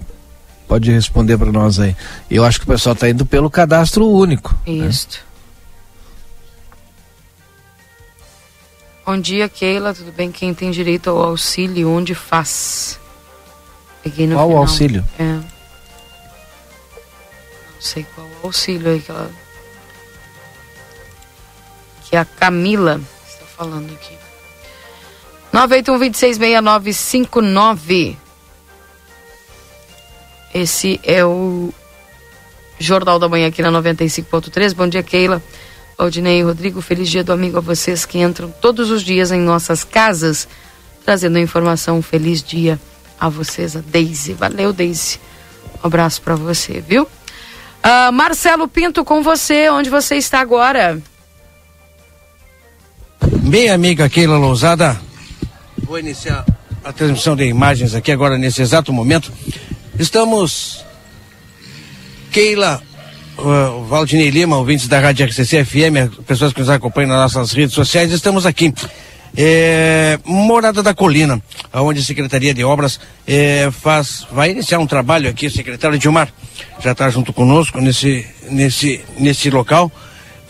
pode 0.72 0.90
responder 0.90 1.36
para 1.36 1.52
nós 1.52 1.78
aí. 1.78 1.94
Eu 2.30 2.46
acho 2.46 2.58
que 2.58 2.64
o 2.64 2.68
pessoal 2.68 2.94
está 2.94 3.06
indo 3.06 3.26
pelo 3.26 3.50
cadastro 3.50 4.08
único. 4.08 4.58
Isso. 4.66 5.06
Né? 5.10 5.18
Bom 9.04 9.20
dia, 9.20 9.50
Keila. 9.50 9.92
Tudo 9.92 10.10
bem? 10.12 10.32
Quem 10.32 10.54
tem 10.54 10.70
direito 10.70 11.10
ao 11.10 11.22
auxílio, 11.22 11.90
onde 11.90 12.14
faz? 12.14 12.98
Peguei 14.02 14.26
no 14.26 14.36
qual 14.36 14.48
final. 14.48 14.62
auxílio? 14.62 15.06
É. 15.18 15.24
Não 15.24 15.44
sei 17.78 18.06
qual 18.14 18.26
auxílio 18.42 18.92
aí 18.92 19.00
que 19.00 19.10
ela. 19.10 19.30
Que 22.08 22.16
a 22.16 22.24
Camila 22.24 22.98
está 23.28 23.44
falando 23.44 23.92
aqui. 23.92 24.16
981-266959. 25.52 28.21
Esse 30.54 31.00
é 31.02 31.24
o 31.24 31.72
Jornal 32.78 33.18
da 33.18 33.28
Manhã 33.28 33.48
aqui 33.48 33.62
na 33.62 33.70
95.3. 33.70 34.74
Bom 34.74 34.88
dia, 34.88 35.02
Keila. 35.02 35.42
Aldinei 35.96 36.40
e 36.40 36.42
Rodrigo, 36.42 36.80
feliz 36.80 37.08
dia 37.08 37.22
do 37.22 37.32
amigo 37.32 37.58
a 37.58 37.60
vocês 37.60 38.04
que 38.04 38.18
entram 38.18 38.52
todos 38.60 38.90
os 38.90 39.02
dias 39.02 39.30
em 39.30 39.40
nossas 39.40 39.84
casas, 39.84 40.48
trazendo 41.04 41.38
informação. 41.38 42.02
Feliz 42.02 42.42
dia 42.42 42.80
a 43.20 43.28
vocês, 43.28 43.76
a 43.76 43.80
Deise. 43.80 44.32
Valeu, 44.32 44.72
Deise. 44.72 45.20
Um 45.82 45.86
abraço 45.86 46.20
para 46.22 46.34
você, 46.34 46.80
viu? 46.80 47.04
Uh, 47.04 48.12
Marcelo 48.12 48.68
Pinto, 48.68 49.04
com 49.04 49.22
você, 49.22 49.68
onde 49.70 49.90
você 49.90 50.16
está 50.16 50.40
agora? 50.40 51.00
Bem, 53.42 53.70
amiga 53.70 54.08
Keila 54.08 54.38
Lousada, 54.38 55.00
vou 55.84 55.98
iniciar 55.98 56.44
a 56.84 56.92
transmissão 56.92 57.36
de 57.36 57.44
imagens 57.44 57.94
aqui 57.94 58.10
agora 58.10 58.38
nesse 58.38 58.62
exato 58.62 58.92
momento. 58.92 59.32
Estamos, 60.02 60.84
Keila, 62.32 62.82
uh, 63.38 63.84
Valdinei 63.84 64.30
Lima, 64.30 64.56
ouvintes 64.56 64.88
da 64.88 64.98
Rádio 64.98 65.24
RCC 65.24 65.64
FM, 65.64 66.24
pessoas 66.26 66.52
que 66.52 66.58
nos 66.58 66.68
acompanham 66.68 67.10
nas 67.10 67.34
nossas 67.34 67.52
redes 67.52 67.72
sociais, 67.72 68.10
estamos 68.10 68.44
aqui. 68.44 68.74
É, 69.36 70.18
Morada 70.24 70.82
da 70.82 70.92
Colina, 70.92 71.40
onde 71.72 72.00
a 72.00 72.02
Secretaria 72.02 72.52
de 72.52 72.64
Obras 72.64 72.98
é, 73.28 73.70
faz, 73.70 74.26
vai 74.32 74.50
iniciar 74.50 74.80
um 74.80 74.88
trabalho 74.88 75.30
aqui, 75.30 75.46
o 75.46 75.50
secretário 75.52 75.96
Dilmar 75.96 76.32
já 76.80 76.90
está 76.90 77.08
junto 77.08 77.32
conosco 77.32 77.80
nesse, 77.80 78.26
nesse, 78.50 79.00
nesse 79.20 79.50
local, 79.50 79.90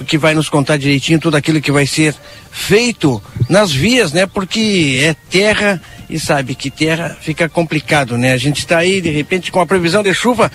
que 0.07 0.17
vai 0.17 0.35
nos 0.35 0.49
contar 0.49 0.79
direitinho 0.79 1.21
tudo 1.21 1.37
aquilo 1.37 1.61
que 1.61 1.71
vai 1.71 1.87
ser 1.87 2.15
feito 2.51 3.23
nas 3.51 3.71
vias, 3.71 4.15
né? 4.15 4.25
Porque 4.25 4.99
é 5.05 5.15
terra 5.31 5.79
e 6.13 6.21
sabe 6.21 6.55
que 6.55 6.71
terra 6.71 7.17
fica 7.21 7.49
complicado, 7.49 8.19
né? 8.19 8.33
A 8.33 8.37
gente 8.37 8.59
está 8.59 8.79
aí, 8.79 9.01
de 9.01 9.11
repente, 9.11 9.51
com 9.51 9.61
a 9.61 9.67
previsão 9.67 10.03
de 10.03 10.13
chuva 10.13 10.53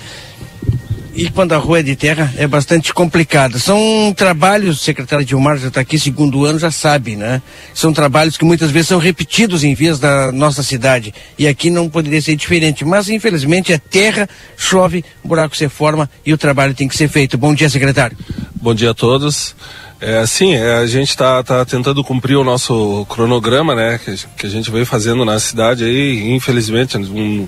e 1.16 1.32
quando 1.32 1.54
a 1.54 1.58
rua 1.58 1.80
é 1.80 1.84
de 1.84 1.96
terra 1.96 2.32
é 2.38 2.46
bastante 2.46 2.94
complicado. 2.94 3.60
São 3.60 4.14
trabalhos, 4.16 4.80
o 4.80 4.84
secretário 4.84 5.26
Dilmar 5.26 5.58
já 5.58 5.70
está 5.70 5.82
aqui, 5.82 5.98
segundo 5.98 6.46
ano, 6.46 6.60
já 6.60 6.70
sabe, 6.70 7.16
né? 7.16 7.42
São 7.74 7.92
trabalhos 7.92 8.38
que 8.38 8.46
muitas 8.46 8.70
vezes 8.70 8.90
são 8.90 9.00
repetidos 9.00 9.64
em 9.64 9.74
vias 9.74 10.00
da 10.00 10.32
nossa 10.32 10.62
cidade. 10.62 11.12
E 11.36 11.48
aqui 11.48 11.72
não 11.72 11.90
poderia 11.90 12.22
ser 12.22 12.36
diferente. 12.36 12.86
Mas, 12.86 13.10
infelizmente, 13.10 13.74
é 13.74 13.80
terra, 13.80 14.30
chove, 14.56 15.04
buraco 15.24 15.58
se 15.58 15.68
forma 15.68 16.08
e 16.24 16.32
o 16.32 16.38
trabalho 16.38 16.76
tem 16.76 16.88
que 16.88 16.96
ser 16.96 17.08
feito. 17.08 17.36
Bom 17.36 17.56
dia, 17.56 17.68
secretário. 17.68 18.16
Bom 18.54 18.76
dia 18.76 18.92
a 18.92 18.94
todos. 18.94 19.56
É, 20.00 20.24
sim, 20.28 20.54
é, 20.54 20.76
a 20.76 20.86
gente 20.86 21.10
está 21.10 21.42
tá 21.44 21.66
tentando 21.66 22.04
cumprir 22.04 22.36
o 22.36 22.44
nosso 22.44 23.06
cronograma, 23.10 23.74
né, 23.74 24.00
que, 24.04 24.16
que, 24.38 24.46
a 24.46 24.50
gente 24.50 24.70
veio 24.70 24.86
fazendo 24.86 25.26
na 25.26 25.40
cidade 25.40 25.84
aí, 25.84 26.32
infelizmente, 26.36 26.98
um, 26.98 27.48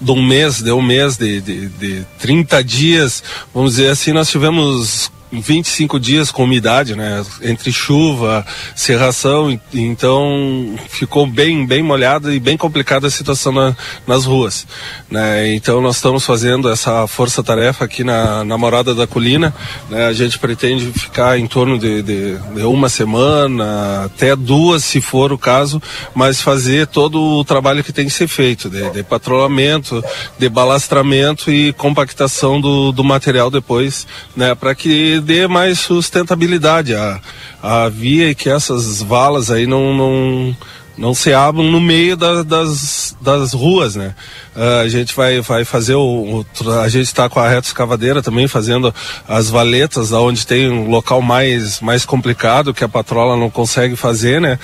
de 0.00 0.10
um 0.12 0.22
mês, 0.22 0.62
deu 0.62 0.78
um 0.78 0.82
mês 0.82 1.16
de, 1.16 1.40
de, 1.40 1.68
de 1.68 2.06
30 2.20 2.62
dias, 2.62 3.22
vamos 3.52 3.72
dizer 3.72 3.90
assim, 3.90 4.12
nós 4.12 4.30
tivemos 4.30 5.10
25 5.30 6.00
dias 6.00 6.30
com 6.30 6.44
umidade, 6.44 6.94
né? 6.94 7.24
Entre 7.42 7.70
chuva, 7.70 8.44
serração, 8.74 9.58
então 9.72 10.74
ficou 10.88 11.26
bem, 11.26 11.66
bem 11.66 11.82
molhada 11.82 12.34
e 12.34 12.40
bem 12.40 12.56
complicada 12.56 13.06
a 13.06 13.10
situação 13.10 13.52
na, 13.52 13.76
nas 14.06 14.24
ruas, 14.24 14.66
né? 15.10 15.54
Então 15.54 15.80
nós 15.80 15.96
estamos 15.96 16.24
fazendo 16.24 16.70
essa 16.70 17.06
força-tarefa 17.06 17.84
aqui 17.84 18.02
na, 18.02 18.44
na 18.44 18.56
Morada 18.56 18.94
da 18.94 19.06
Colina, 19.06 19.54
né? 19.90 20.06
A 20.06 20.12
gente 20.12 20.38
pretende 20.38 20.90
ficar 20.92 21.38
em 21.38 21.46
torno 21.46 21.78
de, 21.78 22.02
de, 22.02 22.36
de, 22.36 22.62
uma 22.62 22.88
semana, 22.88 24.04
até 24.06 24.34
duas, 24.34 24.84
se 24.84 25.00
for 25.00 25.32
o 25.32 25.38
caso, 25.38 25.80
mas 26.14 26.40
fazer 26.40 26.86
todo 26.86 27.20
o 27.20 27.44
trabalho 27.44 27.84
que 27.84 27.92
tem 27.92 28.06
que 28.06 28.12
ser 28.12 28.28
feito, 28.28 28.70
de, 28.70 28.90
de 28.90 29.02
patrulhamento, 29.02 30.02
de 30.38 30.48
balastramento 30.48 31.50
e 31.52 31.72
compactação 31.74 32.60
do, 32.60 32.92
do 32.92 33.04
material 33.04 33.50
depois, 33.50 34.06
né? 34.34 34.54
Para 34.54 34.74
que 34.74 35.17
dê 35.20 35.46
mais 35.46 35.78
sustentabilidade 35.80 36.94
à, 36.94 37.20
à 37.62 37.88
via 37.88 38.30
e 38.30 38.34
que 38.34 38.48
essas 38.48 39.02
valas 39.02 39.50
aí 39.50 39.66
não, 39.66 39.94
não, 39.94 40.56
não 40.96 41.14
se 41.14 41.32
abram 41.32 41.64
no 41.64 41.80
meio 41.80 42.16
da, 42.16 42.42
das, 42.42 43.16
das 43.20 43.52
ruas, 43.52 43.94
né? 43.96 44.14
Uh, 44.58 44.80
a 44.82 44.88
gente 44.88 45.14
vai, 45.14 45.40
vai 45.40 45.64
fazer 45.64 45.94
o, 45.94 46.44
o 46.60 46.70
a 46.80 46.88
gente 46.88 47.06
está 47.06 47.28
com 47.28 47.38
a 47.38 47.48
reta 47.48 47.68
escavadeira 47.68 48.20
também 48.20 48.48
fazendo 48.48 48.92
as 49.28 49.48
valetas 49.48 50.10
onde 50.10 50.44
tem 50.44 50.68
um 50.68 50.90
local 50.90 51.22
mais 51.22 51.80
mais 51.80 52.04
complicado 52.04 52.74
que 52.74 52.82
a 52.82 52.88
patrola 52.88 53.36
não 53.36 53.48
consegue 53.48 53.94
fazer, 53.94 54.40
né? 54.40 54.58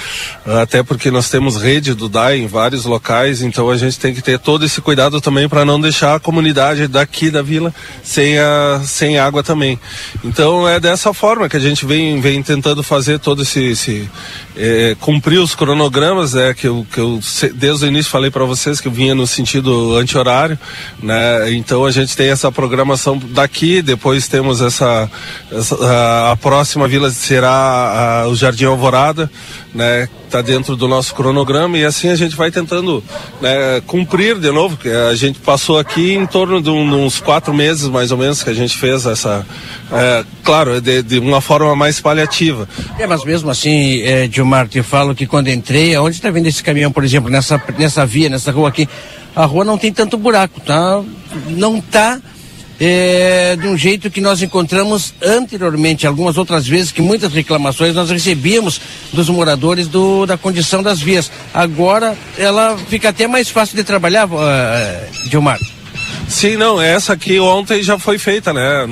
Uh, 0.44 0.58
até 0.58 0.82
porque 0.82 1.12
nós 1.12 1.30
temos 1.30 1.62
rede 1.62 1.94
do 1.94 2.08
DAI 2.08 2.40
em 2.40 2.48
vários 2.48 2.84
locais, 2.84 3.40
então 3.40 3.70
a 3.70 3.76
gente 3.76 3.96
tem 3.96 4.12
que 4.12 4.20
ter 4.20 4.36
todo 4.36 4.64
esse 4.64 4.80
cuidado 4.80 5.20
também 5.20 5.48
para 5.48 5.64
não 5.64 5.80
deixar 5.80 6.16
a 6.16 6.20
comunidade 6.20 6.88
daqui 6.88 7.30
da 7.30 7.40
vila 7.40 7.72
sem 8.02 8.36
a 8.36 8.82
sem 8.84 9.16
água 9.16 9.44
também. 9.44 9.78
Então 10.24 10.68
é 10.68 10.80
dessa 10.80 11.14
forma 11.14 11.48
que 11.48 11.56
a 11.56 11.60
gente 11.60 11.86
vem 11.86 12.20
vem 12.20 12.42
tentando 12.42 12.82
fazer 12.82 13.20
todo 13.20 13.42
esse, 13.42 13.62
esse 13.62 14.10
é, 14.56 14.96
cumprir 14.98 15.38
os 15.38 15.54
cronogramas, 15.54 16.34
é 16.34 16.52
que 16.52 16.66
eu, 16.66 16.84
que 16.92 16.98
eu 16.98 17.20
desde 17.54 17.84
o 17.84 17.88
início 17.88 18.10
falei 18.10 18.30
para 18.30 18.44
vocês 18.44 18.80
que 18.80 18.88
eu 18.88 18.92
vinha 18.92 19.14
no 19.14 19.24
sentido 19.24 19.83
anti-horário, 19.92 20.58
né? 21.02 21.52
Então 21.52 21.84
a 21.84 21.90
gente 21.90 22.16
tem 22.16 22.30
essa 22.30 22.50
programação 22.50 23.18
daqui, 23.18 23.82
depois 23.82 24.28
temos 24.28 24.60
essa, 24.60 25.10
essa 25.52 25.76
a, 25.84 26.32
a, 26.32 26.36
próxima 26.36 26.88
vila 26.88 27.10
será 27.10 28.22
a, 28.24 28.28
o 28.28 28.34
Jardim 28.34 28.64
Alvorada, 28.64 29.30
né? 29.74 30.08
Está 30.24 30.40
dentro 30.40 30.74
do 30.74 30.88
nosso 30.88 31.14
cronograma 31.14 31.78
e 31.78 31.84
assim 31.84 32.08
a 32.08 32.16
gente 32.16 32.34
vai 32.34 32.50
tentando 32.50 33.04
né, 33.40 33.80
cumprir 33.86 34.36
de 34.38 34.50
novo, 34.50 34.76
que 34.76 34.88
a 34.88 35.14
gente 35.14 35.38
passou 35.38 35.78
aqui 35.78 36.12
em 36.14 36.26
torno 36.26 36.60
de, 36.60 36.70
um, 36.70 36.88
de, 36.88 36.96
uns 36.96 37.20
quatro 37.20 37.54
meses 37.54 37.88
mais 37.88 38.10
ou 38.10 38.18
menos 38.18 38.42
que 38.42 38.50
a 38.50 38.54
gente 38.54 38.76
fez 38.76 39.06
essa, 39.06 39.46
é, 39.92 40.24
claro, 40.42 40.80
de, 40.80 41.02
de, 41.02 41.18
uma 41.20 41.40
forma 41.40 41.76
mais 41.76 42.00
paliativa. 42.00 42.68
É, 42.98 43.06
mas 43.06 43.24
mesmo 43.24 43.48
assim, 43.48 44.02
é, 44.02 44.28
Gilmar, 44.30 44.66
te 44.66 44.82
falo 44.82 45.14
que 45.14 45.26
quando 45.26 45.48
entrei, 45.48 45.96
onde 45.98 46.16
está 46.16 46.30
vendo 46.30 46.46
esse 46.46 46.62
caminhão, 46.62 46.90
por 46.90 47.04
exemplo, 47.04 47.30
nessa, 47.30 47.62
nessa 47.78 48.04
via, 48.04 48.28
nessa 48.28 48.50
rua 48.50 48.68
aqui, 48.68 48.88
a 49.34 49.44
rua 49.44 49.64
não 49.64 49.78
tem 49.78 49.92
tanto 49.92 50.16
buraco, 50.16 50.60
tá? 50.60 51.02
Não 51.48 51.80
tá 51.80 52.20
é, 52.78 53.56
de 53.56 53.66
um 53.66 53.76
jeito 53.76 54.10
que 54.10 54.20
nós 54.20 54.42
encontramos 54.42 55.14
anteriormente, 55.22 56.06
algumas 56.06 56.36
outras 56.36 56.66
vezes, 56.66 56.92
que 56.92 57.02
muitas 57.02 57.32
reclamações 57.32 57.94
nós 57.94 58.10
recebíamos 58.10 58.80
dos 59.12 59.28
moradores 59.28 59.88
do, 59.88 60.26
da 60.26 60.36
condição 60.36 60.82
das 60.82 61.00
vias. 61.00 61.30
Agora 61.52 62.16
ela 62.36 62.76
fica 62.88 63.08
até 63.08 63.26
mais 63.26 63.48
fácil 63.48 63.76
de 63.76 63.84
trabalhar, 63.84 64.26
uh, 64.26 65.28
Gilmar. 65.30 65.58
Sim, 66.28 66.56
não, 66.56 66.80
essa 66.80 67.12
aqui 67.12 67.38
ontem 67.38 67.82
já 67.82 67.98
foi 67.98 68.18
feita, 68.18 68.52
né? 68.52 68.86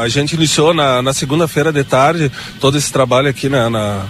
A 0.00 0.08
gente 0.08 0.34
iniciou 0.34 0.72
na, 0.72 1.02
na 1.02 1.12
segunda-feira 1.12 1.72
de 1.72 1.84
tarde 1.84 2.32
todo 2.60 2.78
esse 2.78 2.90
trabalho 2.90 3.28
aqui 3.28 3.48
na, 3.48 3.68
na 3.68 4.06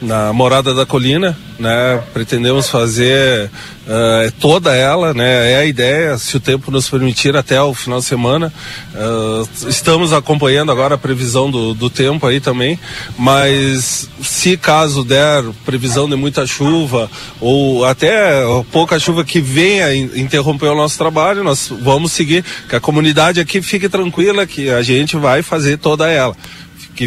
na 0.00 0.32
Morada 0.32 0.74
da 0.74 0.86
Colina, 0.86 1.36
né? 1.58 2.02
Pretendemos 2.12 2.68
fazer 2.68 3.50
uh, 3.86 4.32
toda 4.40 4.74
ela, 4.74 5.12
né? 5.12 5.52
É 5.52 5.56
a 5.56 5.64
ideia, 5.64 6.16
se 6.16 6.36
o 6.36 6.40
tempo 6.40 6.70
nos 6.70 6.88
permitir, 6.88 7.36
até 7.36 7.60
o 7.60 7.74
final 7.74 7.98
de 7.98 8.06
semana. 8.06 8.52
Uh, 8.94 9.68
estamos 9.68 10.12
acompanhando 10.12 10.72
agora 10.72 10.94
a 10.94 10.98
previsão 10.98 11.50
do, 11.50 11.74
do 11.74 11.90
tempo 11.90 12.26
aí 12.26 12.40
também, 12.40 12.78
mas 13.18 14.08
se 14.22 14.56
caso 14.56 15.04
der 15.04 15.44
previsão 15.64 16.08
de 16.08 16.16
muita 16.16 16.46
chuva 16.46 17.10
ou 17.40 17.84
até 17.84 18.42
pouca 18.72 18.98
chuva 18.98 19.24
que 19.24 19.40
venha 19.40 19.94
interromper 19.94 20.68
o 20.68 20.76
nosso 20.76 20.96
trabalho, 20.96 21.44
nós 21.44 21.70
vamos 21.82 22.12
seguir, 22.12 22.44
que 22.68 22.76
a 22.76 22.80
comunidade 22.80 23.40
aqui 23.40 23.60
fique 23.60 23.88
tranquila 23.88 24.46
que 24.46 24.70
a 24.70 24.82
gente 24.82 25.16
vai 25.16 25.42
fazer 25.42 25.78
toda 25.78 26.08
ela 26.08 26.34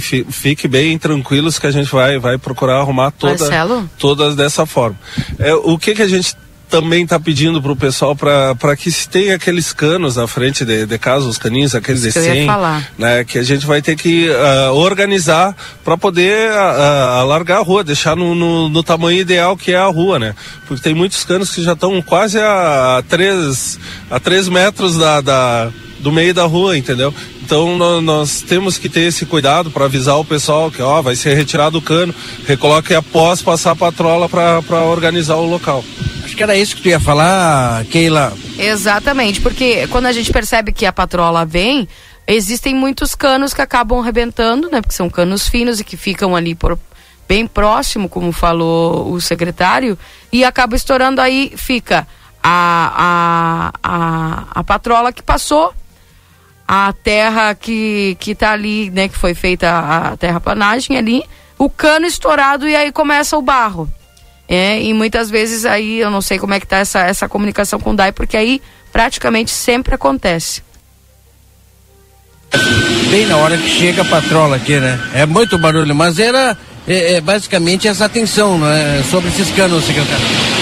que 0.01 0.25
fique 0.31 0.67
bem 0.67 0.97
tranquilos 0.97 1.59
que 1.59 1.67
a 1.67 1.71
gente 1.71 1.91
vai, 1.91 2.17
vai 2.17 2.37
procurar 2.37 2.79
arrumar 2.79 3.11
toda, 3.11 3.33
todas 3.99 4.35
dessa 4.35 4.65
forma. 4.65 4.97
É, 5.37 5.53
o 5.53 5.77
que, 5.77 5.93
que 5.93 6.01
a 6.01 6.07
gente 6.07 6.35
também 6.73 7.03
está 7.03 7.19
pedindo 7.19 7.61
para 7.61 7.71
o 7.71 7.75
pessoal 7.75 8.15
para 8.15 8.75
que 8.75 8.91
se 8.91 9.07
tenha 9.07 9.35
aqueles 9.35 9.71
canos 9.71 10.15
na 10.15 10.25
frente 10.25 10.65
de, 10.65 10.87
de 10.87 10.97
casa, 10.97 11.27
os 11.27 11.37
caninhos, 11.37 11.75
aqueles 11.75 12.01
de 12.01 12.11
100, 12.11 12.47
né, 12.97 13.23
que 13.23 13.37
a 13.37 13.43
gente 13.43 13.63
vai 13.63 13.79
ter 13.79 13.95
que 13.95 14.27
uh, 14.27 14.73
organizar 14.73 15.55
para 15.85 15.95
poder 15.95 16.49
uh, 16.49 17.19
alargar 17.19 17.59
a 17.59 17.61
rua, 17.61 17.83
deixar 17.83 18.15
no, 18.15 18.33
no, 18.33 18.69
no, 18.69 18.81
tamanho 18.81 19.21
ideal 19.21 19.55
que 19.55 19.71
é 19.71 19.77
a 19.77 19.85
rua, 19.85 20.17
né? 20.17 20.33
Porque 20.67 20.81
tem 20.81 20.95
muitos 20.95 21.23
canos 21.23 21.51
que 21.53 21.61
já 21.61 21.73
estão 21.73 22.01
quase 22.01 22.39
a 22.39 23.03
3 23.07 23.79
a 24.09 24.19
três 24.19 24.49
metros 24.49 24.97
da, 24.97 25.21
da, 25.21 25.71
do 26.03 26.11
meio 26.11 26.33
da 26.33 26.43
rua, 26.43 26.77
entendeu? 26.77 27.13
Então 27.41 27.77
nós, 27.77 28.03
nós 28.03 28.41
temos 28.41 28.77
que 28.77 28.89
ter 28.89 29.01
esse 29.01 29.25
cuidado 29.25 29.71
para 29.71 29.85
avisar 29.85 30.19
o 30.19 30.25
pessoal 30.25 30.69
que 30.69 30.81
ó, 30.81 31.01
vai 31.01 31.15
ser 31.15 31.33
retirado 31.33 31.77
o 31.77 31.81
cano, 31.81 32.13
recoloque 32.45 32.93
após 32.93 33.41
passar 33.41 33.71
a 33.71 33.75
patrola 33.75 34.27
para 34.29 34.81
organizar 34.85 35.35
o 35.37 35.45
local. 35.45 35.83
Acho 36.23 36.35
que 36.35 36.43
era 36.43 36.55
isso 36.55 36.75
que 36.75 36.81
tu 36.81 36.89
ia 36.89 36.99
falar, 36.99 37.83
Keila. 37.85 38.33
Exatamente, 38.57 39.41
porque 39.41 39.87
quando 39.87 40.05
a 40.05 40.11
gente 40.11 40.31
percebe 40.31 40.71
que 40.71 40.85
a 40.85 40.93
patrola 40.93 41.45
vem, 41.45 41.87
existem 42.27 42.75
muitos 42.75 43.15
canos 43.15 43.53
que 43.53 43.61
acabam 43.61 43.99
arrebentando, 43.99 44.69
né? 44.69 44.81
Porque 44.81 44.95
são 44.95 45.09
canos 45.09 45.47
finos 45.47 45.79
e 45.79 45.83
que 45.83 45.97
ficam 45.97 46.35
ali 46.35 46.53
por 46.53 46.77
bem 47.27 47.47
próximo, 47.47 48.09
como 48.09 48.31
falou 48.31 49.11
o 49.11 49.21
secretário, 49.21 49.97
e 50.31 50.43
acaba 50.43 50.75
estourando 50.75 51.21
aí, 51.21 51.53
fica 51.55 52.07
a, 52.43 53.71
a, 53.83 53.89
a, 53.91 54.43
a 54.59 54.63
patrola 54.63 55.13
que 55.13 55.23
passou, 55.23 55.73
a 56.75 56.91
terra 56.91 57.53
que, 57.53 58.17
que 58.19 58.33
tá 58.33 58.51
ali, 58.51 58.89
né, 58.89 59.07
que 59.07 59.15
foi 59.15 59.35
feita 59.35 59.69
a 59.69 60.17
terraplanagem 60.17 60.97
ali, 60.97 61.23
o 61.55 61.69
cano 61.69 62.07
estourado 62.07 62.67
e 62.67 62.75
aí 62.75 62.91
começa 62.91 63.37
o 63.37 63.43
barro. 63.43 63.87
É, 64.49 64.81
e 64.81 64.91
muitas 64.91 65.29
vezes 65.29 65.65
aí 65.65 65.99
eu 65.99 66.09
não 66.09 66.19
sei 66.19 66.39
como 66.39 66.55
é 66.55 66.59
que 66.59 66.65
tá 66.65 66.77
essa, 66.77 67.01
essa 67.01 67.29
comunicação 67.29 67.79
com 67.79 67.91
o 67.91 67.95
DAI, 67.95 68.11
porque 68.11 68.35
aí 68.35 68.59
praticamente 68.91 69.51
sempre 69.51 69.93
acontece. 69.93 70.63
Bem 73.11 73.27
na 73.27 73.37
hora 73.37 73.55
que 73.55 73.69
chega 73.69 74.01
a 74.01 74.05
patrola 74.05 74.55
aqui, 74.55 74.79
né? 74.79 74.99
É 75.13 75.27
muito 75.27 75.59
barulho, 75.59 75.93
mas 75.93 76.17
era 76.17 76.57
é, 76.87 77.13
é 77.13 77.21
basicamente 77.21 77.87
essa 77.87 78.05
atenção 78.05 78.57
né, 78.57 79.03
sobre 79.11 79.29
esses 79.29 79.51
canos, 79.51 79.85
secretário. 79.85 80.52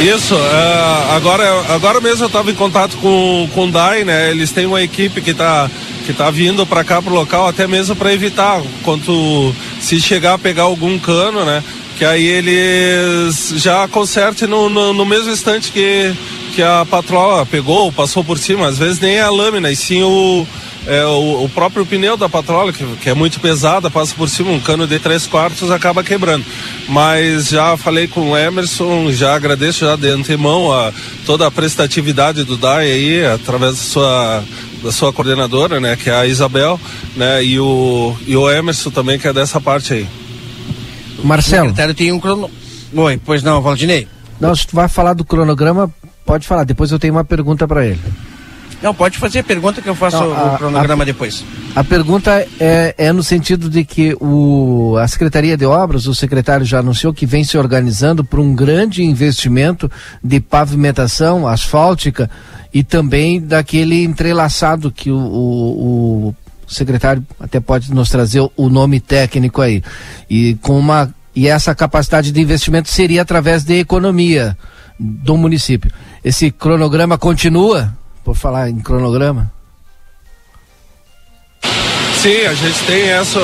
Isso, 0.00 0.34
uh, 0.34 1.12
agora, 1.16 1.44
agora 1.74 2.00
mesmo 2.00 2.24
eu 2.24 2.28
estava 2.28 2.50
em 2.50 2.54
contato 2.54 2.96
com, 2.98 3.48
com 3.52 3.64
o 3.64 3.70
DAI, 3.70 4.04
né? 4.04 4.30
Eles 4.30 4.52
têm 4.52 4.64
uma 4.64 4.80
equipe 4.80 5.20
que 5.20 5.30
está 5.30 5.68
que 6.06 6.12
tá 6.14 6.30
vindo 6.30 6.64
para 6.64 6.84
cá 6.84 7.02
pro 7.02 7.12
local 7.12 7.48
até 7.48 7.66
mesmo 7.66 7.94
para 7.94 8.14
evitar 8.14 8.62
quanto 8.82 9.54
se 9.78 10.00
chegar 10.00 10.34
a 10.34 10.38
pegar 10.38 10.62
algum 10.62 10.98
cano, 10.98 11.44
né? 11.44 11.62
que 11.98 12.04
aí 12.04 12.24
eles 12.24 13.54
já 13.56 13.88
consertem 13.88 14.46
no, 14.46 14.70
no, 14.70 14.94
no, 14.94 15.04
mesmo 15.04 15.32
instante 15.32 15.72
que, 15.72 16.14
que 16.58 16.62
a 16.64 16.84
patroa 16.84 17.46
pegou, 17.46 17.92
passou 17.92 18.24
por 18.24 18.36
cima, 18.36 18.66
às 18.66 18.76
vezes 18.76 18.98
nem 18.98 19.14
é 19.14 19.22
a 19.22 19.30
lâmina, 19.30 19.70
e 19.70 19.76
sim 19.76 20.02
o, 20.02 20.44
é, 20.88 21.04
o, 21.04 21.44
o, 21.44 21.48
próprio 21.48 21.86
pneu 21.86 22.16
da 22.16 22.28
patrola, 22.28 22.72
que, 22.72 22.84
que, 22.96 23.08
é 23.08 23.14
muito 23.14 23.38
pesada, 23.38 23.88
passa 23.88 24.12
por 24.16 24.28
cima, 24.28 24.50
um 24.50 24.58
cano 24.58 24.84
de 24.84 24.98
três 24.98 25.24
quartos 25.24 25.70
acaba 25.70 26.02
quebrando. 26.02 26.44
Mas 26.88 27.50
já 27.50 27.76
falei 27.76 28.08
com 28.08 28.32
o 28.32 28.36
Emerson, 28.36 29.12
já 29.12 29.36
agradeço 29.36 29.86
já 29.86 29.94
de 29.94 30.08
antemão 30.08 30.72
a, 30.72 30.92
toda 31.24 31.46
a 31.46 31.50
prestatividade 31.50 32.42
do 32.42 32.56
DAI 32.56 32.90
aí, 32.90 33.24
através 33.24 33.76
da 33.76 33.82
sua 33.84 34.44
da 34.82 34.90
sua 34.90 35.12
coordenadora, 35.12 35.78
né, 35.78 35.94
que 35.94 36.10
é 36.10 36.14
a 36.14 36.26
Isabel, 36.26 36.80
né, 37.14 37.44
e 37.44 37.60
o, 37.60 38.16
e 38.26 38.36
o 38.36 38.50
Emerson 38.50 38.90
também, 38.90 39.16
que 39.16 39.28
é 39.28 39.32
dessa 39.32 39.60
parte 39.60 39.92
aí. 39.92 40.08
Marcelo. 41.22 41.66
O 41.66 41.68
secretário 41.68 41.94
tem 41.94 42.10
um 42.10 42.18
crono... 42.18 42.50
Oi, 42.92 43.20
pois 43.24 43.44
não, 43.44 43.62
Valdinei. 43.62 44.08
Não, 44.40 44.54
se 44.54 44.66
tu 44.66 44.74
vai 44.76 44.88
falar 44.88 45.14
do 45.14 45.24
cronograma, 45.24 45.92
pode 46.28 46.46
falar. 46.46 46.64
Depois 46.64 46.92
eu 46.92 46.98
tenho 46.98 47.14
uma 47.14 47.24
pergunta 47.24 47.66
para 47.66 47.86
ele. 47.86 48.00
Não, 48.82 48.94
pode 48.94 49.16
fazer 49.16 49.38
a 49.38 49.42
pergunta 49.42 49.80
que 49.80 49.88
eu 49.88 49.94
faço 49.94 50.18
não, 50.18 50.36
a, 50.36 50.54
o 50.54 50.58
cronograma 50.58 51.02
a, 51.02 51.06
depois. 51.06 51.42
A 51.74 51.82
pergunta 51.82 52.46
é, 52.60 52.94
é, 52.98 53.12
no 53.12 53.22
sentido 53.22 53.70
de 53.70 53.82
que 53.82 54.14
o, 54.20 54.94
a 54.98 55.08
Secretaria 55.08 55.56
de 55.56 55.64
Obras, 55.64 56.06
o 56.06 56.14
secretário 56.14 56.66
já 56.66 56.80
anunciou 56.80 57.14
que 57.14 57.24
vem 57.24 57.42
se 57.42 57.56
organizando 57.56 58.22
para 58.22 58.40
um 58.40 58.54
grande 58.54 59.02
investimento 59.02 59.90
de 60.22 60.38
pavimentação 60.38 61.48
asfáltica 61.48 62.30
e 62.72 62.84
também 62.84 63.40
daquele 63.40 64.04
entrelaçado 64.04 64.92
que 64.92 65.10
o, 65.10 65.16
o, 65.16 66.28
o 66.28 66.72
secretário 66.72 67.24
até 67.40 67.58
pode 67.58 67.92
nos 67.92 68.10
trazer 68.10 68.46
o 68.54 68.68
nome 68.68 69.00
técnico 69.00 69.62
aí. 69.62 69.82
E 70.28 70.56
com 70.60 70.78
uma 70.78 71.12
e 71.34 71.46
essa 71.46 71.74
capacidade 71.74 72.32
de 72.32 72.40
investimento 72.40 72.88
seria 72.88 73.22
através 73.22 73.62
de 73.62 73.78
economia 73.78 74.56
do 74.98 75.36
município. 75.36 75.90
Esse 76.24 76.50
cronograma 76.50 77.16
continua? 77.16 77.96
Por 78.24 78.34
falar 78.34 78.68
em 78.68 78.80
cronograma? 78.80 79.52
Sim, 82.20 82.46
a 82.46 82.54
gente 82.54 82.82
tem 82.84 83.08
essa, 83.10 83.40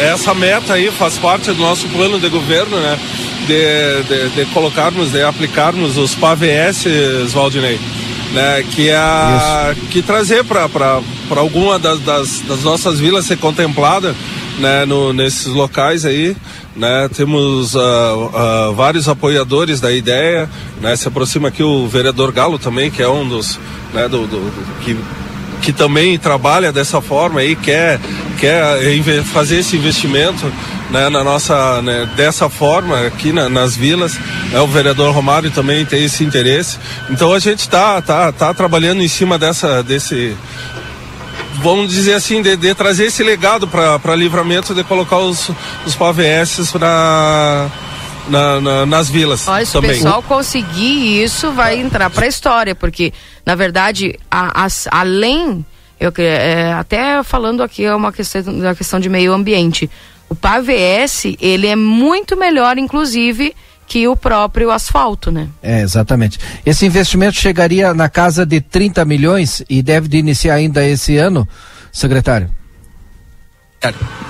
essa 0.00 0.34
meta 0.34 0.72
aí, 0.72 0.90
faz 0.90 1.18
parte 1.18 1.52
do 1.52 1.58
nosso 1.58 1.86
plano 1.88 2.18
de 2.18 2.28
governo, 2.28 2.80
né? 2.80 2.98
De, 3.46 4.02
de, 4.04 4.28
de 4.30 4.50
colocarmos, 4.52 5.12
de 5.12 5.22
aplicarmos 5.22 5.98
os 5.98 6.14
PAVS, 6.14 6.86
Valdinei 7.32 7.78
né? 8.34 8.64
Que 8.74 8.90
é 8.90 8.96
a, 8.96 9.74
que 9.90 10.02
trazer 10.02 10.44
para 10.44 11.00
alguma 11.36 11.78
das, 11.78 12.00
das, 12.00 12.40
das, 12.40 12.62
nossas 12.62 12.98
vilas 12.98 13.24
ser 13.24 13.38
contemplada, 13.38 14.14
né? 14.58 14.84
No, 14.84 15.12
nesses 15.12 15.46
locais 15.46 16.04
aí, 16.04 16.36
né? 16.76 17.08
Temos 17.14 17.74
uh, 17.74 17.78
uh, 17.78 18.74
vários 18.74 19.08
apoiadores 19.08 19.80
da 19.80 19.92
ideia, 19.92 20.48
né? 20.80 20.94
Se 20.96 21.08
aproxima 21.08 21.48
aqui 21.48 21.62
o 21.62 21.86
vereador 21.86 22.32
Galo 22.32 22.58
também, 22.58 22.90
que 22.90 23.02
é 23.02 23.08
um 23.08 23.28
dos, 23.28 23.58
né? 23.92 24.08
Do, 24.08 24.26
do, 24.26 24.38
do 24.38 24.84
que 24.84 24.96
que 25.64 25.72
também 25.72 26.18
trabalha 26.18 26.70
dessa 26.70 27.00
forma 27.00 27.42
e 27.42 27.56
quer, 27.56 27.98
quer 28.38 28.76
fazer 29.24 29.60
esse 29.60 29.76
investimento 29.76 30.52
né, 30.90 31.08
na 31.08 31.24
nossa, 31.24 31.80
né, 31.80 32.06
dessa 32.14 32.50
forma 32.50 33.06
aqui 33.06 33.32
na, 33.32 33.48
nas 33.48 33.74
vilas. 33.74 34.18
É, 34.52 34.60
o 34.60 34.66
vereador 34.66 35.14
Romário 35.14 35.50
também 35.50 35.84
tem 35.86 36.04
esse 36.04 36.22
interesse. 36.22 36.78
Então 37.10 37.32
a 37.32 37.38
gente 37.38 37.60
está 37.60 38.02
tá, 38.02 38.30
tá 38.30 38.52
trabalhando 38.52 39.02
em 39.02 39.08
cima 39.08 39.38
dessa, 39.38 39.82
desse, 39.82 40.36
vamos 41.62 41.90
dizer 41.90 42.14
assim, 42.14 42.42
de, 42.42 42.56
de 42.56 42.74
trazer 42.74 43.06
esse 43.06 43.22
legado 43.22 43.66
para 43.68 44.16
livramento 44.16 44.74
de 44.74 44.84
colocar 44.84 45.18
os, 45.18 45.50
os 45.86 45.94
PVS 45.94 46.70
para 46.70 47.70
na, 48.28 48.60
na, 48.60 48.86
nas 48.86 49.08
vilas. 49.08 49.46
Olha, 49.46 49.66
se 49.66 49.76
o 49.76 49.82
pessoal 49.82 50.22
conseguir 50.22 51.22
isso, 51.22 51.52
vai 51.52 51.78
entrar 51.78 52.10
para 52.10 52.24
a 52.24 52.28
história, 52.28 52.74
porque, 52.74 53.12
na 53.44 53.54
verdade, 53.54 54.18
a, 54.30 54.64
a, 54.64 54.68
além, 54.90 55.64
eu, 56.00 56.12
é, 56.18 56.72
até 56.72 57.22
falando 57.22 57.62
aqui, 57.62 57.84
é 57.84 57.94
uma 57.94 58.12
questão, 58.12 58.42
uma 58.46 58.74
questão 58.74 59.00
de 59.00 59.08
meio 59.08 59.32
ambiente. 59.32 59.90
O 60.28 60.34
PAVS, 60.34 61.36
ele 61.40 61.66
é 61.66 61.76
muito 61.76 62.36
melhor, 62.36 62.78
inclusive, 62.78 63.54
que 63.94 64.08
o 64.08 64.16
próprio 64.16 64.72
asfalto, 64.72 65.30
né? 65.30 65.46
É, 65.62 65.80
exatamente. 65.80 66.36
Esse 66.66 66.84
investimento 66.84 67.36
chegaria 67.36 67.94
na 67.94 68.08
casa 68.08 68.44
de 68.44 68.60
30 68.60 69.04
milhões 69.04 69.62
e 69.70 69.84
deve 69.84 70.08
de 70.08 70.16
iniciar 70.16 70.54
ainda 70.54 70.84
esse 70.84 71.16
ano, 71.16 71.46
secretário? 71.92 72.50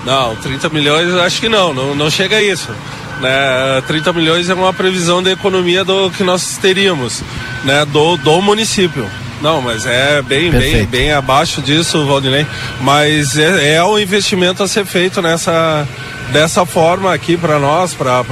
Não, 0.04 0.36
30 0.36 0.68
milhões 0.68 1.14
acho 1.14 1.40
que 1.40 1.48
não, 1.48 1.72
não, 1.72 1.94
não 1.94 2.10
chega 2.10 2.36
a 2.36 2.42
isso. 2.42 2.68
Né? 3.22 3.82
30 3.86 4.12
milhões 4.12 4.50
é 4.50 4.54
uma 4.54 4.74
previsão 4.74 5.22
de 5.22 5.30
economia 5.30 5.82
do 5.82 6.10
que 6.10 6.22
nós 6.22 6.58
teríamos, 6.58 7.22
né? 7.64 7.86
Do, 7.86 8.18
do 8.18 8.42
município. 8.42 9.08
Não, 9.40 9.62
mas 9.62 9.86
é 9.86 10.20
bem, 10.20 10.50
bem, 10.50 10.84
bem 10.84 11.12
abaixo 11.12 11.62
disso, 11.62 12.04
Valdinei. 12.04 12.46
Mas 12.82 13.38
é, 13.38 13.76
é 13.76 13.84
um 13.84 13.98
investimento 13.98 14.62
a 14.62 14.68
ser 14.68 14.84
feito 14.84 15.22
nessa 15.22 15.88
dessa 16.32 16.66
forma 16.66 17.14
aqui 17.14 17.36
para 17.36 17.58
nós, 17.58 17.94
para 17.94 18.24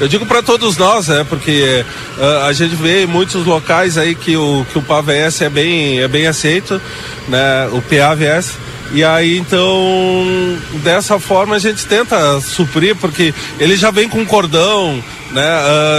eu 0.00 0.08
digo 0.08 0.24
para 0.24 0.42
todos 0.42 0.76
nós, 0.76 1.08
né? 1.08 1.24
Porque 1.28 1.84
uh, 2.18 2.46
a 2.46 2.52
gente 2.52 2.74
vê 2.74 3.02
em 3.02 3.06
muitos 3.06 3.44
locais 3.44 3.98
aí 3.98 4.14
que 4.14 4.36
o 4.36 4.64
que 4.72 4.78
o 4.78 4.82
PAVS 4.82 5.42
é 5.42 5.50
bem 5.50 6.00
é 6.00 6.08
bem 6.08 6.26
aceito, 6.26 6.80
né? 7.28 7.68
O 7.72 7.82
PAVS 7.82 8.56
e 8.92 9.04
aí 9.04 9.38
então 9.38 10.58
dessa 10.82 11.18
forma 11.18 11.56
a 11.56 11.58
gente 11.58 11.86
tenta 11.86 12.40
suprir 12.40 12.96
porque 12.96 13.32
ele 13.58 13.76
já 13.76 13.90
vem 13.90 14.08
com 14.08 14.24
cordão, 14.26 15.02
né? 15.30 15.46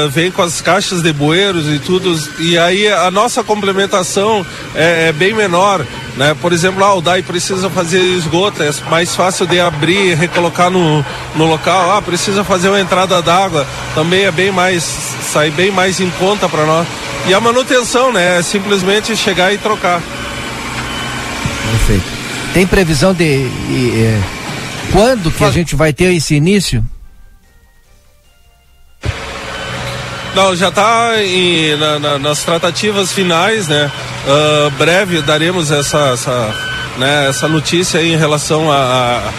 Uh, 0.06 0.10
vem 0.10 0.30
com 0.30 0.42
as 0.42 0.62
caixas 0.62 1.02
de 1.02 1.14
bueiros 1.14 1.68
e 1.68 1.80
tudo. 1.80 2.18
E 2.40 2.58
aí 2.58 2.88
a 2.88 3.10
nossa 3.10 3.44
complementação 3.44 4.46
é, 4.76 5.08
é 5.08 5.12
bem 5.14 5.34
menor, 5.34 5.86
né? 6.18 6.36
Por 6.42 6.52
exemplo, 6.52 6.84
ah, 6.84 6.94
o 6.96 7.02
DAI 7.02 7.22
precisa 7.22 7.70
fazer 7.70 8.02
esgoto, 8.02 8.62
é 8.62 8.72
mais 8.90 9.16
fácil 9.16 9.48
de 9.48 9.60
abrir 9.60 10.12
e 10.12 10.14
recolocar 10.14 10.70
no, 10.70 11.06
no 11.36 11.46
local. 11.46 11.92
Ah, 11.92 12.02
precisa 12.02 12.44
fazer 12.44 12.70
uma 12.70 12.82
entrada 12.82 13.22
d'água, 13.22 13.66
também 13.96 14.24
é 14.24 14.32
bem 14.32 14.52
mais 14.52 14.84
sai 15.32 15.50
bem 15.50 15.72
mais 15.72 16.00
em 16.00 16.10
conta 16.12 16.50
para 16.50 16.66
nós. 16.66 16.88
E 17.28 17.34
a 17.34 17.40
manutenção, 17.40 18.12
né? 18.12 18.40
É 18.40 18.42
simplesmente 18.42 19.16
chegar 19.16 19.54
e 19.54 19.58
trocar. 19.58 20.02
Perfeito. 21.72 22.11
Tem 22.54 22.68
previsão 22.68 23.14
de, 23.14 23.48
de 23.48 24.22
quando 24.92 25.32
que 25.32 25.44
a 25.44 25.52
gente 25.52 25.76
vai 25.76 25.94
ter 25.94 26.14
esse 26.14 26.36
início? 26.36 26.84
Não, 30.36 30.56
já 30.56 30.70
está 30.70 31.12
na, 31.78 32.00
na, 32.00 32.20
nas 32.20 32.44
tratativas 32.44 33.12
finais, 33.12 33.68
né? 33.68 33.92
Uh, 34.26 34.70
breve 34.72 35.22
daremos 35.22 35.72
essa, 35.72 36.12
essa, 36.14 36.56
né, 36.98 37.28
essa 37.28 37.48
notícia 37.48 38.00
aí 38.00 38.14
em 38.14 38.18
relação 38.18 38.72
a, 38.72 38.78
a, 38.78 39.32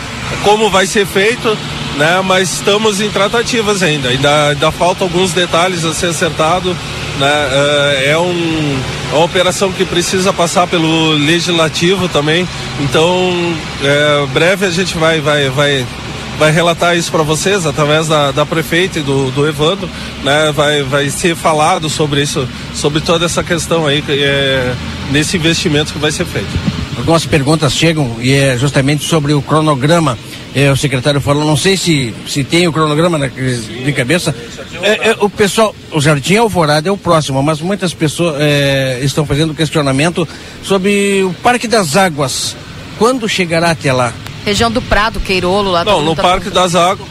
como 0.42 0.68
vai 0.68 0.86
ser 0.86 1.06
feito, 1.06 1.56
né? 1.96 2.20
Mas 2.24 2.54
estamos 2.54 3.00
em 3.00 3.10
tratativas 3.10 3.82
ainda. 3.82 4.08
Ainda, 4.08 4.48
ainda 4.48 4.70
faltam 4.70 5.06
alguns 5.06 5.32
detalhes 5.32 5.84
a 5.84 5.92
ser 5.92 6.06
acertado. 6.06 6.76
Né? 7.18 7.26
Uh, 7.26 8.08
é, 8.08 8.18
um, 8.18 8.80
é 9.12 9.14
uma 9.16 9.24
operação 9.24 9.72
que 9.72 9.84
precisa 9.84 10.32
passar 10.32 10.66
pelo 10.66 11.12
legislativo 11.12 12.08
também. 12.08 12.48
Então, 12.80 13.54
é, 13.82 14.26
breve 14.32 14.66
a 14.66 14.70
gente 14.70 14.96
vai, 14.96 15.20
vai, 15.20 15.48
vai 15.50 15.86
vai 16.38 16.50
relatar 16.50 16.96
isso 16.96 17.12
para 17.12 17.22
vocês 17.22 17.66
através 17.66 18.08
da, 18.08 18.32
da 18.32 18.44
prefeita 18.44 18.98
e 18.98 19.02
do, 19.02 19.30
do 19.30 19.46
Evandro, 19.46 19.88
né? 20.24 20.50
Vai, 20.50 20.82
vai 20.82 21.08
ser 21.08 21.36
falado 21.36 21.88
sobre 21.88 22.20
isso, 22.22 22.48
sobre 22.74 23.00
toda 23.00 23.26
essa 23.26 23.44
questão 23.44 23.86
aí, 23.86 24.02
é, 24.08 24.74
nesse 25.12 25.36
investimento 25.36 25.92
que 25.92 26.00
vai 26.00 26.10
ser 26.10 26.24
feito. 26.24 26.48
Algumas 26.96 27.24
perguntas 27.26 27.74
chegam 27.74 28.16
e 28.20 28.32
é 28.32 28.56
justamente 28.58 29.04
sobre 29.04 29.32
o 29.32 29.42
cronograma. 29.42 30.18
É, 30.54 30.70
o 30.70 30.76
secretário 30.76 31.20
falou, 31.20 31.46
não 31.46 31.56
sei 31.56 31.76
se, 31.76 32.14
se 32.26 32.44
tem 32.44 32.68
o 32.68 32.72
cronograma 32.72 33.16
na, 33.16 33.26
de 33.26 33.92
cabeça. 33.92 34.34
É, 34.82 35.10
é, 35.10 35.16
o 35.18 35.30
pessoal, 35.30 35.74
o 35.90 36.00
Jardim 36.00 36.36
Alvorada 36.36 36.88
é 36.88 36.92
o 36.92 36.96
próximo, 36.96 37.42
mas 37.42 37.60
muitas 37.60 37.94
pessoas 37.94 38.36
é, 38.38 39.00
estão 39.02 39.24
fazendo 39.24 39.54
questionamento 39.54 40.28
sobre 40.62 41.22
o 41.24 41.32
Parque 41.42 41.66
das 41.66 41.96
Águas. 41.96 42.54
Quando 42.98 43.28
chegará 43.28 43.70
até 43.70 43.92
lá? 43.92 44.12
Região 44.44 44.70
do 44.70 44.82
Prado, 44.82 45.20
Queirolo, 45.20 45.70
lá 45.70 45.84
Não, 45.84 46.02
no 46.02 46.14
tá 46.14 46.22
Parque 46.22 46.50
das 46.50 46.74
Águas. 46.74 47.08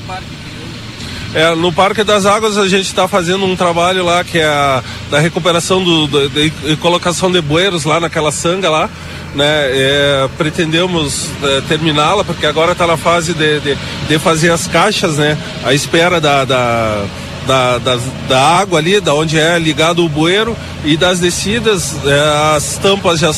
É, 1.33 1.55
no 1.55 1.71
Parque 1.71 2.03
das 2.03 2.25
Águas 2.25 2.57
a 2.57 2.67
gente 2.67 2.87
está 2.87 3.07
fazendo 3.07 3.45
um 3.45 3.55
trabalho 3.55 4.03
lá 4.03 4.21
que 4.21 4.37
é 4.37 4.45
a 4.45 4.83
da 5.09 5.17
recuperação 5.17 5.81
do, 5.81 6.05
do 6.05 6.29
de, 6.29 6.49
de, 6.49 6.75
colocação 6.75 7.31
de 7.31 7.41
bueiros 7.41 7.85
lá 7.85 8.01
naquela 8.01 8.33
sanga 8.33 8.69
lá, 8.69 8.89
né? 9.35 9.45
É, 9.45 10.29
pretendemos 10.37 11.29
é, 11.43 11.61
terminá-la 11.61 12.23
porque 12.23 12.45
agora 12.45 12.73
está 12.73 12.85
na 12.85 12.97
fase 12.97 13.33
de, 13.33 13.59
de, 13.59 13.77
de, 14.07 14.19
fazer 14.19 14.51
as 14.51 14.67
caixas, 14.67 15.17
né? 15.17 15.37
À 15.63 15.73
espera 15.73 16.19
da, 16.19 16.45
da 16.45 17.05
da, 17.45 17.79
da, 17.79 17.99
da, 18.27 18.39
água 18.39 18.79
ali, 18.79 18.99
da 18.99 19.13
onde 19.13 19.39
é 19.39 19.57
ligado 19.57 20.05
o 20.05 20.09
bueiro 20.09 20.55
e 20.85 20.95
das 20.95 21.19
descidas, 21.19 21.95
é, 22.05 22.55
as 22.55 22.77
tampas 22.77 23.19
já, 23.19 23.31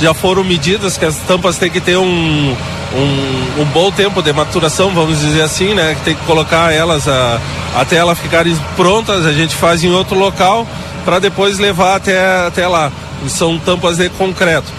já 0.00 0.12
foram 0.14 0.44
medidas, 0.44 0.96
que 0.98 1.04
as 1.04 1.16
tampas 1.20 1.56
têm 1.56 1.70
que 1.70 1.80
ter 1.80 1.96
um, 1.96 2.04
um, 2.04 3.60
um, 3.60 3.64
bom 3.72 3.90
tempo 3.90 4.22
de 4.22 4.32
maturação, 4.32 4.90
vamos 4.90 5.20
dizer 5.20 5.42
assim, 5.42 5.74
né? 5.74 5.94
Que 5.94 6.04
tem 6.04 6.14
que 6.14 6.24
colocar 6.24 6.72
elas 6.72 7.08
a, 7.08 7.40
até 7.76 7.96
elas 7.96 8.18
ficarem 8.18 8.56
prontas, 8.76 9.24
a 9.26 9.32
gente 9.32 9.54
faz 9.54 9.82
em 9.82 9.90
outro 9.90 10.18
local 10.18 10.66
para 11.04 11.18
depois 11.18 11.58
levar 11.58 11.96
até, 11.96 12.46
até 12.46 12.66
lá. 12.66 12.90
São 13.28 13.58
tampas 13.58 13.96
de 13.96 14.08
concreto. 14.10 14.70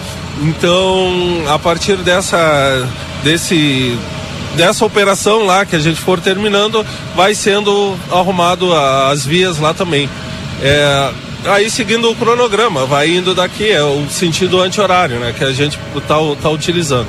Então, 0.42 1.44
a 1.48 1.58
partir 1.58 1.96
dessa 1.96 2.88
desse 3.22 3.98
dessa 4.56 4.84
operação 4.84 5.44
lá 5.44 5.64
que 5.64 5.76
a 5.76 5.78
gente 5.78 6.00
for 6.00 6.20
terminando, 6.20 6.84
vai 7.14 7.34
sendo 7.34 7.96
arrumado 8.10 8.72
as 8.74 9.24
vias 9.24 9.58
lá 9.58 9.74
também. 9.74 10.08
É, 10.60 11.12
aí 11.46 11.70
seguindo 11.70 12.10
o 12.10 12.16
cronograma, 12.16 12.84
vai 12.86 13.10
indo 13.10 13.34
daqui, 13.34 13.70
é 13.70 13.82
o 13.82 14.08
sentido 14.10 14.60
anti-horário, 14.60 15.18
né, 15.18 15.34
que 15.36 15.44
a 15.44 15.52
gente 15.52 15.78
está 15.96 16.16
tá 16.40 16.48
utilizando. 16.48 17.06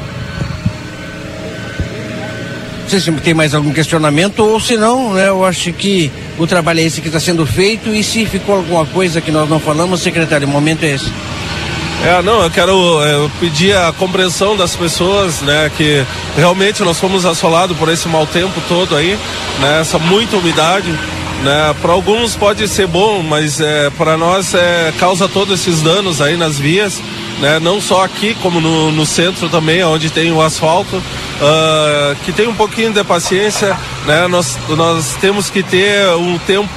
Não 2.82 2.90
sei 2.90 3.00
se 3.00 3.12
tem 3.22 3.34
mais 3.36 3.54
algum 3.54 3.72
questionamento 3.72 4.40
ou 4.40 4.60
se 4.60 4.76
não, 4.76 5.14
né, 5.14 5.30
eu 5.30 5.46
acho 5.46 5.72
que 5.74 6.12
o 6.38 6.48
trabalho 6.48 6.80
é 6.80 6.84
esse 6.84 7.02
que 7.02 7.08
está 7.08 7.20
sendo 7.20 7.46
feito 7.46 7.90
e 7.90 8.04
se 8.04 8.26
ficou 8.26 8.56
alguma 8.56 8.86
coisa 8.86 9.22
que 9.22 9.32
nós 9.32 9.50
não 9.50 9.60
falamos, 9.60 10.02
secretário, 10.02 10.48
o 10.48 10.52
momento 10.52 10.84
é 10.84 10.96
esse. 10.96 11.12
É, 12.02 12.22
não, 12.22 12.42
eu 12.42 12.50
quero 12.50 13.04
é, 13.04 13.30
pedir 13.42 13.76
a 13.76 13.92
compreensão 13.92 14.56
das 14.56 14.74
pessoas, 14.74 15.42
né, 15.42 15.70
que 15.76 16.06
realmente 16.38 16.82
nós 16.82 16.98
fomos 16.98 17.26
assolados 17.26 17.78
por 17.78 17.90
esse 17.90 18.08
mau 18.08 18.26
tempo 18.26 18.62
todo 18.70 18.96
aí, 18.96 19.20
né, 19.60 19.82
essa 19.82 20.00
muita 20.00 20.38
umidade, 20.38 20.90
né, 21.44 21.76
para 21.82 21.92
alguns 21.92 22.38
pode 22.38 22.66
ser 22.70 22.88
bom, 22.88 23.22
mas 23.22 23.60
é, 23.60 23.90
para 23.90 24.18
nós 24.18 24.54
é, 24.54 24.94
causa 24.98 25.28
todos 25.28 25.60
esses 25.60 25.82
danos 25.82 26.22
aí 26.22 26.38
nas 26.38 26.58
vias, 26.58 27.02
né, 27.42 27.60
não 27.60 27.82
só 27.82 28.06
aqui, 28.06 28.34
como 28.42 28.62
no, 28.62 28.94
no 28.94 29.06
centro 29.06 29.50
também, 29.50 29.84
onde 29.84 30.10
tem 30.10 30.32
o 30.32 30.42
asfalto, 30.42 30.96
uh, 30.98 32.16
que 32.26 32.32
tem 32.32 32.48
um 32.48 32.56
pouquinho 32.56 32.92
de 32.92 33.04
paciência, 33.04 33.78
né, 34.06 34.28
nós, 34.28 34.58
nós 34.70 35.16
temos 35.20 35.50
que 35.50 35.64
ter 35.64 36.08
um 36.16 36.38
tempo 36.40 36.70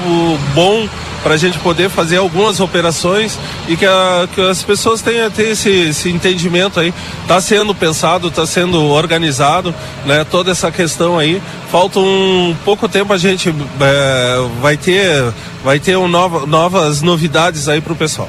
bom 0.54 0.88
para 1.22 1.34
a 1.34 1.36
gente 1.36 1.58
poder 1.58 1.88
fazer 1.88 2.16
algumas 2.16 2.60
operações 2.60 3.38
e 3.68 3.76
que, 3.76 3.86
a, 3.86 4.28
que 4.34 4.40
as 4.40 4.62
pessoas 4.62 5.00
tenham, 5.00 5.30
tenham 5.30 5.52
esse, 5.52 5.70
esse 5.70 6.10
entendimento 6.10 6.80
aí. 6.80 6.92
Está 7.22 7.40
sendo 7.40 7.74
pensado, 7.74 8.28
está 8.28 8.46
sendo 8.46 8.82
organizado, 8.82 9.74
né? 10.04 10.24
Toda 10.24 10.50
essa 10.50 10.70
questão 10.70 11.18
aí. 11.18 11.40
Falta 11.70 12.00
um 12.00 12.54
pouco 12.64 12.88
tempo 12.88 13.12
a 13.12 13.18
gente 13.18 13.54
é, 13.80 14.48
vai 14.60 14.76
ter, 14.76 15.32
vai 15.64 15.78
ter 15.78 15.96
um 15.96 16.08
nova, 16.08 16.46
novas 16.46 17.02
novidades 17.02 17.68
aí 17.68 17.80
para 17.80 17.92
o 17.92 17.96
pessoal. 17.96 18.28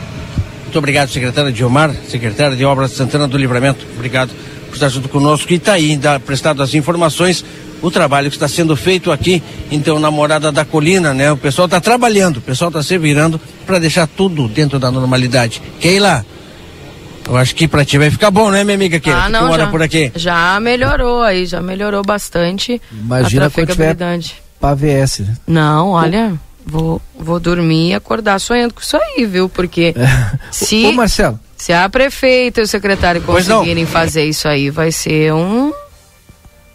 Muito 0.63 0.77
obrigado, 0.77 1.09
secretário 1.09 1.51
Diomar, 1.51 1.93
secretário 2.07 2.57
de 2.57 2.65
Obras 2.65 2.91
Santana 2.91 3.27
do 3.27 3.37
Livramento. 3.37 3.85
Obrigado 3.95 4.31
por 4.73 4.77
estar 4.77 4.89
junto 4.89 5.07
conosco 5.07 5.53
e 5.53 5.57
está 5.57 5.73
aí, 5.73 5.99
prestado 6.25 6.63
as 6.63 6.73
informações 6.73 7.45
o 7.79 7.91
trabalho 7.91 8.29
que 8.29 8.35
está 8.37 8.47
sendo 8.47 8.75
feito 8.75 9.11
aqui, 9.11 9.43
então, 9.69 9.99
na 9.99 10.09
Morada 10.09 10.51
da 10.53 10.63
Colina, 10.63 11.13
né? 11.13 11.31
O 11.31 11.37
pessoal 11.37 11.65
está 11.65 11.81
trabalhando, 11.81 12.37
o 12.37 12.41
pessoal 12.41 12.69
está 12.69 12.81
se 12.81 12.97
virando 12.97 13.39
para 13.65 13.77
deixar 13.77 14.07
tudo 14.07 14.47
dentro 14.47 14.79
da 14.79 14.89
normalidade. 14.89 15.61
Keila, 15.81 16.25
eu 17.27 17.35
acho 17.35 17.53
que 17.53 17.67
para 17.67 17.83
ti 17.83 17.97
vai 17.97 18.09
ficar 18.09 18.31
bom, 18.31 18.49
né, 18.49 18.63
minha 18.63 18.75
amiga 18.75 18.99
Keila? 19.01 19.25
Ah, 19.25 19.29
não, 19.29 19.53
já, 19.53 19.67
por 19.67 19.83
aqui. 19.83 20.11
Já 20.15 20.57
melhorou 20.61 21.21
aí, 21.21 21.45
já 21.45 21.61
melhorou 21.61 22.03
bastante 22.03 22.81
Imagina 22.89 23.47
a 23.47 23.49
trafegabilidade. 23.49 24.35
Para 24.61 24.75
VS, 24.75 25.19
né? 25.19 25.37
Não, 25.45 25.89
olha, 25.89 26.33
vou, 26.65 27.01
vou 27.19 27.37
dormir 27.37 27.89
e 27.89 27.93
acordar 27.93 28.39
sonhando 28.39 28.73
com 28.73 28.81
isso 28.81 28.95
aí, 28.95 29.25
viu? 29.25 29.49
Porque 29.49 29.93
é. 29.97 30.39
se... 30.49 30.85
Ô, 30.85 30.93
Marcelo. 30.93 31.37
Se 31.63 31.71
a 31.71 31.87
prefeita 31.87 32.59
e 32.59 32.63
o 32.65 32.67
secretário 32.67 33.21
conseguirem 33.21 33.85
fazer 33.85 34.25
isso 34.25 34.49
aí, 34.49 34.69
vai 34.69 34.91
ser 34.91 35.33
um 35.33 35.71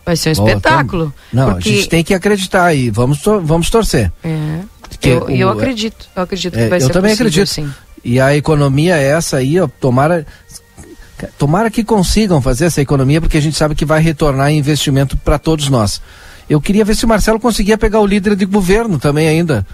Vai 0.02 0.16
ser 0.16 0.31
um 0.31 0.32
espetáculo. 0.32 1.12
Não, 1.31 1.52
porque... 1.52 1.69
a 1.69 1.73
gente 1.73 1.89
tem 1.90 2.02
que 2.02 2.15
acreditar 2.15 2.73
e 2.73 2.89
vamos, 2.89 3.20
vamos 3.23 3.69
torcer. 3.69 4.10
É. 4.24 4.60
E 5.05 5.09
eu, 5.10 5.28
eu, 5.28 5.51
acredito, 5.51 6.09
eu 6.16 6.23
acredito 6.23 6.59
é, 6.59 6.62
que 6.62 6.69
vai 6.70 6.78
eu 6.78 6.81
ser 6.81 6.89
Eu 6.89 6.93
também 6.94 7.12
acredito. 7.12 7.47
Sim. 7.47 7.70
E 8.02 8.19
a 8.19 8.35
economia 8.35 8.97
é 8.97 9.10
essa 9.10 9.36
aí, 9.36 9.60
ó, 9.60 9.69
tomara 9.78 10.27
tomara 11.36 11.70
que 11.70 11.85
consigam 11.85 12.40
fazer 12.40 12.65
essa 12.65 12.81
economia, 12.81 13.20
porque 13.20 13.36
a 13.36 13.43
gente 13.43 13.59
sabe 13.59 13.74
que 13.74 13.85
vai 13.85 14.01
retornar 14.01 14.51
investimento 14.51 15.19
para 15.19 15.39
todos 15.39 15.69
nós. 15.69 16.01
Eu 16.48 16.62
queria 16.62 16.86
ver 16.86 16.97
se 16.97 17.05
o 17.05 17.09
Marcelo 17.09 17.39
conseguia 17.39 17.77
pegar 17.77 18.01
o 18.01 18.06
líder 18.06 18.35
de 18.35 18.47
governo 18.47 18.98
também 18.98 19.28
ainda. 19.28 19.66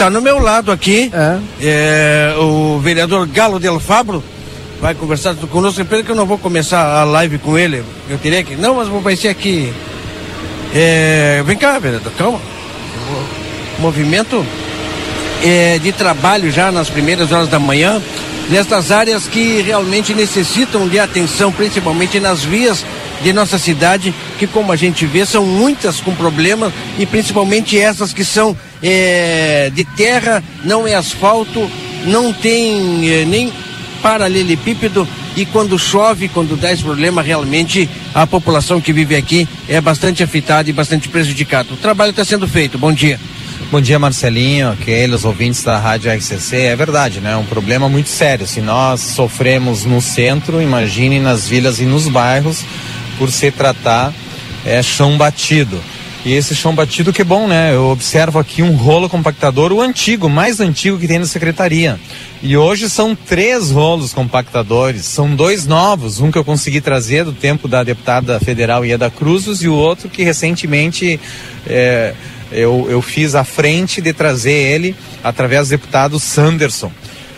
Tá 0.00 0.08
no 0.08 0.22
meu 0.22 0.38
lado 0.38 0.72
aqui, 0.72 1.12
é. 1.12 1.38
É, 1.60 2.34
o 2.38 2.78
vereador 2.78 3.26
Galo 3.26 3.60
Del 3.60 3.78
Fabro, 3.78 4.24
vai 4.80 4.94
conversar 4.94 5.34
conosco. 5.34 5.84
Pena 5.84 6.02
que 6.02 6.10
eu 6.10 6.16
não 6.16 6.24
vou 6.24 6.38
começar 6.38 6.82
a 6.82 7.04
live 7.04 7.36
com 7.36 7.58
ele. 7.58 7.84
Eu 8.08 8.16
teria 8.16 8.42
que. 8.42 8.56
Não, 8.56 8.76
mas 8.76 8.88
vou 8.88 9.00
aparecer 9.00 9.28
aqui. 9.28 9.70
É, 10.74 11.42
vem 11.44 11.54
cá, 11.54 11.78
vereador, 11.78 12.10
calma. 12.16 12.40
Movimento 13.78 14.42
é, 15.44 15.78
de 15.78 15.92
trabalho 15.92 16.50
já 16.50 16.72
nas 16.72 16.88
primeiras 16.88 17.30
horas 17.30 17.48
da 17.48 17.58
manhã, 17.58 18.00
nestas 18.48 18.90
áreas 18.90 19.28
que 19.28 19.60
realmente 19.60 20.14
necessitam 20.14 20.88
de 20.88 20.98
atenção, 20.98 21.52
principalmente 21.52 22.18
nas 22.18 22.42
vias 22.42 22.86
de 23.22 23.34
nossa 23.34 23.58
cidade, 23.58 24.14
que 24.38 24.46
como 24.46 24.72
a 24.72 24.76
gente 24.76 25.04
vê, 25.04 25.26
são 25.26 25.44
muitas 25.44 26.00
com 26.00 26.14
problemas 26.14 26.72
e 26.98 27.04
principalmente 27.04 27.78
essas 27.78 28.14
que 28.14 28.24
são 28.24 28.56
é, 28.82 29.70
de 29.74 29.84
terra, 29.84 30.42
não 30.64 30.86
é 30.86 30.94
asfalto, 30.94 31.70
não 32.06 32.32
tem 32.32 33.10
é, 33.10 33.24
nem 33.24 33.52
paralelepípedo 34.02 35.06
e 35.36 35.44
quando 35.46 35.78
chove, 35.78 36.28
quando 36.28 36.56
dá 36.56 36.72
esse 36.72 36.82
problema, 36.82 37.22
realmente 37.22 37.88
a 38.14 38.26
população 38.26 38.80
que 38.80 38.92
vive 38.92 39.14
aqui 39.14 39.48
é 39.68 39.80
bastante 39.80 40.22
afetada 40.22 40.68
e 40.68 40.72
bastante 40.72 41.08
prejudicada. 41.08 41.72
O 41.72 41.76
trabalho 41.76 42.10
está 42.10 42.24
sendo 42.24 42.48
feito. 42.48 42.76
Bom 42.76 42.92
dia. 42.92 43.18
Bom 43.70 43.80
dia, 43.80 44.00
Marcelinho, 44.00 44.72
aqueles 44.72 45.24
ouvintes 45.24 45.62
da 45.62 45.78
Rádio 45.78 46.12
RCC. 46.12 46.56
É 46.56 46.76
verdade, 46.76 47.20
né? 47.20 47.32
É 47.32 47.36
um 47.36 47.44
problema 47.44 47.88
muito 47.88 48.08
sério. 48.08 48.46
Se 48.46 48.60
nós 48.60 49.00
sofremos 49.00 49.84
no 49.84 50.00
centro, 50.00 50.60
imagine 50.60 51.20
nas 51.20 51.46
vilas 51.46 51.78
e 51.78 51.84
nos 51.84 52.08
bairros, 52.08 52.64
por 53.16 53.30
se 53.30 53.50
tratar 53.52 54.12
é 54.64 54.82
chão 54.82 55.16
batido. 55.16 55.80
E 56.22 56.34
esse 56.34 56.54
chão 56.54 56.74
batido 56.74 57.14
que 57.14 57.22
é 57.22 57.24
bom, 57.24 57.48
né? 57.48 57.74
Eu 57.74 57.86
observo 57.86 58.38
aqui 58.38 58.62
um 58.62 58.76
rolo 58.76 59.08
compactador, 59.08 59.72
o 59.72 59.80
antigo, 59.80 60.28
mais 60.28 60.60
antigo 60.60 60.98
que 60.98 61.08
tem 61.08 61.18
na 61.18 61.24
secretaria. 61.24 61.98
E 62.42 62.58
hoje 62.58 62.90
são 62.90 63.14
três 63.14 63.70
rolos 63.70 64.12
compactadores, 64.12 65.06
são 65.06 65.34
dois 65.34 65.66
novos, 65.66 66.20
um 66.20 66.30
que 66.30 66.36
eu 66.36 66.44
consegui 66.44 66.82
trazer 66.82 67.24
do 67.24 67.32
tempo 67.32 67.66
da 67.66 67.82
deputada 67.82 68.38
federal 68.38 68.84
Ieda 68.84 69.10
Cruzos 69.10 69.62
e 69.62 69.68
o 69.68 69.74
outro 69.74 70.10
que 70.10 70.22
recentemente 70.22 71.18
é, 71.66 72.12
eu, 72.52 72.86
eu 72.90 73.00
fiz 73.00 73.34
a 73.34 73.42
frente 73.42 74.02
de 74.02 74.12
trazer 74.12 74.52
ele 74.52 74.94
através 75.24 75.68
do 75.68 75.70
deputado 75.70 76.20
Sanderson. 76.20 76.92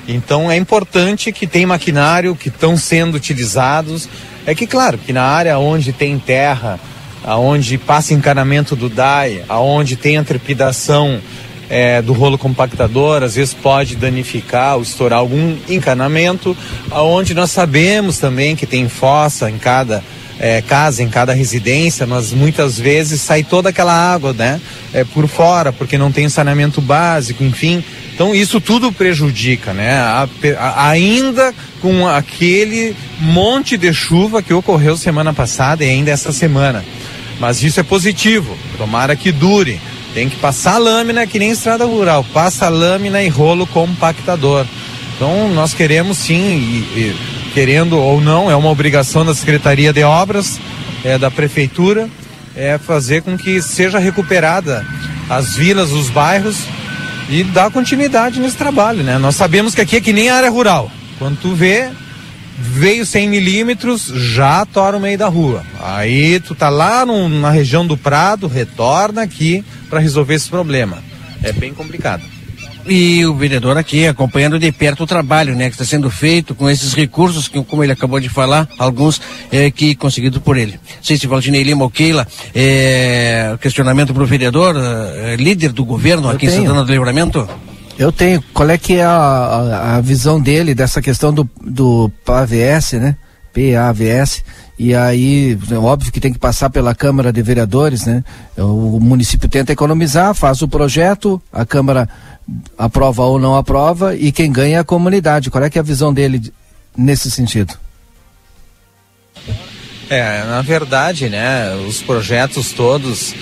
Então 0.08 0.50
é 0.50 0.56
importante 0.56 1.30
que 1.30 1.46
tem 1.46 1.64
maquinário 1.64 2.34
que 2.34 2.48
estão 2.48 2.76
sendo 2.76 3.14
utilizados. 3.14 4.08
É 4.44 4.56
que 4.56 4.66
claro 4.66 4.98
que 4.98 5.12
na 5.12 5.22
área 5.22 5.56
onde 5.58 5.92
tem 5.92 6.18
terra, 6.18 6.80
aonde 7.24 7.78
passa 7.78 8.14
encanamento 8.14 8.74
do 8.74 8.88
DAI, 8.88 9.44
aonde 9.48 9.96
tem 9.96 10.18
a 10.18 10.24
trepidação 10.24 11.20
é, 11.68 12.02
do 12.02 12.12
rolo 12.12 12.36
compactador, 12.36 13.22
às 13.22 13.34
vezes 13.34 13.54
pode 13.54 13.96
danificar 13.96 14.76
ou 14.76 14.82
estourar 14.82 15.20
algum 15.20 15.56
encanamento, 15.68 16.56
aonde 16.90 17.32
nós 17.32 17.50
sabemos 17.50 18.18
também 18.18 18.54
que 18.54 18.66
tem 18.66 18.88
fossa 18.88 19.50
em 19.50 19.56
cada 19.56 20.02
é, 20.38 20.60
casa, 20.60 21.02
em 21.02 21.08
cada 21.08 21.32
residência, 21.32 22.06
mas 22.06 22.32
muitas 22.32 22.78
vezes 22.78 23.20
sai 23.20 23.44
toda 23.44 23.68
aquela 23.68 23.94
água, 23.94 24.32
né? 24.32 24.60
É, 24.92 25.04
por 25.04 25.28
fora, 25.28 25.72
porque 25.72 25.96
não 25.96 26.10
tem 26.10 26.28
saneamento 26.28 26.80
básico, 26.80 27.44
enfim. 27.44 27.82
Então 28.12 28.34
isso 28.34 28.60
tudo 28.60 28.92
prejudica, 28.92 29.72
né? 29.72 29.94
A, 29.94 30.28
a, 30.58 30.90
ainda 30.90 31.54
com 31.80 32.06
aquele 32.08 32.94
monte 33.20 33.76
de 33.76 33.92
chuva 33.94 34.42
que 34.42 34.52
ocorreu 34.52 34.96
semana 34.96 35.32
passada 35.32 35.84
e 35.84 35.88
ainda 35.88 36.10
essa 36.10 36.32
semana. 36.32 36.84
Mas 37.42 37.60
isso 37.60 37.80
é 37.80 37.82
positivo, 37.82 38.56
tomara 38.78 39.16
que 39.16 39.32
dure. 39.32 39.80
Tem 40.14 40.28
que 40.28 40.36
passar 40.36 40.78
lâmina 40.78 41.26
que 41.26 41.40
nem 41.40 41.50
estrada 41.50 41.84
rural, 41.84 42.24
passa 42.32 42.68
lâmina 42.68 43.20
e 43.20 43.28
rolo 43.28 43.66
compactador. 43.66 44.64
Então 45.16 45.48
nós 45.48 45.74
queremos 45.74 46.18
sim, 46.18 46.36
e, 46.36 47.00
e, 47.00 47.16
querendo 47.52 47.98
ou 47.98 48.20
não, 48.20 48.48
é 48.48 48.54
uma 48.54 48.70
obrigação 48.70 49.26
da 49.26 49.34
Secretaria 49.34 49.92
de 49.92 50.04
Obras, 50.04 50.60
é, 51.02 51.18
da 51.18 51.32
Prefeitura, 51.32 52.08
é 52.54 52.78
fazer 52.78 53.22
com 53.22 53.36
que 53.36 53.60
seja 53.60 53.98
recuperada 53.98 54.86
as 55.28 55.56
vilas, 55.56 55.90
os 55.90 56.08
bairros 56.10 56.58
e 57.28 57.42
dar 57.42 57.72
continuidade 57.72 58.38
nesse 58.38 58.56
trabalho, 58.56 59.02
né? 59.02 59.18
Nós 59.18 59.34
sabemos 59.34 59.74
que 59.74 59.80
aqui 59.80 59.96
é 59.96 60.00
que 60.00 60.12
nem 60.12 60.30
área 60.30 60.48
rural. 60.48 60.88
Quando 61.18 61.40
tu 61.40 61.56
vê, 61.56 61.90
veio 62.58 63.04
100 63.04 63.28
milímetros, 63.28 64.06
já 64.06 64.64
tora 64.66 64.96
o 64.96 65.00
meio 65.00 65.18
da 65.18 65.28
rua. 65.28 65.64
Aí 65.80 66.40
tu 66.40 66.54
tá 66.54 66.68
lá 66.68 67.04
no, 67.04 67.28
na 67.28 67.50
região 67.50 67.86
do 67.86 67.96
Prado, 67.96 68.46
retorna 68.46 69.22
aqui 69.22 69.64
para 69.88 70.00
resolver 70.00 70.34
esse 70.34 70.48
problema. 70.48 70.98
É 71.42 71.52
bem 71.52 71.72
complicado. 71.74 72.22
E 72.86 73.24
o 73.26 73.34
vereador 73.34 73.76
aqui 73.76 74.06
acompanhando 74.06 74.58
de 74.58 74.72
perto 74.72 75.04
o 75.04 75.06
trabalho, 75.06 75.54
né, 75.54 75.66
que 75.66 75.74
está 75.74 75.84
sendo 75.84 76.10
feito 76.10 76.54
com 76.54 76.68
esses 76.68 76.94
recursos 76.94 77.46
que, 77.46 77.62
como 77.62 77.84
ele 77.84 77.92
acabou 77.92 78.18
de 78.18 78.28
falar, 78.28 78.68
alguns 78.78 79.20
é, 79.52 79.70
que 79.70 79.94
conseguido 79.94 80.40
por 80.40 80.56
ele. 80.56 80.72
Não 80.72 81.02
sei 81.02 81.16
se 81.16 81.26
Valdinei 81.26 81.62
Lima 81.62 81.84
ou 81.84 81.90
Keila, 81.90 82.26
é, 82.54 83.56
questionamento 83.60 84.12
para 84.12 84.22
o 84.22 84.26
vereador, 84.26 84.74
é, 84.76 85.36
líder 85.36 85.72
do 85.72 85.84
governo 85.84 86.28
Eu 86.28 86.32
aqui 86.32 86.46
tenho. 86.46 86.58
em 86.58 86.66
Santana 86.66 86.84
do 86.84 86.90
Livramento. 86.92 87.48
Eu 87.98 88.10
tenho. 88.10 88.42
Qual 88.54 88.68
é 88.68 88.78
que 88.78 88.94
é 88.94 89.04
a, 89.04 89.10
a, 89.12 89.96
a 89.96 90.00
visão 90.00 90.40
dele 90.40 90.74
dessa 90.74 91.00
questão 91.00 91.32
do, 91.32 91.48
do 91.62 92.10
PAVS, 92.24 92.92
né? 92.94 93.16
PAVS. 93.52 94.42
E 94.78 94.94
aí, 94.94 95.56
é 95.70 95.74
óbvio 95.74 96.10
que 96.10 96.18
tem 96.20 96.32
que 96.32 96.38
passar 96.38 96.70
pela 96.70 96.94
Câmara 96.94 97.32
de 97.32 97.40
Vereadores, 97.42 98.06
né? 98.06 98.24
O 98.56 98.98
município 98.98 99.48
tenta 99.48 99.72
economizar, 99.72 100.34
faz 100.34 100.62
o 100.62 100.66
projeto, 100.68 101.40
a 101.52 101.64
Câmara 101.64 102.08
aprova 102.76 103.22
ou 103.22 103.38
não 103.38 103.54
aprova, 103.54 104.16
e 104.16 104.32
quem 104.32 104.50
ganha 104.50 104.78
é 104.78 104.80
a 104.80 104.84
comunidade. 104.84 105.50
Qual 105.50 105.62
é 105.62 105.70
que 105.70 105.78
é 105.78 105.80
a 105.80 105.84
visão 105.84 106.12
dele 106.12 106.38
de- 106.38 106.52
nesse 106.96 107.30
sentido? 107.30 107.74
É, 110.10 110.44
na 110.44 110.62
verdade, 110.62 111.28
né, 111.28 111.74
os 111.88 112.02
projetos 112.02 112.72
todos, 112.72 113.34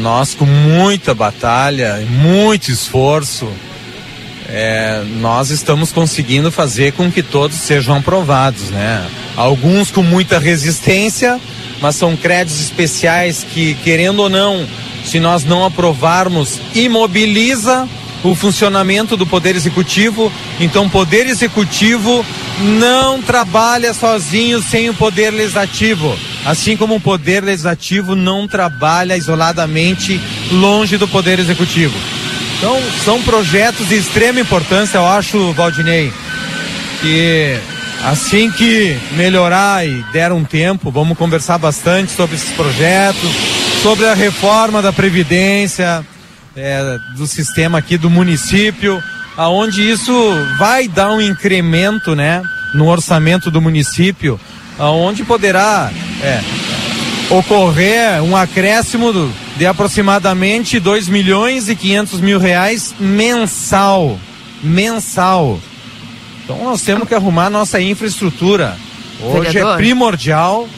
nós 0.00 0.34
com 0.34 0.46
muita 0.46 1.14
batalha, 1.14 1.96
muito 2.08 2.70
esforço, 2.70 3.48
é, 4.48 5.02
nós 5.20 5.50
estamos 5.50 5.92
conseguindo 5.92 6.50
fazer 6.50 6.92
com 6.92 7.10
que 7.10 7.22
todos 7.22 7.56
sejam 7.56 7.96
aprovados, 7.96 8.70
né? 8.70 9.06
Alguns 9.36 9.90
com 9.90 10.02
muita 10.02 10.38
resistência, 10.38 11.40
mas 11.80 11.96
são 11.96 12.16
créditos 12.16 12.60
especiais 12.60 13.44
que, 13.44 13.74
querendo 13.82 14.20
ou 14.20 14.28
não, 14.28 14.66
se 15.04 15.20
nós 15.20 15.44
não 15.44 15.64
aprovarmos, 15.64 16.60
imobiliza 16.74 17.88
o 18.24 18.34
funcionamento 18.34 19.16
do 19.16 19.26
Poder 19.26 19.54
Executivo. 19.54 20.32
Então, 20.58 20.86
o 20.86 20.90
Poder 20.90 21.26
Executivo 21.26 22.24
não 22.80 23.22
trabalha 23.22 23.92
sozinho 23.92 24.62
sem 24.62 24.88
o 24.88 24.94
Poder 24.94 25.30
Legislativo. 25.30 26.16
Assim 26.44 26.76
como 26.76 26.96
o 26.96 27.00
Poder 27.00 27.42
Legislativo 27.42 28.14
não 28.14 28.48
trabalha 28.48 29.16
isoladamente 29.16 30.20
longe 30.50 30.96
do 30.96 31.06
Poder 31.06 31.38
Executivo. 31.38 31.94
Então, 32.58 32.80
são 33.04 33.22
projetos 33.22 33.88
de 33.88 33.96
extrema 33.96 34.40
importância, 34.40 34.98
eu 34.98 35.06
acho, 35.06 35.52
Valdinei, 35.52 36.12
que 37.00 37.58
assim 38.04 38.50
que 38.50 38.98
melhorar 39.12 39.86
e 39.86 40.02
der 40.12 40.32
um 40.32 40.42
tempo, 40.42 40.90
vamos 40.90 41.18
conversar 41.18 41.58
bastante 41.58 42.12
sobre 42.12 42.36
esses 42.36 42.50
projetos, 42.52 43.30
sobre 43.82 44.06
a 44.06 44.14
reforma 44.14 44.80
da 44.80 44.92
Previdência, 44.92 46.04
é, 46.56 46.98
do 47.16 47.26
sistema 47.26 47.78
aqui 47.78 47.98
do 47.98 48.08
município, 48.08 49.02
aonde 49.36 49.88
isso 49.88 50.12
vai 50.58 50.88
dar 50.88 51.10
um 51.10 51.20
incremento, 51.20 52.14
né, 52.14 52.42
no 52.74 52.88
orçamento 52.88 53.50
do 53.50 53.60
município, 53.60 54.40
aonde 54.78 55.24
poderá 55.24 55.90
é, 56.22 56.40
ocorrer 57.30 58.22
um 58.22 58.36
acréscimo 58.36 59.12
do- 59.12 59.32
de 59.56 59.66
aproximadamente 59.66 60.78
2 60.78 61.08
milhões 61.08 61.68
e 61.68 61.74
500 61.76 62.20
mil 62.20 62.38
reais 62.38 62.94
mensal. 62.98 64.18
Mensal. 64.62 65.58
Então 66.44 66.62
nós 66.64 66.82
temos 66.82 67.08
que 67.08 67.14
arrumar 67.14 67.50
nossa 67.50 67.80
infraestrutura. 67.80 68.76
Hoje 69.20 69.50
Vereador. 69.52 69.74
é 69.74 69.76
primordial, 69.76 70.68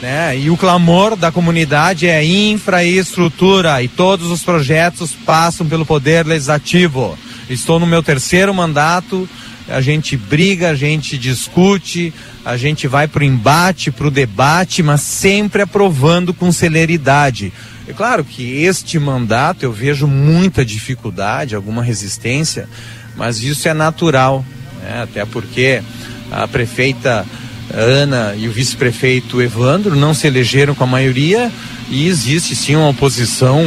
né? 0.00 0.36
E 0.38 0.50
o 0.50 0.56
clamor 0.56 1.14
da 1.14 1.30
comunidade 1.30 2.08
é 2.08 2.24
infraestrutura 2.24 3.82
e 3.82 3.88
todos 3.88 4.30
os 4.30 4.42
projetos 4.42 5.12
passam 5.12 5.66
pelo 5.66 5.86
poder 5.86 6.26
legislativo. 6.26 7.16
Estou 7.48 7.78
no 7.78 7.86
meu 7.86 8.02
terceiro 8.02 8.52
mandato, 8.54 9.28
a 9.72 9.80
gente 9.80 10.16
briga, 10.16 10.70
a 10.70 10.74
gente 10.74 11.16
discute, 11.16 12.12
a 12.44 12.56
gente 12.56 12.86
vai 12.86 13.08
para 13.08 13.22
o 13.22 13.24
embate, 13.24 13.90
para 13.90 14.06
o 14.06 14.10
debate, 14.10 14.82
mas 14.82 15.00
sempre 15.00 15.62
aprovando 15.62 16.34
com 16.34 16.52
celeridade. 16.52 17.52
É 17.88 17.92
claro 17.92 18.22
que 18.22 18.62
este 18.62 18.98
mandato 18.98 19.64
eu 19.64 19.72
vejo 19.72 20.06
muita 20.06 20.64
dificuldade, 20.64 21.54
alguma 21.54 21.82
resistência, 21.82 22.68
mas 23.16 23.42
isso 23.42 23.66
é 23.68 23.74
natural, 23.74 24.44
né? 24.82 25.02
até 25.02 25.24
porque 25.24 25.82
a 26.30 26.46
prefeita 26.46 27.26
Ana 27.72 28.34
e 28.36 28.48
o 28.48 28.52
vice-prefeito 28.52 29.40
Evandro 29.40 29.96
não 29.96 30.12
se 30.12 30.26
elegeram 30.26 30.74
com 30.74 30.84
a 30.84 30.86
maioria 30.86 31.50
e 31.88 32.06
existe 32.06 32.54
sim 32.54 32.76
uma 32.76 32.88
oposição 32.88 33.60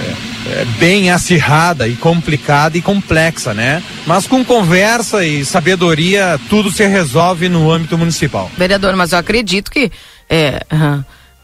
é, 0.00 0.33
é, 0.46 0.64
bem 0.78 1.10
acirrada 1.10 1.88
e 1.88 1.96
complicada 1.96 2.76
e 2.76 2.82
complexa, 2.82 3.54
né? 3.54 3.82
Mas 4.06 4.26
com 4.26 4.44
conversa 4.44 5.24
e 5.24 5.44
sabedoria 5.44 6.38
tudo 6.48 6.70
se 6.70 6.86
resolve 6.86 7.48
no 7.48 7.70
âmbito 7.70 7.96
municipal. 7.96 8.50
Vereador, 8.56 8.94
mas 8.96 9.12
eu 9.12 9.18
acredito 9.18 9.70
que 9.70 9.90
é, 10.28 10.60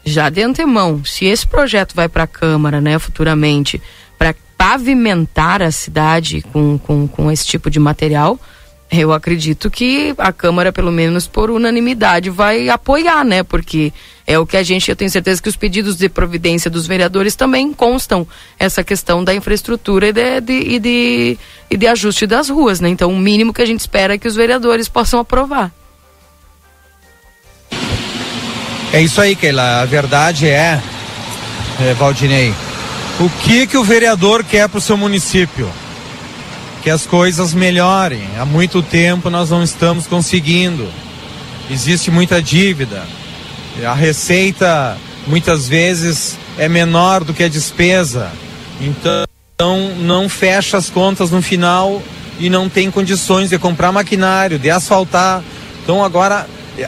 já 0.03 0.29
de 0.29 0.41
antemão, 0.41 1.03
se 1.05 1.25
esse 1.25 1.45
projeto 1.45 1.95
vai 1.95 2.09
para 2.09 2.23
a 2.23 2.27
Câmara, 2.27 2.81
né, 2.81 2.97
futuramente, 2.97 3.81
para 4.17 4.35
pavimentar 4.57 5.61
a 5.61 5.71
cidade 5.71 6.43
com, 6.53 6.77
com, 6.77 7.07
com 7.07 7.31
esse 7.31 7.45
tipo 7.45 7.69
de 7.69 7.79
material, 7.79 8.39
eu 8.91 9.13
acredito 9.13 9.69
que 9.69 10.13
a 10.17 10.33
Câmara, 10.33 10.71
pelo 10.71 10.91
menos 10.91 11.27
por 11.27 11.49
unanimidade, 11.49 12.29
vai 12.29 12.69
apoiar, 12.69 13.23
né? 13.23 13.41
Porque 13.41 13.93
é 14.25 14.37
o 14.37 14.45
que 14.45 14.57
a 14.57 14.63
gente, 14.63 14.89
eu 14.89 14.95
tenho 14.95 15.09
certeza 15.09 15.41
que 15.41 15.49
os 15.49 15.55
pedidos 15.55 15.97
de 15.97 16.07
providência 16.07 16.69
dos 16.69 16.87
vereadores 16.87 17.35
também 17.35 17.73
constam 17.73 18.27
essa 18.59 18.83
questão 18.83 19.23
da 19.23 19.33
infraestrutura 19.33 20.07
e 20.07 20.13
de, 20.13 20.41
de, 20.41 20.53
e 20.53 20.79
de, 20.79 21.37
e 21.69 21.77
de 21.77 21.87
ajuste 21.87 22.27
das 22.27 22.49
ruas, 22.49 22.79
né? 22.79 22.89
Então, 22.89 23.11
o 23.11 23.17
mínimo 23.17 23.53
que 23.53 23.61
a 23.61 23.65
gente 23.65 23.79
espera 23.79 24.13
é 24.13 24.17
que 24.17 24.27
os 24.27 24.35
vereadores 24.35 24.87
possam 24.87 25.19
aprovar. 25.19 25.71
É 28.93 29.01
isso 29.01 29.21
aí, 29.21 29.35
Keila. 29.35 29.81
A 29.81 29.85
verdade 29.85 30.47
é, 30.47 30.81
é 31.79 31.93
Valdinei, 31.93 32.53
o 33.19 33.29
que 33.29 33.65
que 33.65 33.77
o 33.77 33.83
vereador 33.83 34.43
quer 34.43 34.67
para 34.67 34.79
o 34.79 34.81
seu 34.81 34.97
município? 34.97 35.69
Que 36.83 36.89
as 36.89 37.05
coisas 37.05 37.53
melhorem. 37.53 38.27
Há 38.39 38.45
muito 38.45 38.81
tempo 38.81 39.29
nós 39.29 39.49
não 39.49 39.63
estamos 39.63 40.07
conseguindo. 40.07 40.89
Existe 41.69 42.11
muita 42.11 42.41
dívida. 42.41 43.05
A 43.85 43.93
receita 43.93 44.97
muitas 45.27 45.67
vezes 45.67 46.37
é 46.57 46.67
menor 46.67 47.23
do 47.23 47.33
que 47.33 47.43
a 47.43 47.47
despesa. 47.47 48.31
Então 48.79 49.25
não 49.99 50.27
fecha 50.27 50.77
as 50.77 50.89
contas 50.89 51.31
no 51.31 51.41
final 51.41 52.01
e 52.39 52.49
não 52.49 52.67
tem 52.67 52.89
condições 52.89 53.49
de 53.49 53.59
comprar 53.59 53.91
maquinário, 53.91 54.57
de 54.57 54.69
asfaltar. 54.69 55.43
Então 55.83 56.03
agora 56.03 56.47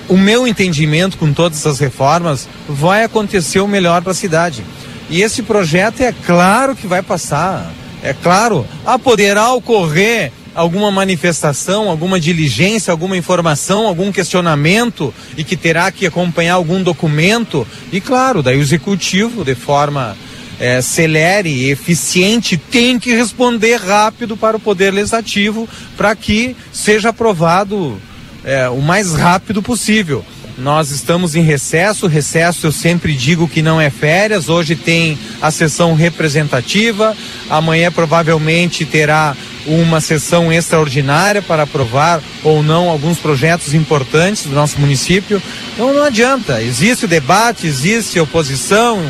o 0.10 0.18
meu 0.18 0.48
entendimento 0.48 1.18
com 1.18 1.34
todas 1.34 1.60
essas 1.60 1.80
reformas 1.80 2.48
vai 2.68 3.04
acontecer 3.04 3.60
o 3.60 3.68
melhor 3.68 4.02
para 4.02 4.12
a 4.12 4.16
cidade. 4.16 4.64
E 5.10 5.22
esse 5.22 5.44
projeto 5.44 6.02
é 6.02 6.14
claro 6.26 6.76
que 6.76 6.88
vai 6.88 7.02
passar. 7.02 7.72
É 8.02 8.14
claro, 8.14 8.66
a 8.86 9.00
poderá 9.00 9.54
ocorrer 9.54 10.32
alguma 10.56 10.92
manifestação, 10.92 11.90
alguma 11.90 12.20
diligência, 12.20 12.92
alguma 12.92 13.18
informação, 13.18 13.88
algum 13.88 14.12
questionamento 14.12 15.14
e 15.38 15.44
que 15.44 15.56
terá 15.56 15.92
que 15.92 16.06
acompanhar 16.06 16.56
algum 16.56 16.82
documento. 16.82 17.68
E 17.92 18.00
claro, 18.00 18.44
daí 18.44 18.58
o 18.58 18.62
executivo, 18.62 19.44
de 19.44 19.56
forma 19.56 20.16
é, 20.60 20.82
celere 20.82 21.50
e 21.50 21.72
eficiente, 21.72 22.58
tem 22.58 23.00
que 23.00 23.14
responder 23.14 23.78
rápido 23.78 24.38
para 24.38 24.58
o 24.58 24.60
Poder 24.60 24.92
Legislativo 24.92 25.68
para 25.98 26.16
que 26.16 26.56
seja 26.72 27.10
aprovado 27.10 28.00
é, 28.44 28.70
o 28.70 28.82
mais 28.82 29.14
rápido 29.14 29.62
possível. 29.62 30.24
Nós 30.58 30.92
estamos 30.92 31.36
em 31.36 31.42
recesso, 31.42 32.06
recesso 32.06 32.68
eu 32.68 32.72
sempre 32.72 33.16
digo 33.16 33.48
que 33.48 33.62
não 33.62 33.82
é 33.82 33.90
férias, 33.90 34.50
hoje 34.50 34.76
tem 34.76 35.18
a 35.42 35.50
sessão 35.50 35.96
representativa, 35.96 37.18
amanhã 37.50 37.92
provavelmente 37.92 38.86
terá 38.86 39.36
uma 39.66 40.00
sessão 40.00 40.54
extraordinária 40.54 41.42
para 41.42 41.64
aprovar 41.64 42.22
ou 42.44 42.62
não 42.62 42.90
alguns 42.90 43.18
projetos 43.18 43.74
importantes 43.74 44.44
do 44.44 44.54
nosso 44.54 44.80
município. 44.80 45.42
Então 45.74 45.92
não 45.92 46.04
adianta, 46.04 46.62
existe 46.62 47.06
o 47.06 47.08
debate, 47.08 47.66
existe 47.66 48.20
oposição, 48.20 49.02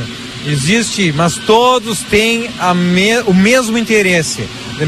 existe, 0.45 1.11
mas 1.11 1.35
todos 1.35 1.99
têm 2.03 2.49
me, 2.75 3.19
o 3.25 3.33
mesmo 3.33 3.77
interesse, 3.77 4.47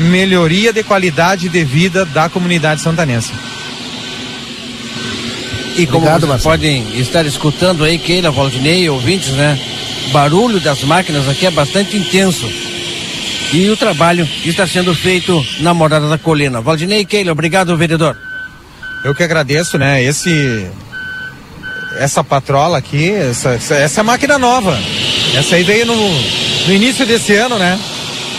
melhoria 0.10 0.72
de 0.72 0.84
qualidade 0.84 1.50
de 1.50 1.64
vida 1.66 2.06
da 2.06 2.30
comunidade 2.30 2.82
santanense. 2.82 3.34
E 5.78 5.86
como 5.86 5.98
Obrigado, 5.98 6.28
vocês 6.28 6.44
podem 6.44 7.00
estar 7.00 7.26
escutando 7.26 7.84
aí, 7.84 8.00
Keila, 8.00 8.32
Valdinei, 8.32 8.90
ouvintes, 8.90 9.32
né? 9.32 9.60
Barulho 10.14 10.62
das 10.62 10.82
máquinas 10.84 11.28
aqui 11.28 11.46
é 11.46 11.52
bastante 11.52 11.98
intenso. 11.98 12.50
E 13.52 13.70
o 13.70 13.76
trabalho 13.76 14.28
está 14.46 14.66
sendo 14.66 14.96
feito 14.96 15.46
na 15.60 15.74
Morada 15.74 16.08
da 16.08 16.18
Colina. 16.18 16.62
Valdinei 16.62 17.02
e 17.02 17.06
Keila, 17.06 17.34
obrigado, 17.34 17.76
vereador. 17.76 18.16
Eu 19.04 19.14
que 19.14 19.22
agradeço, 19.22 19.78
né? 19.78 20.02
Esse. 20.02 20.66
Essa 21.98 22.24
patrola 22.24 22.78
aqui, 22.78 23.12
essa, 23.12 23.50
essa, 23.52 23.76
essa 23.76 24.04
máquina 24.04 24.38
nova. 24.38 24.78
Essa 25.36 25.56
aí 25.56 25.64
veio 25.64 25.86
no, 25.86 25.96
no 25.96 26.74
início 26.74 27.06
desse 27.06 27.34
ano, 27.36 27.58
né? 27.58 27.78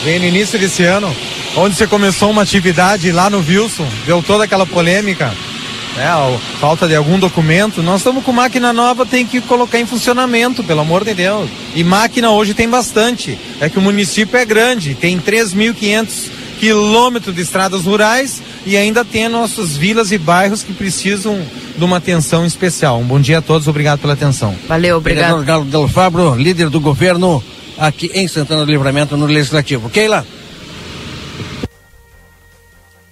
Veio 0.05 0.21
no 0.21 0.27
início 0.27 0.59
desse 0.59 0.85
ano, 0.85 1.15
onde 1.55 1.77
você 1.77 1.87
começou 1.87 2.31
uma 2.31 2.43
atividade 2.43 3.11
lá 3.13 3.29
no 3.29 3.39
Wilson, 3.39 3.89
deu 4.07 4.23
toda 4.23 4.45
aquela 4.45 4.67
polêmica 4.67 5.33
né, 5.97 6.39
falta 6.61 6.87
de 6.87 6.95
algum 6.95 7.19
documento, 7.19 7.83
nós 7.83 8.01
estamos 8.01 8.23
com 8.23 8.33
máquina 8.33 8.73
nova, 8.73 9.07
tem 9.07 9.27
que 9.27 9.41
colocar 9.41 9.79
em 9.79 9.87
funcionamento, 9.87 10.63
pelo 10.63 10.81
amor 10.81 11.05
de 11.05 11.15
Deus. 11.15 11.49
E 11.75 11.83
máquina 11.83 12.31
hoje 12.31 12.55
tem 12.55 12.69
bastante. 12.69 13.39
É 13.61 13.69
que 13.69 13.79
o 13.79 13.83
município 13.83 14.37
é 14.37 14.45
grande, 14.45 14.95
tem 14.95 15.19
3.500 15.19 16.31
quilômetros 16.59 17.35
de 17.35 17.43
estradas 17.43 17.85
rurais 17.85 18.43
e 18.65 18.77
ainda 18.77 19.05
tem 19.05 19.29
nossas 19.29 19.77
vilas 19.77 20.11
e 20.13 20.19
bairros 20.19 20.63
que 20.63 20.73
precisam 20.73 21.41
de 21.77 21.85
uma 21.85 21.99
atenção 21.99 22.45
especial. 22.45 22.99
Um 22.99 23.05
bom 23.05 23.21
dia 23.21 23.39
a 23.39 23.43
todos, 23.43 23.69
obrigado 23.69 24.01
pela 24.01 24.15
atenção. 24.15 24.55
Valeu, 24.67 24.97
obrigado. 24.97 25.45
Galo 25.45 25.65
Del 25.65 25.89
Fabro, 25.89 26.35
líder 26.35 26.71
do 26.71 26.81
governo 26.81 27.43
aqui 27.79 28.11
em 28.15 28.27
Santana 28.27 28.65
do 28.65 28.71
Livramento 28.71 29.17
no 29.17 29.27
Legislativo. 29.27 29.91
Keila. 29.91 30.27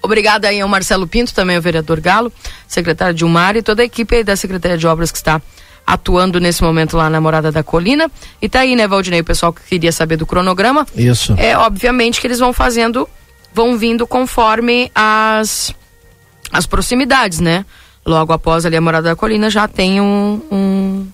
Obrigada 0.04 0.48
aí 0.48 0.60
ao 0.60 0.68
Marcelo 0.68 1.06
Pinto, 1.06 1.32
também 1.32 1.56
ao 1.56 1.62
vereador 1.62 1.98
Galo, 1.98 2.30
secretário 2.68 3.14
de 3.14 3.24
Umar 3.24 3.56
e 3.56 3.62
toda 3.62 3.80
a 3.80 3.86
equipe 3.86 4.22
da 4.22 4.36
Secretaria 4.36 4.76
de 4.76 4.86
Obras 4.86 5.10
que 5.10 5.16
está 5.16 5.40
atuando 5.86 6.38
nesse 6.38 6.62
momento 6.62 6.94
lá 6.94 7.08
na 7.08 7.22
Morada 7.22 7.50
da 7.50 7.62
Colina. 7.62 8.10
E 8.40 8.46
tá 8.46 8.60
aí, 8.60 8.76
né, 8.76 8.86
Valdinei, 8.86 9.20
o 9.20 9.24
pessoal 9.24 9.50
que 9.50 9.62
queria 9.62 9.90
saber 9.90 10.18
do 10.18 10.26
cronograma. 10.26 10.86
Isso. 10.94 11.34
É, 11.38 11.56
obviamente 11.56 12.20
que 12.20 12.26
eles 12.26 12.38
vão 12.38 12.52
fazendo, 12.52 13.08
vão 13.54 13.78
vindo 13.78 14.06
conforme 14.06 14.92
as, 14.94 15.74
as 16.52 16.66
proximidades, 16.66 17.40
né? 17.40 17.64
Logo 18.04 18.30
após 18.34 18.66
ali 18.66 18.76
a 18.76 18.82
Morada 18.82 19.08
da 19.08 19.16
Colina 19.16 19.48
já 19.48 19.66
tem 19.66 20.02
um, 20.02 20.42
um 20.52 21.06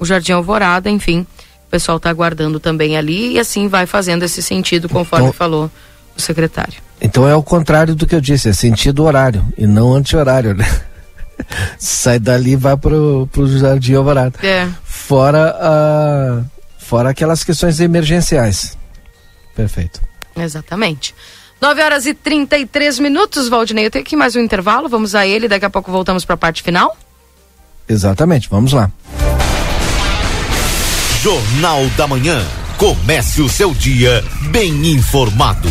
o 0.00 0.04
Jardim 0.04 0.32
Alvorada, 0.32 0.90
enfim. 0.90 1.20
O 1.68 1.70
pessoal 1.70 2.00
tá 2.00 2.10
aguardando 2.10 2.58
também 2.58 2.96
ali 2.96 3.34
e 3.34 3.38
assim 3.38 3.68
vai 3.68 3.86
fazendo 3.86 4.24
esse 4.24 4.42
sentido 4.42 4.88
conforme 4.88 5.26
então, 5.26 5.32
falou 5.32 5.70
o 6.16 6.20
secretário. 6.20 6.83
Então 7.00 7.28
é 7.28 7.34
o 7.34 7.42
contrário 7.42 7.94
do 7.94 8.06
que 8.06 8.14
eu 8.14 8.20
disse, 8.20 8.48
é 8.48 8.52
sentido 8.52 9.04
horário 9.04 9.44
e 9.58 9.66
não 9.66 9.94
anti-horário, 9.94 10.54
né? 10.54 10.66
Sai 11.78 12.18
dali 12.18 12.52
e 12.52 12.56
vai 12.56 12.76
pro, 12.76 13.28
pro 13.30 13.58
Jardim 13.58 13.94
Alvorada. 13.94 14.38
É. 14.42 14.68
Fora, 14.84 15.56
a, 15.60 16.42
fora 16.78 17.10
aquelas 17.10 17.44
questões 17.44 17.80
emergenciais. 17.80 18.78
Perfeito. 19.54 20.00
Exatamente. 20.36 21.14
9 21.60 21.82
horas 21.82 22.06
e 22.06 22.14
33 22.14 22.98
minutos, 22.98 23.48
Valdinei. 23.48 23.86
Eu 23.86 23.90
tenho 23.90 24.04
aqui 24.04 24.16
mais 24.16 24.36
um 24.36 24.40
intervalo, 24.40 24.88
vamos 24.88 25.14
a 25.14 25.26
ele, 25.26 25.48
daqui 25.48 25.64
a 25.64 25.70
pouco 25.70 25.90
voltamos 25.90 26.24
para 26.24 26.34
a 26.34 26.38
parte 26.38 26.62
final. 26.62 26.96
Exatamente, 27.88 28.48
vamos 28.48 28.72
lá. 28.72 28.90
Jornal 31.22 31.86
da 31.96 32.06
Manhã. 32.06 32.44
Comece 32.76 33.40
o 33.40 33.48
seu 33.48 33.72
dia 33.72 34.22
bem 34.50 34.88
informado. 34.88 35.70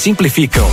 simplificam. 0.01 0.67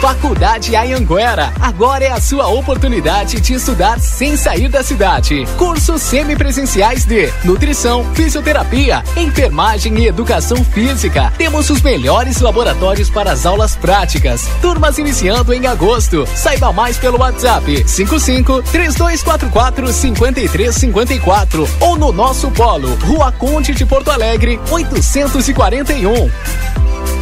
Faculdade 0.00 0.74
Ayanguera. 0.74 1.52
Agora 1.60 2.04
é 2.04 2.10
a 2.10 2.20
sua 2.20 2.48
oportunidade 2.48 3.40
de 3.40 3.54
estudar 3.54 4.00
sem 4.00 4.36
sair 4.36 4.68
da 4.68 4.82
cidade. 4.82 5.44
Cursos 5.56 6.02
semipresenciais 6.02 7.04
de 7.04 7.32
nutrição, 7.44 8.04
fisioterapia, 8.14 9.04
enfermagem 9.16 9.96
e 9.98 10.06
educação 10.06 10.64
física. 10.64 11.32
Temos 11.38 11.70
os 11.70 11.82
melhores 11.82 12.40
laboratórios 12.40 13.10
para 13.10 13.32
as 13.32 13.46
aulas 13.46 13.76
práticas. 13.76 14.48
Turmas 14.60 14.98
iniciando 14.98 15.52
em 15.52 15.66
agosto. 15.66 16.26
Saiba 16.34 16.72
mais 16.72 16.96
pelo 16.96 17.20
WhatsApp 17.20 17.88
55 17.88 18.62
3244 18.72 19.92
5354 19.92 21.68
ou 21.80 21.96
no 21.96 22.12
nosso 22.12 22.50
polo, 22.50 22.94
Rua 23.04 23.30
Conde 23.32 23.72
de 23.72 23.86
Porto 23.86 24.10
Alegre, 24.10 24.60
841. 24.70 27.21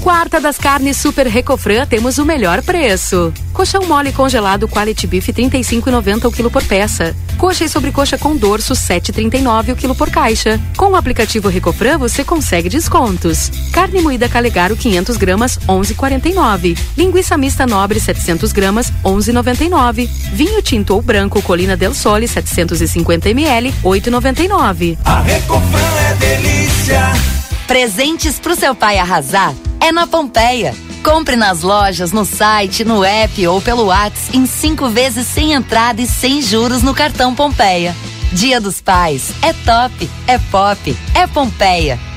Quarta 0.00 0.40
das 0.40 0.56
carnes 0.56 0.96
Super 0.96 1.26
Recofran 1.26 1.86
temos 1.86 2.16
o 2.16 2.24
melhor 2.24 2.62
preço. 2.62 3.32
Coxão 3.52 3.84
mole 3.86 4.12
congelado 4.12 4.66
Quality 4.66 5.06
Beef 5.06 5.28
35,90 5.28 6.24
o 6.24 6.32
quilo 6.32 6.50
por 6.50 6.64
peça. 6.64 7.14
Coxa 7.36 7.64
e 7.66 7.68
sobrecoxa 7.68 8.16
com 8.16 8.34
dorso 8.34 8.72
7,39 8.72 9.74
o 9.74 9.76
quilo 9.76 9.94
por 9.94 10.10
caixa. 10.10 10.58
Com 10.74 10.92
o 10.92 10.96
aplicativo 10.96 11.48
Recofran 11.48 11.98
você 11.98 12.24
consegue 12.24 12.70
descontos. 12.70 13.50
Carne 13.72 14.00
moída 14.00 14.26
Calegaro 14.26 14.74
500 14.74 15.18
gramas 15.18 15.58
11,49. 15.68 16.78
Linguiça 16.96 17.36
mista 17.36 17.66
nobre 17.66 18.00
700 18.00 18.52
gramas 18.52 18.90
11,99. 19.04 20.08
Vinho 20.32 20.62
tinto 20.62 20.94
ou 20.94 21.02
branco 21.02 21.42
Colina 21.42 21.76
del 21.76 21.94
Sole 21.94 22.26
750 22.26 23.28
ml 23.28 23.70
8,99. 23.84 24.96
A 25.04 25.20
Recofran 25.20 26.00
é 26.10 26.14
delícia. 26.14 27.39
Presentes 27.70 28.40
pro 28.40 28.56
seu 28.56 28.74
pai 28.74 28.98
arrasar 28.98 29.54
é 29.78 29.92
na 29.92 30.04
Pompeia. 30.04 30.74
Compre 31.04 31.36
nas 31.36 31.62
lojas, 31.62 32.10
no 32.10 32.24
site, 32.24 32.84
no 32.84 33.04
app 33.04 33.46
ou 33.46 33.62
pelo 33.62 33.84
WhatsApp 33.84 34.36
em 34.36 34.44
cinco 34.44 34.88
vezes 34.88 35.24
sem 35.28 35.52
entrada 35.52 36.02
e 36.02 36.06
sem 36.08 36.42
juros 36.42 36.82
no 36.82 36.92
cartão 36.92 37.32
Pompeia. 37.32 37.94
Dia 38.32 38.60
dos 38.60 38.80
Pais 38.80 39.30
é 39.40 39.52
top, 39.52 40.10
é 40.26 40.36
pop, 40.50 40.96
é 41.14 41.28
Pompeia. 41.28 42.09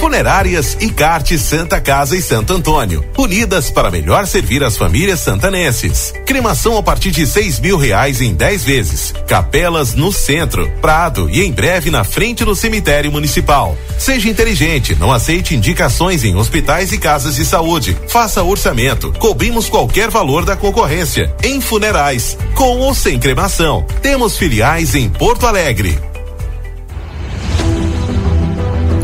Funerárias 0.00 0.78
e 0.80 0.88
Carte 0.88 1.38
Santa 1.38 1.78
Casa 1.78 2.16
e 2.16 2.22
Santo 2.22 2.54
Antônio, 2.54 3.04
unidas 3.18 3.70
para 3.70 3.90
melhor 3.90 4.26
servir 4.26 4.64
as 4.64 4.74
famílias 4.74 5.20
santanenses. 5.20 6.14
Cremação 6.24 6.78
a 6.78 6.82
partir 6.82 7.10
de 7.10 7.26
seis 7.26 7.60
mil 7.60 7.76
reais 7.76 8.22
em 8.22 8.32
10 8.32 8.64
vezes. 8.64 9.12
Capelas 9.28 9.94
no 9.94 10.10
centro, 10.10 10.66
Prado 10.80 11.28
e 11.28 11.44
em 11.44 11.52
breve 11.52 11.90
na 11.90 12.02
frente 12.02 12.46
do 12.46 12.56
cemitério 12.56 13.12
municipal. 13.12 13.76
Seja 13.98 14.30
inteligente, 14.30 14.96
não 14.98 15.12
aceite 15.12 15.54
indicações 15.54 16.24
em 16.24 16.34
hospitais 16.34 16.92
e 16.92 16.98
casas 16.98 17.36
de 17.36 17.44
saúde. 17.44 17.94
Faça 18.08 18.42
orçamento, 18.42 19.12
cobrimos 19.18 19.68
qualquer 19.68 20.08
valor 20.08 20.46
da 20.46 20.56
concorrência. 20.56 21.30
Em 21.44 21.60
funerais, 21.60 22.38
com 22.54 22.78
ou 22.78 22.94
sem 22.94 23.18
cremação. 23.18 23.84
Temos 24.00 24.38
filiais 24.38 24.94
em 24.94 25.10
Porto 25.10 25.46
Alegre. 25.46 26.09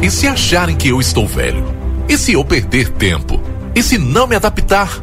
E 0.03 0.11
se 0.11 0.27
acharem 0.29 0.77
que 0.77 0.89
eu 0.89 1.01
estou 1.01 1.27
velho? 1.27 1.65
E 2.09 2.17
se 2.17 2.35
eu 2.35 2.45
perder 2.45 2.91
tempo? 2.91 3.41
E 3.75 3.83
se 3.83 3.99
não 3.99 4.27
me 4.27 4.37
adaptar? 4.37 5.03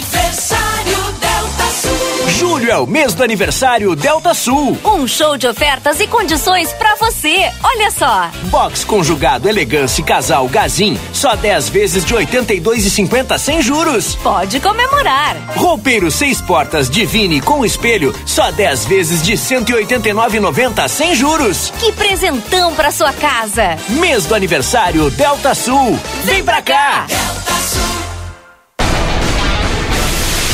é 2.71 2.77
o 2.77 2.87
mês 2.87 3.13
do 3.13 3.21
aniversário 3.21 3.93
Delta 3.97 4.33
Sul. 4.33 4.77
Um 4.85 5.05
show 5.05 5.37
de 5.37 5.45
ofertas 5.45 5.99
e 5.99 6.07
condições 6.07 6.71
pra 6.73 6.95
você. 6.95 7.51
Olha 7.61 7.91
só. 7.91 8.29
Box 8.45 8.85
conjugado 8.85 9.49
elegância 9.49 10.01
casal 10.01 10.47
Gazin, 10.47 10.97
só 11.11 11.35
10 11.35 11.67
vezes 11.67 12.05
de 12.05 12.15
82,50 12.15 13.37
sem 13.37 13.61
juros. 13.61 14.15
Pode 14.15 14.61
comemorar. 14.61 15.35
Roupeiro 15.57 16.09
seis 16.09 16.39
portas 16.39 16.89
Divine 16.89 17.41
com 17.41 17.65
espelho, 17.65 18.15
só 18.25 18.51
10 18.51 18.85
vezes 18.85 19.21
de 19.21 19.33
189,90 19.33 20.87
sem 20.87 21.13
juros. 21.13 21.73
Que 21.77 21.91
presentão 21.91 22.73
pra 22.73 22.89
sua 22.89 23.11
casa. 23.11 23.77
Mês 23.89 24.25
do 24.25 24.33
aniversário 24.33 25.09
Delta 25.11 25.53
Sul. 25.53 25.99
Vem 26.23 26.41
pra 26.41 26.61
cá. 26.61 27.05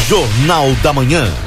Jornal 0.07 0.71
da 0.81 0.91
Manhã. 0.91 1.46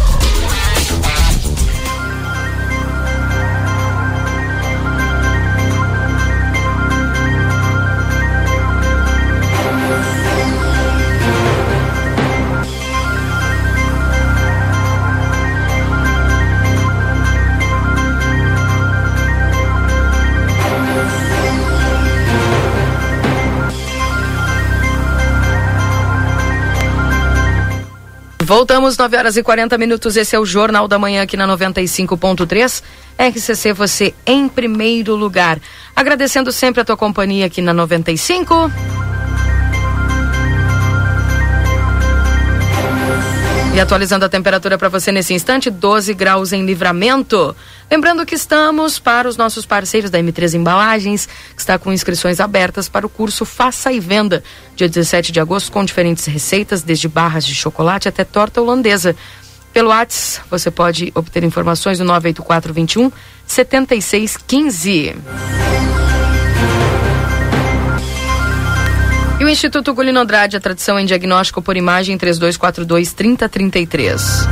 Voltamos 28.51 28.97
9 28.97 29.15
horas 29.15 29.37
e 29.37 29.43
40 29.43 29.77
minutos. 29.77 30.17
Esse 30.17 30.35
é 30.35 30.39
o 30.39 30.45
Jornal 30.45 30.85
da 30.85 30.99
Manhã 30.99 31.21
aqui 31.21 31.37
na 31.37 31.47
95.3. 31.47 32.83
RCC, 33.17 33.71
você 33.71 34.13
em 34.25 34.49
primeiro 34.49 35.15
lugar. 35.15 35.57
Agradecendo 35.95 36.51
sempre 36.51 36.81
a 36.81 36.83
tua 36.83 36.97
companhia 36.97 37.45
aqui 37.45 37.61
na 37.61 37.73
95. 37.73 38.69
E 43.73 43.79
atualizando 43.79 44.25
a 44.25 44.29
temperatura 44.29 44.77
para 44.77 44.89
você 44.89 45.13
nesse 45.13 45.33
instante, 45.33 45.69
12 45.69 46.13
graus 46.13 46.51
em 46.51 46.65
livramento. 46.65 47.55
Lembrando 47.91 48.25
que 48.25 48.35
estamos 48.35 48.97
para 48.99 49.27
os 49.27 49.35
nossos 49.35 49.65
parceiros 49.65 50.09
da 50.09 50.17
M3 50.17 50.53
Embalagens, 50.53 51.27
que 51.53 51.59
está 51.59 51.77
com 51.77 51.91
inscrições 51.91 52.39
abertas 52.39 52.87
para 52.87 53.05
o 53.05 53.09
curso 53.09 53.43
Faça 53.43 53.91
e 53.91 53.99
Venda, 53.99 54.41
dia 54.77 54.87
17 54.87 55.33
de 55.33 55.41
agosto, 55.41 55.73
com 55.73 55.83
diferentes 55.83 56.25
receitas, 56.25 56.83
desde 56.83 57.09
barras 57.09 57.45
de 57.45 57.53
chocolate 57.53 58.07
até 58.07 58.23
torta 58.23 58.61
holandesa. 58.61 59.13
Pelo 59.73 59.89
WhatsApp, 59.89 60.47
você 60.49 60.71
pode 60.71 61.11
obter 61.13 61.43
informações 61.43 61.99
no 61.99 62.05
98421 62.05 63.11
7615. 63.45 65.17
E 69.37 69.43
o 69.43 69.49
Instituto 69.49 69.93
Gulino 69.93 70.21
Andrade, 70.21 70.55
a 70.55 70.61
tradição 70.61 70.97
em 70.97 71.05
diagnóstico 71.05 71.61
por 71.61 71.75
imagem 71.75 72.17
3242-3033. 72.17 74.47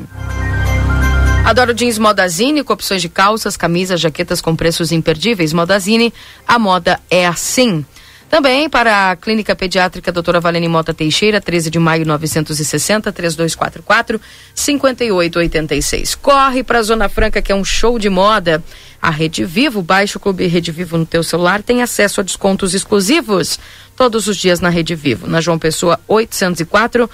Adoro 1.45 1.73
jeans 1.73 1.97
Modazine, 1.97 2.65
com 2.65 2.73
opções 2.73 3.01
de 3.01 3.07
calças, 3.07 3.55
camisas, 3.55 4.01
jaquetas 4.01 4.41
com 4.41 4.53
preços 4.53 4.91
imperdíveis. 4.91 5.53
Modazine, 5.53 6.13
a 6.45 6.59
moda 6.59 6.99
é 7.09 7.25
assim. 7.25 7.85
Também 8.31 8.69
para 8.69 9.11
a 9.11 9.15
Clínica 9.17 9.53
Pediátrica 9.53 10.09
Doutora 10.09 10.39
Valene 10.39 10.69
Mota 10.69 10.93
Teixeira, 10.93 11.41
13 11.41 11.69
de 11.69 11.77
maio 11.77 12.05
960, 12.05 13.11
3244 13.11 14.21
5886. 14.55 16.15
Corre 16.15 16.63
para 16.63 16.79
a 16.79 16.81
Zona 16.81 17.09
Franca, 17.09 17.41
que 17.41 17.51
é 17.51 17.55
um 17.55 17.65
show 17.65 17.99
de 17.99 18.09
moda. 18.09 18.63
A 19.01 19.09
Rede 19.09 19.43
Vivo, 19.43 19.81
baixa 19.81 20.17
o 20.17 20.21
Clube 20.21 20.47
Rede 20.47 20.71
Vivo 20.71 20.97
no 20.97 21.05
teu 21.05 21.23
celular, 21.23 21.61
tem 21.61 21.81
acesso 21.81 22.21
a 22.21 22.23
descontos 22.23 22.73
exclusivos 22.73 23.59
todos 23.97 24.27
os 24.27 24.37
dias 24.37 24.61
na 24.61 24.69
Rede 24.69 24.95
Vivo. 24.95 25.27
Na 25.27 25.41
João 25.41 25.59
Pessoa 25.59 25.99
804, 26.07 27.09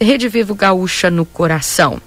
Rede 0.00 0.26
Vivo 0.30 0.54
Gaúcha 0.54 1.10
no 1.10 1.26
coração. 1.26 2.00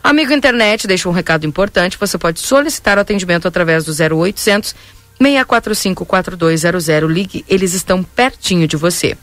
Amigo 0.00 0.32
internet, 0.32 0.86
deixa 0.86 1.08
um 1.08 1.12
recado 1.12 1.44
importante. 1.44 1.98
Você 1.98 2.16
pode 2.16 2.38
solicitar 2.38 2.98
o 2.98 3.00
atendimento 3.00 3.48
através 3.48 3.84
do 3.84 3.92
0800 3.92 4.76
645 5.22 6.04
4200. 6.04 7.10
Ligue, 7.10 7.44
eles 7.48 7.74
estão 7.74 8.02
pertinho 8.02 8.66
de 8.66 8.76
você. 8.76 9.16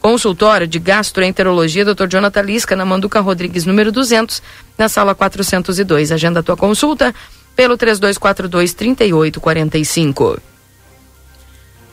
Consultório 0.00 0.66
de 0.66 0.78
Gastroenterologia, 0.78 1.84
Dr. 1.84 2.08
Jonathan 2.08 2.42
Lisca, 2.42 2.74
na 2.74 2.84
Manduca 2.84 3.20
Rodrigues, 3.20 3.64
número 3.64 3.92
200, 3.92 4.42
na 4.76 4.88
sala 4.88 5.14
402. 5.14 6.10
Agenda 6.10 6.40
a 6.40 6.42
tua 6.42 6.56
consulta 6.56 7.14
pelo 7.54 7.76
3242 7.76 8.74
3845. 8.74 10.40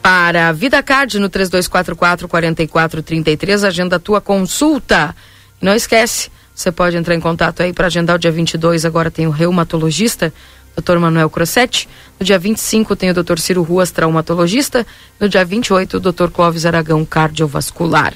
Para 0.02 0.48
a 0.48 0.52
Vida 0.52 0.82
Card 0.82 1.20
no 1.20 1.30
3244 1.30 2.28
4433, 2.28 3.64
agenda 3.64 3.98
a 3.98 4.00
tua 4.00 4.22
consulta. 4.22 5.16
Não 5.62 5.76
esquece, 5.76 6.32
você 6.56 6.72
pode 6.72 6.98
entrar 6.98 7.14
em 7.14 7.20
contato 7.20 7.62
aí 7.62 7.74
para 7.74 7.88
agendar 7.88 8.16
o 8.16 8.20
dia 8.20 8.32
22, 8.32 8.86
agora 8.86 9.12
tem 9.12 9.28
o 9.28 9.30
reumatologista, 9.30 10.34
Dr. 10.76 10.98
Manuel 10.98 11.30
Crossetti. 11.30 11.88
No 12.20 12.26
dia 12.26 12.40
25 12.40 12.96
tem 12.96 13.10
o 13.10 13.14
Dr. 13.14 13.40
Ciro 13.40 13.64
Ruas, 13.64 13.92
traumatologista. 13.92 14.86
No 15.20 15.28
dia 15.30 15.46
28, 15.46 15.98
o 15.98 16.00
Dr. 16.00 16.30
Clóvis 16.32 16.66
Aragão, 16.66 17.06
cardiovascular. 17.06 18.14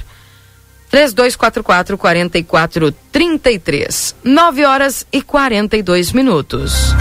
3244 0.89 1.97
4433. 1.97 4.15
9 4.23 4.65
horas 4.65 5.05
e 5.11 5.21
42 5.21 6.11
minutos. 6.11 6.93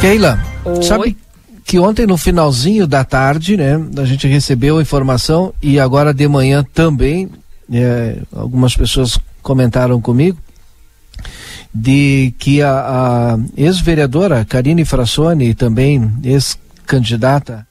Keila, 0.00 0.40
Oi. 0.64 0.82
sabe 0.82 1.16
que 1.64 1.78
ontem 1.78 2.06
no 2.06 2.16
finalzinho 2.16 2.86
da 2.86 3.04
tarde, 3.04 3.56
né, 3.56 3.80
a 3.98 4.04
gente 4.04 4.26
recebeu 4.26 4.78
a 4.78 4.82
informação 4.82 5.54
e 5.62 5.80
agora 5.80 6.12
de 6.12 6.28
manhã 6.28 6.64
também, 6.74 7.30
é, 7.72 8.18
algumas 8.32 8.76
pessoas 8.76 9.18
comentaram 9.42 10.00
comigo, 10.00 10.38
de 11.78 12.34
que 12.38 12.62
a, 12.62 12.70
a 13.34 13.38
ex-vereadora 13.54 14.46
Karine 14.46 14.84
Frassoni, 14.84 15.54
também 15.54 16.10
ex-candidata 16.24 17.66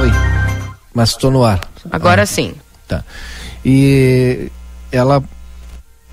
Oi, 0.00 0.10
mas 0.94 1.10
estou 1.10 1.30
no 1.30 1.44
ar. 1.44 1.60
Agora 1.90 2.22
Ah, 2.22 2.26
sim. 2.26 2.54
Tá. 2.88 3.04
E 3.64 4.50
ela, 4.90 5.22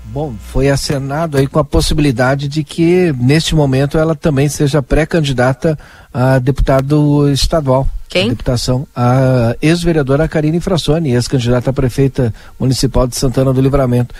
bom, 0.04 0.34
foi 0.52 0.68
acenado 0.68 1.38
aí 1.38 1.46
com 1.46 1.58
a 1.58 1.64
possibilidade 1.64 2.46
de 2.46 2.62
que 2.62 3.12
neste 3.18 3.54
momento 3.54 3.96
ela 3.96 4.14
também 4.14 4.48
seja 4.48 4.82
pré-candidata 4.82 5.78
a 6.12 6.38
deputado 6.38 7.30
estadual. 7.30 7.88
Quem? 8.08 8.26
A 8.26 8.30
deputação. 8.30 8.86
A 8.94 9.56
ex-vereadora 9.62 10.26
Karine 10.28 10.60
Frassoni, 10.60 11.12
ex-candidata 11.12 11.70
a 11.70 11.72
prefeita 11.72 12.34
municipal 12.58 13.06
de 13.06 13.16
Santana 13.16 13.52
do 13.52 13.60
Livramento. 13.60 14.14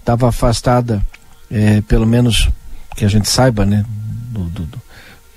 Estava 0.00 0.28
afastada, 0.28 1.02
eh, 1.50 1.82
pelo 1.88 2.06
menos 2.06 2.48
que 2.96 3.04
a 3.04 3.08
gente 3.08 3.28
saiba, 3.28 3.66
né, 3.66 3.84
do- 4.30 4.44
do- 4.44 4.68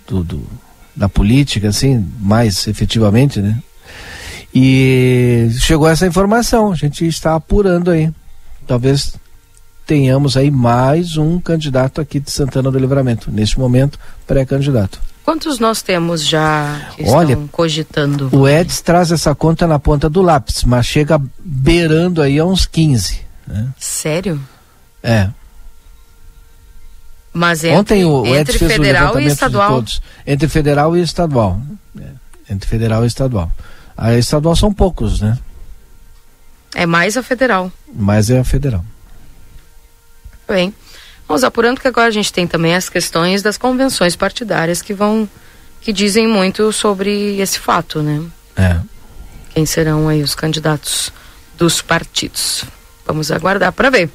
do- 0.08 0.24
do- 0.24 0.48
da 0.96 1.10
política, 1.10 1.68
assim, 1.70 2.06
mais 2.20 2.68
efetivamente, 2.68 3.42
né? 3.42 3.58
E 4.54 5.50
chegou 5.60 5.88
essa 5.88 6.08
informação, 6.08 6.72
a 6.72 6.76
gente 6.76 7.06
está 7.06 7.36
apurando 7.36 7.92
aí. 7.92 8.10
Talvez 8.66 9.16
tenhamos 9.86 10.36
aí 10.36 10.50
mais 10.50 11.18
um 11.18 11.40
candidato 11.40 12.02
aqui 12.02 12.20
de 12.20 12.32
Santana 12.32 12.72
do 12.72 12.80
Livramento. 12.80 13.30
Neste 13.32 13.60
momento, 13.60 14.00
pré-candidato. 14.26 15.00
Quantos 15.28 15.60
nós 15.60 15.82
temos 15.82 16.26
já 16.26 16.90
que 16.96 17.04
Olha, 17.04 17.34
estão 17.34 17.50
cogitando? 17.50 18.30
O 18.32 18.48
Eds 18.48 18.80
traz 18.80 19.12
essa 19.12 19.36
conta 19.36 19.68
na 19.68 19.78
ponta 19.78 20.10
do 20.10 20.22
lápis, 20.22 20.64
mas 20.64 20.86
chega 20.86 21.22
beirando 21.38 22.22
aí 22.22 22.40
a 22.40 22.46
uns 22.46 22.66
15. 22.66 23.20
Né? 23.46 23.68
Sério? 23.78 24.40
É. 25.04 25.30
Mas 27.34 27.66
entre, 27.66 27.78
Ontem 27.78 28.06
o, 28.06 28.22
o 28.22 28.26
Eds 28.26 28.40
entre 28.40 28.58
fez 28.58 28.72
o 28.72 28.74
federal 28.74 29.02
e 29.02 29.08
levantamento 29.08 29.34
estadual. 29.34 29.70
todos. 29.70 30.02
Entre 30.26 30.48
federal 30.48 30.96
e 30.96 31.02
estadual. 31.02 31.62
É, 32.00 32.54
Entre 32.54 32.70
federal 32.70 33.04
e 33.04 33.08
estadual. 33.08 33.52
A 33.98 34.16
estadual 34.16 34.56
são 34.56 34.74
poucos, 34.74 35.20
né? 35.20 35.38
É 36.74 36.86
mais 36.86 37.18
a 37.18 37.22
federal. 37.22 37.70
Mas 37.94 38.30
é 38.30 38.40
a 38.40 38.46
federal. 38.46 38.86
Bem, 40.48 40.74
vamos 41.28 41.44
apurando 41.44 41.80
que 41.82 41.88
agora 41.88 42.08
a 42.08 42.12
gente 42.12 42.32
tem 42.32 42.48
também 42.48 42.76
as 42.76 42.90
questões 42.90 43.42
das 43.42 43.58
convenções 43.58 44.16
partidárias 44.16 44.82
que 44.82 44.94
vão 44.94 45.28
que 45.82 45.92
dizem 45.94 46.28
muito 46.28 46.72
sobre 46.74 47.40
esse 47.40 47.60
fato, 47.60 48.02
né? 48.02 48.22
É. 48.56 48.78
Quem 49.54 49.66
serão 49.66 50.10
aí 50.10 50.22
os 50.22 50.36
candidatos 50.36 51.12
dos 51.58 51.82
partidos? 51.82 52.64
Vamos 53.06 53.32
aguardar 53.32 53.72
para 53.72 53.90
ver. 53.90 54.10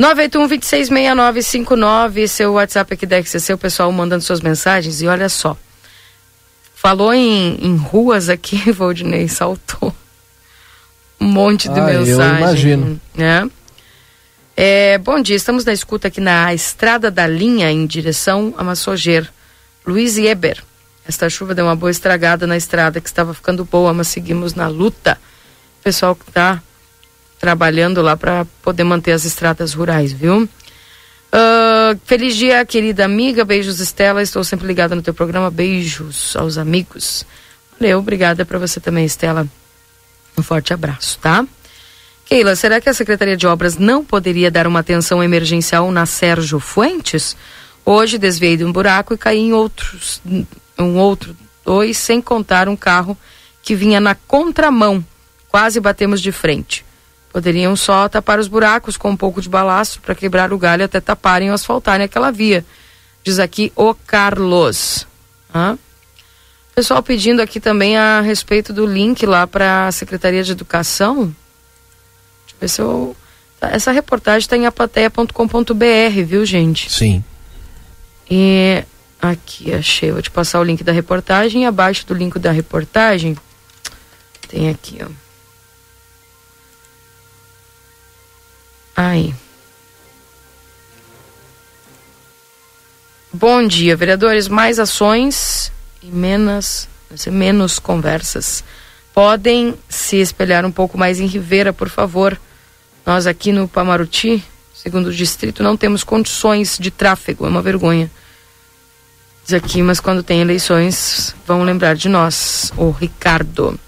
981-266959, 0.00 2.26
seu 2.26 2.54
WhatsApp 2.54 2.94
aqui 2.94 3.06
da 3.06 3.22
XCC, 3.22 3.52
o 3.54 3.58
pessoal 3.58 3.92
mandando 3.92 4.24
suas 4.24 4.40
mensagens. 4.40 5.00
E 5.02 5.06
olha 5.06 5.28
só, 5.28 5.56
falou 6.74 7.12
em, 7.14 7.56
em 7.60 7.76
ruas 7.76 8.28
aqui, 8.28 8.70
Valdinei, 8.72 9.28
saltou 9.28 9.94
um 11.20 11.26
monte 11.26 11.68
de 11.68 11.78
Ah, 11.80 11.92
eu 11.92 12.00
mensagem. 12.04 12.38
imagino. 12.38 13.00
Né? 13.14 13.48
É, 14.56 14.98
bom 14.98 15.20
dia, 15.20 15.34
estamos 15.34 15.64
na 15.64 15.72
escuta 15.72 16.08
aqui 16.08 16.20
na 16.20 16.54
Estrada 16.54 17.10
da 17.10 17.26
Linha, 17.26 17.70
em 17.72 17.86
direção 17.86 18.54
a 18.56 18.62
Massoger. 18.62 19.28
Luiz 19.84 20.16
Eber. 20.16 20.62
Esta 21.06 21.28
chuva 21.28 21.54
deu 21.54 21.64
uma 21.66 21.74
boa 21.74 21.90
estragada 21.90 22.46
na 22.46 22.56
estrada 22.56 23.00
que 23.00 23.08
estava 23.08 23.34
ficando 23.34 23.64
boa, 23.64 23.92
mas 23.92 24.08
seguimos 24.08 24.54
na 24.54 24.68
luta. 24.68 25.18
O 25.80 25.84
pessoal 25.84 26.14
que 26.14 26.28
está 26.28 26.62
trabalhando 27.38 28.00
lá 28.00 28.16
para 28.16 28.46
poder 28.62 28.84
manter 28.84 29.12
as 29.12 29.24
estradas 29.24 29.74
rurais, 29.74 30.12
viu? 30.12 30.48
Ah, 31.36 31.96
feliz 32.04 32.36
dia, 32.36 32.64
querida 32.64 33.04
amiga. 33.04 33.44
Beijos, 33.44 33.80
Estela. 33.80 34.22
Estou 34.22 34.44
sempre 34.44 34.68
ligada 34.68 34.94
no 34.94 35.02
teu 35.02 35.12
programa. 35.12 35.50
Beijos 35.50 36.34
aos 36.36 36.56
amigos. 36.56 37.26
Valeu, 37.78 37.98
obrigada 37.98 38.46
para 38.46 38.58
você 38.58 38.78
também, 38.78 39.04
Estela. 39.04 39.46
Um 40.38 40.42
forte 40.42 40.72
abraço, 40.72 41.18
tá? 41.20 41.44
Keila, 42.24 42.56
será 42.56 42.80
que 42.80 42.88
a 42.88 42.94
Secretaria 42.94 43.36
de 43.36 43.46
Obras 43.46 43.76
não 43.76 44.04
poderia 44.04 44.50
dar 44.50 44.66
uma 44.66 44.80
atenção 44.80 45.22
emergencial 45.22 45.90
na 45.90 46.06
Sérgio 46.06 46.58
Fuentes? 46.58 47.36
Hoje 47.84 48.16
desviei 48.16 48.56
de 48.56 48.64
um 48.64 48.72
buraco 48.72 49.12
e 49.12 49.18
caí 49.18 49.38
em 49.38 49.52
outros, 49.52 50.22
um 50.78 50.96
outro, 50.96 51.36
dois, 51.64 51.98
sem 51.98 52.20
contar 52.22 52.68
um 52.68 52.76
carro 52.76 53.16
que 53.62 53.74
vinha 53.74 54.00
na 54.00 54.14
contramão. 54.14 55.04
Quase 55.48 55.78
batemos 55.80 56.20
de 56.20 56.32
frente. 56.32 56.84
Poderiam 57.30 57.76
só 57.76 58.08
tapar 58.08 58.38
os 58.38 58.48
buracos 58.48 58.96
com 58.96 59.10
um 59.10 59.16
pouco 59.16 59.42
de 59.42 59.48
balaço 59.48 60.00
para 60.00 60.14
quebrar 60.14 60.52
o 60.52 60.58
galho 60.58 60.84
até 60.84 61.00
taparem 61.00 61.48
ou 61.50 61.54
asfaltarem 61.54 62.04
aquela 62.04 62.30
via. 62.30 62.64
Diz 63.22 63.38
aqui 63.38 63.72
o 63.76 63.94
Carlos. 63.94 65.06
Hã? 65.54 65.78
Pessoal 66.74 67.02
pedindo 67.02 67.40
aqui 67.40 67.60
também 67.60 67.96
a 67.96 68.20
respeito 68.20 68.72
do 68.72 68.86
link 68.86 69.24
lá 69.26 69.46
para 69.46 69.86
a 69.86 69.92
Secretaria 69.92 70.42
de 70.42 70.52
Educação. 70.52 71.34
Tá, 73.60 73.70
Essa 73.70 73.92
reportagem 73.92 74.40
está 74.40 74.56
em 74.56 74.66
apateia.com.br, 74.66 76.22
viu, 76.26 76.44
gente? 76.44 76.90
Sim. 76.92 77.24
E 78.30 78.84
aqui, 79.20 79.72
achei. 79.72 80.12
Vou 80.12 80.22
te 80.22 80.30
passar 80.30 80.60
o 80.60 80.64
link 80.64 80.82
da 80.82 80.92
reportagem. 80.92 81.62
E 81.62 81.66
abaixo 81.66 82.06
do 82.06 82.14
link 82.14 82.38
da 82.38 82.50
reportagem 82.50 83.36
tem 84.48 84.68
aqui, 84.68 84.98
ó. 85.02 85.08
Aí. 88.96 89.34
Bom 93.32 93.66
dia, 93.66 93.96
vereadores. 93.96 94.46
Mais 94.46 94.78
ações 94.78 95.72
e 96.00 96.06
menos, 96.06 96.88
menos 97.26 97.80
conversas. 97.80 98.62
Podem 99.12 99.74
se 99.88 100.16
espelhar 100.16 100.64
um 100.64 100.70
pouco 100.70 100.96
mais 100.96 101.18
em 101.18 101.26
Rivera, 101.26 101.72
por 101.72 101.88
favor. 101.88 102.38
Nós 103.04 103.26
aqui 103.26 103.52
no 103.52 103.68
Pamaruti, 103.68 104.42
segundo 104.74 105.08
o 105.08 105.12
distrito, 105.12 105.62
não 105.62 105.76
temos 105.76 106.02
condições 106.04 106.78
de 106.78 106.90
tráfego. 106.90 107.46
É 107.46 107.48
uma 107.48 107.62
vergonha. 107.62 108.10
Diz 109.44 109.54
aqui, 109.54 109.82
mas 109.82 110.00
quando 110.00 110.22
tem 110.22 110.40
eleições, 110.40 111.34
vão 111.46 111.62
lembrar 111.62 111.94
de 111.94 112.08
nós. 112.08 112.72
O 112.76 112.90
Ricardo. 112.90 113.78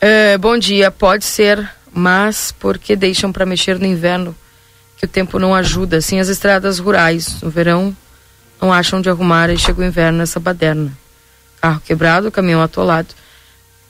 É, 0.00 0.36
bom 0.38 0.58
dia. 0.58 0.90
Pode 0.90 1.24
ser 1.24 1.70
mas 1.92 2.52
porque 2.52 2.94
deixam 2.94 3.32
para 3.32 3.46
mexer 3.46 3.78
no 3.78 3.86
inverno, 3.86 4.34
que 4.96 5.04
o 5.04 5.08
tempo 5.08 5.38
não 5.38 5.54
ajuda, 5.54 5.96
assim 5.96 6.20
as 6.20 6.28
estradas 6.28 6.78
rurais. 6.78 7.40
No 7.42 7.50
verão 7.50 7.96
não 8.60 8.72
acham 8.72 9.00
de 9.00 9.08
arrumar 9.08 9.50
e 9.50 9.58
chega 9.58 9.80
o 9.80 9.84
inverno 9.84 10.18
nessa 10.18 10.38
baderna. 10.38 10.92
Carro 11.60 11.80
quebrado, 11.80 12.30
caminhão 12.30 12.62
atolado. 12.62 13.08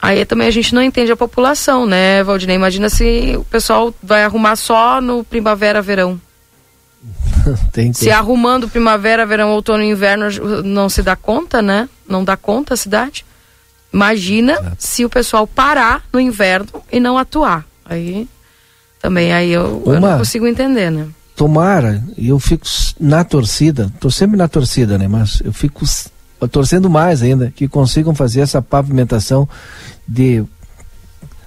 Aí 0.01 0.25
também 0.25 0.47
a 0.47 0.51
gente 0.51 0.73
não 0.73 0.81
entende 0.81 1.11
a 1.11 1.15
população, 1.17 1.85
né, 1.85 2.23
Valdinei? 2.23 2.55
Imagina 2.55 2.89
se 2.89 3.35
o 3.37 3.43
pessoal 3.43 3.93
vai 4.01 4.23
arrumar 4.23 4.55
só 4.55 4.99
no 4.99 5.23
primavera, 5.23 5.81
verão. 5.81 6.19
tem, 7.71 7.93
Se 7.93 8.09
arrumando 8.09 8.67
primavera, 8.67 9.25
verão, 9.25 9.49
outono 9.51 9.83
e 9.83 9.89
inverno 9.89 10.25
não 10.63 10.89
se 10.89 11.01
dá 11.03 11.15
conta, 11.15 11.61
né? 11.61 11.87
Não 12.07 12.23
dá 12.23 12.35
conta 12.35 12.73
a 12.73 12.77
cidade. 12.77 13.25
Imagina 13.93 14.73
se 14.79 15.03
o 15.05 15.09
pessoal 15.09 15.45
parar 15.45 16.03
no 16.13 16.19
inverno 16.19 16.81
e 16.91 16.99
não 16.99 17.17
atuar. 17.17 17.65
Aí 17.85 18.27
também 19.01 19.33
aí 19.33 19.51
eu, 19.51 19.83
eu 19.85 19.93
não 19.99 20.07
Uma- 20.09 20.17
consigo 20.17 20.47
entender, 20.47 20.89
né? 20.89 21.07
Tomara, 21.35 22.03
e 22.17 22.29
eu 22.29 22.39
fico 22.39 22.65
na 22.99 23.23
torcida, 23.23 23.91
tô 23.99 24.11
sempre 24.11 24.37
na 24.37 24.47
torcida, 24.47 24.97
né? 24.97 25.07
Mas 25.07 25.41
eu 25.43 25.51
fico 25.51 25.83
torcendo 26.51 26.89
mais 26.89 27.21
ainda, 27.23 27.51
que 27.55 27.67
consigam 27.67 28.13
fazer 28.13 28.41
essa 28.41 28.61
pavimentação 28.61 29.47
de. 30.13 30.43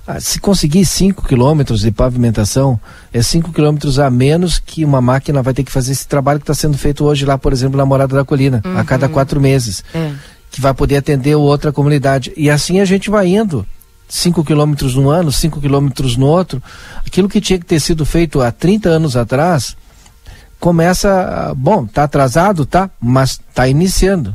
ah, 0.06 0.20
se 0.20 0.38
conseguir 0.40 0.84
5 0.84 1.26
quilômetros 1.26 1.80
de 1.80 1.90
pavimentação, 1.90 2.80
é 3.12 3.20
5 3.22 3.52
quilômetros 3.52 3.98
a 3.98 4.10
menos 4.10 4.58
que 4.58 4.84
uma 4.84 5.00
máquina 5.00 5.42
vai 5.42 5.52
ter 5.54 5.64
que 5.64 5.72
fazer 5.72 5.92
esse 5.92 6.06
trabalho 6.08 6.38
que 6.40 6.44
está 6.44 6.54
sendo 6.54 6.76
feito 6.78 7.04
hoje 7.04 7.24
lá, 7.26 7.36
por 7.36 7.52
exemplo, 7.52 7.76
na 7.76 7.84
Morada 7.86 8.16
da 8.16 8.24
Colina, 8.24 8.62
a 8.76 8.84
cada 8.84 9.08
quatro 9.08 9.40
meses 9.40 9.84
É. 9.94 10.12
que 10.50 10.60
vai 10.60 10.72
poder 10.72 10.96
atender 10.96 11.34
outra 11.34 11.72
comunidade. 11.72 12.32
E 12.36 12.48
assim 12.50 12.80
a 12.80 12.84
gente 12.84 13.10
vai 13.10 13.28
indo. 13.28 13.66
5 14.08 14.44
quilômetros 14.44 14.94
num 14.94 15.08
ano, 15.08 15.32
5 15.32 15.60
quilômetros 15.60 16.16
no 16.16 16.26
outro. 16.26 16.62
Aquilo 17.06 17.28
que 17.28 17.40
tinha 17.40 17.58
que 17.58 17.64
ter 17.66 17.80
sido 17.80 18.04
feito 18.06 18.40
há 18.42 18.52
30 18.52 18.88
anos 18.88 19.16
atrás, 19.16 19.74
começa. 20.60 21.52
Bom, 21.56 21.86
tá 21.86 22.04
atrasado, 22.04 22.64
tá? 22.66 22.90
Mas 23.00 23.40
tá 23.54 23.66
iniciando. 23.66 24.34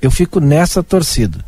Eu 0.00 0.10
fico 0.10 0.40
nessa 0.40 0.82
torcida. 0.82 1.38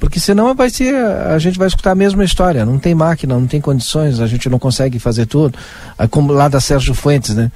Porque 0.00 0.18
senão 0.18 0.54
vai 0.54 0.70
ser. 0.70 0.94
A 0.94 1.38
gente 1.38 1.58
vai 1.58 1.68
escutar 1.68 1.90
a 1.90 1.94
mesma 1.94 2.24
história. 2.24 2.64
Não 2.64 2.78
tem 2.78 2.94
máquina, 2.94 3.38
não 3.38 3.46
tem 3.46 3.60
condições, 3.60 4.18
a 4.18 4.26
gente 4.26 4.48
não 4.48 4.58
consegue 4.58 4.98
fazer 4.98 5.26
tudo. 5.26 5.56
Aí, 5.96 6.08
como 6.08 6.32
lá 6.32 6.48
da 6.48 6.58
Sérgio 6.58 6.94
Fuentes, 6.94 7.34
né? 7.36 7.52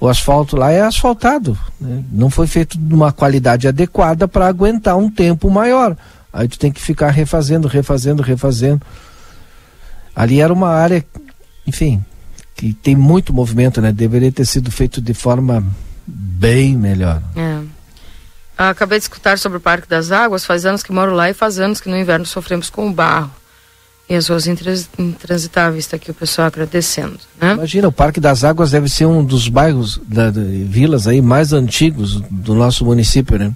O 0.00 0.08
asfalto 0.08 0.56
lá 0.56 0.72
é 0.72 0.82
asfaltado. 0.82 1.56
né? 1.80 2.02
Não 2.10 2.28
foi 2.28 2.48
feito 2.48 2.76
de 2.76 2.92
uma 2.92 3.12
qualidade 3.12 3.68
adequada 3.68 4.26
para 4.26 4.48
aguentar 4.48 4.96
um 4.98 5.08
tempo 5.08 5.48
maior. 5.48 5.96
Aí 6.32 6.48
tu 6.48 6.58
tem 6.58 6.72
que 6.72 6.82
ficar 6.82 7.10
refazendo, 7.10 7.68
refazendo, 7.68 8.22
refazendo. 8.22 8.82
Ali 10.16 10.40
era 10.40 10.52
uma 10.52 10.68
área, 10.68 11.04
enfim, 11.64 12.04
que 12.56 12.72
tem 12.72 12.96
muito 12.96 13.32
movimento, 13.32 13.80
né? 13.80 13.92
Deveria 13.92 14.32
ter 14.32 14.44
sido 14.44 14.68
feito 14.70 15.00
de 15.00 15.14
forma 15.14 15.64
bem 16.06 16.76
melhor. 16.76 17.22
É. 17.36 17.60
Ah, 18.56 18.70
Acabei 18.70 18.98
de 18.98 19.04
escutar 19.04 19.38
sobre 19.38 19.58
o 19.58 19.60
Parque 19.60 19.88
das 19.88 20.12
Águas, 20.12 20.44
faz 20.44 20.64
anos 20.64 20.82
que 20.82 20.92
moro 20.92 21.12
lá 21.14 21.28
e 21.28 21.34
faz 21.34 21.58
anos 21.58 21.80
que 21.80 21.88
no 21.88 21.96
inverno 21.96 22.24
sofremos 22.24 22.70
com 22.70 22.88
o 22.88 22.92
barro. 22.92 23.30
E 24.08 24.14
as 24.14 24.28
ruas 24.28 24.46
intrans- 24.46 24.88
intransitáveis, 24.98 25.84
está 25.84 25.96
aqui 25.96 26.10
o 26.10 26.14
pessoal 26.14 26.46
agradecendo. 26.46 27.18
Né? 27.40 27.54
Imagina, 27.54 27.88
o 27.88 27.92
Parque 27.92 28.20
das 28.20 28.44
Águas 28.44 28.70
deve 28.70 28.88
ser 28.88 29.06
um 29.06 29.24
dos 29.24 29.48
bairros, 29.48 29.98
da, 30.06 30.30
da- 30.30 30.42
vilas 30.42 31.06
aí 31.06 31.22
mais 31.22 31.52
antigos 31.54 32.20
do 32.30 32.54
nosso 32.54 32.84
município, 32.84 33.38
né? 33.38 33.50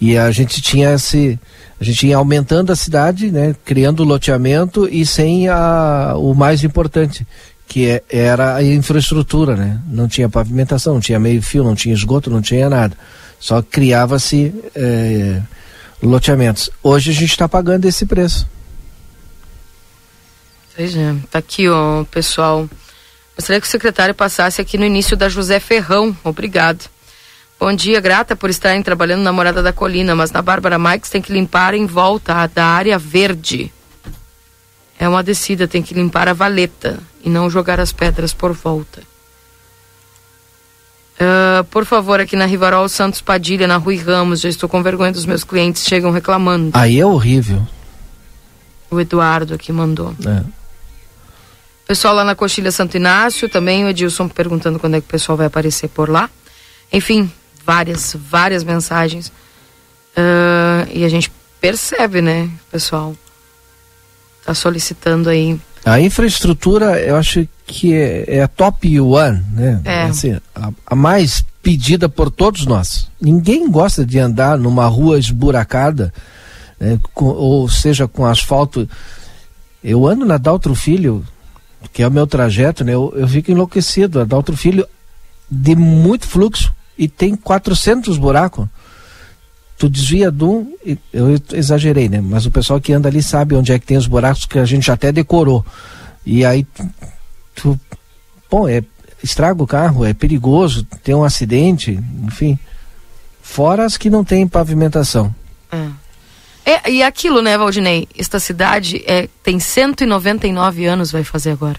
E 0.00 0.16
a 0.16 0.30
gente 0.30 0.60
tinha 0.62 0.92
esse, 0.94 1.38
a 1.80 1.84
gente 1.84 2.06
ia 2.06 2.16
aumentando 2.16 2.70
a 2.70 2.76
cidade, 2.76 3.30
né? 3.32 3.56
Criando 3.64 4.04
loteamento 4.04 4.88
e 4.88 5.04
sem 5.04 5.48
a, 5.48 6.14
o 6.16 6.32
mais 6.32 6.62
importante, 6.62 7.26
que 7.66 7.86
é- 7.88 8.02
era 8.08 8.54
a 8.54 8.62
infraestrutura, 8.62 9.56
né? 9.56 9.80
Não 9.88 10.06
tinha 10.06 10.28
pavimentação, 10.28 10.94
não 10.94 11.00
tinha 11.00 11.18
meio 11.18 11.42
fio, 11.42 11.64
não 11.64 11.74
tinha 11.74 11.94
esgoto, 11.94 12.30
não 12.30 12.40
tinha 12.40 12.70
nada. 12.70 12.96
Só 13.38 13.62
criava-se 13.62 14.54
eh, 14.74 15.42
loteamentos. 16.02 16.70
Hoje 16.82 17.10
a 17.10 17.14
gente 17.14 17.30
está 17.30 17.48
pagando 17.48 17.84
esse 17.84 18.06
preço. 18.06 18.48
Pois 20.74 20.94
é, 20.96 21.14
tá 21.30 21.38
aqui, 21.38 21.68
ó, 21.68 22.04
pessoal. 22.04 22.68
Gostaria 23.36 23.60
que 23.60 23.66
o 23.66 23.70
secretário 23.70 24.14
passasse 24.14 24.60
aqui 24.60 24.78
no 24.78 24.84
início 24.84 25.16
da 25.16 25.28
José 25.28 25.60
Ferrão. 25.60 26.16
Obrigado. 26.24 26.88
Bom 27.58 27.72
dia, 27.72 28.00
grata 28.00 28.36
por 28.36 28.50
estarem 28.50 28.82
trabalhando 28.82 29.22
na 29.22 29.32
Morada 29.32 29.62
da 29.62 29.72
Colina, 29.72 30.14
mas 30.14 30.30
na 30.30 30.42
Bárbara 30.42 30.78
Marques 30.78 31.08
tem 31.08 31.22
que 31.22 31.32
limpar 31.32 31.72
em 31.72 31.86
volta 31.86 32.46
da 32.46 32.66
área 32.66 32.98
verde. 32.98 33.72
É 34.98 35.08
uma 35.08 35.22
descida, 35.22 35.66
tem 35.66 35.82
que 35.82 35.94
limpar 35.94 36.28
a 36.28 36.34
valeta 36.34 36.98
e 37.24 37.30
não 37.30 37.48
jogar 37.48 37.80
as 37.80 37.92
pedras 37.92 38.34
por 38.34 38.52
volta. 38.52 39.02
Ah, 41.18 41.64
por 41.70 41.84
favor, 41.84 42.20
aqui 42.20 42.36
na 42.36 42.46
Rivarol 42.46 42.88
Santos 42.88 43.20
Padilha, 43.20 43.66
na 43.66 43.76
Rui 43.76 43.96
Ramos, 43.96 44.40
já 44.40 44.48
estou 44.48 44.68
com 44.68 44.82
vergonha 44.82 45.12
dos 45.12 45.24
meus 45.26 45.44
clientes, 45.44 45.84
chegam 45.84 46.10
reclamando. 46.10 46.70
Aí 46.74 47.00
é 47.00 47.06
horrível. 47.06 47.66
O 48.90 49.00
Eduardo 49.00 49.54
aqui 49.54 49.72
mandou. 49.72 50.14
né? 50.18 50.44
Pessoal 51.86 52.14
lá 52.14 52.24
na 52.24 52.34
Coxilha 52.34 52.70
Santo 52.72 52.96
Inácio, 52.96 53.48
também 53.48 53.84
o 53.84 53.88
Edilson 53.88 54.28
perguntando 54.28 54.78
quando 54.78 54.94
é 54.96 55.00
que 55.00 55.06
o 55.06 55.10
pessoal 55.10 55.38
vai 55.38 55.46
aparecer 55.46 55.88
por 55.88 56.08
lá. 56.08 56.28
Enfim, 56.92 57.30
várias, 57.64 58.16
várias 58.18 58.62
mensagens. 58.64 59.32
Ah, 60.16 60.86
e 60.92 61.04
a 61.04 61.08
gente 61.08 61.30
percebe, 61.60 62.20
né, 62.20 62.50
pessoal? 62.70 63.14
Tá 64.44 64.54
solicitando 64.54 65.28
aí. 65.28 65.58
A 65.86 66.00
infraestrutura, 66.00 67.00
eu 67.00 67.16
acho 67.16 67.46
que 67.64 67.94
é, 67.94 68.24
é 68.38 68.42
a 68.42 68.48
top 68.48 69.00
one, 69.00 69.42
né? 69.52 69.80
É. 69.84 70.02
Assim, 70.02 70.36
a, 70.54 70.70
a 70.84 70.94
mais 70.96 71.44
pedida 71.62 72.08
por 72.08 72.30
todos 72.30 72.66
nós. 72.66 73.08
Ninguém 73.20 73.70
gosta 73.70 74.04
de 74.04 74.18
andar 74.18 74.58
numa 74.58 74.86
rua 74.86 75.18
esburacada, 75.18 76.12
né, 76.78 76.98
com- 77.14 77.26
ou 77.26 77.68
seja, 77.68 78.06
com 78.08 78.24
asfalto. 78.26 78.88
Eu 79.82 80.06
ando 80.06 80.24
na 80.24 80.36
Daltro 80.38 80.74
Filho, 80.74 81.24
que 81.92 82.02
é 82.02 82.08
o 82.08 82.10
meu 82.10 82.26
trajeto, 82.26 82.82
né? 82.84 82.92
Eu, 82.94 83.12
eu 83.16 83.28
fico 83.28 83.50
enlouquecido. 83.52 84.20
A 84.20 84.24
Daltro 84.24 84.56
Filho 84.56 84.84
de 85.48 85.76
muito 85.76 86.26
fluxo 86.26 86.72
e 86.98 87.06
tem 87.06 87.36
400 87.36 88.18
buracos. 88.18 88.66
Tu 89.78 89.88
desvia 89.88 90.30
de 90.30 90.44
um, 90.44 90.72
e- 90.84 90.98
eu 91.12 91.38
exagerei, 91.52 92.08
né? 92.08 92.20
Mas 92.20 92.46
o 92.46 92.50
pessoal 92.50 92.80
que 92.80 92.92
anda 92.92 93.08
ali 93.08 93.22
sabe 93.22 93.54
onde 93.54 93.72
é 93.72 93.78
que 93.78 93.86
tem 93.86 93.96
os 93.96 94.06
buracos 94.06 94.46
que 94.46 94.58
a 94.58 94.64
gente 94.64 94.90
até 94.90 95.12
decorou. 95.12 95.64
E 96.24 96.44
aí 96.44 96.64
tu, 96.64 96.90
tu 97.54 97.80
bom, 98.50 98.68
é 98.68 98.82
estraga 99.22 99.62
o 99.62 99.66
carro, 99.66 100.04
é 100.04 100.14
perigoso, 100.14 100.84
tem 101.02 101.14
um 101.14 101.24
acidente, 101.24 101.98
enfim. 102.24 102.58
Fora 103.42 103.84
as 103.84 103.96
que 103.96 104.08
não 104.10 104.24
tem 104.24 104.46
pavimentação. 104.46 105.34
É, 106.64 106.90
e 106.90 107.02
aquilo, 107.02 107.40
né, 107.42 107.56
Valdinei? 107.56 108.08
Esta 108.18 108.40
cidade 108.40 109.02
é, 109.06 109.28
tem 109.42 109.60
199 109.60 110.84
anos, 110.84 111.12
vai 111.12 111.22
fazer 111.22 111.50
agora. 111.52 111.78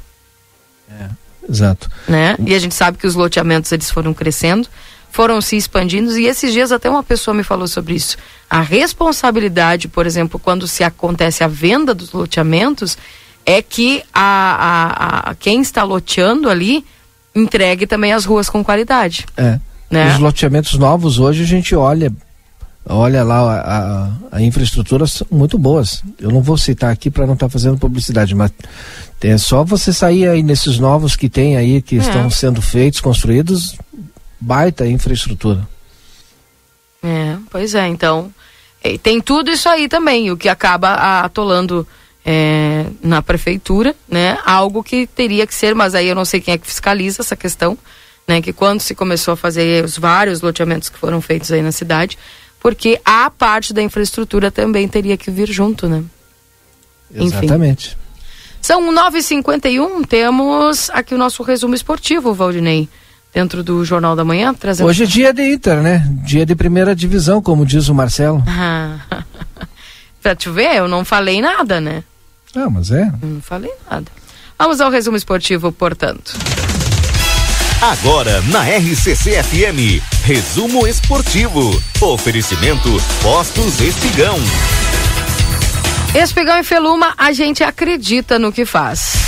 Exato. 1.50 1.90
né? 2.08 2.36
E 2.46 2.54
a 2.54 2.60
gente 2.60 2.74
sabe 2.76 2.98
que 2.98 3.08
os 3.08 3.16
loteamentos 3.16 3.72
eles 3.72 3.90
foram 3.90 4.14
crescendo, 4.14 4.68
foram 5.12 5.42
se 5.42 5.56
expandindo 5.58 6.18
e 6.18 6.28
esses 6.28 6.54
dias 6.54 6.72
até 6.72 6.90
uma 6.90 7.04
pessoa 7.04 7.34
me 7.36 7.44
falou 7.44 7.68
sobre 7.68 7.96
isso. 7.96 8.18
A 8.50 8.62
responsabilidade, 8.62 9.88
por 9.88 10.06
exemplo, 10.06 10.40
quando 10.40 10.68
se 10.68 10.84
acontece 10.84 11.44
a 11.44 11.48
venda 11.48 11.94
dos 11.94 12.12
loteamentos, 12.12 12.98
é 13.46 13.62
que 13.62 14.04
a, 14.14 15.30
a, 15.30 15.32
a- 15.32 15.36
quem 15.36 15.62
está 15.62 15.84
loteando 15.84 16.50
ali 16.50 16.86
entregue 17.34 17.88
também 17.88 18.12
as 18.14 18.26
ruas 18.26 18.50
com 18.50 18.64
qualidade. 18.64 19.26
É. 19.38 19.60
Né? 19.90 20.12
Os 20.14 20.20
loteamentos 20.20 20.74
novos 20.78 21.18
hoje 21.20 21.44
a 21.44 21.46
gente 21.48 21.74
olha, 21.76 22.12
olha 22.86 23.24
lá 23.24 23.40
a, 23.40 23.78
a, 24.34 24.38
a 24.38 24.42
infraestrutura 24.42 25.08
são 25.08 25.26
muito 25.32 25.58
boas. 25.58 26.04
Eu 26.20 26.30
não 26.32 26.42
vou 26.42 26.58
citar 26.58 26.92
aqui 26.92 27.10
para 27.10 27.26
não 27.26 27.36
estar 27.36 27.48
fazendo 27.50 27.78
publicidade, 27.78 28.36
mas 28.36 28.52
é 29.22 29.38
só 29.38 29.64
você 29.64 29.94
sair 29.94 30.28
aí 30.28 30.44
nesses 30.44 30.78
novos 30.78 31.16
que 31.16 31.30
tem 31.30 31.56
aí 31.58 31.82
que 31.82 31.96
É. 31.96 32.00
estão 32.00 32.30
sendo 32.30 32.62
feitos, 32.62 33.00
construídos, 33.00 33.76
baita 34.40 34.86
infraestrutura. 34.88 35.68
É, 37.04 37.38
pois 37.50 37.76
é, 37.76 37.88
então 37.88 38.34
tem 39.02 39.20
tudo 39.20 39.52
isso 39.52 39.68
aí 39.68 39.90
também, 39.90 40.32
o 40.32 40.38
que 40.38 40.48
acaba 40.48 41.22
atolando 41.22 41.86
eh, 42.30 42.86
na 43.02 43.22
prefeitura, 43.22 43.96
né? 44.08 44.38
Algo 44.46 44.84
que 44.84 45.08
teria 45.08 45.48
que 45.48 45.56
ser, 45.56 45.74
mas 45.74 45.96
aí 45.96 46.08
eu 46.08 46.16
não 46.16 46.26
sei 46.26 46.42
quem 46.42 46.54
é 46.54 46.58
que 46.58 46.68
fiscaliza 46.68 47.22
essa 47.22 47.38
questão, 47.38 47.78
né? 48.28 48.42
Que 48.42 48.52
quando 48.52 48.82
se 48.82 48.94
começou 48.94 49.34
a 49.34 49.38
fazer 49.38 49.86
os 49.86 49.98
vários 49.98 50.42
loteamentos 50.42 50.90
que 50.90 50.98
foram 50.98 51.22
feitos 51.22 51.52
aí 51.52 51.62
na 51.62 51.72
cidade, 51.72 52.18
porque 52.60 53.00
a 53.06 53.30
parte 53.30 53.74
da 53.74 53.82
infraestrutura 53.82 54.52
também 54.52 54.88
teria 54.88 55.18
que 55.18 55.32
vir 55.32 55.50
junto, 55.50 55.88
né? 55.88 56.04
Enfim. 57.12 57.46
Exatamente. 57.46 57.98
São 58.62 58.94
9h51, 58.94 60.06
temos 60.06 60.90
aqui 60.90 61.16
o 61.16 61.18
nosso 61.18 61.44
resumo 61.44 61.76
esportivo, 61.76 62.34
Valdinei, 62.34 62.90
dentro 63.34 63.64
do 63.64 63.84
Jornal 63.86 64.16
da 64.16 64.26
Manhã, 64.26 64.54
trazendo. 64.54 64.88
Hoje 64.88 65.04
é 65.04 65.06
dia 65.06 65.34
de 65.34 65.54
Inter, 65.54 65.82
né? 65.82 66.08
Dia 66.24 66.46
de 66.46 66.56
primeira 66.56 66.96
divisão, 66.96 67.42
como 67.42 67.66
diz 67.66 67.88
o 67.88 67.96
Marcelo. 67.96 68.44
Ah, 68.48 68.98
pra 70.22 70.36
te 70.36 70.50
ver, 70.50 70.76
eu 70.76 70.88
não 70.88 71.06
falei 71.06 71.42
nada, 71.42 71.80
né? 71.80 72.04
Não, 72.56 72.70
mas 72.70 72.92
é. 72.92 73.12
Não 73.22 73.42
falei 73.42 73.72
nada. 73.90 74.06
Vamos 74.58 74.82
ao 74.82 74.90
resumo 74.90 75.16
esportivo, 75.18 75.72
portanto. 75.72 76.34
Agora 77.80 78.42
na 78.44 78.64
RCC 78.64 79.44
FM, 79.44 80.02
resumo 80.24 80.88
esportivo. 80.88 81.80
Oferecimento 82.02 82.90
Postos 83.22 83.80
Espigão. 83.80 84.38
Espigão 86.16 86.58
e 86.58 86.64
Feluma, 86.64 87.14
a 87.16 87.32
gente 87.32 87.64
acredita 87.64 88.40
no 88.40 88.52
que 88.52 88.66
faz. 88.66 89.27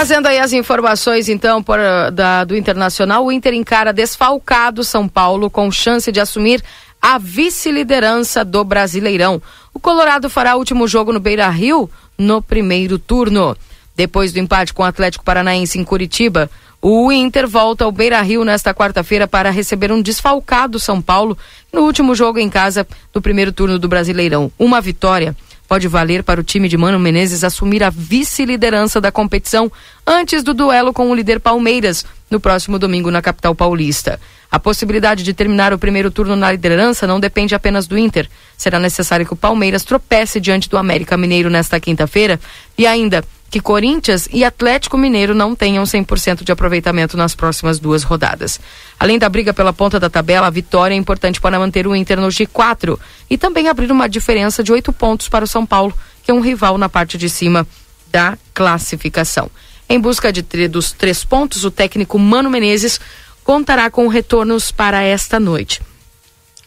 Trazendo 0.00 0.28
aí 0.28 0.38
as 0.38 0.54
informações, 0.54 1.28
então, 1.28 1.62
por, 1.62 1.78
da, 2.14 2.42
do 2.42 2.56
Internacional, 2.56 3.22
o 3.22 3.30
Inter 3.30 3.52
encara 3.52 3.92
desfalcado 3.92 4.82
São 4.82 5.06
Paulo 5.06 5.50
com 5.50 5.70
chance 5.70 6.10
de 6.10 6.18
assumir 6.18 6.64
a 7.02 7.18
vice-liderança 7.18 8.42
do 8.42 8.64
Brasileirão. 8.64 9.42
O 9.74 9.78
Colorado 9.78 10.30
fará 10.30 10.54
o 10.54 10.58
último 10.58 10.88
jogo 10.88 11.12
no 11.12 11.20
Beira 11.20 11.50
Rio 11.50 11.90
no 12.16 12.40
primeiro 12.40 12.98
turno. 12.98 13.54
Depois 13.94 14.32
do 14.32 14.38
empate 14.38 14.72
com 14.72 14.82
o 14.82 14.86
Atlético 14.86 15.22
Paranaense 15.22 15.78
em 15.78 15.84
Curitiba, 15.84 16.50
o 16.80 17.12
Inter 17.12 17.46
volta 17.46 17.84
ao 17.84 17.92
Beira 17.92 18.22
Rio 18.22 18.42
nesta 18.42 18.72
quarta-feira 18.72 19.28
para 19.28 19.50
receber 19.50 19.92
um 19.92 20.00
desfalcado 20.00 20.80
São 20.80 21.02
Paulo 21.02 21.36
no 21.70 21.82
último 21.82 22.14
jogo 22.14 22.38
em 22.38 22.48
casa 22.48 22.88
do 23.12 23.20
primeiro 23.20 23.52
turno 23.52 23.78
do 23.78 23.86
Brasileirão. 23.86 24.50
Uma 24.58 24.80
vitória 24.80 25.36
pode 25.70 25.86
valer 25.86 26.24
para 26.24 26.40
o 26.40 26.42
time 26.42 26.68
de 26.68 26.76
Mano 26.76 26.98
Menezes 26.98 27.44
assumir 27.44 27.84
a 27.84 27.90
vice-liderança 27.90 29.00
da 29.00 29.12
competição 29.12 29.70
antes 30.04 30.42
do 30.42 30.52
duelo 30.52 30.92
com 30.92 31.08
o 31.08 31.14
líder 31.14 31.38
Palmeiras 31.38 32.04
no 32.28 32.40
próximo 32.40 32.76
domingo 32.76 33.08
na 33.08 33.22
capital 33.22 33.54
paulista. 33.54 34.20
A 34.50 34.58
possibilidade 34.58 35.22
de 35.22 35.32
terminar 35.32 35.72
o 35.72 35.78
primeiro 35.78 36.10
turno 36.10 36.34
na 36.34 36.50
liderança 36.50 37.06
não 37.06 37.20
depende 37.20 37.54
apenas 37.54 37.86
do 37.86 37.96
Inter. 37.96 38.28
Será 38.56 38.80
necessário 38.80 39.24
que 39.24 39.32
o 39.32 39.36
Palmeiras 39.36 39.84
tropece 39.84 40.40
diante 40.40 40.68
do 40.68 40.76
América 40.76 41.16
Mineiro 41.16 41.48
nesta 41.48 41.78
quinta-feira 41.78 42.40
e 42.76 42.84
ainda 42.84 43.22
que 43.50 43.60
Corinthians 43.60 44.28
e 44.32 44.44
Atlético 44.44 44.96
Mineiro 44.96 45.34
não 45.34 45.56
tenham 45.56 45.82
100% 45.82 46.44
de 46.44 46.52
aproveitamento 46.52 47.16
nas 47.16 47.34
próximas 47.34 47.80
duas 47.80 48.04
rodadas. 48.04 48.60
Além 48.98 49.18
da 49.18 49.28
briga 49.28 49.52
pela 49.52 49.72
ponta 49.72 49.98
da 49.98 50.08
tabela, 50.08 50.46
a 50.46 50.50
vitória 50.50 50.94
é 50.94 50.96
importante 50.96 51.40
para 51.40 51.58
manter 51.58 51.86
o 51.86 51.96
Inter 51.96 52.20
no 52.20 52.28
G4 52.28 52.96
e 53.28 53.36
também 53.36 53.68
abrir 53.68 53.90
uma 53.90 54.08
diferença 54.08 54.62
de 54.62 54.70
oito 54.70 54.92
pontos 54.92 55.28
para 55.28 55.44
o 55.44 55.48
São 55.48 55.66
Paulo, 55.66 55.92
que 56.22 56.30
é 56.30 56.34
um 56.34 56.40
rival 56.40 56.78
na 56.78 56.88
parte 56.88 57.18
de 57.18 57.28
cima 57.28 57.66
da 58.12 58.38
classificação. 58.54 59.50
Em 59.88 59.98
busca 59.98 60.32
de 60.32 60.42
dos 60.68 60.92
três 60.92 61.24
pontos, 61.24 61.64
o 61.64 61.70
técnico 61.70 62.16
Mano 62.16 62.48
Menezes 62.48 63.00
contará 63.42 63.90
com 63.90 64.06
retornos 64.06 64.70
para 64.70 65.02
esta 65.02 65.40
noite. 65.40 65.82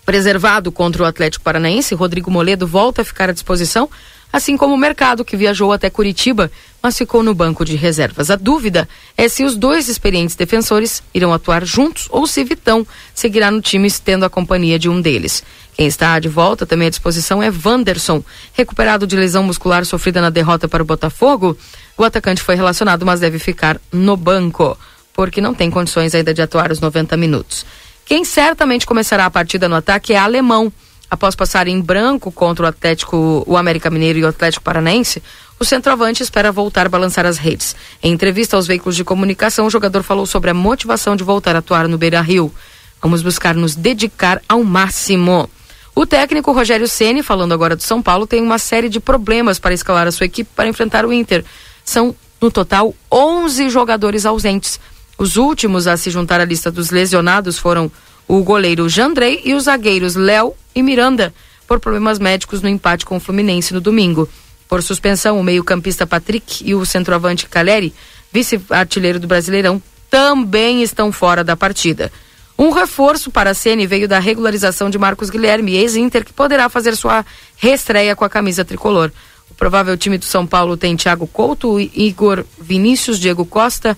Preservado 0.05 0.69
contra 0.69 1.03
o 1.03 1.05
Atlético 1.05 1.45
Paranaense, 1.45 1.95
Rodrigo 1.95 2.29
Moledo 2.29 2.67
volta 2.67 3.01
a 3.01 3.05
ficar 3.05 3.29
à 3.29 3.33
disposição 3.33 3.89
assim 4.33 4.57
como 4.57 4.73
o 4.73 4.77
mercado, 4.77 5.23
que 5.23 5.37
viajou 5.37 5.71
até 5.71 5.91
Curitiba, 5.91 6.51
mas 6.81 6.97
ficou 6.97 7.21
no 7.21 7.35
banco 7.35 7.63
de 7.63 7.75
reservas. 7.75 8.31
A 8.31 8.35
dúvida 8.35 8.89
é 9.15 9.29
se 9.29 9.43
os 9.43 9.55
dois 9.55 9.87
experientes 9.87 10.35
defensores 10.35 11.03
irão 11.13 11.31
atuar 11.31 11.63
juntos 11.63 12.07
ou 12.09 12.25
se 12.25 12.43
Vitão 12.43 12.85
seguirá 13.13 13.51
no 13.51 13.61
time 13.61 13.91
tendo 13.91 14.25
a 14.25 14.29
companhia 14.31 14.79
de 14.79 14.89
um 14.89 14.99
deles. 14.99 15.43
Quem 15.77 15.85
está 15.85 16.17
de 16.19 16.29
volta 16.29 16.65
também 16.65 16.87
à 16.87 16.89
disposição 16.89 17.43
é 17.43 17.51
Wanderson. 17.63 18.23
Recuperado 18.53 19.05
de 19.05 19.15
lesão 19.15 19.43
muscular 19.43 19.85
sofrida 19.85 20.19
na 20.19 20.31
derrota 20.31 20.67
para 20.67 20.81
o 20.81 20.85
Botafogo, 20.85 21.55
o 21.95 22.03
atacante 22.03 22.41
foi 22.41 22.55
relacionado, 22.55 23.05
mas 23.05 23.19
deve 23.19 23.37
ficar 23.37 23.79
no 23.91 24.17
banco, 24.17 24.75
porque 25.13 25.39
não 25.41 25.53
tem 25.53 25.69
condições 25.69 26.15
ainda 26.15 26.33
de 26.33 26.41
atuar 26.41 26.71
os 26.71 26.79
90 26.79 27.15
minutos. 27.17 27.67
Quem 28.03 28.25
certamente 28.25 28.85
começará 28.85 29.27
a 29.27 29.31
partida 29.31 29.69
no 29.69 29.75
ataque 29.75 30.13
é 30.13 30.17
alemão 30.17 30.73
Após 31.13 31.35
passar 31.35 31.67
em 31.67 31.79
branco 31.79 32.31
contra 32.31 32.65
o 32.65 32.67
Atlético, 32.67 33.43
o 33.45 33.55
América 33.55 33.87
Mineiro 33.91 34.17
e 34.17 34.23
o 34.23 34.27
Atlético 34.27 34.63
Paranaense, 34.63 35.21
o 35.59 35.63
centroavante 35.63 36.23
espera 36.23 36.51
voltar 36.51 36.87
a 36.87 36.89
balançar 36.89 37.23
as 37.23 37.37
redes. 37.37 37.75
Em 38.01 38.11
entrevista 38.11 38.55
aos 38.55 38.65
veículos 38.65 38.95
de 38.95 39.03
comunicação, 39.03 39.67
o 39.67 39.69
jogador 39.69 40.01
falou 40.01 40.25
sobre 40.25 40.49
a 40.49 40.55
motivação 40.55 41.15
de 41.15 41.23
voltar 41.23 41.55
a 41.55 41.59
atuar 41.59 41.87
no 41.87 41.99
Beira 41.99 42.19
Rio. 42.19 42.51
Vamos 42.99 43.21
buscar 43.21 43.53
nos 43.53 43.75
dedicar 43.75 44.41
ao 44.49 44.63
máximo. 44.63 45.47
O 45.93 46.03
técnico 46.03 46.51
Rogério 46.51 46.87
Ceni, 46.87 47.21
falando 47.21 47.53
agora 47.53 47.75
do 47.75 47.83
São 47.83 48.01
Paulo, 48.01 48.25
tem 48.25 48.41
uma 48.41 48.57
série 48.57 48.89
de 48.89 48.99
problemas 48.99 49.59
para 49.59 49.75
escalar 49.75 50.07
a 50.07 50.11
sua 50.11 50.25
equipe 50.25 50.49
para 50.55 50.67
enfrentar 50.67 51.05
o 51.05 51.13
Inter. 51.13 51.45
São, 51.85 52.15
no 52.41 52.49
total, 52.49 52.91
11 53.11 53.69
jogadores 53.69 54.25
ausentes. 54.25 54.79
Os 55.15 55.37
últimos 55.37 55.85
a 55.85 55.95
se 55.95 56.09
juntar 56.09 56.41
à 56.41 56.45
lista 56.45 56.71
dos 56.71 56.89
lesionados 56.89 57.59
foram 57.59 57.91
o 58.27 58.43
goleiro 58.43 58.87
Jandrei 58.89 59.41
e 59.43 59.53
os 59.53 59.63
zagueiros 59.63 60.15
Léo 60.15 60.53
e 60.75 60.81
Miranda, 60.81 61.33
por 61.67 61.79
problemas 61.79 62.19
médicos 62.19 62.61
no 62.61 62.69
empate 62.69 63.05
com 63.05 63.17
o 63.17 63.19
Fluminense 63.19 63.73
no 63.73 63.81
domingo. 63.81 64.27
Por 64.67 64.81
suspensão, 64.81 65.39
o 65.39 65.43
meio-campista 65.43 66.07
Patrick 66.07 66.63
e 66.67 66.73
o 66.73 66.85
centroavante 66.85 67.47
Caleri, 67.47 67.93
vice-artilheiro 68.31 69.19
do 69.19 69.27
Brasileirão, 69.27 69.81
também 70.09 70.83
estão 70.83 71.11
fora 71.11 71.43
da 71.43 71.55
partida. 71.55 72.11
Um 72.57 72.69
reforço 72.69 73.31
para 73.31 73.49
a 73.49 73.53
CN 73.53 73.85
veio 73.87 74.07
da 74.07 74.19
regularização 74.19 74.89
de 74.89 74.97
Marcos 74.97 75.29
Guilherme, 75.29 75.75
ex-Inter, 75.75 76.23
que 76.23 76.33
poderá 76.33 76.69
fazer 76.69 76.95
sua 76.95 77.25
reestreia 77.57 78.15
com 78.15 78.23
a 78.23 78.29
camisa 78.29 78.63
tricolor. 78.63 79.11
O 79.49 79.53
provável 79.55 79.97
time 79.97 80.17
do 80.17 80.25
São 80.25 80.45
Paulo 80.45 80.77
tem 80.77 80.95
Thiago 80.95 81.27
Couto, 81.27 81.79
Igor 81.79 82.45
Vinícius, 82.59 83.19
Diego 83.19 83.45
Costa, 83.45 83.97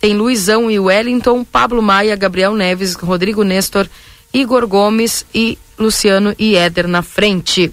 tem 0.00 0.14
Luizão 0.14 0.70
e 0.70 0.80
Wellington, 0.80 1.44
Pablo 1.44 1.82
Maia, 1.82 2.16
Gabriel 2.16 2.54
Neves, 2.54 2.94
Rodrigo 2.94 3.44
Nestor, 3.44 3.86
Igor 4.32 4.66
Gomes 4.66 5.26
e 5.34 5.58
Luciano 5.78 6.34
e 6.38 6.56
Éder 6.56 6.88
na 6.88 7.02
frente. 7.02 7.70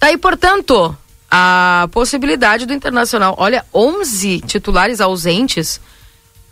Tá 0.00 0.08
aí, 0.08 0.16
portanto, 0.16 0.96
a 1.30 1.88
possibilidade 1.92 2.64
do 2.64 2.72
Internacional. 2.72 3.34
Olha, 3.38 3.64
11 3.74 4.40
titulares 4.40 5.00
ausentes 5.00 5.80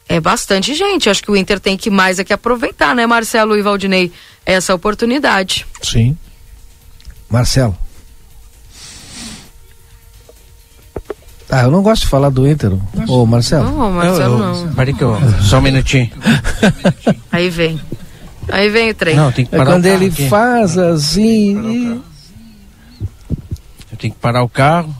é 0.06 0.20
bastante 0.20 0.74
gente. 0.74 1.08
Acho 1.08 1.22
que 1.22 1.30
o 1.30 1.36
Inter 1.36 1.58
tem 1.58 1.76
que 1.76 1.90
mais 1.90 2.18
é 2.18 2.24
que 2.24 2.32
aproveitar, 2.32 2.94
né, 2.94 3.06
Marcelo 3.06 3.56
e 3.56 3.62
Valdinei, 3.62 4.12
essa 4.44 4.74
oportunidade. 4.74 5.66
Sim. 5.82 6.16
Marcelo. 7.30 7.76
Ah, 11.50 11.62
eu 11.62 11.70
não 11.70 11.82
gosto 11.82 12.02
de 12.02 12.08
falar 12.08 12.30
do 12.30 12.48
Inter. 12.48 12.72
Ô, 13.06 13.26
Marcelo. 13.26 13.64
Não, 13.70 13.90
Marcelo 13.92 14.38
não. 14.38 14.72
Peraí 14.74 14.94
que 14.94 15.02
eu. 15.02 15.16
Só 15.42 15.58
um 15.58 15.62
minutinho. 15.62 16.10
Aí 17.30 17.50
vem. 17.50 17.78
Aí 18.48 18.68
vem 18.70 18.90
o 18.90 18.94
trem. 18.94 19.14
Não, 19.14 19.30
tem 19.30 19.44
que 19.44 19.54
É 19.54 19.58
parar 19.58 19.72
quando 19.72 19.84
o 19.84 19.88
carro 19.88 20.02
ele 20.02 20.12
aqui. 20.12 20.28
faz 20.28 20.76
assim. 20.78 22.00
Eu 23.92 23.98
tenho 23.98 24.12
que 24.12 24.18
parar 24.18 24.42
o 24.42 24.48
carro, 24.48 24.94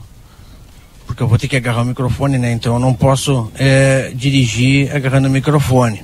porque 1.05 1.21
eu 1.21 1.27
vou 1.27 1.37
ter 1.37 1.47
que 1.47 1.55
agarrar 1.57 1.81
o 1.81 1.85
microfone, 1.85 2.37
né? 2.37 2.51
Então 2.53 2.73
eu 2.75 2.79
não 2.79 2.93
posso 2.93 3.51
é, 3.57 4.11
dirigir 4.15 4.95
agarrando 4.95 5.27
o 5.27 5.31
microfone. 5.31 6.03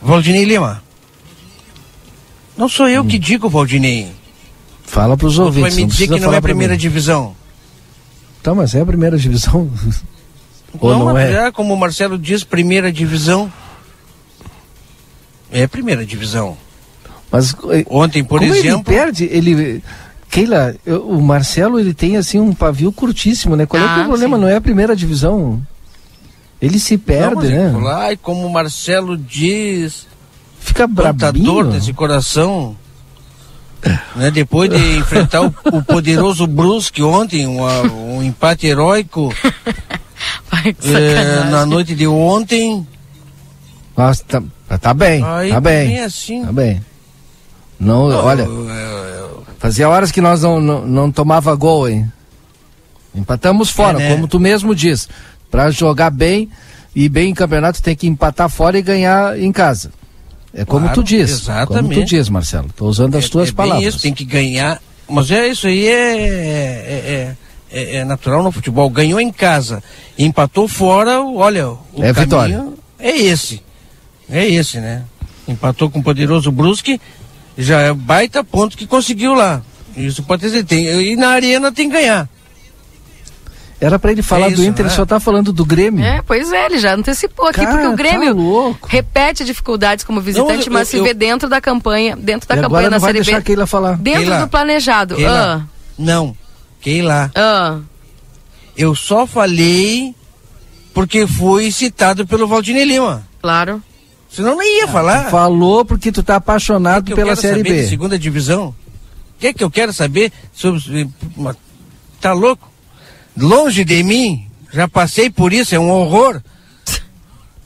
Valdinei 0.00 0.44
Lima. 0.44 0.82
Não 2.56 2.68
sou 2.68 2.88
eu 2.88 3.04
que 3.04 3.18
digo, 3.18 3.48
Valdinei. 3.48 4.08
Fala 4.84 5.16
pros 5.16 5.36
Tu 5.36 5.42
ouvintes. 5.42 5.74
vai 5.74 5.84
me 5.84 5.90
dizer 5.90 6.08
que 6.08 6.20
não 6.20 6.32
é 6.32 6.36
a 6.38 6.42
primeira 6.42 6.72
mim. 6.74 6.78
divisão. 6.78 7.34
Tá, 8.42 8.54
mas 8.54 8.74
é 8.74 8.80
a 8.80 8.86
primeira 8.86 9.16
divisão. 9.18 9.70
Ou 10.80 10.90
não, 10.98 11.12
mas 11.12 11.30
é? 11.30 11.50
como 11.52 11.74
o 11.74 11.76
Marcelo 11.76 12.18
diz, 12.18 12.42
primeira 12.44 12.90
divisão. 12.90 13.52
É 15.50 15.66
primeira 15.66 16.04
divisão. 16.04 16.56
Mas 17.30 17.54
Ontem, 17.88 18.24
por 18.24 18.40
como 18.40 18.52
exemplo. 18.54 18.76
ele 18.76 18.84
perde, 18.84 19.24
ele 19.30 19.82
Keila, 20.30 20.74
eu- 20.84 21.08
o 21.08 21.20
Marcelo 21.22 21.78
ele 21.78 21.92
tem 21.92 22.16
assim 22.16 22.40
um 22.40 22.54
pavio 22.54 22.90
curtíssimo, 22.90 23.54
né? 23.54 23.66
Qual 23.66 23.82
é, 23.82 23.86
que 23.86 23.90
é 23.92 23.96
Ah, 23.98 24.02
o 24.02 24.08
problema? 24.08 24.36
sim. 24.36 24.42
Não 24.42 24.48
é 24.48 24.56
a 24.56 24.60
primeira 24.60 24.96
divisão. 24.96 25.60
Ele 26.60 26.78
se 26.78 26.94
Não, 26.96 27.04
perde, 27.04 27.34
mas 27.36 27.50
né? 27.50 27.66
eu 27.66 27.72
vou 27.72 27.80
lá 27.82 28.12
e 28.12 28.16
como 28.16 28.46
o 28.46 28.50
Marcelo 28.52 29.16
diz. 29.18 30.06
Fica 30.60 30.86
brabinho. 30.86 31.44
dor 31.44 31.64
nesse 31.66 31.92
coração. 31.92 32.76
Né? 34.16 34.30
Depois 34.30 34.70
de 34.70 34.96
enfrentar 34.98 35.42
o, 35.42 35.54
o 35.72 35.82
poderoso 35.82 36.46
Brusque 36.46 37.02
ontem, 37.02 37.46
um, 37.46 37.62
um 38.16 38.22
empate 38.22 38.66
heróico 38.66 39.32
é, 40.84 41.44
na 41.50 41.66
noite 41.66 41.94
de 41.94 42.06
ontem. 42.06 42.86
Nossa, 43.96 44.24
tá, 44.68 44.78
tá 44.78 44.94
bem, 44.94 45.22
Aí 45.24 45.50
tá 45.50 45.60
bem. 45.60 45.88
bem 45.88 46.00
assim. 46.00 46.44
Tá 46.44 46.52
bem. 46.52 46.84
Não, 47.78 48.04
olha, 48.10 48.46
fazia 49.58 49.88
horas 49.88 50.12
que 50.12 50.20
nós 50.20 50.42
não, 50.42 50.60
não, 50.60 50.86
não 50.86 51.10
tomava 51.12 51.54
gol, 51.54 51.88
hein? 51.88 52.10
Empatamos 53.14 53.70
fora, 53.70 54.00
É, 54.00 54.08
né? 54.08 54.14
como 54.14 54.28
tu 54.28 54.38
mesmo 54.38 54.74
diz. 54.74 55.08
Pra 55.50 55.70
jogar 55.70 56.10
bem, 56.10 56.48
E 56.94 57.08
bem 57.08 57.30
em 57.30 57.34
campeonato 57.34 57.82
tem 57.82 57.96
que 57.96 58.06
empatar 58.06 58.48
fora 58.48 58.78
e 58.78 58.82
ganhar 58.82 59.38
em 59.38 59.50
casa. 59.50 59.90
É 60.54 60.64
como 60.64 60.86
Claro, 60.86 61.02
tu 61.02 61.04
diz. 61.04 61.30
Como 61.30 61.40
tu 61.40 61.72
exatamente. 61.72 62.04
diz, 62.04 62.28
Marcelo. 62.28 62.66
Estou 62.66 62.88
usando 62.88 63.16
as 63.16 63.28
tuas 63.28 63.48
é 63.48 63.52
palavras. 63.52 63.94
Isso, 63.94 64.02
tem 64.02 64.12
que 64.12 64.24
ganhar. 64.24 64.80
Mas 65.08 65.30
é 65.30 65.48
isso 65.48 65.66
aí 65.66 65.86
é, 65.86 66.16
é, 66.16 67.36
é, 67.70 67.96
é 67.96 68.04
natural 68.04 68.42
no 68.42 68.52
futebol. 68.52 68.88
Ganhou 68.90 69.20
em 69.20 69.32
casa, 69.32 69.82
empatou 70.18 70.68
fora, 70.68 71.20
olha, 71.22 71.70
o 71.70 71.80
É 72.02 72.12
vitória. 72.12 72.66
é 72.98 73.16
esse. 73.16 73.62
É 74.30 74.46
esse, 74.46 74.78
né? 74.78 75.02
Empatou 75.48 75.90
com 75.90 75.98
o 75.98 76.02
poderoso 76.02 76.52
Brusque, 76.52 77.00
já 77.58 77.80
é 77.80 77.92
baita 77.92 78.44
ponto 78.44 78.76
que 78.76 78.86
conseguiu 78.86 79.34
lá. 79.34 79.62
Isso 79.96 80.22
pode 80.22 80.42
dizer, 80.42 80.64
tem, 80.64 80.86
e 80.86 81.16
na 81.16 81.28
arena 81.30 81.70
tem 81.70 81.88
que 81.88 81.94
ganhar. 81.94 82.28
Era 83.82 83.98
pra 83.98 84.12
ele 84.12 84.22
falar 84.22 84.46
É 84.46 84.50
do 84.50 84.54
isso, 84.54 84.62
Inter, 84.62 84.84
né? 84.84 84.90
ele 84.90 84.96
só 84.96 85.04
tá 85.04 85.18
falando 85.18 85.52
do 85.52 85.64
Grêmio. 85.64 86.04
É, 86.04 86.22
pois 86.22 86.52
é, 86.52 86.66
ele 86.66 86.78
já 86.78 86.94
antecipou 86.94 87.48
aqui, 87.48 87.60
Cara, 87.60 87.72
porque 87.72 87.86
o 87.88 87.96
Grêmio 87.96 88.34
tá 88.34 88.40
louco. 88.40 88.88
repete 88.88 89.44
dificuldades 89.44 90.04
como 90.04 90.20
visitante, 90.20 90.68
eu- 90.68 90.72
mas 90.72 90.86
se 90.88 90.98
eu- 90.98 91.02
vê 91.04 91.12
dentro 91.12 91.48
da 91.48 91.60
campanha, 91.60 92.14
dentro 92.16 92.48
da 92.48 92.54
E 92.54 92.58
campanha 92.58 92.66
agora 92.66 92.84
na 92.90 92.96
não 92.96 93.00
vai 93.00 93.08
Série 93.12 93.24
deixar 93.24 93.38
B. 93.40 93.44
Keila 93.44 93.66
falar. 93.66 93.96
Dentro 93.96 94.20
Keila, 94.22 94.38
do 94.38 94.48
planejado. 94.48 95.16
Keila, 95.16 95.68
Não, 95.98 96.36
Keila, 96.80 97.30
Ah, 97.34 97.40
ah, 97.76 97.78
eu 98.76 98.94
só 98.94 99.26
falei 99.26 100.14
porque 100.94 101.26
fui 101.26 101.70
citado 101.72 102.26
pelo 102.26 102.46
Valdinei 102.46 102.84
Lima. 102.84 103.26
claro. 103.42 103.82
Senão 104.30 104.56
não 104.56 104.62
ia 104.62 104.88
falar. 104.88 105.24
Tu 105.26 105.30
falou 105.30 105.84
porque 105.84 106.10
tu 106.10 106.22
tá 106.22 106.36
apaixonado 106.36 107.04
que 107.04 107.12
eu 107.12 107.16
pela 107.16 107.36
Série 107.36 107.62
B. 107.62 107.86
segunda 107.86 108.18
divisão? 108.18 108.68
O 108.68 108.74
que 109.38 109.48
é 109.48 109.52
que 109.52 109.62
eu 109.62 109.70
quero 109.70 109.92
saber 109.92 110.32
sobre. 110.54 111.06
uma- 111.36 111.54
Tá 112.18 112.32
louco? 112.32 112.71
Longe 113.36 113.84
de 113.84 114.02
mim, 114.02 114.46
já 114.72 114.86
passei 114.88 115.30
por 115.30 115.52
isso, 115.52 115.74
é 115.74 115.78
um 115.78 115.90
horror. 115.90 116.40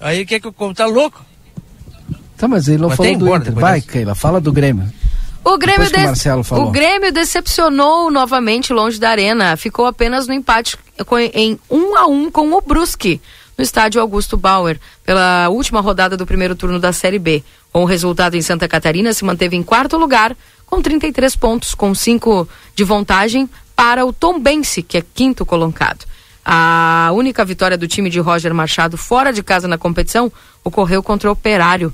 Aí 0.01 0.25
quer 0.25 0.41
que 0.41 0.47
eu 0.47 0.53
como? 0.53 0.75
Tá 0.75 0.87
louco? 0.87 1.25
Tá, 2.37 2.47
mas 2.47 2.69
ele 2.69 2.79
não 2.79 2.89
Mas 2.89 2.97
falou 2.97 3.17
do 3.17 3.25
embora 3.25 3.43
Inter. 3.43 3.55
Vai, 3.55 3.81
dessa. 3.81 3.93
Keila, 3.93 4.15
fala 4.15 4.41
do 4.41 4.53
Grêmio. 4.53 4.87
O 5.43 5.57
Grêmio, 5.57 5.89
que 5.89 6.53
o 6.53 6.57
o 6.59 6.71
Grêmio 6.73 7.13
decepcionou 7.13 8.11
novamente 8.11 8.73
longe 8.73 8.99
da 8.99 9.11
arena. 9.11 9.57
Ficou 9.57 9.87
apenas 9.87 10.27
no 10.27 10.35
empate 10.35 10.77
em 11.33 11.59
1 11.71 11.97
a 11.97 12.07
1 12.07 12.31
com 12.33 12.53
o 12.53 12.61
Brusque, 12.61 13.21
no 13.57 13.63
estádio 13.63 14.01
Augusto 14.01 14.37
Bauer, 14.37 14.79
pela 15.05 15.49
última 15.49 15.81
rodada 15.81 16.17
do 16.17 16.27
primeiro 16.27 16.57
turno 16.57 16.81
da 16.81 16.93
Série 16.93 17.19
B. 17.21 17.45
Com 17.73 17.83
o 17.83 17.87
resultado 17.87 18.37
em 18.37 18.43
Santa 18.43 18.67
Catarina, 18.67 19.13
se 19.13 19.25
manteve 19.25 19.57
em 19.57 19.63
quarto 19.63 19.97
lugar, 19.97 20.37
com 20.67 20.83
33 20.83 21.37
pontos, 21.37 21.75
com 21.75 21.95
5 21.95 22.49
de 22.75 22.83
vantagem 22.83 23.49
para 23.77 24.07
o 24.07 24.13
Tombense, 24.13 24.83
que 24.83 24.97
é 24.97 25.05
quinto 25.15 25.45
colocado. 25.45 26.07
A 26.45 27.11
única 27.13 27.45
vitória 27.45 27.77
do 27.77 27.87
time 27.87 28.09
de 28.09 28.19
Roger 28.19 28.55
Machado 28.55 28.97
fora 28.97 29.33
de 29.33 29.43
casa 29.43 29.69
na 29.69 29.77
competição 29.77 30.33
ocorreu 30.65 31.03
contra 31.03 31.29
o 31.29 31.33
Operário, 31.33 31.93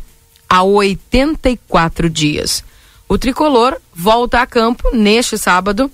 há 0.49 0.63
84 0.63 2.09
dias. 2.09 2.63
O 3.09 3.19
tricolor 3.19 3.79
volta 3.95 4.41
a 4.41 4.47
campo 4.47 4.95
neste 4.95 5.37
sábado, 5.37 5.91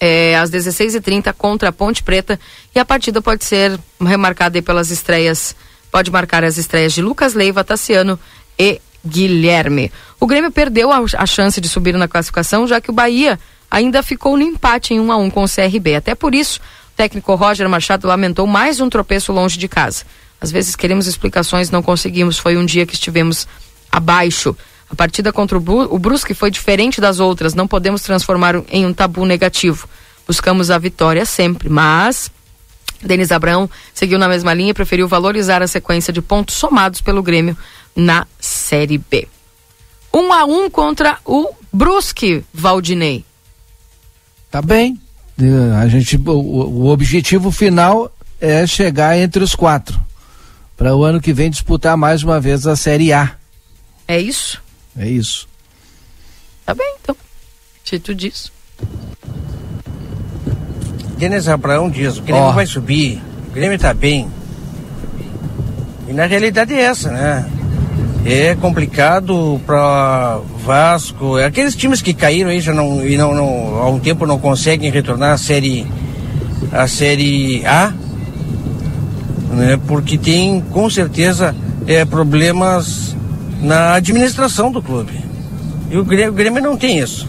é, 0.00 0.36
às 0.36 0.50
16h30, 0.50 1.32
contra 1.34 1.68
a 1.68 1.72
Ponte 1.72 2.02
Preta. 2.02 2.40
E 2.74 2.78
a 2.78 2.84
partida 2.84 3.20
pode 3.20 3.44
ser 3.44 3.78
remarcada 4.00 4.60
pelas 4.62 4.90
estreias, 4.90 5.54
pode 5.90 6.10
marcar 6.10 6.44
as 6.44 6.56
estreias 6.56 6.92
de 6.92 7.02
Lucas 7.02 7.34
Leiva, 7.34 7.62
Tassiano 7.62 8.18
e 8.58 8.80
Guilherme. 9.06 9.92
O 10.18 10.26
Grêmio 10.26 10.50
perdeu 10.50 10.90
a, 10.90 11.02
a 11.16 11.26
chance 11.26 11.60
de 11.60 11.68
subir 11.68 11.94
na 11.94 12.08
classificação, 12.08 12.66
já 12.66 12.80
que 12.80 12.90
o 12.90 12.94
Bahia 12.94 13.38
ainda 13.70 14.02
ficou 14.02 14.36
no 14.36 14.42
empate 14.42 14.94
em 14.94 15.00
1 15.00 15.12
a 15.12 15.16
1 15.16 15.30
com 15.30 15.44
o 15.44 15.48
CRB. 15.48 15.96
Até 15.96 16.14
por 16.14 16.34
isso, 16.34 16.60
o 16.92 16.96
técnico 16.96 17.34
Roger 17.34 17.68
Machado 17.68 18.06
lamentou 18.06 18.46
mais 18.46 18.80
um 18.80 18.88
tropeço 18.88 19.32
longe 19.32 19.58
de 19.58 19.68
casa. 19.68 20.04
Às 20.40 20.50
vezes 20.50 20.76
queremos 20.76 21.06
explicações, 21.06 21.70
não 21.70 21.82
conseguimos. 21.82 22.38
Foi 22.38 22.56
um 22.56 22.64
dia 22.64 22.86
que 22.86 22.94
estivemos 22.94 23.46
abaixo. 23.90 24.56
A 24.90 24.94
partida 24.94 25.32
contra 25.32 25.58
o 25.58 25.98
Brusque 25.98 26.32
foi 26.32 26.50
diferente 26.50 27.00
das 27.00 27.20
outras, 27.20 27.54
não 27.54 27.68
podemos 27.68 28.02
transformar 28.02 28.54
em 28.70 28.86
um 28.86 28.92
tabu 28.94 29.26
negativo. 29.26 29.88
Buscamos 30.26 30.70
a 30.70 30.78
vitória 30.78 31.26
sempre, 31.26 31.68
mas 31.68 32.30
Denis 33.02 33.30
Abrão 33.30 33.68
seguiu 33.92 34.18
na 34.18 34.28
mesma 34.28 34.54
linha 34.54 34.70
e 34.70 34.74
preferiu 34.74 35.06
valorizar 35.06 35.62
a 35.62 35.66
sequência 35.66 36.12
de 36.12 36.22
pontos 36.22 36.54
somados 36.54 37.00
pelo 37.00 37.22
Grêmio 37.22 37.56
na 37.94 38.26
Série 38.40 38.98
B. 38.98 39.28
1 40.12 40.18
um 40.18 40.32
a 40.32 40.44
1 40.44 40.64
um 40.64 40.70
contra 40.70 41.18
o 41.24 41.50
Brusque, 41.72 42.42
Valdinei. 42.52 43.27
Tá 44.50 44.62
bem. 44.62 45.00
A 45.80 45.86
gente, 45.88 46.16
o, 46.16 46.30
o 46.30 46.86
objetivo 46.88 47.50
final 47.50 48.12
é 48.40 48.66
chegar 48.66 49.16
entre 49.16 49.42
os 49.42 49.54
quatro. 49.54 49.98
Para 50.76 50.94
o 50.94 51.04
ano 51.04 51.20
que 51.20 51.32
vem 51.32 51.50
disputar 51.50 51.96
mais 51.96 52.22
uma 52.22 52.40
vez 52.40 52.66
a 52.66 52.76
Série 52.76 53.12
A. 53.12 53.36
É 54.06 54.20
isso? 54.20 54.62
É 54.96 55.08
isso. 55.08 55.48
Tá 56.64 56.74
bem, 56.74 56.96
então. 57.00 57.16
Tu 57.84 58.14
diz. 58.14 58.52
Denis 61.16 61.48
Abraão 61.48 61.90
diz, 61.90 62.18
o 62.18 62.22
Grêmio 62.22 62.42
Ó. 62.42 62.52
vai 62.52 62.66
subir, 62.66 63.20
o 63.48 63.50
Grêmio 63.50 63.78
tá 63.78 63.92
bem. 63.92 64.30
E 66.06 66.12
na 66.12 66.26
realidade 66.26 66.72
é 66.74 66.82
essa, 66.82 67.10
né? 67.10 67.50
É 68.30 68.54
complicado 68.54 69.58
para 69.64 70.38
Vasco, 70.62 71.38
é 71.38 71.46
aqueles 71.46 71.74
times 71.74 72.02
que 72.02 72.12
caíram 72.12 72.50
aí 72.50 72.60
já 72.60 72.74
não, 72.74 73.02
e 73.06 73.16
não, 73.16 73.34
não, 73.34 73.76
há 73.78 73.88
um 73.88 73.98
tempo 73.98 74.26
não 74.26 74.38
conseguem 74.38 74.90
retornar 74.90 75.32
à 75.32 75.38
série, 75.38 75.86
à 76.70 76.86
série 76.86 77.64
A, 77.64 77.90
né? 79.54 79.80
Porque 79.86 80.18
tem 80.18 80.60
com 80.60 80.90
certeza 80.90 81.56
é, 81.86 82.04
problemas 82.04 83.16
na 83.62 83.94
administração 83.94 84.70
do 84.70 84.82
clube. 84.82 85.24
E 85.90 85.96
o 85.96 86.04
Grêmio, 86.04 86.30
o 86.30 86.34
Grêmio 86.34 86.62
não 86.62 86.76
tem 86.76 86.98
isso. 86.98 87.26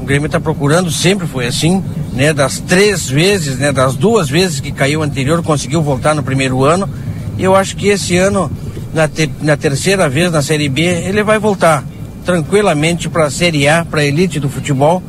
O 0.00 0.04
Grêmio 0.04 0.26
está 0.26 0.38
procurando, 0.38 0.88
sempre 0.88 1.26
foi 1.26 1.48
assim, 1.48 1.82
né? 2.12 2.32
Das 2.32 2.60
três 2.60 3.08
vezes, 3.08 3.58
né? 3.58 3.72
Das 3.72 3.96
duas 3.96 4.28
vezes 4.28 4.60
que 4.60 4.70
caiu 4.70 5.02
anterior, 5.02 5.42
conseguiu 5.42 5.82
voltar 5.82 6.14
no 6.14 6.22
primeiro 6.22 6.62
ano. 6.62 6.88
E 7.36 7.42
eu 7.42 7.56
acho 7.56 7.74
que 7.74 7.88
esse 7.88 8.16
ano, 8.16 8.48
na, 8.94 9.06
te- 9.08 9.30
na 9.42 9.56
terceira 9.56 10.08
vez 10.08 10.30
na 10.32 10.42
Série 10.42 10.68
B, 10.68 10.82
ele 10.82 11.22
vai 11.22 11.38
voltar 11.38 11.84
tranquilamente 12.24 13.08
para 13.08 13.26
a 13.26 13.30
Série 13.30 13.66
A, 13.68 13.84
para 13.84 14.00
a 14.00 14.04
elite 14.04 14.38
do 14.40 14.48
futebol, 14.48 15.02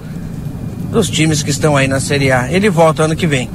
dos 0.92 1.10
times 1.10 1.44
que 1.44 1.50
estão 1.50 1.76
aí 1.76 1.88
na 1.88 2.00
Série 2.00 2.32
A. 2.32 2.52
Ele 2.52 2.70
volta 2.70 3.04
ano 3.04 3.16
que 3.16 3.28
vem. 3.28 3.50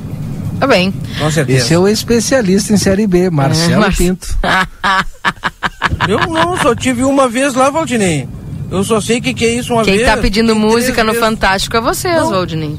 Tá 0.61 0.67
bem. 0.67 0.93
Com 1.19 1.31
certeza. 1.31 1.59
Esse 1.65 1.75
é 1.75 1.79
o 1.79 1.89
especialista 1.89 2.73
em 2.73 2.77
Série 2.77 3.07
B, 3.07 3.29
Marcelo 3.31 3.81
Mar- 3.81 3.97
Pinto. 3.97 4.29
Eu 6.09 6.19
não, 6.29 6.57
só 6.59 6.75
tive 6.75 7.03
uma 7.05 7.29
vez 7.29 7.55
lá, 7.55 7.71
Valdinei. 7.71 8.29
Eu 8.71 8.83
só 8.85 9.01
sei 9.01 9.19
o 9.19 9.23
que, 9.23 9.35
que 9.35 9.45
é 9.45 9.55
isso 9.55 9.73
uma 9.73 9.85
Quem 9.85 9.97
vez. 9.97 10.07
tá 10.09 10.17
pedindo 10.17 10.55
música 10.57 11.03
no 11.05 11.13
vezes. 11.13 11.27
Fantástico 11.27 11.77
é 11.77 11.81
vocês, 11.81 12.15
Não. 12.17 12.31
Valdinei. 12.31 12.77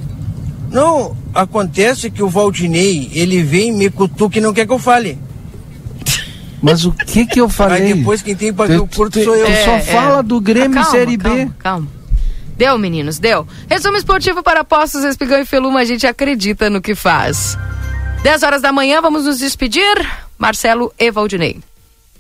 Não, 0.72 1.16
acontece 1.34 2.10
que 2.10 2.22
o 2.24 2.28
Valdinei, 2.30 3.10
ele 3.14 3.42
vem, 3.44 3.72
me 3.72 3.90
cutuca 3.90 4.38
e 4.38 4.42
não 4.42 4.54
quer 4.54 4.66
que 4.66 4.74
eu 4.74 4.80
fale. 4.80 5.18
Mas 6.66 6.84
o 6.84 6.92
que 6.92 7.28
que 7.28 7.40
eu 7.40 7.48
falei? 7.48 7.84
Aí 7.84 7.94
depois 7.94 8.24
quem 8.24 8.36
tem 8.36 8.52
ver 8.52 8.80
o 8.80 8.88
curto 8.88 9.24
sou 9.24 9.36
eu. 9.36 9.46
Tu 9.46 9.66
só 9.66 9.80
fala 9.82 10.24
do 10.24 10.42
Grêmio 10.42 10.80
Ah, 10.80 10.84
calma, 10.84 10.98
Série 10.98 11.16
B. 11.16 11.24
calma, 11.30 11.56
Calma. 11.60 11.88
Deu, 12.58 12.76
meninos, 12.80 13.20
deu. 13.20 13.46
Resumo 13.70 13.96
esportivo 13.98 14.42
para 14.42 14.64
Postos, 14.64 15.04
Espigão 15.04 15.40
e 15.40 15.46
Feluma, 15.46 15.82
a 15.82 15.86
gente 15.86 16.08
acredita 16.08 16.68
no 16.68 16.82
que 16.82 16.96
faz. 16.96 17.56
10 18.24 18.42
horas 18.42 18.64
da 18.64 18.72
manhã, 18.72 19.00
vamos 19.00 19.26
nos 19.26 19.38
despedir. 19.38 19.96
Marcelo 20.40 20.92
e 20.98 21.12
Valdinei. 21.12 21.60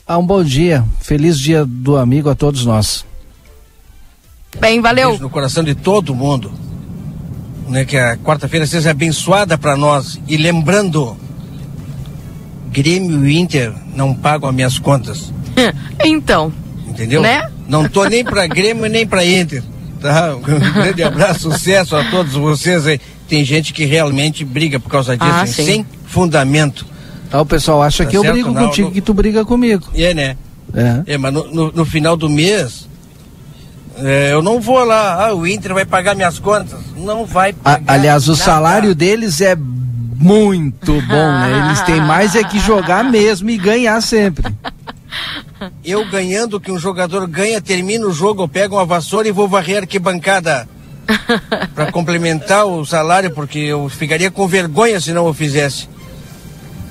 Ah, 0.05 0.19
um 0.19 0.25
bom 0.27 0.43
dia. 0.43 0.85
Feliz 1.01 1.39
dia 1.39 1.65
do 1.65 1.97
amigo 1.97 2.29
a 2.29 2.35
todos 2.35 2.67
nós. 2.67 3.03
Bem, 4.59 4.79
valeu. 4.79 5.09
Beijo 5.09 5.23
no 5.23 5.29
coração 5.31 5.63
de 5.63 5.73
todo 5.73 6.13
mundo. 6.13 6.53
Né, 7.67 7.83
que 7.83 7.97
a 7.97 8.15
quarta-feira 8.15 8.67
seja 8.67 8.91
abençoada 8.91 9.57
para 9.57 9.75
nós. 9.75 10.19
E 10.27 10.37
lembrando, 10.37 11.17
Grêmio 12.75 13.27
e 13.27 13.37
Inter 13.39 13.71
não 13.95 14.13
pagam 14.13 14.49
as 14.49 14.55
minhas 14.55 14.77
contas. 14.79 15.31
então. 16.03 16.51
Entendeu? 16.87 17.21
Né? 17.21 17.49
Não 17.67 17.87
tô 17.87 18.03
nem 18.05 18.23
para 18.23 18.45
Grêmio 18.47 18.87
nem 18.89 19.05
para 19.07 19.25
Inter. 19.25 19.63
Tá? 20.01 20.35
Um 20.35 20.41
grande 20.41 21.01
abraço, 21.03 21.51
sucesso 21.51 21.95
a 21.95 22.03
todos 22.11 22.33
vocês 22.33 22.85
aí. 22.85 22.99
Tem 23.27 23.43
gente 23.43 23.73
que 23.73 23.85
realmente 23.85 24.45
briga 24.45 24.79
por 24.79 24.89
causa 24.89 25.17
disso, 25.17 25.31
Ah, 25.31 25.45
sem 25.47 25.85
fundamento. 26.05 26.85
Ah, 27.31 27.41
o 27.41 27.45
pessoal 27.45 27.81
acha 27.81 28.03
Tá 28.03 28.09
que 28.11 28.17
eu 28.17 28.21
certo, 28.21 28.33
brigo 28.33 28.51
não, 28.51 28.67
contigo, 28.67 28.87
não. 28.89 28.93
que 28.93 29.01
tu 29.01 29.13
briga 29.13 29.43
comigo. 29.43 29.87
É, 29.95 30.13
né? 30.13 30.37
É. 30.73 31.13
É, 31.13 31.17
mas 31.17 31.33
no, 31.33 31.43
no- 31.51 31.71
no 31.71 31.85
final 31.85 32.15
do 32.15 32.29
mês, 32.29 32.87
é, 33.97 34.31
eu 34.33 34.41
não 34.43 34.59
vou 34.61 34.83
lá, 34.83 35.25
ah, 35.27 35.33
o 35.33 35.47
Inter 35.47 35.73
vai 35.73 35.85
pagar 35.85 36.15
minhas 36.15 36.37
contas. 36.37 36.79
Não 36.97 37.25
vai 37.25 37.51
A- 37.51 37.53
pagar. 37.53 37.93
aliás, 37.93 38.27
o 38.27 38.33
nada. 38.33 38.43
salário 38.43 38.93
deles 38.93 39.41
é 39.41 39.55
muito 40.15 40.93
bom, 41.01 41.31
né? 41.31 41.65
Eles 41.65 41.81
têm 41.81 42.01
mais 42.01 42.35
é 42.35 42.43
que 42.43 42.59
jogar 42.59 43.03
mesmo 43.09 43.49
e 43.49 43.57
ganhar 43.57 44.01
sempre. 44.01 44.53
Eu 45.83 46.09
ganhando 46.09 46.57
o 46.57 46.59
que 46.59 46.71
um 46.71 46.79
jogador 46.79 47.25
ganha, 47.27 47.61
termino 47.61 48.09
o 48.09 48.13
jogo, 48.13 48.43
eu 48.43 48.47
pego 48.47 48.75
uma 48.75 48.85
vassoura 48.85 49.27
e 49.27 49.31
vou 49.31 49.47
varrer 49.47 49.77
a 49.77 49.79
arquibancada. 49.81 50.67
para 51.75 51.91
complementar 51.91 52.65
o 52.65 52.83
salário, 52.83 53.29
porque 53.29 53.59
eu 53.59 53.87
ficaria 53.89 54.31
com 54.31 54.47
vergonha 54.47 54.99
se 54.99 55.13
não 55.13 55.27
eu 55.27 55.33
fizesse. 55.33 55.87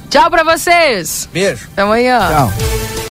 Tchau 0.09 0.31
pra 0.31 0.45
vocês. 0.45 1.29
Beijo. 1.33 1.67
Até 1.73 1.83
amanhã. 1.83 2.21
Tchau. 2.29 2.95